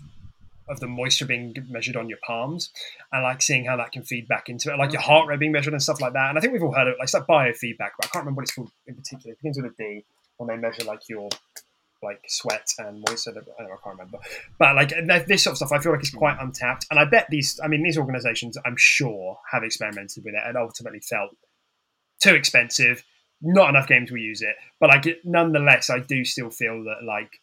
of 0.68 0.80
the 0.80 0.88
moisture 0.88 1.26
being 1.26 1.56
measured 1.70 1.96
on 1.96 2.10
your 2.10 2.18
palms. 2.26 2.72
And 3.12 3.24
like 3.24 3.42
seeing 3.42 3.66
how 3.66 3.78
that 3.78 3.92
can 3.92 4.04
feed 4.04 4.28
back 4.28 4.50
into 4.50 4.72
it 4.72 4.78
like 4.78 4.92
your 4.92 5.02
mm-hmm. 5.02 5.12
heart 5.12 5.28
rate 5.28 5.40
being 5.40 5.52
measured 5.52 5.74
and 5.74 5.82
stuff 5.82 6.02
like 6.02 6.14
that. 6.14 6.30
And 6.30 6.38
i 6.38 6.42
think 6.42 6.54
we've 6.54 6.64
all 6.64 6.74
heard 6.74 6.88
it 6.88 6.98
like 7.00 7.06
it's 7.06 7.14
like 7.14 7.28
biofeedback 7.28 7.92
but 7.98 8.06
i 8.06 8.08
can't 8.08 8.24
remember 8.26 8.40
what 8.40 8.44
it's 8.44 8.54
called 8.56 8.72
in 8.88 8.96
particular. 8.96 9.34
It 9.34 9.40
begins 9.40 9.58
with 9.58 9.72
a 9.72 9.76
d 9.78 10.06
when 10.38 10.48
they 10.48 10.58
measure 10.58 10.84
like 10.84 11.08
your 11.08 11.30
like 12.04 12.22
sweat 12.28 12.68
and 12.78 13.04
moisture 13.08 13.32
i 13.32 13.34
don't 13.34 13.48
know 13.48 13.66
i 13.66 13.84
can't 13.84 13.98
remember. 13.98 14.18
But 14.58 14.76
like 14.76 14.90
this 15.28 15.44
sort 15.44 15.54
of 15.54 15.58
stuff 15.58 15.72
i 15.72 15.80
feel 15.80 15.92
like 15.92 16.02
it's 16.02 16.10
mm-hmm. 16.10 16.20
quite 16.20 16.38
untapped. 16.40 16.86
And 16.90 17.00
i 17.00 17.06
bet 17.06 17.28
these 17.30 17.60
i 17.64 17.68
mean 17.68 17.84
these 17.84 17.98
organizations 17.98 18.58
i'm 18.66 18.78
sure 18.78 19.38
have 19.52 19.64
experimented 19.64 20.24
with 20.24 20.34
it 20.34 20.42
and 20.46 20.58
ultimately 20.58 21.00
felt 21.00 21.32
too 22.22 22.36
expensive 22.36 23.04
not 23.42 23.70
enough 23.70 23.88
games 23.88 24.10
will 24.10 24.18
use 24.18 24.42
it. 24.42 24.56
But 24.80 24.90
like 24.90 25.20
nonetheless 25.24 25.90
i 25.90 26.00
do 26.00 26.26
still 26.26 26.50
feel 26.50 26.84
that 26.86 27.04
like 27.06 27.40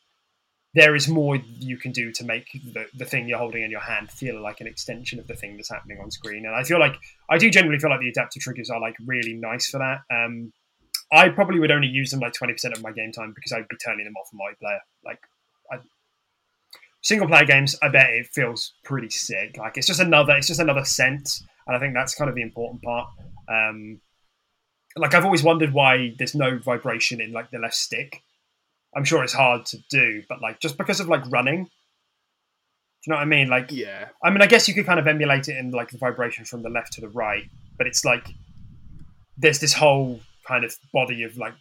there 0.74 0.94
is 0.94 1.08
more 1.08 1.36
you 1.58 1.76
can 1.76 1.92
do 1.92 2.12
to 2.12 2.24
make 2.24 2.46
the, 2.72 2.86
the 2.94 3.04
thing 3.04 3.28
you're 3.28 3.38
holding 3.38 3.62
in 3.62 3.70
your 3.70 3.80
hand 3.80 4.10
feel 4.10 4.40
like 4.40 4.60
an 4.60 4.66
extension 4.66 5.18
of 5.18 5.26
the 5.26 5.34
thing 5.34 5.56
that's 5.56 5.70
happening 5.70 5.98
on 6.00 6.10
screen. 6.10 6.46
And 6.46 6.54
i 6.54 6.62
feel 6.62 6.80
like 6.80 6.96
i 7.30 7.38
do 7.38 7.50
generally 7.50 7.78
feel 7.78 7.90
like 7.90 8.00
the 8.00 8.08
adaptive 8.08 8.42
triggers 8.42 8.70
are 8.70 8.80
like 8.80 8.96
really 9.04 9.34
nice 9.34 9.68
for 9.68 9.78
that. 9.78 10.00
Um 10.10 10.52
i 11.12 11.28
probably 11.28 11.58
would 11.60 11.70
only 11.70 11.88
use 11.88 12.10
them 12.10 12.20
like 12.20 12.32
20% 12.32 12.72
of 12.72 12.82
my 12.82 12.92
game 12.92 13.12
time 13.12 13.32
because 13.34 13.52
i'd 13.52 13.68
be 13.68 13.76
turning 13.76 14.04
them 14.04 14.14
off 14.16 14.30
in 14.32 14.38
multiplayer 14.38 14.78
like 15.04 15.20
I, 15.70 15.78
single 17.02 17.28
player 17.28 17.44
games 17.44 17.76
i 17.82 17.88
bet 17.88 18.10
it 18.10 18.26
feels 18.28 18.72
pretty 18.82 19.10
sick. 19.10 19.58
Like 19.58 19.76
it's 19.76 19.86
just 19.86 20.00
another 20.00 20.36
it's 20.36 20.48
just 20.48 20.60
another 20.60 20.84
sense 20.84 21.44
and 21.66 21.76
i 21.76 21.80
think 21.80 21.94
that's 21.94 22.14
kind 22.14 22.30
of 22.30 22.36
the 22.36 22.42
important 22.42 22.82
part. 22.82 23.08
Um 23.48 24.00
like 24.96 25.14
I've 25.14 25.24
always 25.24 25.42
wondered 25.42 25.72
why 25.72 26.14
there's 26.18 26.34
no 26.34 26.58
vibration 26.58 27.20
in 27.20 27.32
like 27.32 27.50
the 27.50 27.58
left 27.58 27.74
stick. 27.74 28.22
I'm 28.94 29.04
sure 29.04 29.22
it's 29.22 29.32
hard 29.32 29.66
to 29.66 29.78
do, 29.90 30.22
but 30.28 30.40
like 30.40 30.60
just 30.60 30.76
because 30.76 31.00
of 31.00 31.08
like 31.08 31.28
running. 31.30 31.64
Do 31.64 33.08
you 33.08 33.12
know 33.12 33.16
what 33.16 33.22
I 33.22 33.26
mean? 33.26 33.48
Like 33.48 33.72
yeah, 33.72 34.08
I 34.22 34.30
mean 34.30 34.42
I 34.42 34.46
guess 34.46 34.68
you 34.68 34.74
could 34.74 34.86
kind 34.86 35.00
of 35.00 35.06
emulate 35.06 35.48
it 35.48 35.56
in 35.56 35.70
like 35.70 35.90
the 35.90 35.98
vibration 35.98 36.44
from 36.44 36.62
the 36.62 36.68
left 36.68 36.92
to 36.94 37.00
the 37.00 37.08
right, 37.08 37.44
but 37.76 37.86
it's 37.86 38.04
like 38.04 38.28
there's 39.36 39.58
this 39.58 39.72
whole 39.72 40.20
kind 40.46 40.64
of 40.64 40.76
body 40.92 41.22
of 41.22 41.36
like 41.36 41.54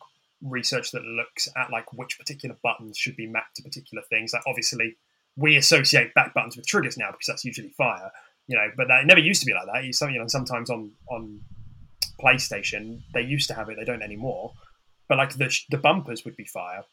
research 0.43 0.91
that 0.91 1.03
looks 1.03 1.47
at 1.55 1.71
like 1.71 1.93
which 1.93 2.17
particular 2.17 2.55
buttons 2.63 2.97
should 2.97 3.15
be 3.15 3.27
mapped 3.27 3.55
to 3.55 3.63
particular 3.63 4.03
things. 4.09 4.33
Like 4.33 4.43
obviously 4.47 4.97
we 5.35 5.55
associate 5.55 6.13
back 6.13 6.33
buttons 6.33 6.57
with 6.57 6.67
triggers 6.67 6.97
now 6.97 7.11
because 7.11 7.27
that's 7.27 7.45
usually 7.45 7.69
fire, 7.69 8.11
you 8.47 8.55
know, 8.57 8.67
but 8.75 8.87
that 8.87 9.01
it 9.01 9.07
never 9.07 9.19
used 9.19 9.41
to 9.41 9.45
be 9.45 9.53
like 9.53 9.67
that. 9.73 9.83
You, 9.83 9.93
some, 9.93 10.09
you 10.11 10.19
know, 10.19 10.27
sometimes 10.27 10.69
on 10.69 10.91
on 11.09 11.41
PlayStation 12.21 13.01
they 13.13 13.21
used 13.21 13.47
to 13.47 13.53
have 13.53 13.69
it, 13.69 13.77
they 13.77 13.85
don't 13.85 14.01
anymore. 14.01 14.53
But 15.07 15.17
like 15.17 15.35
the 15.35 15.55
the 15.69 15.77
bumpers 15.77 16.25
would 16.25 16.35
be 16.35 16.45
fire, 16.45 16.83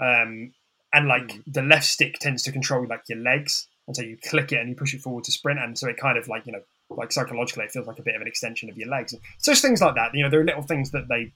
um, 0.00 0.52
and 0.92 1.08
like 1.08 1.32
the 1.46 1.62
left 1.62 1.84
stick 1.84 2.18
tends 2.18 2.42
to 2.44 2.52
control 2.52 2.86
like 2.86 3.02
your 3.08 3.18
legs, 3.18 3.66
and 3.86 3.96
so 3.96 4.02
you 4.02 4.16
click 4.28 4.52
it 4.52 4.60
and 4.60 4.68
you 4.68 4.74
push 4.74 4.94
it 4.94 5.00
forward 5.00 5.24
to 5.24 5.32
sprint, 5.32 5.60
and 5.60 5.78
so 5.78 5.88
it 5.88 5.96
kind 5.96 6.18
of 6.18 6.28
like 6.28 6.46
you 6.46 6.52
know 6.52 6.62
like 6.90 7.12
psychologically 7.12 7.64
it 7.64 7.70
feels 7.70 7.86
like 7.86 7.98
a 7.98 8.02
bit 8.02 8.14
of 8.14 8.22
an 8.22 8.28
extension 8.28 8.70
of 8.70 8.76
your 8.78 8.88
legs. 8.88 9.14
So 9.38 9.52
just 9.52 9.62
things 9.62 9.82
like 9.82 9.94
that. 9.96 10.14
You 10.14 10.22
know, 10.22 10.30
there 10.30 10.40
are 10.40 10.44
little 10.44 10.62
things 10.62 10.90
that 10.92 11.08
they 11.08 11.32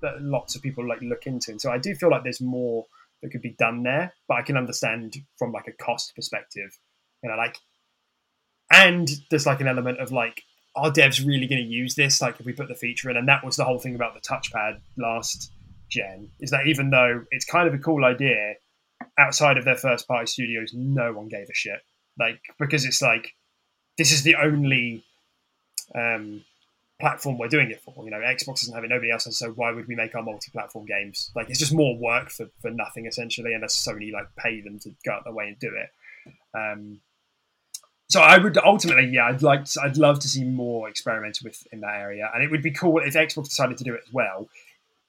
that 0.00 0.22
lots 0.22 0.56
of 0.56 0.62
people 0.62 0.86
like 0.86 1.02
look 1.02 1.26
into, 1.26 1.50
and 1.50 1.60
so 1.60 1.70
I 1.70 1.78
do 1.78 1.94
feel 1.94 2.10
like 2.10 2.22
there's 2.22 2.40
more 2.40 2.86
that 3.22 3.30
could 3.30 3.42
be 3.42 3.54
done 3.58 3.82
there. 3.82 4.12
But 4.28 4.38
I 4.38 4.42
can 4.42 4.56
understand 4.56 5.16
from 5.38 5.52
like 5.52 5.68
a 5.68 5.72
cost 5.72 6.14
perspective, 6.14 6.78
you 7.22 7.30
know, 7.30 7.36
like 7.36 7.56
and 8.72 9.08
there's 9.30 9.46
like 9.46 9.60
an 9.60 9.68
element 9.68 10.00
of 10.00 10.12
like 10.12 10.42
are 10.74 10.90
devs 10.90 11.24
really 11.24 11.46
going 11.46 11.62
to 11.62 11.68
use 11.68 11.94
this? 11.94 12.22
Like, 12.22 12.40
if 12.40 12.46
we 12.46 12.52
put 12.52 12.68
the 12.68 12.74
feature 12.74 13.10
in, 13.10 13.16
and 13.16 13.28
that 13.28 13.44
was 13.44 13.56
the 13.56 13.64
whole 13.64 13.78
thing 13.78 13.94
about 13.94 14.14
the 14.14 14.20
touchpad 14.20 14.80
last 14.96 15.52
gen, 15.92 16.30
is 16.40 16.50
that 16.50 16.66
even 16.66 16.90
though 16.90 17.24
it's 17.30 17.44
kind 17.44 17.68
of 17.68 17.74
a 17.74 17.78
cool 17.78 18.04
idea, 18.04 18.54
outside 19.18 19.58
of 19.58 19.64
their 19.64 19.76
first 19.76 20.08
party 20.08 20.26
studios, 20.26 20.72
no 20.74 21.12
one 21.12 21.28
gave 21.28 21.48
a 21.48 21.54
shit. 21.54 21.80
Like, 22.18 22.40
because 22.58 22.84
it's 22.84 23.02
like 23.02 23.34
this 23.98 24.12
is 24.12 24.22
the 24.22 24.36
only 24.36 25.04
um, 25.94 26.44
platform 27.00 27.36
we're 27.38 27.48
doing 27.48 27.70
it 27.70 27.80
for. 27.82 27.94
You 28.04 28.10
know, 28.10 28.18
Xbox 28.18 28.60
doesn't 28.60 28.74
have 28.74 28.84
it, 28.84 28.88
nobody 28.88 29.10
else, 29.10 29.26
and 29.26 29.34
so 29.34 29.50
why 29.50 29.72
would 29.72 29.86
we 29.86 29.94
make 29.94 30.14
our 30.14 30.22
multi-platform 30.22 30.86
games? 30.86 31.30
Like, 31.34 31.50
it's 31.50 31.58
just 31.58 31.74
more 31.74 31.96
work 31.96 32.30
for, 32.30 32.46
for 32.60 32.70
nothing 32.70 33.06
essentially, 33.06 33.52
unless 33.54 33.86
Sony 33.86 34.12
like 34.12 34.28
pay 34.36 34.60
them 34.60 34.78
to 34.80 34.90
go 35.04 35.12
out 35.12 35.24
their 35.24 35.34
way 35.34 35.48
and 35.48 35.58
do 35.58 35.72
it. 35.76 35.90
Um, 36.54 37.00
so 38.08 38.20
I 38.20 38.36
would 38.38 38.58
ultimately, 38.58 39.06
yeah, 39.06 39.26
I'd 39.26 39.42
like, 39.42 39.64
to, 39.64 39.80
I'd 39.82 39.96
love 39.96 40.20
to 40.20 40.28
see 40.28 40.44
more 40.44 40.88
experimented 40.88 41.44
with 41.44 41.66
in 41.72 41.80
that 41.80 41.96
area, 41.96 42.30
and 42.34 42.44
it 42.44 42.50
would 42.50 42.62
be 42.62 42.70
cool 42.70 42.98
if 42.98 43.14
Xbox 43.14 43.44
decided 43.44 43.78
to 43.78 43.84
do 43.84 43.94
it 43.94 44.02
as 44.06 44.12
well. 44.12 44.48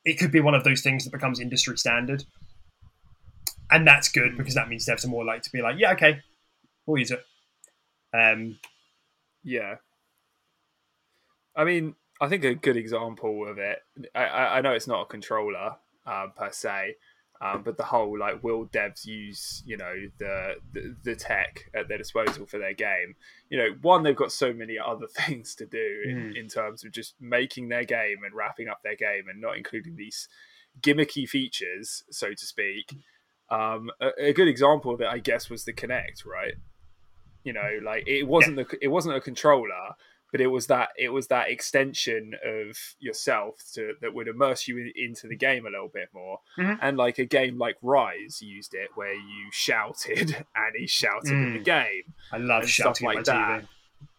It 0.05 0.19
could 0.19 0.31
be 0.31 0.41
one 0.41 0.53
of 0.55 0.63
those 0.63 0.81
things 0.81 1.03
that 1.05 1.11
becomes 1.11 1.39
industry 1.39 1.77
standard, 1.77 2.25
and 3.71 3.87
that's 3.87 4.09
good 4.09 4.37
because 4.37 4.55
that 4.55 4.67
means 4.69 4.85
devs 4.85 5.05
are 5.05 5.09
more 5.09 5.25
likely 5.25 5.41
to 5.41 5.51
be 5.51 5.61
like, 5.61 5.77
yeah, 5.79 5.93
okay, 5.93 6.19
we'll 6.85 6.99
use 6.99 7.11
it. 7.11 7.23
Um, 8.13 8.59
Yeah. 9.43 9.75
I 11.55 11.63
mean, 11.65 11.95
I 12.19 12.29
think 12.29 12.43
a 12.43 12.55
good 12.55 12.77
example 12.77 13.47
of 13.47 13.57
it. 13.57 13.79
I, 14.15 14.25
I 14.25 14.57
I 14.57 14.61
know 14.61 14.71
it's 14.71 14.87
not 14.87 15.01
a 15.01 15.05
controller 15.05 15.75
um, 16.05 16.33
per 16.35 16.51
se, 16.51 16.95
um, 17.43 17.61
but 17.63 17.75
the 17.75 17.83
whole 17.83 18.17
like, 18.17 18.41
will 18.41 18.67
devs 18.67 19.05
use 19.05 19.63
you 19.65 19.75
know 19.75 19.93
the, 20.17 20.55
the 20.71 20.95
the 21.03 21.15
tech 21.15 21.69
at 21.75 21.89
their 21.89 21.97
disposal 21.97 22.45
for 22.45 22.57
their 22.57 22.73
game? 22.73 23.15
You 23.49 23.57
know, 23.57 23.67
one 23.81 24.03
they've 24.03 24.15
got 24.15 24.31
so 24.31 24.53
many 24.53 24.77
other 24.79 25.07
things 25.25 25.53
to 25.55 25.65
do 25.65 26.03
in, 26.05 26.35
in 26.37 26.47
terms 26.47 26.85
of 26.85 26.91
just 26.91 27.15
making 27.19 27.67
their 27.67 27.83
game 27.83 28.17
and 28.25 28.33
wrapping 28.33 28.69
up 28.69 28.79
their 28.83 28.95
game, 28.95 29.27
and 29.29 29.41
not 29.41 29.57
including 29.57 29.97
these 29.97 30.29
gimmicky 30.81 31.27
features, 31.27 32.03
so 32.09 32.29
to 32.29 32.45
speak. 32.45 32.95
Um, 33.49 33.91
a, 33.99 34.27
a 34.29 34.33
good 34.33 34.47
example 34.47 34.93
of 34.93 35.01
it, 35.01 35.07
I 35.07 35.19
guess, 35.19 35.49
was 35.49 35.65
the 35.65 35.73
Kinect, 35.73 36.25
right? 36.25 36.53
You 37.43 37.51
know, 37.51 37.79
like 37.83 38.07
it 38.07 38.25
wasn't 38.25 38.55
the 38.55 38.77
it 38.81 38.87
wasn't 38.87 39.17
a 39.17 39.21
controller, 39.21 39.95
but 40.33 40.41
it 40.41 40.47
was 40.47 40.67
that 40.67 40.89
it 40.97 41.09
was 41.09 41.27
that 41.27 41.49
extension 41.49 42.33
of 42.45 42.75
yourself 42.99 43.55
to 43.75 43.93
that 44.01 44.13
would 44.13 44.27
immerse 44.27 44.67
you 44.67 44.77
in, 44.79 44.91
into 44.97 45.27
the 45.29 45.37
game 45.37 45.65
a 45.65 45.69
little 45.69 45.87
bit 45.93 46.09
more. 46.13 46.39
Mhm. 46.59 46.77
And 46.81 46.97
like 46.97 47.19
a 47.19 47.25
game 47.25 47.57
like 47.57 47.77
Ryse 47.81 48.41
used 48.41 48.73
it, 48.73 48.89
where 48.95 49.13
you 49.13 49.49
shouted 49.51 50.35
and 50.55 50.73
he 50.77 50.85
shouted 50.87 51.29
in 51.31 51.53
the 51.53 51.59
Mm. 51.59 51.63
game, 51.63 52.03
I 52.33 52.37
love 52.39 52.67
shouting 52.67 53.05
like 53.07 53.23
that. 53.23 53.61
TV. 53.61 53.67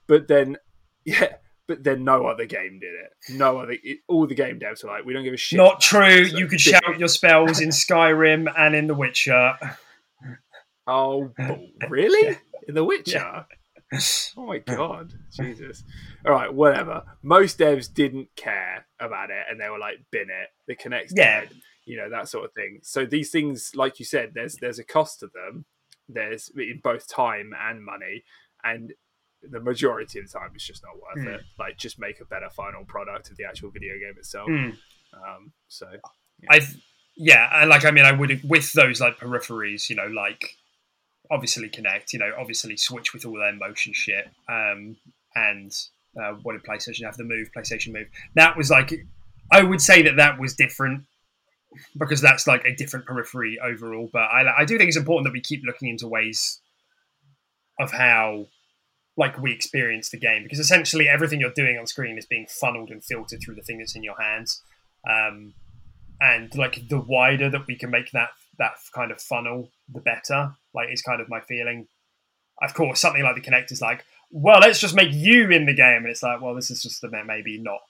but 0.06 0.28
then 0.28 0.56
yeah. 1.04 1.34
But 1.66 1.82
then 1.82 2.04
no 2.04 2.26
other 2.26 2.44
game 2.44 2.78
did 2.78 2.92
it. 2.92 3.12
No 3.38 3.58
other. 3.58 3.72
It, 3.82 4.00
all 4.06 4.26
the 4.26 4.34
game 4.34 4.60
devs 4.60 4.84
were 4.84 4.90
like, 4.90 5.06
"We 5.06 5.14
don't 5.14 5.24
give 5.24 5.32
a 5.32 5.38
shit." 5.38 5.56
Not 5.56 5.80
true. 5.80 6.26
so 6.26 6.36
You 6.36 6.46
could 6.46 6.60
shout 6.60 6.82
it." 6.86 6.98
your 6.98 7.08
spells 7.08 7.58
in 7.58 7.70
Skyrim 7.70 8.52
and 8.58 8.74
in 8.74 8.86
The 8.86 8.94
Witcher. 8.94 9.54
Oh, 10.86 11.32
really? 11.88 12.36
In 12.68 12.74
The 12.74 12.84
Witcher? 12.84 13.18
Yeah. 13.18 13.42
Oh 14.36 14.46
my 14.46 14.58
god, 14.58 15.12
Jesus! 15.30 15.84
All 16.26 16.32
right, 16.32 16.52
whatever. 16.52 17.02
Most 17.22 17.58
devs 17.58 17.92
didn't 17.92 18.28
care 18.36 18.86
about 18.98 19.30
it, 19.30 19.44
and 19.48 19.60
they 19.60 19.68
were 19.68 19.78
like, 19.78 19.98
"Bin 20.10 20.28
it." 20.30 20.48
The 20.66 20.74
Kinect's 20.74 21.12
Yeah. 21.16 21.40
dead, 21.42 21.50
you 21.84 21.96
know 21.96 22.10
that 22.10 22.28
sort 22.28 22.44
of 22.46 22.52
thing. 22.54 22.80
So 22.82 23.06
these 23.06 23.30
things, 23.30 23.72
like 23.76 23.98
you 24.00 24.04
said, 24.04 24.32
there's 24.34 24.56
there's 24.56 24.78
a 24.80 24.84
cost 24.84 25.20
to 25.20 25.28
them. 25.28 25.66
There's 26.08 26.50
in 26.56 26.80
both 26.82 27.06
time 27.08 27.52
and 27.58 27.84
money, 27.84 28.24
and 28.64 28.92
the 29.42 29.60
majority 29.60 30.18
of 30.18 30.26
the 30.26 30.38
time, 30.38 30.50
it's 30.54 30.66
just 30.66 30.82
not 30.82 30.94
worth 31.00 31.24
Hmm. 31.26 31.34
it. 31.34 31.42
Like, 31.58 31.76
just 31.76 31.98
make 31.98 32.20
a 32.20 32.24
better 32.24 32.48
final 32.50 32.84
product 32.84 33.30
of 33.30 33.36
the 33.36 33.44
actual 33.44 33.70
video 33.70 33.94
game 33.98 34.14
itself. 34.16 34.48
Mm. 34.48 34.76
Um, 35.12 35.52
so 35.68 35.86
I, 36.50 36.60
yeah, 37.16 37.48
and 37.60 37.70
like 37.70 37.84
I 37.84 37.90
mean, 37.92 38.04
I 38.06 38.12
would 38.12 38.40
with 38.48 38.72
those 38.72 39.00
like 39.00 39.18
peripheries, 39.18 39.88
you 39.88 39.96
know, 39.96 40.06
like 40.06 40.56
obviously 41.30 41.68
Kinect, 41.68 42.12
you 42.12 42.18
know, 42.18 42.32
obviously 42.38 42.76
Switch 42.76 43.12
with 43.12 43.24
all 43.24 43.34
their 43.34 43.54
motion 43.54 43.92
shit, 43.92 44.28
um, 44.48 44.96
and 45.34 45.72
uh, 46.20 46.32
what 46.42 46.52
did 46.52 46.62
PlayStation 46.62 47.04
have? 47.04 47.16
The 47.16 47.24
Move, 47.24 47.50
PlayStation 47.56 47.92
Move. 47.92 48.08
That 48.34 48.56
was 48.56 48.70
like, 48.70 48.92
I 49.50 49.62
would 49.62 49.80
say 49.80 50.02
that 50.02 50.16
that 50.16 50.38
was 50.38 50.54
different 50.54 51.04
because 51.98 52.20
that's 52.20 52.46
like 52.46 52.64
a 52.64 52.74
different 52.74 53.06
periphery 53.06 53.58
overall. 53.58 54.08
But 54.12 54.22
I, 54.30 54.60
I 54.60 54.64
do 54.64 54.78
think 54.78 54.88
it's 54.88 54.96
important 54.96 55.24
that 55.24 55.32
we 55.32 55.40
keep 55.40 55.62
looking 55.64 55.88
into 55.88 56.06
ways 56.06 56.60
of 57.80 57.90
how 57.92 58.46
like 59.16 59.38
we 59.40 59.52
experience 59.52 60.10
the 60.10 60.18
game 60.18 60.42
because 60.42 60.58
essentially 60.58 61.08
everything 61.08 61.40
you're 61.40 61.52
doing 61.52 61.78
on 61.78 61.86
screen 61.86 62.18
is 62.18 62.26
being 62.26 62.46
funneled 62.48 62.90
and 62.90 63.04
filtered 63.04 63.40
through 63.40 63.54
the 63.54 63.62
thing 63.62 63.78
that's 63.78 63.94
in 63.94 64.02
your 64.02 64.20
hands 64.20 64.62
um, 65.08 65.54
and 66.20 66.54
like 66.56 66.88
the 66.88 66.98
wider 66.98 67.48
that 67.48 67.66
we 67.66 67.76
can 67.76 67.90
make 67.90 68.10
that 68.12 68.30
that 68.58 68.72
kind 68.94 69.10
of 69.10 69.20
funnel 69.20 69.70
the 69.92 70.00
better 70.00 70.54
like 70.74 70.88
it's 70.90 71.02
kind 71.02 71.20
of 71.20 71.28
my 71.28 71.40
feeling. 71.40 71.86
Of 72.62 72.74
course 72.74 73.00
something 73.00 73.22
like 73.22 73.34
the 73.34 73.40
Kinect 73.40 73.72
is 73.72 73.80
like 73.80 74.04
well 74.30 74.60
let's 74.60 74.80
just 74.80 74.94
make 74.94 75.12
you 75.12 75.50
in 75.50 75.66
the 75.66 75.74
game. 75.74 76.02
And 76.02 76.08
it's 76.08 76.22
like 76.22 76.40
well 76.40 76.54
this 76.54 76.70
is 76.70 76.82
just 76.82 77.04
a 77.04 77.08
maybe 77.26 77.60
not. 77.60 77.80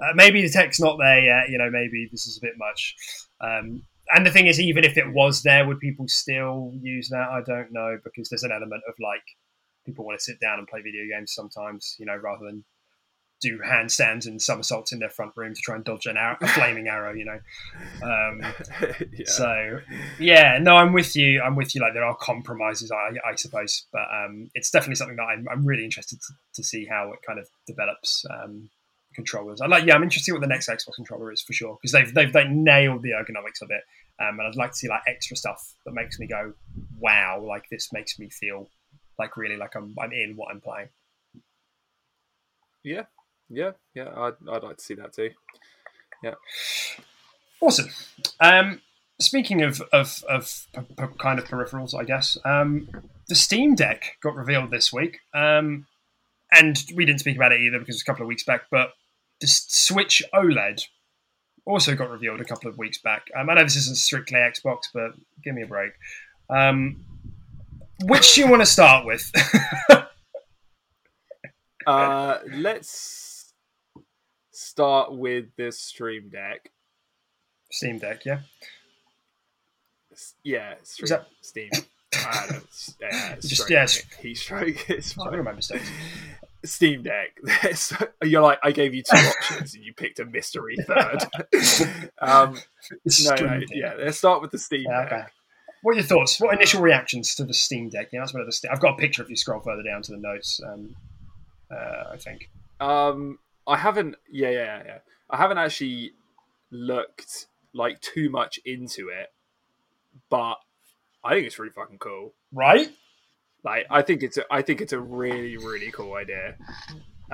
Uh, 0.00 0.12
maybe 0.14 0.42
the 0.42 0.50
tech's 0.50 0.80
not 0.80 0.96
there 0.98 1.20
yet 1.20 1.48
you 1.48 1.58
know 1.58 1.70
maybe 1.70 2.08
this 2.10 2.26
is 2.26 2.38
a 2.38 2.46
bit 2.46 2.54
much. 2.56 2.94
Um, 3.40 3.82
and 4.10 4.24
the 4.24 4.30
thing 4.30 4.46
is 4.46 4.58
even 4.60 4.84
if 4.84 4.96
it 4.96 5.12
was 5.12 5.42
there 5.42 5.66
would 5.66 5.80
people 5.80 6.08
still 6.08 6.72
use 6.80 7.08
that? 7.10 7.28
I 7.28 7.42
don't 7.42 7.72
know 7.72 7.98
because 8.02 8.28
there's 8.28 8.42
an 8.42 8.52
element 8.52 8.82
of 8.88 8.94
like 9.00 9.22
people 9.84 10.04
want 10.04 10.18
to 10.18 10.24
sit 10.24 10.40
down 10.40 10.58
and 10.58 10.68
play 10.68 10.80
video 10.80 11.04
games 11.10 11.32
sometimes 11.34 11.96
you 11.98 12.06
know 12.06 12.16
rather 12.16 12.44
than 12.44 12.64
do 13.40 13.58
handstands 13.58 14.26
and 14.26 14.40
somersaults 14.40 14.92
in 14.92 14.98
their 14.98 15.10
front 15.10 15.32
room 15.36 15.54
to 15.54 15.60
try 15.60 15.76
and 15.76 15.84
dodge 15.84 16.06
an 16.06 16.16
arrow, 16.16 16.36
a 16.40 16.48
flaming 16.48 16.88
arrow, 16.88 17.12
you 17.12 17.24
know. 17.24 17.38
Um, 18.02 18.42
yeah. 19.12 19.24
So, 19.26 19.80
yeah, 20.18 20.58
no, 20.60 20.76
I'm 20.76 20.92
with 20.92 21.14
you. 21.14 21.40
I'm 21.40 21.54
with 21.54 21.74
you. 21.74 21.80
Like 21.80 21.94
there 21.94 22.04
are 22.04 22.16
compromises, 22.16 22.90
I, 22.90 23.10
I 23.28 23.34
suppose, 23.36 23.86
but 23.92 24.06
um, 24.12 24.50
it's 24.54 24.70
definitely 24.70 24.96
something 24.96 25.16
that 25.16 25.22
I'm, 25.22 25.46
I'm 25.50 25.64
really 25.64 25.84
interested 25.84 26.20
to, 26.20 26.32
to 26.54 26.64
see 26.64 26.86
how 26.86 27.12
it 27.12 27.20
kind 27.26 27.38
of 27.38 27.48
develops. 27.66 28.24
Um, 28.30 28.70
controllers. 29.14 29.60
I 29.60 29.66
like, 29.66 29.84
yeah, 29.84 29.96
I'm 29.96 30.02
interested 30.04 30.20
to 30.20 30.24
see 30.26 30.32
what 30.32 30.42
the 30.42 30.46
next 30.46 30.68
Xbox 30.68 30.94
controller 30.94 31.32
is 31.32 31.42
for 31.42 31.52
sure 31.52 31.76
because 31.80 31.90
they've 31.90 32.14
they've 32.14 32.32
they 32.32 32.46
nailed 32.46 33.02
the 33.02 33.10
ergonomics 33.10 33.62
of 33.62 33.70
it, 33.70 33.82
um, 34.20 34.38
and 34.38 34.42
I'd 34.42 34.54
like 34.54 34.70
to 34.70 34.76
see 34.76 34.88
like 34.88 35.02
extra 35.08 35.36
stuff 35.36 35.74
that 35.84 35.92
makes 35.92 36.20
me 36.20 36.28
go, 36.28 36.52
wow, 37.00 37.42
like 37.44 37.64
this 37.68 37.92
makes 37.92 38.16
me 38.18 38.28
feel 38.28 38.68
like 39.18 39.36
really 39.36 39.56
like 39.56 39.74
I'm 39.74 39.96
I'm 40.00 40.12
in 40.12 40.36
what 40.36 40.52
I'm 40.52 40.60
playing. 40.60 40.88
yeah, 42.84 43.06
yeah, 43.50 43.72
yeah. 43.94 44.08
I'd 44.14 44.34
I'd 44.50 44.62
like 44.62 44.76
to 44.76 44.84
see 44.84 44.94
that 44.94 45.12
too. 45.12 45.30
Yeah. 46.22 46.34
Awesome. 47.60 47.88
Um, 48.40 48.80
speaking 49.20 49.62
of 49.62 49.80
of, 49.92 50.22
of 50.28 50.66
p- 50.74 50.80
p- 50.96 51.04
kind 51.18 51.38
of 51.38 51.46
peripherals, 51.46 51.98
I 51.98 52.04
guess 52.04 52.38
um, 52.44 52.88
the 53.28 53.34
Steam 53.34 53.74
Deck 53.74 54.16
got 54.22 54.34
revealed 54.34 54.70
this 54.70 54.92
week, 54.92 55.18
um, 55.34 55.86
and 56.52 56.82
we 56.94 57.04
didn't 57.04 57.20
speak 57.20 57.36
about 57.36 57.52
it 57.52 57.60
either 57.60 57.78
because 57.78 57.94
it 57.94 57.96
was 57.96 58.02
a 58.02 58.06
couple 58.06 58.22
of 58.22 58.28
weeks 58.28 58.44
back. 58.44 58.62
But 58.70 58.92
the 59.40 59.46
Switch 59.46 60.22
OLED 60.34 60.84
also 61.64 61.94
got 61.94 62.10
revealed 62.10 62.40
a 62.40 62.44
couple 62.44 62.70
of 62.70 62.78
weeks 62.78 62.98
back. 62.98 63.28
Um, 63.36 63.50
I 63.50 63.54
know 63.54 63.64
this 63.64 63.76
isn't 63.76 63.96
strictly 63.96 64.38
Xbox, 64.38 64.82
but 64.92 65.12
give 65.42 65.54
me 65.54 65.62
a 65.62 65.66
break. 65.66 65.92
Um, 66.50 67.04
which 68.04 68.34
do 68.34 68.40
you 68.40 68.48
want 68.48 68.62
to 68.62 68.66
start 68.66 69.04
with? 69.04 69.30
Uh, 71.88 72.40
let's 72.52 73.37
start 74.58 75.14
with 75.14 75.46
this 75.56 75.78
Stream 75.78 76.28
Deck. 76.30 76.70
Steam 77.70 77.98
Deck, 77.98 78.24
yeah. 78.24 78.40
S- 80.12 80.34
Yeah, 80.42 80.74
Stream, 80.82 81.08
that- 81.10 81.28
Steam. 81.40 81.70
I 82.14 82.60
s- 82.70 82.94
uh, 83.02 83.36
Just- 83.40 83.70
yes. 83.70 84.02
heat 84.20 84.34
stroke. 84.36 84.88
It's 84.90 85.16
one 85.16 85.30
fine. 85.30 85.38
of 85.38 85.44
my 85.44 85.52
mistakes. 85.52 85.88
Steam 86.64 87.04
Deck. 87.04 87.38
You're 88.24 88.42
like, 88.42 88.58
I 88.64 88.72
gave 88.72 88.94
you 88.94 89.02
two 89.02 89.16
options 89.16 89.74
and 89.74 89.84
you 89.84 89.92
picked 89.94 90.18
a 90.18 90.24
mystery 90.24 90.76
third. 90.86 91.22
um, 92.20 92.58
no, 93.24 93.34
no, 93.36 93.60
yeah. 93.72 93.94
Let's 93.96 94.18
start 94.18 94.42
with 94.42 94.50
the 94.50 94.58
Steam 94.58 94.86
Yeah, 94.88 95.04
Deck. 95.04 95.12
okay. 95.12 95.22
What 95.82 95.92
are 95.92 95.94
your 96.00 96.04
thoughts? 96.04 96.40
What 96.40 96.52
initial 96.54 96.82
reactions 96.82 97.36
to 97.36 97.44
the 97.44 97.54
Steam 97.54 97.88
Deck? 97.90 98.08
Yeah, 98.12 98.20
that's 98.20 98.34
what 98.34 98.44
the 98.44 98.50
Steam. 98.50 98.72
I've 98.72 98.80
got 98.80 98.94
a 98.94 98.96
picture 98.96 99.22
if 99.22 99.30
you 99.30 99.36
scroll 99.36 99.60
further 99.60 99.84
down 99.84 100.02
to 100.02 100.10
the 100.12 100.18
notes. 100.18 100.60
Um, 100.66 100.96
uh, 101.70 102.04
I 102.12 102.16
think. 102.16 102.50
Um, 102.80 103.38
I 103.68 103.76
haven't. 103.76 104.16
Yeah, 104.30 104.50
yeah, 104.50 104.82
yeah. 104.84 104.98
I 105.30 105.36
haven't 105.36 105.58
actually 105.58 106.12
looked 106.70 107.46
like 107.74 108.00
too 108.00 108.30
much 108.30 108.58
into 108.64 109.08
it, 109.10 109.28
but 110.30 110.56
I 111.22 111.34
think 111.34 111.46
it's 111.46 111.58
really 111.58 111.72
fucking 111.72 111.98
cool. 111.98 112.34
Right, 112.52 112.88
Like, 113.62 113.86
I 113.90 114.02
think 114.02 114.22
it's 114.22 114.38
a, 114.38 114.44
I 114.50 114.62
think 114.62 114.80
it's 114.80 114.92
a 114.94 114.98
really, 115.00 115.56
really 115.58 115.90
cool 115.90 116.14
idea. 116.14 116.56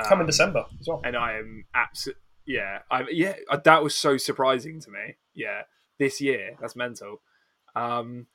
come 0.08 0.18
in 0.18 0.22
Um, 0.22 0.26
December 0.26 0.64
as 0.80 0.86
well. 0.88 1.00
and 1.04 1.16
I 1.16 1.34
am 1.38 1.64
absolutely 1.74 2.20
yeah, 2.46 2.80
I 2.90 3.04
yeah, 3.10 3.36
uh, 3.48 3.56
that 3.64 3.82
was 3.82 3.94
so 3.94 4.16
surprising 4.18 4.78
to 4.82 4.90
me. 4.90 5.16
Yeah, 5.34 5.62
this 5.98 6.20
year 6.20 6.56
that's 6.60 6.76
mental. 6.76 7.22
Um, 7.74 8.26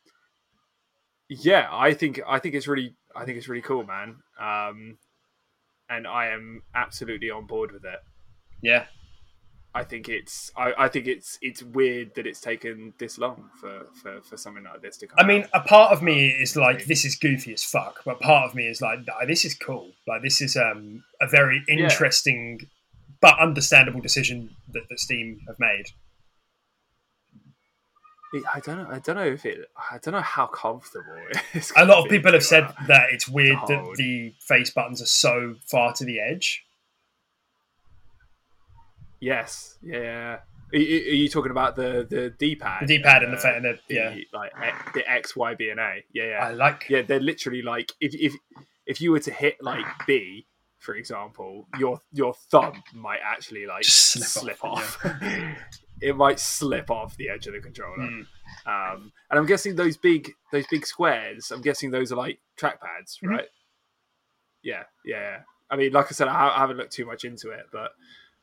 yeah, 1.30 1.68
I 1.72 1.94
think 1.94 2.20
I 2.28 2.40
think 2.40 2.56
it's 2.56 2.68
really 2.68 2.96
I 3.16 3.26
think 3.26 3.38
it's 3.38 3.48
really 3.48 3.62
cool, 3.62 3.84
man. 3.86 4.16
Um, 4.40 4.98
and 5.90 6.08
I 6.08 6.28
am 6.28 6.62
absolutely 6.76 7.30
on 7.30 7.46
board 7.46 7.72
with 7.72 7.84
it. 7.86 8.00
Yeah, 8.62 8.86
I 9.74 9.84
think 9.84 10.10
it's 10.10 10.52
I, 10.58 10.74
I 10.78 10.88
think 10.88 11.08
it's 11.08 11.38
it's 11.42 11.62
weird 11.64 12.16
that 12.16 12.26
it's 12.26 12.42
taken 12.42 12.94
this 12.98 13.18
long 13.18 13.50
for, 13.60 13.88
for, 14.02 14.22
for 14.22 14.38
something 14.38 14.64
like 14.64 14.82
this 14.82 14.98
to 14.98 15.08
come. 15.08 15.18
I 15.20 15.26
mean, 15.26 15.44
out. 15.54 15.66
a 15.66 15.68
part 15.68 15.92
of 15.92 16.02
me 16.02 16.30
is 16.30 16.56
like, 16.56 16.86
this 16.86 17.06
is 17.06 17.16
goofy 17.16 17.54
as 17.54 17.64
fuck, 17.64 18.02
but 18.04 18.20
part 18.20 18.50
of 18.50 18.56
me 18.56 18.68
is 18.68 18.82
like, 18.82 19.00
this 19.28 19.46
is 19.46 19.54
cool. 19.56 19.92
Like, 20.08 20.22
this 20.24 20.42
is 20.42 20.58
um, 20.58 21.04
a 21.22 21.28
very 21.28 21.64
Yeah. 21.68 21.84
interesting 21.84 22.68
but 23.22 23.38
understandable 23.40 24.02
decision 24.02 24.50
that, 24.74 24.84
that 24.90 25.00
Steam 25.00 25.40
have 25.48 25.58
made. 25.60 25.86
I 28.54 28.60
don't 28.60 28.78
know. 28.78 28.88
I 28.90 29.00
don't 29.00 29.16
know 29.16 29.26
if 29.26 29.46
it. 29.46 29.60
I 29.92 29.98
don't 29.98 30.14
know 30.14 30.22
how 30.22 30.46
comfortable 30.48 31.16
it 31.32 31.42
is. 31.54 31.72
A 31.76 31.86
lot 31.86 32.04
of 32.04 32.10
people 32.10 32.32
have 32.32 32.44
said 32.44 32.64
uh, 32.64 32.74
that 32.88 33.10
it's 33.12 33.28
weird 33.28 33.58
that 33.68 33.94
the 33.96 34.34
face 34.40 34.70
buttons 34.70 35.02
are 35.02 35.08
so 35.08 35.56
far 35.66 35.94
to 35.94 36.06
the 36.06 36.20
edge. 36.20 36.66
Yes. 39.20 39.78
Yeah. 39.82 40.40
Are 40.72 40.78
you, 40.78 41.28
talking 41.30 41.50
about 41.50 41.76
the 41.76 42.06
the 42.08 42.30
D 42.38 42.56
pad? 42.56 42.88
The 42.88 42.98
D-pad 42.98 43.24
and 43.24 43.34
the 43.34 43.38
fa- 43.38 43.56
and 43.56 43.66
the- 43.66 43.80
yeah. 43.90 44.16
like 44.32 44.52
the 44.94 45.10
X, 45.10 45.36
Y, 45.36 45.56
B, 45.56 45.70
and 45.70 45.80
A. 45.80 46.04
Yeah, 46.14 46.26
yeah. 46.26 46.46
I 46.46 46.52
like. 46.52 46.86
yeah, 46.90 47.02
they're 47.02 47.20
literally 47.20 47.64
like 47.64 47.92
if 48.00 48.14
if 48.14 48.34
if 48.86 49.02
you 49.02 49.12
were 49.12 49.20
to 49.22 49.32
hit 49.32 49.58
like 49.62 49.86
B, 50.06 50.46
for 50.78 50.94
example, 50.94 51.68
your 51.80 52.00
your 52.14 52.36
thumb 52.52 52.84
might 52.94 53.20
actually 53.24 53.66
like 53.66 53.82
Just 53.82 54.12
slip 54.12 54.28
slip, 54.28 54.64
off, 54.64 55.04
off. 55.04 55.12
it 56.02 56.16
might 56.16 56.40
slip 56.40 56.90
off 56.90 57.16
the 57.18 57.30
edge 57.30 57.48
of 57.48 57.54
the 57.54 57.60
controller. 57.60 57.98
Mm. 57.98 58.26
Um, 58.66 59.12
and 59.30 59.40
I'm 59.40 59.46
guessing 59.46 59.76
those 59.76 59.98
big 59.98 60.32
those 60.52 60.66
big 60.68 60.86
squares. 60.86 61.52
I'm 61.52 61.62
guessing 61.62 61.92
those 61.92 62.12
are 62.12 62.16
like 62.16 62.40
trackpads, 62.60 63.20
Mhm. 63.24 63.30
right? 63.30 63.48
Yeah, 64.62 64.84
yeah. 65.06 65.40
I 65.70 65.76
mean, 65.76 65.92
like 65.94 66.08
I 66.08 66.12
said, 66.12 66.28
I, 66.28 66.50
I 66.50 66.60
haven't 66.60 66.78
looked 66.78 66.94
too 66.94 67.06
much 67.06 67.24
into 67.24 67.52
it, 67.52 67.66
but 67.72 67.92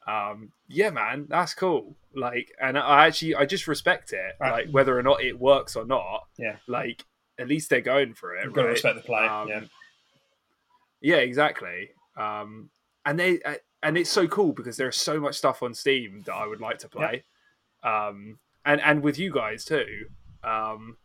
um, 0.06 0.52
yeah, 0.68 0.90
man, 0.90 1.26
that's 1.28 1.52
cool. 1.54 1.96
Like, 2.14 2.52
and 2.60 2.78
I 2.78 3.06
actually 3.06 3.34
I 3.34 3.44
just 3.46 3.66
respect 3.66 4.12
it, 4.12 4.36
Right. 4.40 4.66
like 4.66 4.70
whether 4.72 4.96
or 4.96 5.02
not 5.02 5.22
it 5.22 5.38
works 5.38 5.74
or 5.76 5.84
not. 5.84 6.26
Yeah. 6.38 6.56
Like, 6.68 7.04
at 7.38 7.48
least 7.48 7.68
they're 7.70 7.80
going 7.80 8.14
for 8.14 8.34
it. 8.36 8.44
You've 8.44 8.52
got 8.54 8.62
to 8.62 8.68
right? 8.68 8.72
respect 8.72 8.96
the 8.96 9.02
play. 9.02 9.26
Um, 9.26 9.48
yeah. 9.48 9.60
yeah, 11.00 11.16
exactly. 11.16 11.90
Um, 12.16 12.70
and 13.04 13.18
they 13.18 13.40
uh, 13.42 13.54
and 13.82 13.98
it's 13.98 14.10
so 14.10 14.26
cool 14.26 14.52
because 14.52 14.76
there's 14.76 14.96
so 14.96 15.20
much 15.20 15.36
stuff 15.36 15.62
on 15.62 15.74
Steam 15.74 16.22
that 16.26 16.34
I 16.34 16.46
would 16.46 16.60
like 16.60 16.78
to 16.78 16.88
play, 16.88 17.24
um, 17.86 18.38
and 18.64 18.80
and 18.80 19.02
with 19.02 19.18
you 19.18 19.30
guys 19.32 19.64
too, 19.64 20.06
um, 20.44 20.96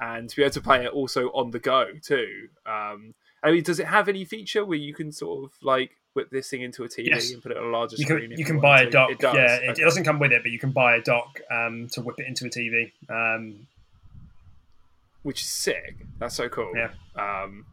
and 0.00 0.28
to 0.30 0.36
be 0.36 0.42
able 0.42 0.52
to 0.52 0.60
play 0.60 0.84
it 0.84 0.92
also 0.92 1.28
on 1.30 1.50
the 1.50 1.58
go 1.58 1.86
too. 2.02 2.48
Um, 2.64 3.14
I 3.42 3.50
mean, 3.50 3.62
does 3.64 3.80
it 3.80 3.86
have 3.88 4.08
any 4.08 4.24
feature 4.24 4.64
where 4.64 4.78
you 4.78 4.94
can 4.94 5.10
sort 5.12 5.44
of 5.44 5.50
like 5.62 5.96
whip 6.14 6.30
this 6.30 6.48
thing 6.50 6.60
into 6.62 6.84
a 6.84 6.88
TV 6.88 7.06
Yes. 7.08 7.32
and 7.32 7.42
put 7.42 7.50
it 7.52 7.58
on 7.58 7.64
a 7.64 7.68
larger 7.70 7.96
You 7.96 8.04
screen? 8.04 8.20
can 8.22 8.32
if 8.32 8.38
you 8.38 8.44
can 8.44 8.56
want 8.56 8.62
buy 8.62 8.82
a 8.82 8.90
dock. 8.90 9.10
It 9.10 9.18
does. 9.18 9.34
Yeah, 9.34 9.56
it, 9.56 9.78
it 9.78 9.82
doesn't 9.82 10.04
come 10.04 10.18
with 10.20 10.30
it, 10.32 10.42
but 10.42 10.52
you 10.52 10.58
can 10.58 10.70
buy 10.70 10.94
a 10.96 11.00
dock 11.02 11.40
um, 11.50 11.88
to 11.92 12.02
whip 12.02 12.16
it 12.20 12.26
into 12.28 12.46
a 12.46 12.50
TV. 12.50 12.92
Um, 13.08 13.66
which 15.22 15.40
is 15.40 15.46
sick. 15.48 15.96
That's 16.18 16.34
so 16.34 16.48
cool. 16.48 16.72
Yeah. 16.74 16.90
Um, 17.16 17.64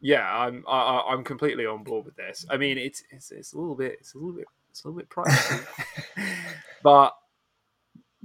yeah, 0.00 0.26
I'm 0.34 0.64
I, 0.68 0.78
I- 0.78 1.12
I'm 1.12 1.24
completely 1.24 1.66
on 1.66 1.82
board 1.82 2.06
with 2.06 2.16
this. 2.16 2.46
I 2.48 2.56
mean, 2.56 2.78
it's 2.78 3.02
it's, 3.10 3.30
it's 3.30 3.52
a 3.52 3.58
little 3.58 3.74
bit 3.74 3.96
it's 4.00 4.14
a 4.14 4.18
little 4.18 4.32
bit 4.32 4.46
it's 4.70 4.84
a 4.84 4.88
little 4.88 4.98
bit 5.00 5.10
pricey, 5.10 5.66
but 6.82 7.14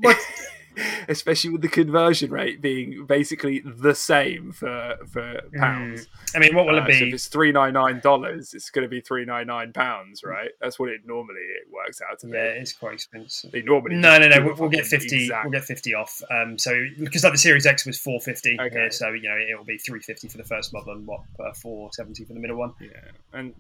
especially 1.08 1.50
with 1.52 1.62
the 1.62 1.70
conversion 1.70 2.30
rate 2.32 2.60
being 2.62 3.06
basically 3.06 3.62
the 3.66 3.96
same 3.96 4.52
for 4.52 4.98
for 5.08 5.40
pounds. 5.56 6.08
I 6.36 6.40
mean, 6.40 6.54
what 6.54 6.66
will 6.66 6.76
Uh, 6.78 6.84
it 6.86 6.94
so 6.94 7.00
be? 7.00 7.08
if 7.08 7.14
it's 7.14 7.28
three 7.28 7.54
nine 7.54 7.74
nine 7.74 8.02
dollars, 8.02 8.54
it's 8.54 8.70
going 8.70 8.84
to 8.84 8.90
be 8.90 9.00
three 9.00 9.24
nine 9.24 9.48
nine 9.48 9.72
pounds, 9.72 10.22
right? 10.24 10.50
That's 10.60 10.78
what 10.78 10.90
it 10.90 11.02
normally 11.06 11.40
it 11.40 11.72
works 11.72 12.02
out 12.02 12.20
to 12.20 12.26
be. 12.28 12.34
yeah, 12.34 12.44
it's 12.60 12.74
quite 12.74 12.96
expensive. 12.96 13.52
They 13.52 13.62
normally 13.62 13.96
No, 13.96 14.18
no, 14.18 14.28
no. 14.28 14.44
We'll, 14.46 14.56
we'll 14.56 14.70
get 14.70 14.86
fifty. 14.86 15.24
exact- 15.24 15.46
We'll 15.46 15.54
get 15.54 15.64
fifty 15.64 15.94
off. 15.94 16.22
Um, 16.30 16.58
so 16.60 16.74
because 17.00 17.24
like 17.24 17.34
the 17.34 17.38
Series 17.40 17.66
X 17.66 17.86
was 17.86 17.98
four 17.98 18.20
fifty, 18.20 18.58
Okay. 18.60 18.70
here, 18.76 18.92
so 18.92 19.14
you 19.14 19.30
know 19.30 19.36
it 19.38 19.58
will 19.58 19.64
be 19.66 19.78
three 19.78 20.02
fifty 20.02 20.28
for 20.28 20.38
the 20.38 20.44
first 20.44 20.74
model 20.74 20.92
and 20.94 21.08
what 21.08 21.22
uh, 21.40 21.54
four 21.54 21.90
seventy 21.94 22.26
for 22.26 22.34
the 22.34 22.40
middle 22.42 22.58
one. 22.58 22.74
Yeah, 22.82 22.90
and 23.32 23.54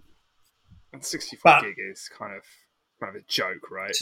and 0.91 1.01
sixty 1.03 1.37
four 1.37 1.53
But- 1.53 1.61
gig 1.63 1.75
is 1.77 2.09
kind 2.17 2.35
of 2.35 2.43
kind 3.05 3.15
of 3.15 3.21
a 3.21 3.25
joke, 3.27 3.69
right? 3.71 3.95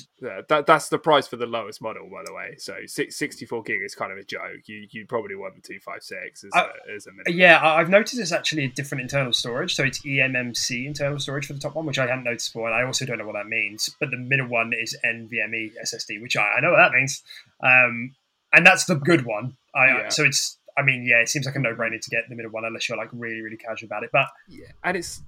That 0.48 0.66
that's 0.66 0.90
the 0.90 0.98
price 0.98 1.28
for 1.28 1.36
the 1.36 1.46
lowest 1.46 1.82
model, 1.82 2.10
by 2.10 2.24
the 2.26 2.34
way. 2.34 2.56
So 2.58 2.76
sixty 2.86 3.46
four 3.46 3.64
gig 3.64 3.82
is 3.84 3.96
kind 3.96 4.12
of 4.12 4.18
a 4.18 4.24
joke. 4.24 4.62
You 4.66 4.88
you 4.92 5.06
probably 5.06 5.36
want 5.36 5.56
the 5.56 5.62
two 5.62 5.80
five 5.80 6.04
six 6.04 6.44
as 6.44 6.52
I- 6.54 6.70
a, 6.90 6.96
as 6.96 7.08
a 7.08 7.12
minimum. 7.12 7.38
Yeah, 7.40 7.60
I've 7.62 7.90
noticed 7.90 8.20
it's 8.20 8.32
actually 8.32 8.66
a 8.66 8.70
different 8.70 9.02
internal 9.02 9.34
storage. 9.34 9.76
So 9.76 9.84
it's 9.84 10.00
eMMC 10.00 10.86
internal 10.86 11.20
storage 11.20 11.48
for 11.48 11.54
the 11.54 11.60
top 11.60 11.76
one, 11.76 11.86
which 11.86 12.00
I 12.00 12.08
hadn't 12.08 12.24
noticed 12.24 12.54
before, 12.54 12.68
and 12.68 12.76
I 12.76 12.84
also 12.86 13.06
don't 13.06 13.18
know 13.18 13.26
what 13.26 13.34
that 13.34 13.48
means. 13.48 13.90
But 14.00 14.12
the 14.12 14.18
middle 14.18 14.48
one 14.48 14.72
is 14.74 14.96
NVMe 15.06 15.74
SSD, 15.84 16.22
which 16.22 16.38
I, 16.38 16.54
I 16.58 16.60
know 16.62 16.72
what 16.72 16.78
that 16.78 16.92
means. 16.94 17.24
Um, 17.62 18.16
and 18.52 18.66
that's 18.66 18.86
the 18.86 18.96
good 18.96 19.26
one. 19.26 19.58
I, 19.76 19.88
Yeah. 19.88 20.10
So 20.10 20.24
it's, 20.24 20.58
I 20.78 20.84
mean, 20.84 21.04
yeah, 21.04 21.18
it 21.18 21.30
seems 21.30 21.46
like 21.46 21.56
a 21.56 21.60
no-brainer 21.60 22.00
to 22.00 22.10
get 22.10 22.30
the 22.30 22.36
middle 22.36 22.52
one 22.52 22.66
unless 22.66 22.88
you're 22.88 22.98
like 22.98 23.10
really, 23.12 23.42
really 23.42 23.58
casual 23.58 23.88
about 23.88 24.04
it. 24.04 24.12
But 24.14 24.28
Yeah, 24.48 24.68
and 24.84 24.96
it's 24.98 25.22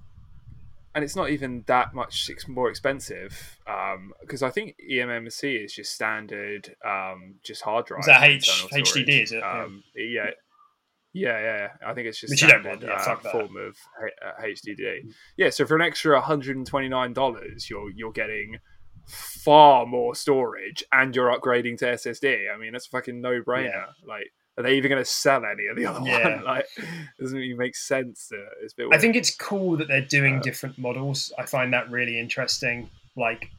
and 0.96 1.04
it's 1.04 1.14
not 1.14 1.28
even 1.28 1.62
that 1.66 1.92
much 1.92 2.30
more 2.48 2.70
expensive 2.70 3.58
because 4.22 4.42
I 4.42 4.48
think 4.48 4.76
eMMC 4.90 5.66
is 5.66 5.74
just 5.74 5.92
standard, 5.92 6.74
um, 6.82 7.34
just 7.44 7.60
hard 7.60 7.84
drive. 7.84 8.00
Is 8.00 8.06
that 8.06 8.22
H- 8.22 8.64
HDD, 8.72 9.22
is 9.24 9.32
it? 9.32 9.40
Yeah. 9.40 9.62
Um, 9.64 9.84
yeah. 9.94 10.30
Yeah, 11.12 11.38
yeah, 11.38 11.56
yeah. 11.58 11.68
I 11.86 11.92
think 11.92 12.08
it's 12.08 12.18
just 12.18 12.30
Which 12.30 12.38
standard 12.38 12.82
yeah, 12.82 12.94
uh, 12.94 13.16
form 13.30 13.58
of 13.58 13.76
H- 14.02 14.12
uh, 14.24 14.42
HDD. 14.42 15.12
Yeah, 15.36 15.50
so 15.50 15.66
for 15.66 15.76
an 15.76 15.82
extra 15.82 16.14
one 16.14 16.22
hundred 16.22 16.56
and 16.56 16.66
twenty 16.66 16.88
nine 16.88 17.12
dollars, 17.12 17.68
you're 17.68 17.90
you're 17.90 18.12
getting 18.12 18.56
far 19.06 19.84
more 19.84 20.14
storage, 20.14 20.82
and 20.92 21.14
you're 21.14 21.30
upgrading 21.38 21.76
to 21.78 21.86
SSD. 21.86 22.52
I 22.52 22.56
mean, 22.56 22.72
that's 22.72 22.86
a 22.86 22.90
fucking 22.90 23.20
no 23.20 23.42
brainer. 23.42 23.84
Like, 24.06 24.32
are 24.56 24.62
they 24.62 24.74
even 24.76 24.90
going 24.90 25.02
to 25.02 25.10
sell 25.10 25.44
any 25.44 25.66
of 25.66 25.76
the 25.76 25.86
other 25.86 26.00
Yeah. 26.08 26.36
one? 26.36 26.44
Like, 26.52 26.66
doesn't 27.20 27.38
even 27.38 27.58
make 27.58 27.76
sense. 27.76 28.28
To, 28.28 28.36
it's 28.62 28.72
a 28.72 28.76
bit 28.76 28.88
I 28.92 28.98
think 28.98 29.16
it's 29.16 29.34
cool 29.34 29.76
that 29.78 29.88
they're 29.88 30.00
doing 30.00 30.36
Uh, 30.38 30.42
different 30.42 30.78
models. 30.78 31.32
I 31.38 31.44
find 31.46 31.72
that 31.72 31.90
really 31.90 32.18
interesting. 32.18 32.88
Like 33.16 33.50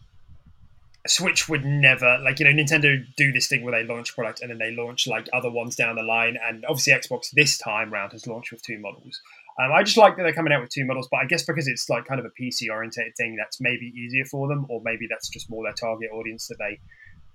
Switch 1.07 1.47
would 1.47 1.63
never 1.63 2.19
like 2.23 2.39
you 2.39 2.45
know 2.45 2.51
Nintendo 2.51 3.01
do 3.15 3.31
this 3.31 3.47
thing 3.47 3.63
where 3.63 3.71
they 3.71 3.87
launch 3.87 4.13
product 4.13 4.41
and 4.41 4.49
then 4.51 4.57
they 4.57 4.71
launch 4.71 5.07
like 5.07 5.27
other 5.31 5.49
ones 5.49 5.75
down 5.75 5.95
the 5.95 6.03
line, 6.03 6.37
and 6.43 6.65
obviously 6.67 6.91
Xbox 6.93 7.31
this 7.31 7.57
time 7.57 7.91
round 7.93 8.11
has 8.11 8.27
launched 8.27 8.51
with 8.51 8.61
two 8.61 8.77
models. 8.79 9.21
Um, 9.59 9.71
I 9.71 9.83
just 9.83 9.97
like 9.97 10.17
that 10.17 10.23
they're 10.23 10.33
coming 10.33 10.51
out 10.53 10.61
with 10.61 10.69
two 10.69 10.85
models, 10.85 11.07
but 11.09 11.17
I 11.17 11.25
guess 11.25 11.43
because 11.43 11.67
it's 11.67 11.89
like 11.89 12.05
kind 12.05 12.19
of 12.19 12.25
a 12.25 12.29
PC 12.41 12.69
oriented 12.71 13.15
thing, 13.15 13.35
that's 13.37 13.59
maybe 13.61 13.85
easier 13.95 14.25
for 14.25 14.47
them, 14.49 14.65
or 14.69 14.81
maybe 14.83 15.07
that's 15.09 15.29
just 15.29 15.49
more 15.49 15.63
their 15.63 15.73
target 15.73 16.09
audience 16.11 16.47
that 16.47 16.57
they 16.59 16.77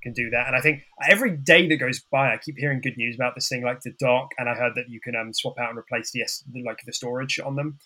can 0.03 0.13
do 0.13 0.31
that. 0.31 0.47
And 0.47 0.57
I 0.57 0.61
think 0.61 0.83
every 1.09 1.37
day 1.37 1.69
that 1.69 1.77
goes 1.77 2.01
by, 2.01 2.33
I 2.33 2.37
keep 2.37 2.57
hearing 2.59 2.81
good 2.81 2.97
news 2.97 3.15
about 3.15 3.35
this 3.35 3.49
thing, 3.49 3.63
like 3.63 3.81
the 3.81 3.95
dock, 3.99 4.31
and 4.39 4.49
I 4.49 4.55
heard 4.55 4.75
that 4.75 4.89
you 4.89 5.01
can 5.01 5.15
um, 5.17 5.33
swap 5.33 5.59
out 5.59 5.71
and 5.71 5.79
replace 5.79 6.11
the 6.11 6.23
S- 6.23 6.45
like 6.65 6.79
the 6.85 6.93
storage 6.93 7.39
on 7.41 7.57
them. 7.57 7.79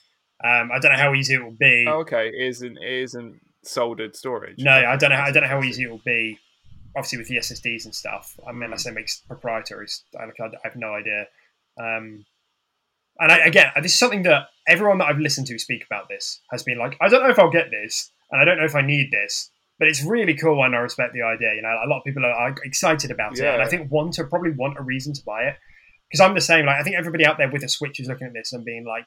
Um, 0.45 0.71
I 0.73 0.79
don't 0.79 0.93
know 0.93 0.99
how 0.99 1.15
easy 1.15 1.35
it 1.35 1.43
will 1.43 1.57
be. 1.59 1.87
Oh, 1.89 2.01
okay, 2.01 2.29
it 2.29 2.35
isn't 2.35 2.79
it 2.79 3.03
isn't 3.03 3.41
soldered 3.63 4.17
storage. 4.17 4.59
No, 4.59 4.73
I 4.73 4.97
don't 4.97 5.11
know. 5.11 5.17
I 5.17 5.33
don't 5.33 5.43
know 5.43 5.49
how 5.49 5.63
easy 5.63 5.85
it 5.85 5.91
will 5.91 6.03
be. 6.05 6.39
Obviously, 6.97 7.19
with 7.19 7.29
the 7.29 7.37
SSDs 7.37 7.85
and 7.85 7.95
stuff. 7.95 8.39
I 8.47 8.53
mean, 8.53 8.65
unless 8.65 8.85
they 8.85 8.91
makes 8.91 9.21
proprietary, 9.21 9.87
I, 10.19 10.25
like, 10.25 10.41
I 10.41 10.49
have 10.65 10.77
no 10.77 10.95
idea. 10.95 11.27
Um, 11.79 12.25
and 13.19 13.33
I, 13.33 13.39
again, 13.39 13.71
this 13.83 13.93
is 13.93 13.99
something 13.99 14.23
that 14.23 14.49
everyone 14.67 14.99
that 14.99 15.07
I've 15.07 15.19
listened 15.19 15.47
to 15.49 15.59
speak 15.59 15.85
about 15.85 16.09
this 16.09 16.41
has 16.51 16.63
been 16.63 16.79
like, 16.79 16.97
I 17.01 17.09
don't 17.09 17.23
know 17.23 17.31
if 17.31 17.39
I'll 17.39 17.51
get 17.51 17.71
this, 17.71 18.11
and 18.31 18.41
I 18.41 18.45
don't 18.45 18.59
know 18.59 18.65
if 18.65 18.75
I 18.75 18.83
need 18.83 19.11
this, 19.11 19.51
but 19.79 19.89
it's 19.89 20.03
really 20.05 20.35
cool, 20.35 20.63
and 20.65 20.75
I 20.75 20.79
respect 20.79 21.13
the 21.13 21.23
idea. 21.23 21.55
You 21.55 21.63
know, 21.63 21.77
a 21.85 21.89
lot 21.89 21.99
of 21.99 22.05
people 22.05 22.25
are, 22.25 22.55
excited 22.65 23.11
about 23.11 23.39
it, 23.39 23.45
and 23.45 23.63
I 23.63 23.69
think 23.69 23.91
want 23.91 24.15
to 24.15 24.25
probably 24.25 24.53
want 24.53 24.79
a 24.79 24.83
reason 24.83 25.13
to 25.15 25.23
buy 25.25 25.43
it 25.45 25.57
because 26.11 26.21
I'm 26.21 26.35
the 26.35 26.41
same. 26.41 26.67
Like, 26.67 26.81
I 26.81 26.83
think 26.83 26.97
everybody 26.97 27.27
out 27.27 27.39
there 27.39 27.51
with 27.51 27.63
a 27.63 27.69
Switch 27.69 28.01
is 28.01 28.09
looking 28.09 28.27
at 28.27 28.33
this 28.33 28.53
and 28.53 28.65
being 28.65 28.85
like, 28.85 29.07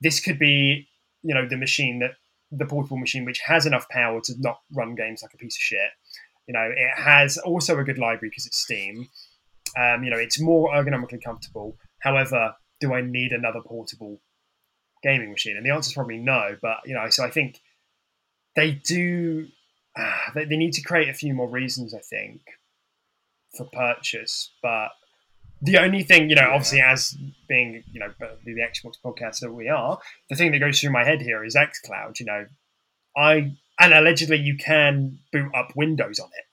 this 0.00 0.20
could 0.20 0.38
be, 0.38 0.88
you 1.22 1.34
know, 1.34 1.46
the 1.48 1.56
machine 1.56 2.00
that 2.00 2.12
the 2.52 2.66
portable 2.66 2.96
machine 2.96 3.24
which 3.24 3.40
has 3.46 3.64
enough 3.64 3.88
power 3.90 4.20
to 4.24 4.34
not 4.38 4.58
run 4.72 4.94
games 4.94 5.22
like 5.22 5.32
a 5.34 5.36
piece 5.36 5.56
of 5.56 5.60
shit. 5.60 5.90
You 6.48 6.54
know, 6.54 6.68
it 6.74 7.00
has 7.00 7.38
also 7.38 7.78
a 7.78 7.84
good 7.84 7.98
library 7.98 8.30
because 8.30 8.46
it's 8.46 8.58
Steam. 8.58 9.08
Um, 9.78 10.02
you 10.02 10.10
know, 10.10 10.16
it's 10.16 10.40
more 10.40 10.72
ergonomically 10.72 11.22
comfortable. 11.22 11.76
However, 12.00 12.54
do 12.80 12.92
I 12.92 13.02
need 13.02 13.30
another 13.32 13.60
portable 13.64 14.20
gaming 15.02 15.30
machine? 15.30 15.56
And 15.56 15.64
the 15.64 15.70
answer 15.70 15.90
is 15.90 15.94
probably 15.94 16.18
no. 16.18 16.56
But 16.60 16.78
you 16.86 16.94
know, 16.94 17.08
so 17.10 17.24
I 17.24 17.30
think 17.30 17.60
they 18.56 18.72
do. 18.72 19.46
Ah, 19.96 20.30
they, 20.34 20.44
they 20.44 20.56
need 20.56 20.72
to 20.74 20.82
create 20.82 21.08
a 21.08 21.14
few 21.14 21.34
more 21.34 21.48
reasons. 21.48 21.94
I 21.94 22.00
think 22.00 22.42
for 23.56 23.66
purchase, 23.72 24.50
but 24.62 24.90
the 25.62 25.76
only 25.78 26.02
thing, 26.02 26.30
you 26.30 26.36
know, 26.36 26.42
Yeah. 26.42 26.54
obviously 26.54 26.80
as 26.80 27.16
being, 27.48 27.82
you 27.92 28.00
know, 28.00 28.12
the, 28.18 28.38
the 28.44 28.60
Xbox 28.60 28.94
podcast 29.04 29.40
that 29.40 29.52
we 29.52 29.68
are, 29.68 29.98
the 30.30 30.36
thing 30.36 30.52
that 30.52 30.58
goes 30.58 30.80
through 30.80 30.90
my 30.90 31.04
head 31.04 31.20
here 31.20 31.44
is 31.44 31.54
xCloud. 31.56 32.18
You 32.20 32.26
know, 32.26 32.46
I 33.16 33.52
and 33.78 33.92
allegedly 33.94 34.38
you 34.38 34.56
can 34.56 35.18
boot 35.32 35.50
up 35.54 35.72
Windows 35.76 36.18
on 36.18 36.28
it. 36.28 36.44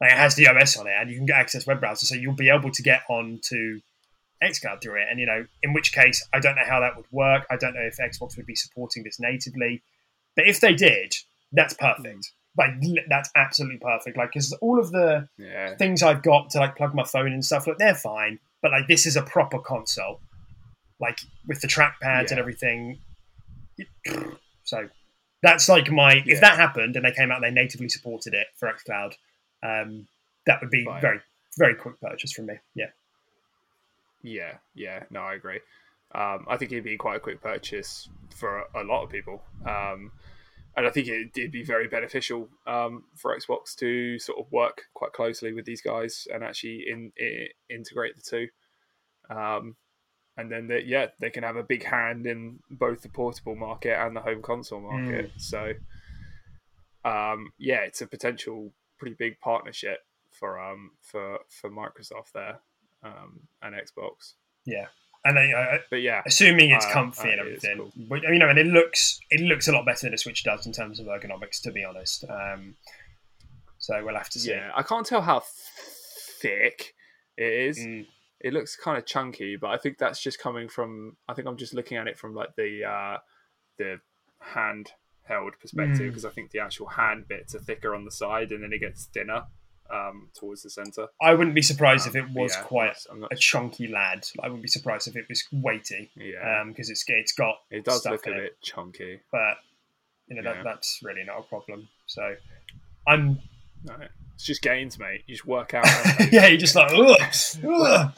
Like 0.00 0.12
it 0.12 0.18
has 0.18 0.34
the 0.34 0.48
OS 0.48 0.76
on 0.76 0.86
it, 0.86 0.94
and 0.98 1.10
you 1.10 1.16
can 1.16 1.26
get 1.26 1.36
access 1.36 1.66
web 1.66 1.80
browser, 1.80 2.06
so 2.06 2.14
you'll 2.14 2.34
be 2.34 2.50
able 2.50 2.70
to 2.70 2.82
get 2.82 3.02
on 3.08 3.40
onto 3.42 3.80
xCloud 4.42 4.82
through 4.82 5.00
it. 5.00 5.06
And 5.10 5.20
you 5.20 5.26
know, 5.26 5.46
in 5.62 5.72
which 5.72 5.92
case, 5.92 6.26
I 6.32 6.40
don't 6.40 6.56
know 6.56 6.64
how 6.66 6.80
that 6.80 6.96
would 6.96 7.06
work. 7.12 7.46
I 7.50 7.56
don't 7.56 7.74
know 7.74 7.80
if 7.82 7.98
Xbox 7.98 8.36
would 8.36 8.46
be 8.46 8.56
supporting 8.56 9.04
this 9.04 9.20
natively. 9.20 9.82
But 10.36 10.48
if 10.48 10.60
they 10.60 10.74
did, 10.74 11.14
that's 11.52 11.74
perfect. 11.74 12.32
Like 12.56 12.70
that's 13.08 13.30
absolutely 13.34 13.78
perfect. 13.78 14.16
Like 14.16 14.30
because 14.30 14.52
all 14.54 14.78
of 14.78 14.92
the 14.92 15.28
Yeah. 15.38 15.74
things 15.76 16.02
I've 16.02 16.22
got 16.22 16.50
to 16.50 16.58
like 16.58 16.76
plug 16.76 16.94
my 16.94 17.04
phone 17.04 17.32
and 17.32 17.44
stuff, 17.44 17.66
look, 17.66 17.78
they're 17.78 17.94
fine. 17.94 18.38
But 18.62 18.70
like 18.70 18.86
this 18.88 19.06
is 19.06 19.16
a 19.16 19.22
proper 19.22 19.58
console, 19.58 20.20
like 21.00 21.18
with 21.46 21.60
the 21.60 21.68
trackpads 21.68 22.30
and 22.30 22.38
everything. 22.38 22.98
So 24.66 24.88
that's 25.42 25.68
like 25.68 25.90
my 25.90 26.14
Yeah. 26.14 26.34
if 26.36 26.40
that 26.40 26.56
happened 26.56 26.96
and 26.96 27.04
they 27.04 27.12
came 27.12 27.30
out 27.30 27.44
and 27.44 27.44
they 27.44 27.62
natively 27.62 27.90
supported 27.90 28.32
it 28.32 28.46
for 28.56 28.66
XCloud, 28.72 29.12
um, 29.62 30.08
that 30.46 30.60
would 30.62 30.70
be 30.70 30.86
Right. 30.86 31.02
very 31.02 31.20
very 31.58 31.74
quick 31.74 32.00
purchase 32.00 32.32
from 32.32 32.46
me. 32.46 32.54
Yeah. 32.74 32.86
Yeah, 34.22 34.54
yeah, 34.74 35.02
no, 35.10 35.20
I 35.20 35.34
agree. 35.34 35.60
Um, 36.14 36.46
I 36.48 36.56
think 36.56 36.72
it'd 36.72 36.84
be 36.84 36.96
quite 36.96 37.16
a 37.16 37.20
quick 37.20 37.42
purchase 37.42 38.08
for 38.34 38.60
a, 38.74 38.82
a 38.82 38.84
lot 38.84 39.02
of 39.04 39.10
people, 39.10 39.42
um, 39.66 40.12
and 40.76 40.86
I 40.86 40.90
think 40.90 41.08
it, 41.08 41.30
it'd 41.36 41.52
be 41.52 41.64
very 41.64 41.88
beneficial 41.88 42.48
um, 42.66 43.04
for 43.16 43.36
Xbox 43.36 43.74
to 43.76 44.18
sort 44.18 44.38
of 44.38 44.50
work 44.50 44.82
quite 44.94 45.12
closely 45.12 45.52
with 45.52 45.64
these 45.64 45.80
guys 45.80 46.26
and 46.32 46.42
actually 46.42 46.84
in, 46.88 47.12
i 47.20 47.46
integrate 47.72 48.16
the 48.16 48.22
two. 48.22 48.48
Um, 49.34 49.76
and 50.36 50.50
then, 50.50 50.66
they, 50.66 50.82
yeah, 50.84 51.06
they 51.20 51.30
can 51.30 51.44
have 51.44 51.56
a 51.56 51.62
big 51.62 51.84
hand 51.84 52.26
in 52.26 52.58
both 52.68 53.02
the 53.02 53.08
portable 53.08 53.54
market 53.54 53.96
and 53.96 54.16
the 54.16 54.20
home 54.20 54.42
console 54.42 54.80
market. 54.80 55.30
So, 55.36 55.74
um, 57.04 57.52
yeah, 57.58 57.80
it's 57.82 58.00
a 58.00 58.06
potential 58.06 58.72
pretty 58.98 59.16
big 59.18 59.38
partnership 59.40 59.98
for 60.30 60.58
um 60.58 60.92
for 61.00 61.38
for 61.48 61.70
Microsoft 61.70 62.32
there 62.32 62.60
um, 63.02 63.40
and 63.62 63.74
Xbox. 63.74 64.34
Yeah. 64.64 64.86
And 65.26 65.36
they, 65.38 65.52
uh, 65.52 65.78
But 65.90 66.02
yeah, 66.02 66.22
assuming 66.26 66.70
it's 66.70 66.84
comfy 66.92 67.28
uh, 67.28 67.32
and 67.32 67.40
everything. 67.40 67.76
cool. 67.78 67.92
But 67.96 68.22
you 68.24 68.38
know, 68.38 68.48
and 68.50 68.58
it 68.58 68.66
looks 68.66 69.18
it 69.30 69.40
looks 69.40 69.68
a 69.68 69.72
lot 69.72 69.86
better 69.86 70.06
than 70.06 70.14
a 70.14 70.18
Switch 70.18 70.44
does 70.44 70.66
in 70.66 70.72
terms 70.72 71.00
of 71.00 71.06
ergonomics, 71.06 71.60
to 71.62 71.72
be 71.72 71.82
honest. 71.84 72.24
Um, 72.28 72.74
so 73.78 74.02
we'll 74.04 74.16
have 74.16 74.28
to 74.30 74.38
see. 74.38 74.50
yeah, 74.50 74.70
I 74.74 74.82
can't 74.82 75.06
tell 75.06 75.22
how 75.22 75.42
thick 76.40 76.94
it 77.36 77.52
is. 77.52 77.78
Mm. 77.78 78.06
It 78.40 78.52
looks 78.52 78.76
kind 78.76 78.98
of 78.98 79.06
chunky, 79.06 79.56
but 79.56 79.68
I 79.68 79.78
think 79.78 79.96
that's 79.98 80.20
just 80.20 80.38
coming 80.38 80.68
from. 80.68 81.16
I 81.28 81.34
think 81.34 81.48
I'm 81.48 81.56
just 81.56 81.72
looking 81.74 81.96
at 81.96 82.06
it 82.06 82.18
from 82.18 82.34
like 82.34 82.54
the 82.56 82.84
uh, 82.84 83.18
the 83.78 84.00
handheld 84.52 85.52
perspective 85.60 86.00
Mm. 86.00 86.08
because 86.08 86.24
I 86.26 86.30
think 86.30 86.50
the 86.50 86.58
actual 86.60 86.86
hand 86.88 87.26
bits 87.28 87.54
are 87.54 87.58
thicker 87.60 87.94
on 87.94 88.04
the 88.04 88.10
side 88.10 88.52
and 88.52 88.62
then 88.62 88.72
it 88.74 88.80
gets 88.80 89.06
thinner 89.06 89.44
um, 89.90 90.28
towards 90.34 90.62
the 90.62 90.70
center. 90.70 91.08
I 91.20 91.34
wouldn't 91.34 91.54
be 91.54 91.62
surprised 91.62 92.06
if 92.06 92.14
Um, 92.16 92.22
it 92.30 92.38
was 92.38 92.52
yeah, 92.54 92.62
quite 92.62 92.96
a 93.30 93.36
chunky 93.36 93.88
lad. 93.88 94.26
I 94.42 94.46
wouldn't 94.48 94.62
be 94.62 94.68
surprised 94.68 95.08
if 95.08 95.16
it 95.16 95.26
was 95.28 95.44
weighty 95.52 96.10
Yeah, 96.16 96.64
because 96.66 96.90
it's 96.90 97.04
it's 97.08 97.32
got 97.32 97.56
it 97.70 97.84
does 97.84 98.00
stuff 98.00 98.12
look 98.12 98.26
a 98.26 98.30
it. 98.32 98.34
bit 98.42 98.62
chunky. 98.62 99.20
but 99.30 99.56
you 100.28 100.36
know 100.40 100.42
Yeah. 100.50 100.54
that, 100.54 100.64
that's 100.64 101.00
really 101.02 101.24
not 101.24 101.38
a 101.40 101.42
problem. 101.42 101.88
So 102.06 102.34
I'm 103.06 103.38
No, 103.84 103.96
it's 104.34 104.44
just 104.44 104.62
gains, 104.62 104.98
mate. 104.98 105.22
You 105.26 105.34
just 105.34 105.46
work 105.46 105.74
out. 105.74 105.84
yeah, 106.32 106.46
you're 106.46 106.56
just 106.58 106.74
like 106.74 106.90
ugh, 106.92 107.20
ugh. 107.68 108.12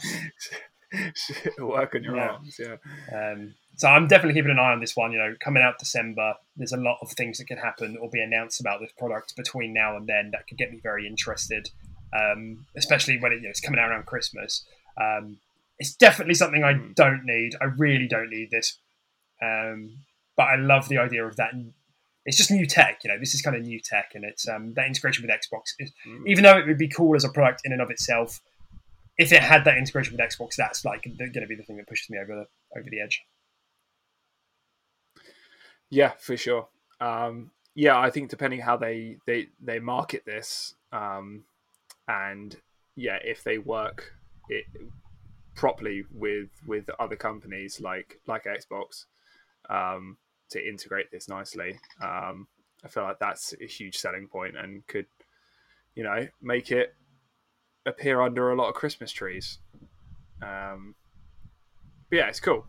work 1.59 1.95
on 1.95 2.03
your 2.05 2.17
Yeah. 2.17 2.29
arms. 2.29 2.59
Yeah. 2.61 2.77
Um, 3.13 3.55
so 3.77 3.89
I'm 3.89 4.07
definitely 4.09 4.35
keeping 4.35 4.51
an 4.51 4.59
eye 4.59 4.73
on 4.73 4.81
this 4.81 4.97
one. 4.97 5.13
You 5.13 5.19
know, 5.19 5.35
coming 5.41 5.63
out 5.63 5.79
December, 5.79 6.35
there's 6.57 6.73
a 6.73 6.77
lot 6.79 6.99
of 7.03 7.11
things 7.13 7.39
that 7.39 7.47
can 7.47 7.59
happen 7.59 7.97
or 8.01 8.09
be 8.11 8.21
announced 8.21 8.61
about 8.61 8.81
this 8.81 8.93
product 8.99 9.35
between 9.37 9.73
now 9.75 9.97
and 9.97 10.07
then 10.07 10.31
that 10.33 10.47
could 10.49 10.59
get 10.59 10.73
me 10.73 10.81
very 10.83 11.07
interested. 11.07 11.69
Um, 12.19 12.67
especially 12.77 13.19
when 13.19 13.33
it, 13.33 13.37
you 13.37 13.43
know, 13.43 13.51
it's 13.51 13.61
coming 13.61 13.79
out 13.81 13.91
around 13.91 14.07
Christmas. 14.07 14.65
Um, 14.99 15.39
it's 15.79 15.95
definitely 15.95 16.35
something 16.35 16.65
I 16.65 16.73
Mm. 16.75 16.95
don't 16.95 17.25
need. 17.27 17.53
I 17.61 17.65
really 17.67 18.07
don't 18.09 18.31
need 18.31 18.51
this, 18.51 18.79
um, 19.43 19.99
but 20.37 20.45
I 20.45 20.57
love 20.57 20.89
the 20.89 20.99
idea 20.99 21.25
of 21.27 21.37
that. 21.37 21.53
It's 22.25 22.37
just 22.39 22.51
new 22.51 22.67
tech, 22.67 23.01
you 23.05 23.11
know. 23.11 23.19
This 23.19 23.35
is 23.35 23.43
kind 23.43 23.55
of 23.57 23.63
new 23.63 23.81
tech, 23.81 24.13
and 24.15 24.25
it's 24.25 24.49
um, 24.49 24.73
that 24.75 24.87
integration 24.87 25.27
with 25.27 25.31
Xbox. 25.31 25.63
Is, 25.79 25.93
Mm. 26.07 26.27
even 26.27 26.45
though 26.45 26.57
it 26.59 26.67
would 26.67 26.79
be 26.79 26.89
cool 26.89 27.15
as 27.15 27.25
a 27.25 27.29
product 27.29 27.63
in 27.65 27.73
and 27.73 27.83
of 27.83 27.91
itself, 27.91 28.41
if 29.19 29.33
it 29.33 29.43
had 29.43 29.65
that 29.65 29.77
integration 29.77 30.17
with 30.17 30.21
Xbox, 30.21 30.57
that's 30.57 30.85
like 30.85 31.05
going 31.05 31.33
to 31.33 31.47
be 31.47 31.55
the 31.55 31.63
thing 31.63 31.77
that 31.77 31.87
pushes 31.89 32.09
me 32.11 32.19
over 32.19 32.35
the 32.35 32.79
over 32.79 32.89
the 32.89 33.01
edge. 33.01 33.23
Yeah, 35.91 36.13
for 36.19 36.37
sure. 36.37 36.69
Um, 37.01 37.51
yeah, 37.75 37.99
I 37.99 38.11
think 38.11 38.31
depending 38.31 38.61
how 38.61 38.77
they 38.77 39.19
they 39.27 39.49
they 39.63 39.79
market 39.79 40.25
this, 40.25 40.75
um, 40.93 41.45
and 42.09 42.57
yeah, 42.97 43.19
if 43.23 43.45
they 43.45 43.59
work 43.59 44.15
it 44.49 44.65
properly 45.55 46.05
with 46.13 46.49
with 46.67 46.89
other 46.99 47.17
companies 47.17 47.81
like 47.81 48.19
like 48.27 48.45
Xbox 48.45 49.05
um, 49.69 50.17
to 50.51 50.67
integrate 50.67 51.11
this 51.11 51.29
nicely, 51.29 51.79
um, 52.03 52.47
I 52.85 52.89
feel 52.89 53.05
like 53.05 53.19
that's 53.19 53.55
a 53.61 53.67
huge 53.67 53.99
selling 53.99 54.27
point 54.27 54.57
and 54.57 54.87
could 54.87 55.07
you 55.95 56.03
know 56.03 56.27
make 56.43 56.71
it 56.73 56.95
appear 57.85 58.21
under 58.21 58.51
a 58.51 58.57
lot 58.57 58.69
of 58.69 58.75
Christmas 58.75 59.13
trees. 59.13 59.59
Um, 60.43 60.95
but 62.11 62.17
yeah, 62.17 62.29
it's 62.29 62.41
cool. 62.41 62.65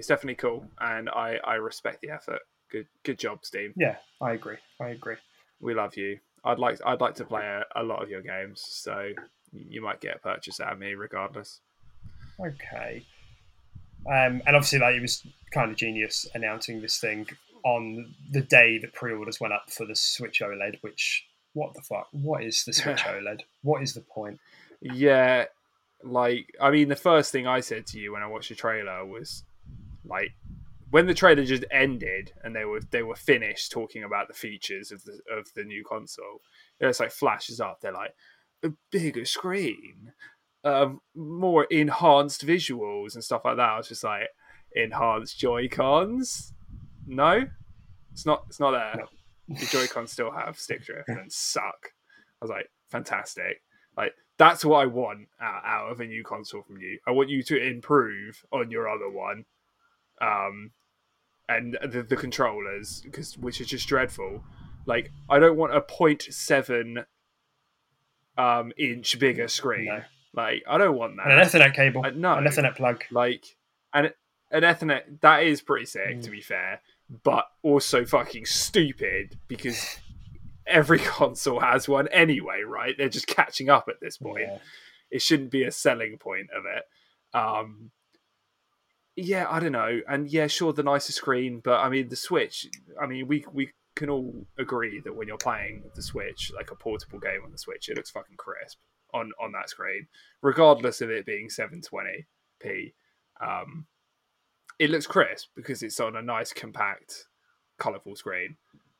It's 0.00 0.08
definitely 0.08 0.36
cool, 0.36 0.64
and 0.80 1.10
I 1.10 1.38
I 1.44 1.56
respect 1.56 2.00
the 2.00 2.08
effort. 2.08 2.40
Good 2.72 2.86
good 3.02 3.18
job, 3.18 3.40
Steam. 3.44 3.74
Yeah, 3.76 3.96
I 4.18 4.32
agree. 4.32 4.56
I 4.80 4.88
agree. 4.88 5.16
We 5.60 5.74
love 5.74 5.94
you. 5.94 6.20
I'd 6.42 6.58
like 6.58 6.80
I'd 6.86 7.02
like 7.02 7.16
to 7.16 7.26
play 7.26 7.44
a, 7.44 7.64
a 7.76 7.84
lot 7.84 8.02
of 8.02 8.08
your 8.08 8.22
games, 8.22 8.64
so 8.66 9.10
you 9.52 9.82
might 9.82 10.00
get 10.00 10.16
a 10.16 10.18
purchase 10.18 10.58
out 10.58 10.72
of 10.72 10.78
me 10.78 10.94
regardless. 10.94 11.60
Okay. 12.40 13.04
Um, 14.06 14.40
and 14.46 14.56
obviously, 14.56 14.78
like 14.78 14.94
it 14.94 15.02
was 15.02 15.22
kind 15.50 15.70
of 15.70 15.76
genius 15.76 16.26
announcing 16.32 16.80
this 16.80 16.98
thing 16.98 17.26
on 17.62 18.14
the 18.30 18.40
day 18.40 18.78
that 18.78 18.94
pre-orders 18.94 19.38
went 19.38 19.52
up 19.52 19.70
for 19.70 19.84
the 19.84 19.94
Switch 19.94 20.40
OLED. 20.40 20.78
Which, 20.80 21.26
what 21.52 21.74
the 21.74 21.82
fuck? 21.82 22.08
What 22.12 22.42
is 22.42 22.64
the 22.64 22.72
Switch 22.72 23.02
OLED? 23.04 23.42
What 23.60 23.82
is 23.82 23.92
the 23.92 24.00
point? 24.00 24.40
Yeah, 24.80 25.44
like 26.02 26.54
I 26.58 26.70
mean, 26.70 26.88
the 26.88 26.96
first 26.96 27.32
thing 27.32 27.46
I 27.46 27.60
said 27.60 27.86
to 27.88 28.00
you 28.00 28.14
when 28.14 28.22
I 28.22 28.28
watched 28.28 28.48
the 28.48 28.54
trailer 28.54 29.04
was 29.04 29.44
like 30.04 30.32
when 30.90 31.06
the 31.06 31.14
trailer 31.14 31.44
just 31.44 31.64
ended 31.70 32.32
and 32.42 32.54
they 32.54 32.64
were 32.64 32.80
they 32.90 33.02
were 33.02 33.16
finished 33.16 33.70
talking 33.70 34.04
about 34.04 34.28
the 34.28 34.34
features 34.34 34.90
of 34.90 35.04
the 35.04 35.20
of 35.30 35.52
the 35.54 35.64
new 35.64 35.84
console. 35.84 36.40
It's 36.80 37.00
like 37.00 37.12
flashes 37.12 37.60
up. 37.60 37.80
They're 37.80 37.92
like 37.92 38.14
a 38.62 38.70
bigger 38.90 39.24
screen, 39.24 40.12
um, 40.64 41.00
more 41.14 41.64
enhanced 41.64 42.46
visuals 42.46 43.14
and 43.14 43.24
stuff 43.24 43.42
like 43.44 43.56
that. 43.56 43.68
I 43.68 43.76
was 43.78 43.88
just 43.88 44.04
like 44.04 44.28
enhanced 44.74 45.38
Joy 45.38 45.68
Cons. 45.68 46.52
No, 47.06 47.46
it's 48.12 48.26
not. 48.26 48.44
It's 48.48 48.60
not 48.60 48.72
there. 48.72 48.94
No. 48.96 49.56
The 49.58 49.66
Joy 49.66 49.86
Cons 49.86 50.12
still 50.12 50.30
have 50.30 50.58
stick 50.58 50.84
drift 50.84 51.08
and 51.08 51.32
suck. 51.32 51.92
I 52.40 52.44
was 52.44 52.50
like, 52.50 52.70
fantastic. 52.88 53.62
Like 53.96 54.14
that's 54.38 54.64
what 54.64 54.78
I 54.78 54.86
want 54.86 55.28
out, 55.40 55.62
out 55.64 55.92
of 55.92 56.00
a 56.00 56.06
new 56.06 56.22
console 56.24 56.62
from 56.62 56.78
you. 56.78 56.98
I 57.06 57.10
want 57.10 57.30
you 57.30 57.42
to 57.44 57.62
improve 57.62 58.42
on 58.52 58.70
your 58.70 58.88
other 58.88 59.10
one, 59.10 59.44
um, 60.20 60.70
and 61.48 61.76
the, 61.82 62.02
the 62.02 62.16
controllers 62.16 63.00
because 63.02 63.36
which 63.38 63.60
is 63.60 63.66
just 63.66 63.88
dreadful. 63.88 64.44
Like 64.86 65.10
I 65.28 65.38
don't 65.38 65.56
want 65.56 65.74
a 65.74 65.80
0.7 65.80 67.04
um 68.38 68.72
inch 68.78 69.18
bigger 69.18 69.48
screen. 69.48 69.86
No. 69.86 70.00
Like 70.34 70.62
I 70.68 70.78
don't 70.78 70.96
want 70.96 71.16
that. 71.16 71.26
And 71.30 71.40
an 71.40 71.46
Ethernet 71.46 71.74
cable. 71.74 72.04
Uh, 72.04 72.10
no. 72.10 72.34
An 72.34 72.44
Ethernet 72.44 72.76
plug. 72.76 73.02
like 73.10 73.56
and 73.92 74.12
an 74.50 74.62
Ethernet 74.62 75.20
that 75.20 75.42
is 75.42 75.60
pretty 75.60 75.86
sick 75.86 76.18
Mm. 76.18 76.22
to 76.24 76.30
be 76.30 76.40
fair, 76.40 76.80
but 77.24 77.46
also 77.62 78.04
fucking 78.04 78.46
stupid 78.46 79.38
because 79.48 79.98
every 80.66 80.98
console 81.16 81.60
has 81.60 81.88
one 81.88 82.08
anyway, 82.08 82.62
right? 82.66 82.94
They're 82.96 83.08
just 83.08 83.26
catching 83.26 83.68
up 83.68 83.88
at 83.88 84.00
this 84.00 84.16
point. 84.18 84.42
Yeah. 84.42 84.58
It 85.10 85.22
shouldn't 85.22 85.50
be 85.50 85.64
a 85.64 85.72
selling 85.72 86.16
point 86.18 86.50
of 86.56 86.64
it. 86.64 86.84
Um 87.36 87.90
yeah, 89.22 89.46
I 89.48 89.60
don't 89.60 89.72
know. 89.72 90.00
And 90.08 90.28
yeah, 90.30 90.46
sure 90.46 90.72
the 90.72 90.82
nicer 90.82 91.12
screen, 91.12 91.60
but 91.62 91.80
I 91.80 91.88
mean 91.88 92.08
the 92.08 92.16
Switch, 92.16 92.66
I 93.00 93.06
mean 93.06 93.26
we 93.28 93.44
we 93.52 93.70
can 93.96 94.08
all 94.08 94.46
agree 94.58 95.00
that 95.00 95.14
when 95.14 95.28
you're 95.28 95.36
playing 95.36 95.82
the 95.94 96.02
Switch, 96.02 96.50
like 96.54 96.70
a 96.70 96.74
portable 96.76 97.18
game 97.18 97.40
on 97.44 97.52
the 97.52 97.58
Switch, 97.58 97.88
it 97.88 97.96
looks 97.96 98.10
fucking 98.10 98.36
crisp 98.36 98.78
on 99.12 99.32
on 99.40 99.52
that 99.52 99.68
screen, 99.70 100.06
regardless 100.42 101.00
of 101.00 101.10
it 101.10 101.26
being 101.26 101.48
720p. 101.48 102.92
Um, 103.40 103.86
it 104.78 104.90
looks 104.90 105.06
crisp 105.06 105.48
because 105.56 105.82
it's 105.82 106.00
on 106.00 106.16
a 106.16 106.22
nice, 106.22 106.52
compact, 106.52 107.26
colourful 107.78 108.16
screen. 108.16 108.56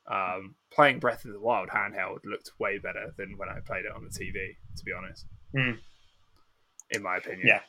Um, 0.07 0.55
playing 0.71 0.99
Breath 0.99 1.25
of 1.25 1.31
the 1.31 1.39
Wild 1.39 1.69
handheld 1.69 2.19
looked 2.25 2.51
way 2.59 2.77
better 2.77 3.13
than 3.17 3.37
when 3.37 3.49
I 3.49 3.59
played 3.65 3.85
it 3.85 3.91
on 3.95 4.03
the 4.03 4.09
TV. 4.09 4.57
To 4.77 4.83
be 4.85 4.91
honest, 4.91 5.25
Hmm. 5.55 5.79
in 6.89 7.01
my 7.01 7.17
opinion, 7.17 7.47
Yeah. 7.47 7.61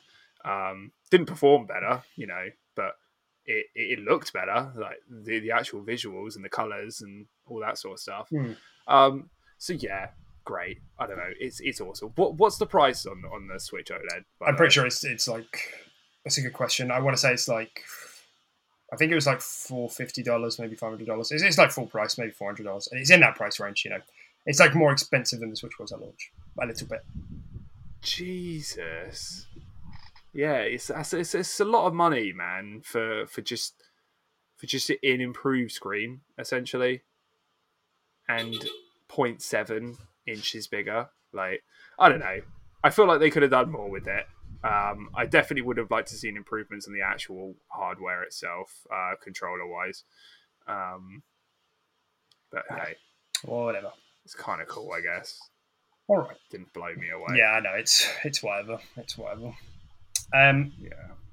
Um, 0.45 0.91
didn't 1.11 1.27
perform 1.27 1.65
better, 1.65 2.03
you 2.15 2.27
know, 2.27 2.45
but 2.75 2.93
it, 3.45 3.67
it, 3.75 3.99
looked 3.99 4.33
better, 4.33 4.71
like 4.77 4.97
the, 5.09 5.39
the 5.39 5.51
actual 5.51 5.81
visuals 5.81 6.35
and 6.35 6.43
the 6.43 6.49
colors 6.49 7.01
and 7.01 7.25
all 7.47 7.59
that 7.59 7.77
sort 7.77 7.93
of 7.93 7.99
stuff. 7.99 8.29
Hmm. 8.29 8.53
Um, 8.87 9.29
so 9.57 9.73
yeah, 9.73 10.09
great. 10.45 10.79
I 10.99 11.07
don't 11.07 11.17
know. 11.17 11.31
It's 11.39 11.59
it's 11.59 11.81
awesome. 11.81 12.11
What 12.15 12.35
what's 12.35 12.57
the 12.57 12.65
price 12.65 13.05
on 13.05 13.23
on 13.33 13.47
the 13.47 13.59
Switch 13.59 13.89
OLED? 13.89 14.23
I'm 14.45 14.55
pretty 14.55 14.73
sure 14.73 14.85
it's 14.85 15.03
it's 15.03 15.27
like 15.27 15.73
that's 16.23 16.37
a 16.37 16.41
good 16.41 16.53
question. 16.53 16.91
I 16.91 16.99
want 16.99 17.15
to 17.15 17.21
say 17.21 17.33
it's 17.33 17.47
like 17.47 17.83
I 18.91 18.95
think 18.95 19.11
it 19.11 19.15
was 19.15 19.27
like 19.27 19.41
four 19.41 19.89
fifty 19.89 20.23
dollars, 20.23 20.59
maybe 20.59 20.75
five 20.75 20.91
hundred 20.91 21.07
dollars. 21.07 21.31
It's, 21.31 21.43
it's 21.43 21.57
like 21.57 21.71
full 21.71 21.87
price, 21.87 22.17
maybe 22.17 22.31
four 22.31 22.47
hundred 22.47 22.63
dollars, 22.63 22.87
and 22.91 22.99
it's 22.99 23.11
in 23.11 23.21
that 23.21 23.35
price 23.35 23.59
range. 23.59 23.83
You 23.85 23.91
know, 23.91 24.01
it's 24.45 24.59
like 24.59 24.75
more 24.75 24.91
expensive 24.91 25.39
than 25.39 25.49
the 25.49 25.55
Switch 25.55 25.79
was 25.79 25.91
at 25.91 26.01
launch, 26.01 26.31
a 26.61 26.65
little 26.65 26.87
bit. 26.87 27.01
Jesus. 28.01 29.47
Yeah, 30.33 30.55
it's, 30.61 30.89
it's 30.89 31.35
it's 31.35 31.59
a 31.59 31.65
lot 31.65 31.85
of 31.85 31.93
money, 31.93 32.33
man, 32.33 32.81
for 32.83 33.27
for 33.27 33.41
just 33.41 33.75
for 34.57 34.65
just 34.65 34.89
an 34.89 34.97
improved 35.03 35.71
screen 35.71 36.21
essentially, 36.39 37.03
and 38.27 38.53
0.7 39.09 39.97
inches 40.25 40.67
bigger. 40.67 41.09
Like 41.31 41.63
I 41.99 42.09
don't 42.09 42.19
know. 42.19 42.41
I 42.83 42.89
feel 42.89 43.07
like 43.07 43.19
they 43.19 43.29
could 43.29 43.43
have 43.43 43.51
done 43.51 43.71
more 43.71 43.89
with 43.89 44.07
it. 44.07 44.25
Um, 44.63 45.09
I 45.15 45.25
definitely 45.25 45.63
would 45.63 45.77
have 45.77 45.91
liked 45.91 46.07
to 46.09 46.15
seen 46.15 46.37
improvements 46.37 46.87
in 46.87 46.93
the 46.93 47.01
actual 47.01 47.55
hardware 47.67 48.23
itself, 48.23 48.71
uh, 48.93 49.11
controller 49.21 49.67
wise. 49.67 50.03
Um, 50.67 51.21
but 52.51 52.63
hey, 52.69 52.95
Or 53.45 53.65
whatever. 53.65 53.91
it's 54.23 54.35
kind 54.35 54.61
of 54.61 54.67
cool, 54.67 54.91
I 54.93 55.01
guess. 55.01 55.37
All 56.07 56.17
right. 56.17 56.37
Didn't 56.49 56.71
blow 56.73 56.93
me 56.95 57.09
away. 57.09 57.35
Yeah, 57.37 57.51
I 57.51 57.59
know 57.59 57.73
it's 57.75 58.09
it's 58.23 58.41
whatever. 58.41 58.79
It's 58.97 59.17
whatever. 59.17 59.53
Um, 60.33 60.73
yeah. 60.79 60.89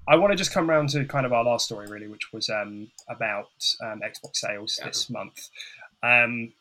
I 0.09 0.17
want 0.17 0.33
to 0.33 0.37
just 0.37 0.53
come 0.53 0.69
around 0.71 0.89
to 0.91 1.05
kind 1.05 1.25
of 1.25 1.33
our 1.33 1.45
last 1.45 1.67
story, 1.67 1.87
really, 1.89 2.09
which 2.09 2.33
was 2.33 2.49
um, 2.51 2.89
about 3.09 3.49
um, 3.83 4.01
Xbox 4.01 4.37
sales 4.37 4.81
this 4.85 5.09
month, 5.09 5.49
um, 6.03 6.53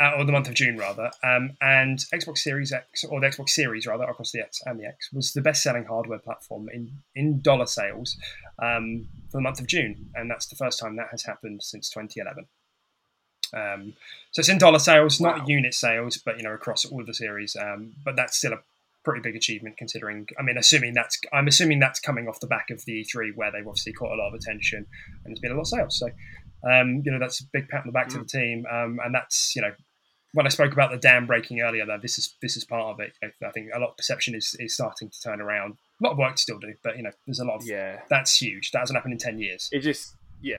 uh, 0.00 0.12
or 0.16 0.24
the 0.24 0.30
month 0.30 0.46
of 0.48 0.54
June 0.54 0.76
rather. 0.76 1.10
Um, 1.24 1.56
and 1.60 1.98
Xbox 2.14 2.38
Series 2.38 2.72
X, 2.72 3.02
or 3.04 3.20
the 3.20 3.26
Xbox 3.26 3.48
Series 3.50 3.86
rather, 3.86 4.04
across 4.04 4.30
the 4.30 4.40
X 4.40 4.60
and 4.64 4.78
the 4.78 4.86
X, 4.86 5.12
was 5.12 5.32
the 5.32 5.40
best-selling 5.40 5.86
hardware 5.86 6.20
platform 6.20 6.68
in 6.72 6.92
in 7.16 7.40
dollar 7.40 7.66
sales 7.66 8.16
um, 8.62 9.08
for 9.30 9.38
the 9.38 9.42
month 9.42 9.58
of 9.60 9.66
June, 9.66 10.10
and 10.14 10.30
that's 10.30 10.46
the 10.46 10.56
first 10.56 10.78
time 10.78 10.94
that 10.96 11.08
has 11.10 11.24
happened 11.24 11.62
since 11.64 11.90
2011. 11.90 12.46
Um, 13.54 13.94
so 14.30 14.40
it's 14.40 14.48
in 14.50 14.58
dollar 14.58 14.78
sales, 14.78 15.20
not 15.20 15.40
Wow. 15.40 15.44
unit 15.48 15.74
sales, 15.74 16.18
but 16.18 16.36
you 16.36 16.44
know 16.44 16.52
across 16.52 16.84
all 16.84 17.00
of 17.00 17.06
the 17.06 17.14
series. 17.14 17.56
Um, 17.56 17.94
but 18.04 18.14
that's 18.14 18.36
still 18.36 18.52
a 18.52 18.58
pretty 19.08 19.22
big 19.28 19.36
achievement 19.36 19.76
considering. 19.76 20.26
I 20.38 20.42
mean, 20.42 20.56
assuming 20.58 20.94
that's 20.94 21.18
I'm 21.32 21.48
assuming 21.48 21.78
that's 21.80 22.00
coming 22.00 22.28
off 22.28 22.40
the 22.40 22.46
back 22.46 22.70
of 22.70 22.84
the 22.84 23.04
E3 23.04 23.30
where 23.34 23.50
they've 23.50 23.66
obviously 23.66 23.92
caught 23.92 24.12
a 24.12 24.16
lot 24.22 24.28
of 24.28 24.34
attention 24.34 24.86
and 25.24 25.26
there's 25.32 25.40
been 25.40 25.52
a 25.52 25.54
lot 25.54 25.62
of 25.62 25.68
sales. 25.68 25.98
So 25.98 26.06
um, 26.70 27.02
you 27.04 27.10
know 27.12 27.18
that's 27.18 27.40
a 27.40 27.44
big 27.52 27.68
pat 27.68 27.80
on 27.80 27.86
the 27.86 27.92
back 27.92 28.08
to 28.08 28.18
the 28.18 28.24
team, 28.24 28.64
um, 28.70 28.98
and 29.04 29.14
that's 29.14 29.54
you 29.56 29.62
know. 29.62 29.72
When 30.34 30.44
I 30.44 30.50
spoke 30.50 30.74
about 30.74 30.90
the 30.90 30.98
dam 30.98 31.26
breaking 31.26 31.62
earlier, 31.62 31.86
though, 31.86 31.96
this 32.02 32.18
is 32.18 32.34
this 32.42 32.54
is 32.58 32.64
part 32.66 32.84
of 32.94 33.00
it. 33.00 33.12
I 33.42 33.50
think 33.50 33.70
a 33.74 33.78
lot 33.78 33.90
of 33.92 33.96
perception 33.96 34.34
is, 34.34 34.54
is 34.58 34.74
starting 34.74 35.08
to 35.08 35.20
turn 35.22 35.40
around. 35.40 35.78
A 36.02 36.04
lot 36.04 36.12
of 36.12 36.18
work 36.18 36.34
to 36.36 36.42
still 36.42 36.58
do, 36.58 36.74
but 36.84 36.98
you 36.98 37.02
know, 37.02 37.10
there's 37.26 37.38
a 37.38 37.46
lot 37.46 37.56
of 37.56 37.62
Yeah. 37.66 38.00
that's 38.10 38.38
huge. 38.40 38.70
That 38.72 38.80
hasn't 38.80 38.94
happened 38.98 39.14
in 39.14 39.18
ten 39.18 39.38
years. 39.38 39.70
it 39.72 39.80
just 39.80 40.14
yeah 40.42 40.56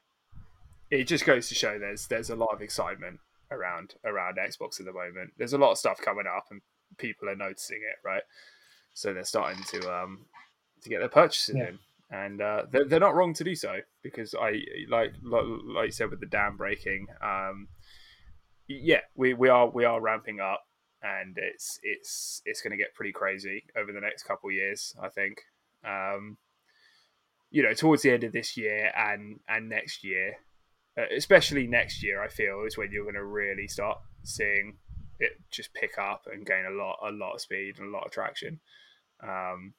it 0.90 1.04
just 1.04 1.24
goes 1.24 1.48
to 1.50 1.56
show 1.56 1.78
there's 1.78 2.08
there's 2.08 2.32
a 2.32 2.36
lot 2.36 2.50
of 2.52 2.62
excitement 2.64 3.20
around 3.52 3.94
around 4.04 4.38
xbox 4.38 4.80
at 4.80 4.86
the 4.88 4.92
moment 4.94 5.32
there's 5.38 5.54
a 5.54 5.58
lot 5.58 5.72
of 5.72 5.78
stuff 5.78 6.00
coming 6.02 6.26
up 6.28 6.46
and 6.52 6.62
people 7.00 7.30
are 7.30 7.36
noticing 7.36 7.78
it 7.78 8.06
right? 8.08 8.24
So 8.94 9.14
they're 9.14 9.24
starting 9.24 9.64
to 9.72 9.92
um 9.94 10.26
to 10.84 10.90
get 10.90 11.00
their 11.00 11.10
purchases 11.10 11.56
Yeah. 11.56 11.70
in. 11.70 11.80
And 12.12 12.42
uh 12.42 12.64
they're, 12.72 12.86
they're 12.86 13.00
not 13.00 13.16
wrong 13.16 13.34
to 13.36 13.44
do 13.44 13.56
so 13.56 13.78
because 14.04 14.34
i 14.34 14.62
like 14.90 15.14
like, 15.24 15.44
like 15.76 15.86
you 15.88 15.92
said 15.92 16.10
with 16.10 16.20
the 16.20 16.26
dam 16.26 16.58
breaking 16.58 17.08
um 17.22 17.68
yeah 18.68 19.02
we 19.16 19.34
we 19.34 19.48
are 19.50 19.70
we 19.70 19.86
are 19.86 20.00
ramping 20.02 20.40
up 20.40 20.64
and 21.04 21.38
it's 21.38 21.80
it's 21.84 22.42
it's 22.46 22.62
going 22.62 22.72
to 22.72 22.78
get 22.78 22.94
pretty 22.96 23.12
crazy 23.12 23.64
over 23.78 23.92
the 23.92 24.02
next 24.02 24.24
couple 24.24 24.50
of 24.50 24.54
years 24.54 24.94
i 25.02 25.08
think. 25.10 25.42
Um 25.86 26.38
you 27.52 27.64
know 27.64 27.74
towards 27.74 28.02
the 28.04 28.12
end 28.12 28.24
of 28.24 28.32
this 28.34 28.58
year 28.58 28.92
and 28.96 29.40
and 29.48 29.70
next 29.70 30.04
year 30.04 30.36
uh, 30.98 31.06
especially 31.16 31.66
next 31.68 32.04
year 32.04 32.22
i 32.22 32.28
feel 32.28 32.64
is 32.66 32.78
when 32.78 32.92
you're 32.92 33.04
going 33.04 33.16
to 33.16 33.24
really 33.24 33.68
start 33.68 33.98
seeing 34.24 34.78
it 35.20 35.34
just 35.52 35.74
pick 35.74 35.98
up 35.98 36.28
and 36.32 36.46
gain 36.46 36.66
a 36.66 36.72
lot 36.72 36.98
a 37.06 37.12
lot 37.12 37.34
of 37.34 37.42
speed 37.42 37.78
and 37.80 37.88
a 37.88 37.92
lot 37.92 38.06
of 38.06 38.12
traction 38.12 38.60
um 39.24 39.74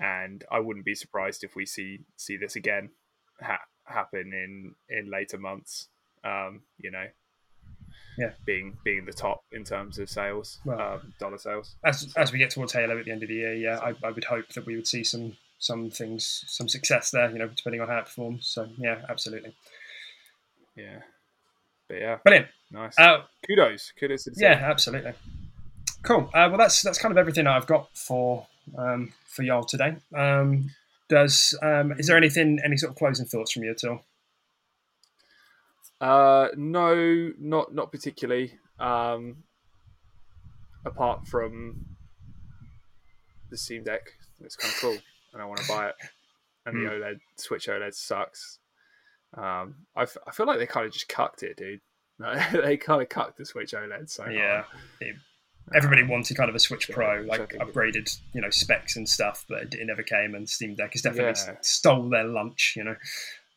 and 0.00 0.44
i 0.50 0.58
wouldn't 0.58 0.84
be 0.84 0.94
surprised 0.94 1.44
if 1.44 1.54
we 1.56 1.66
see 1.66 1.98
see 2.16 2.36
this 2.36 2.56
again 2.56 2.90
ha- 3.42 3.58
happen 3.84 4.32
in 4.32 4.74
in 4.88 5.10
later 5.10 5.36
months 5.38 5.88
um 6.24 6.62
you 6.78 6.90
know 6.90 7.06
Yeah. 8.18 8.32
being 8.44 8.76
being 8.84 9.04
the 9.04 9.12
top 9.12 9.40
in 9.52 9.64
terms 9.64 9.98
of 9.98 10.08
sales 10.08 10.58
Well, 10.64 10.80
um, 10.80 11.14
dollar 11.18 11.38
sales 11.38 11.76
as 11.84 12.12
as 12.16 12.32
we 12.32 12.38
get 12.38 12.50
towards 12.50 12.72
Halo 12.72 12.98
at 12.98 13.04
the 13.04 13.10
end 13.12 13.22
of 13.22 13.28
the 13.28 13.34
year, 13.34 13.54
yeah, 13.54 13.78
I, 13.78 13.94
I 14.06 14.10
would 14.10 14.24
hope 14.24 14.48
that 14.54 14.66
we 14.66 14.76
would 14.76 14.86
see 14.86 15.04
some 15.04 15.36
some 15.58 15.90
things, 15.90 16.44
some 16.48 16.68
success 16.68 17.10
there. 17.10 17.30
You 17.30 17.38
know, 17.38 17.48
depending 17.48 17.80
on 17.80 17.88
how 17.88 17.98
it 17.98 18.04
performs. 18.06 18.46
So 18.46 18.68
yeah, 18.78 19.02
absolutely, 19.08 19.54
yeah 20.76 21.00
but 21.90 21.98
yeah 22.00 22.16
brilliant. 22.24 22.46
nice 22.70 22.96
Uh, 22.98 23.22
kudos 23.46 23.92
kudos 23.98 24.24
to 24.24 24.32
yeah, 24.36 24.54
team. 24.54 24.64
absolutely. 24.64 25.12
Cool. 26.02 26.30
Uh, 26.32 26.48
well, 26.48 26.56
that's 26.56 26.80
that's 26.82 26.98
kind 26.98 27.12
of 27.12 27.18
everything 27.18 27.46
I've 27.46 27.66
got 27.66 27.88
for 27.94 28.46
um, 28.78 29.12
for 29.26 29.42
y'all 29.42 29.64
today. 29.64 29.96
Um, 30.14 30.70
does 31.08 31.54
um, 31.62 31.92
is 31.98 32.06
there 32.06 32.16
anything, 32.16 32.58
any 32.64 32.76
sort 32.78 32.92
of 32.92 32.96
closing 32.96 33.26
thoughts 33.26 33.52
from 33.52 33.64
you 33.64 33.72
at 33.72 33.84
all? 33.84 34.00
Uh, 36.00 36.48
no, 36.56 37.32
not 37.38 37.74
not 37.74 37.90
particularly. 37.92 38.54
Um, 38.78 39.42
apart 40.86 41.26
from 41.26 41.84
the 43.50 43.58
Steam 43.58 43.82
Deck, 43.84 44.14
it's 44.42 44.56
kind 44.56 44.72
of 44.72 44.80
cool, 44.80 44.96
and 45.34 45.42
I 45.42 45.44
want 45.44 45.60
to 45.60 45.68
buy 45.68 45.88
it. 45.88 45.96
And 46.64 46.76
the 46.86 46.90
OLED 46.90 47.20
Switch 47.36 47.66
OLED 47.66 47.92
sucks. 47.92 48.59
Um, 49.36 49.86
I, 49.96 50.02
f- 50.02 50.16
I 50.26 50.32
feel 50.32 50.46
like 50.46 50.58
they 50.58 50.66
kind 50.66 50.86
of 50.86 50.92
just 50.92 51.08
cucked 51.08 51.42
it, 51.42 51.56
dude. 51.56 51.80
they 52.52 52.76
kind 52.76 53.00
of 53.02 53.08
cucked 53.08 53.38
the 53.38 53.46
Switch 53.46 53.72
OLED. 53.72 54.10
So. 54.10 54.26
Yeah, 54.28 54.64
it- 55.00 55.16
everybody 55.74 56.02
wanted 56.02 56.36
kind 56.36 56.48
of 56.48 56.54
a 56.56 56.58
Switch 56.58 56.88
yeah, 56.88 56.94
Pro, 56.96 57.20
like 57.22 57.52
upgraded, 57.60 58.10
you 58.34 58.40
know, 58.40 58.50
specs 58.50 58.96
and 58.96 59.08
stuff, 59.08 59.44
but 59.48 59.62
it, 59.62 59.74
it 59.74 59.86
never 59.86 60.02
came. 60.02 60.34
And 60.34 60.48
Steam 60.48 60.74
Deck 60.74 60.92
has 60.94 61.02
definitely 61.02 61.40
Yeah. 61.46 61.56
stole 61.60 62.08
their 62.08 62.24
lunch, 62.24 62.74
you 62.76 62.82
know. 62.84 62.96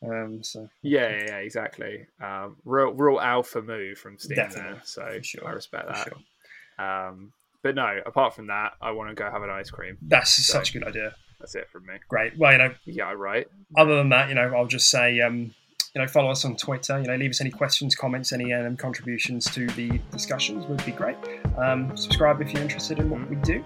Um, 0.02 0.42
so 0.44 0.68
Yeah, 0.82 1.08
yeah, 1.10 1.24
yeah, 1.28 1.36
exactly. 1.38 2.06
Um, 2.22 2.56
real, 2.64 2.92
real 2.92 3.18
alpha 3.20 3.62
move 3.62 3.98
from 3.98 4.18
Steam 4.18 4.36
Definitely, 4.36 4.72
there. 4.74 4.82
So 4.84 5.18
sure, 5.22 5.48
I 5.48 5.52
respect 5.52 5.88
that. 5.88 6.06
sure. 6.06 6.84
Um, 6.86 7.32
but 7.62 7.74
no, 7.74 8.00
apart 8.04 8.34
from 8.34 8.46
that, 8.48 8.74
I 8.80 8.90
want 8.92 9.08
to 9.08 9.14
go 9.14 9.28
have 9.30 9.42
an 9.42 9.50
ice 9.50 9.70
cream. 9.70 9.96
that's 10.02 10.30
So- 10.30 10.52
such 10.58 10.70
a 10.74 10.78
good 10.78 10.86
idea. 10.88 11.14
That's 11.40 11.54
it 11.56 11.68
from 11.70 11.84
me. 11.86 11.94
Great. 12.08 12.38
Well, 12.38 12.52
you 12.52 12.58
know, 12.58 12.74
Yeah, 12.84 13.12
right. 13.12 13.46
other 13.76 13.96
than 13.96 14.10
that, 14.10 14.28
you 14.28 14.34
know, 14.34 14.54
I'll 14.54 14.66
just 14.66 14.88
say, 14.88 15.20
um, 15.20 15.54
you 15.94 16.02
know, 16.02 16.08
follow 16.08 16.30
us 16.30 16.44
on 16.44 16.56
Twitter. 16.56 16.98
You 17.00 17.06
know, 17.06 17.14
leave 17.14 17.30
us 17.30 17.40
any 17.40 17.50
questions, 17.50 17.94
comments, 17.94 18.32
any 18.32 18.52
um, 18.52 18.76
contributions 18.76 19.44
to 19.52 19.66
the 19.68 20.00
discussions 20.10 20.66
would 20.66 20.84
be 20.84 20.90
great. 20.90 21.16
Um, 21.56 21.96
subscribe 21.96 22.40
if 22.42 22.52
you're 22.52 22.62
interested 22.62 22.98
in 22.98 23.10
what 23.10 23.28
we 23.30 23.36
do. 23.36 23.64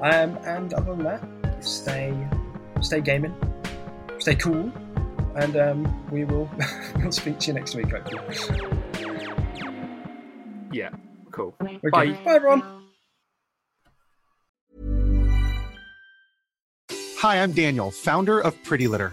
Um, 0.00 0.38
and 0.44 0.72
other 0.74 0.94
than 0.94 1.04
that, 1.04 1.64
stay, 1.64 2.16
stay 2.80 3.00
gaming, 3.00 3.34
stay 4.20 4.36
cool, 4.36 4.72
and 5.34 5.56
um, 5.56 6.10
we 6.10 6.24
will 6.24 6.48
we'll 6.96 7.10
speak 7.10 7.40
to 7.40 7.48
you 7.48 7.54
next 7.54 7.74
week. 7.74 7.90
Hopefully. 7.90 8.22
Yeah, 10.72 10.90
cool. 11.32 11.56
Okay. 11.60 11.88
Bye. 11.90 12.12
Bye, 12.24 12.34
everyone. 12.34 12.62
Hi, 17.18 17.42
I'm 17.42 17.52
Daniel, 17.52 17.90
founder 17.90 18.38
of 18.38 18.62
Pretty 18.64 18.86
Litter. 18.86 19.12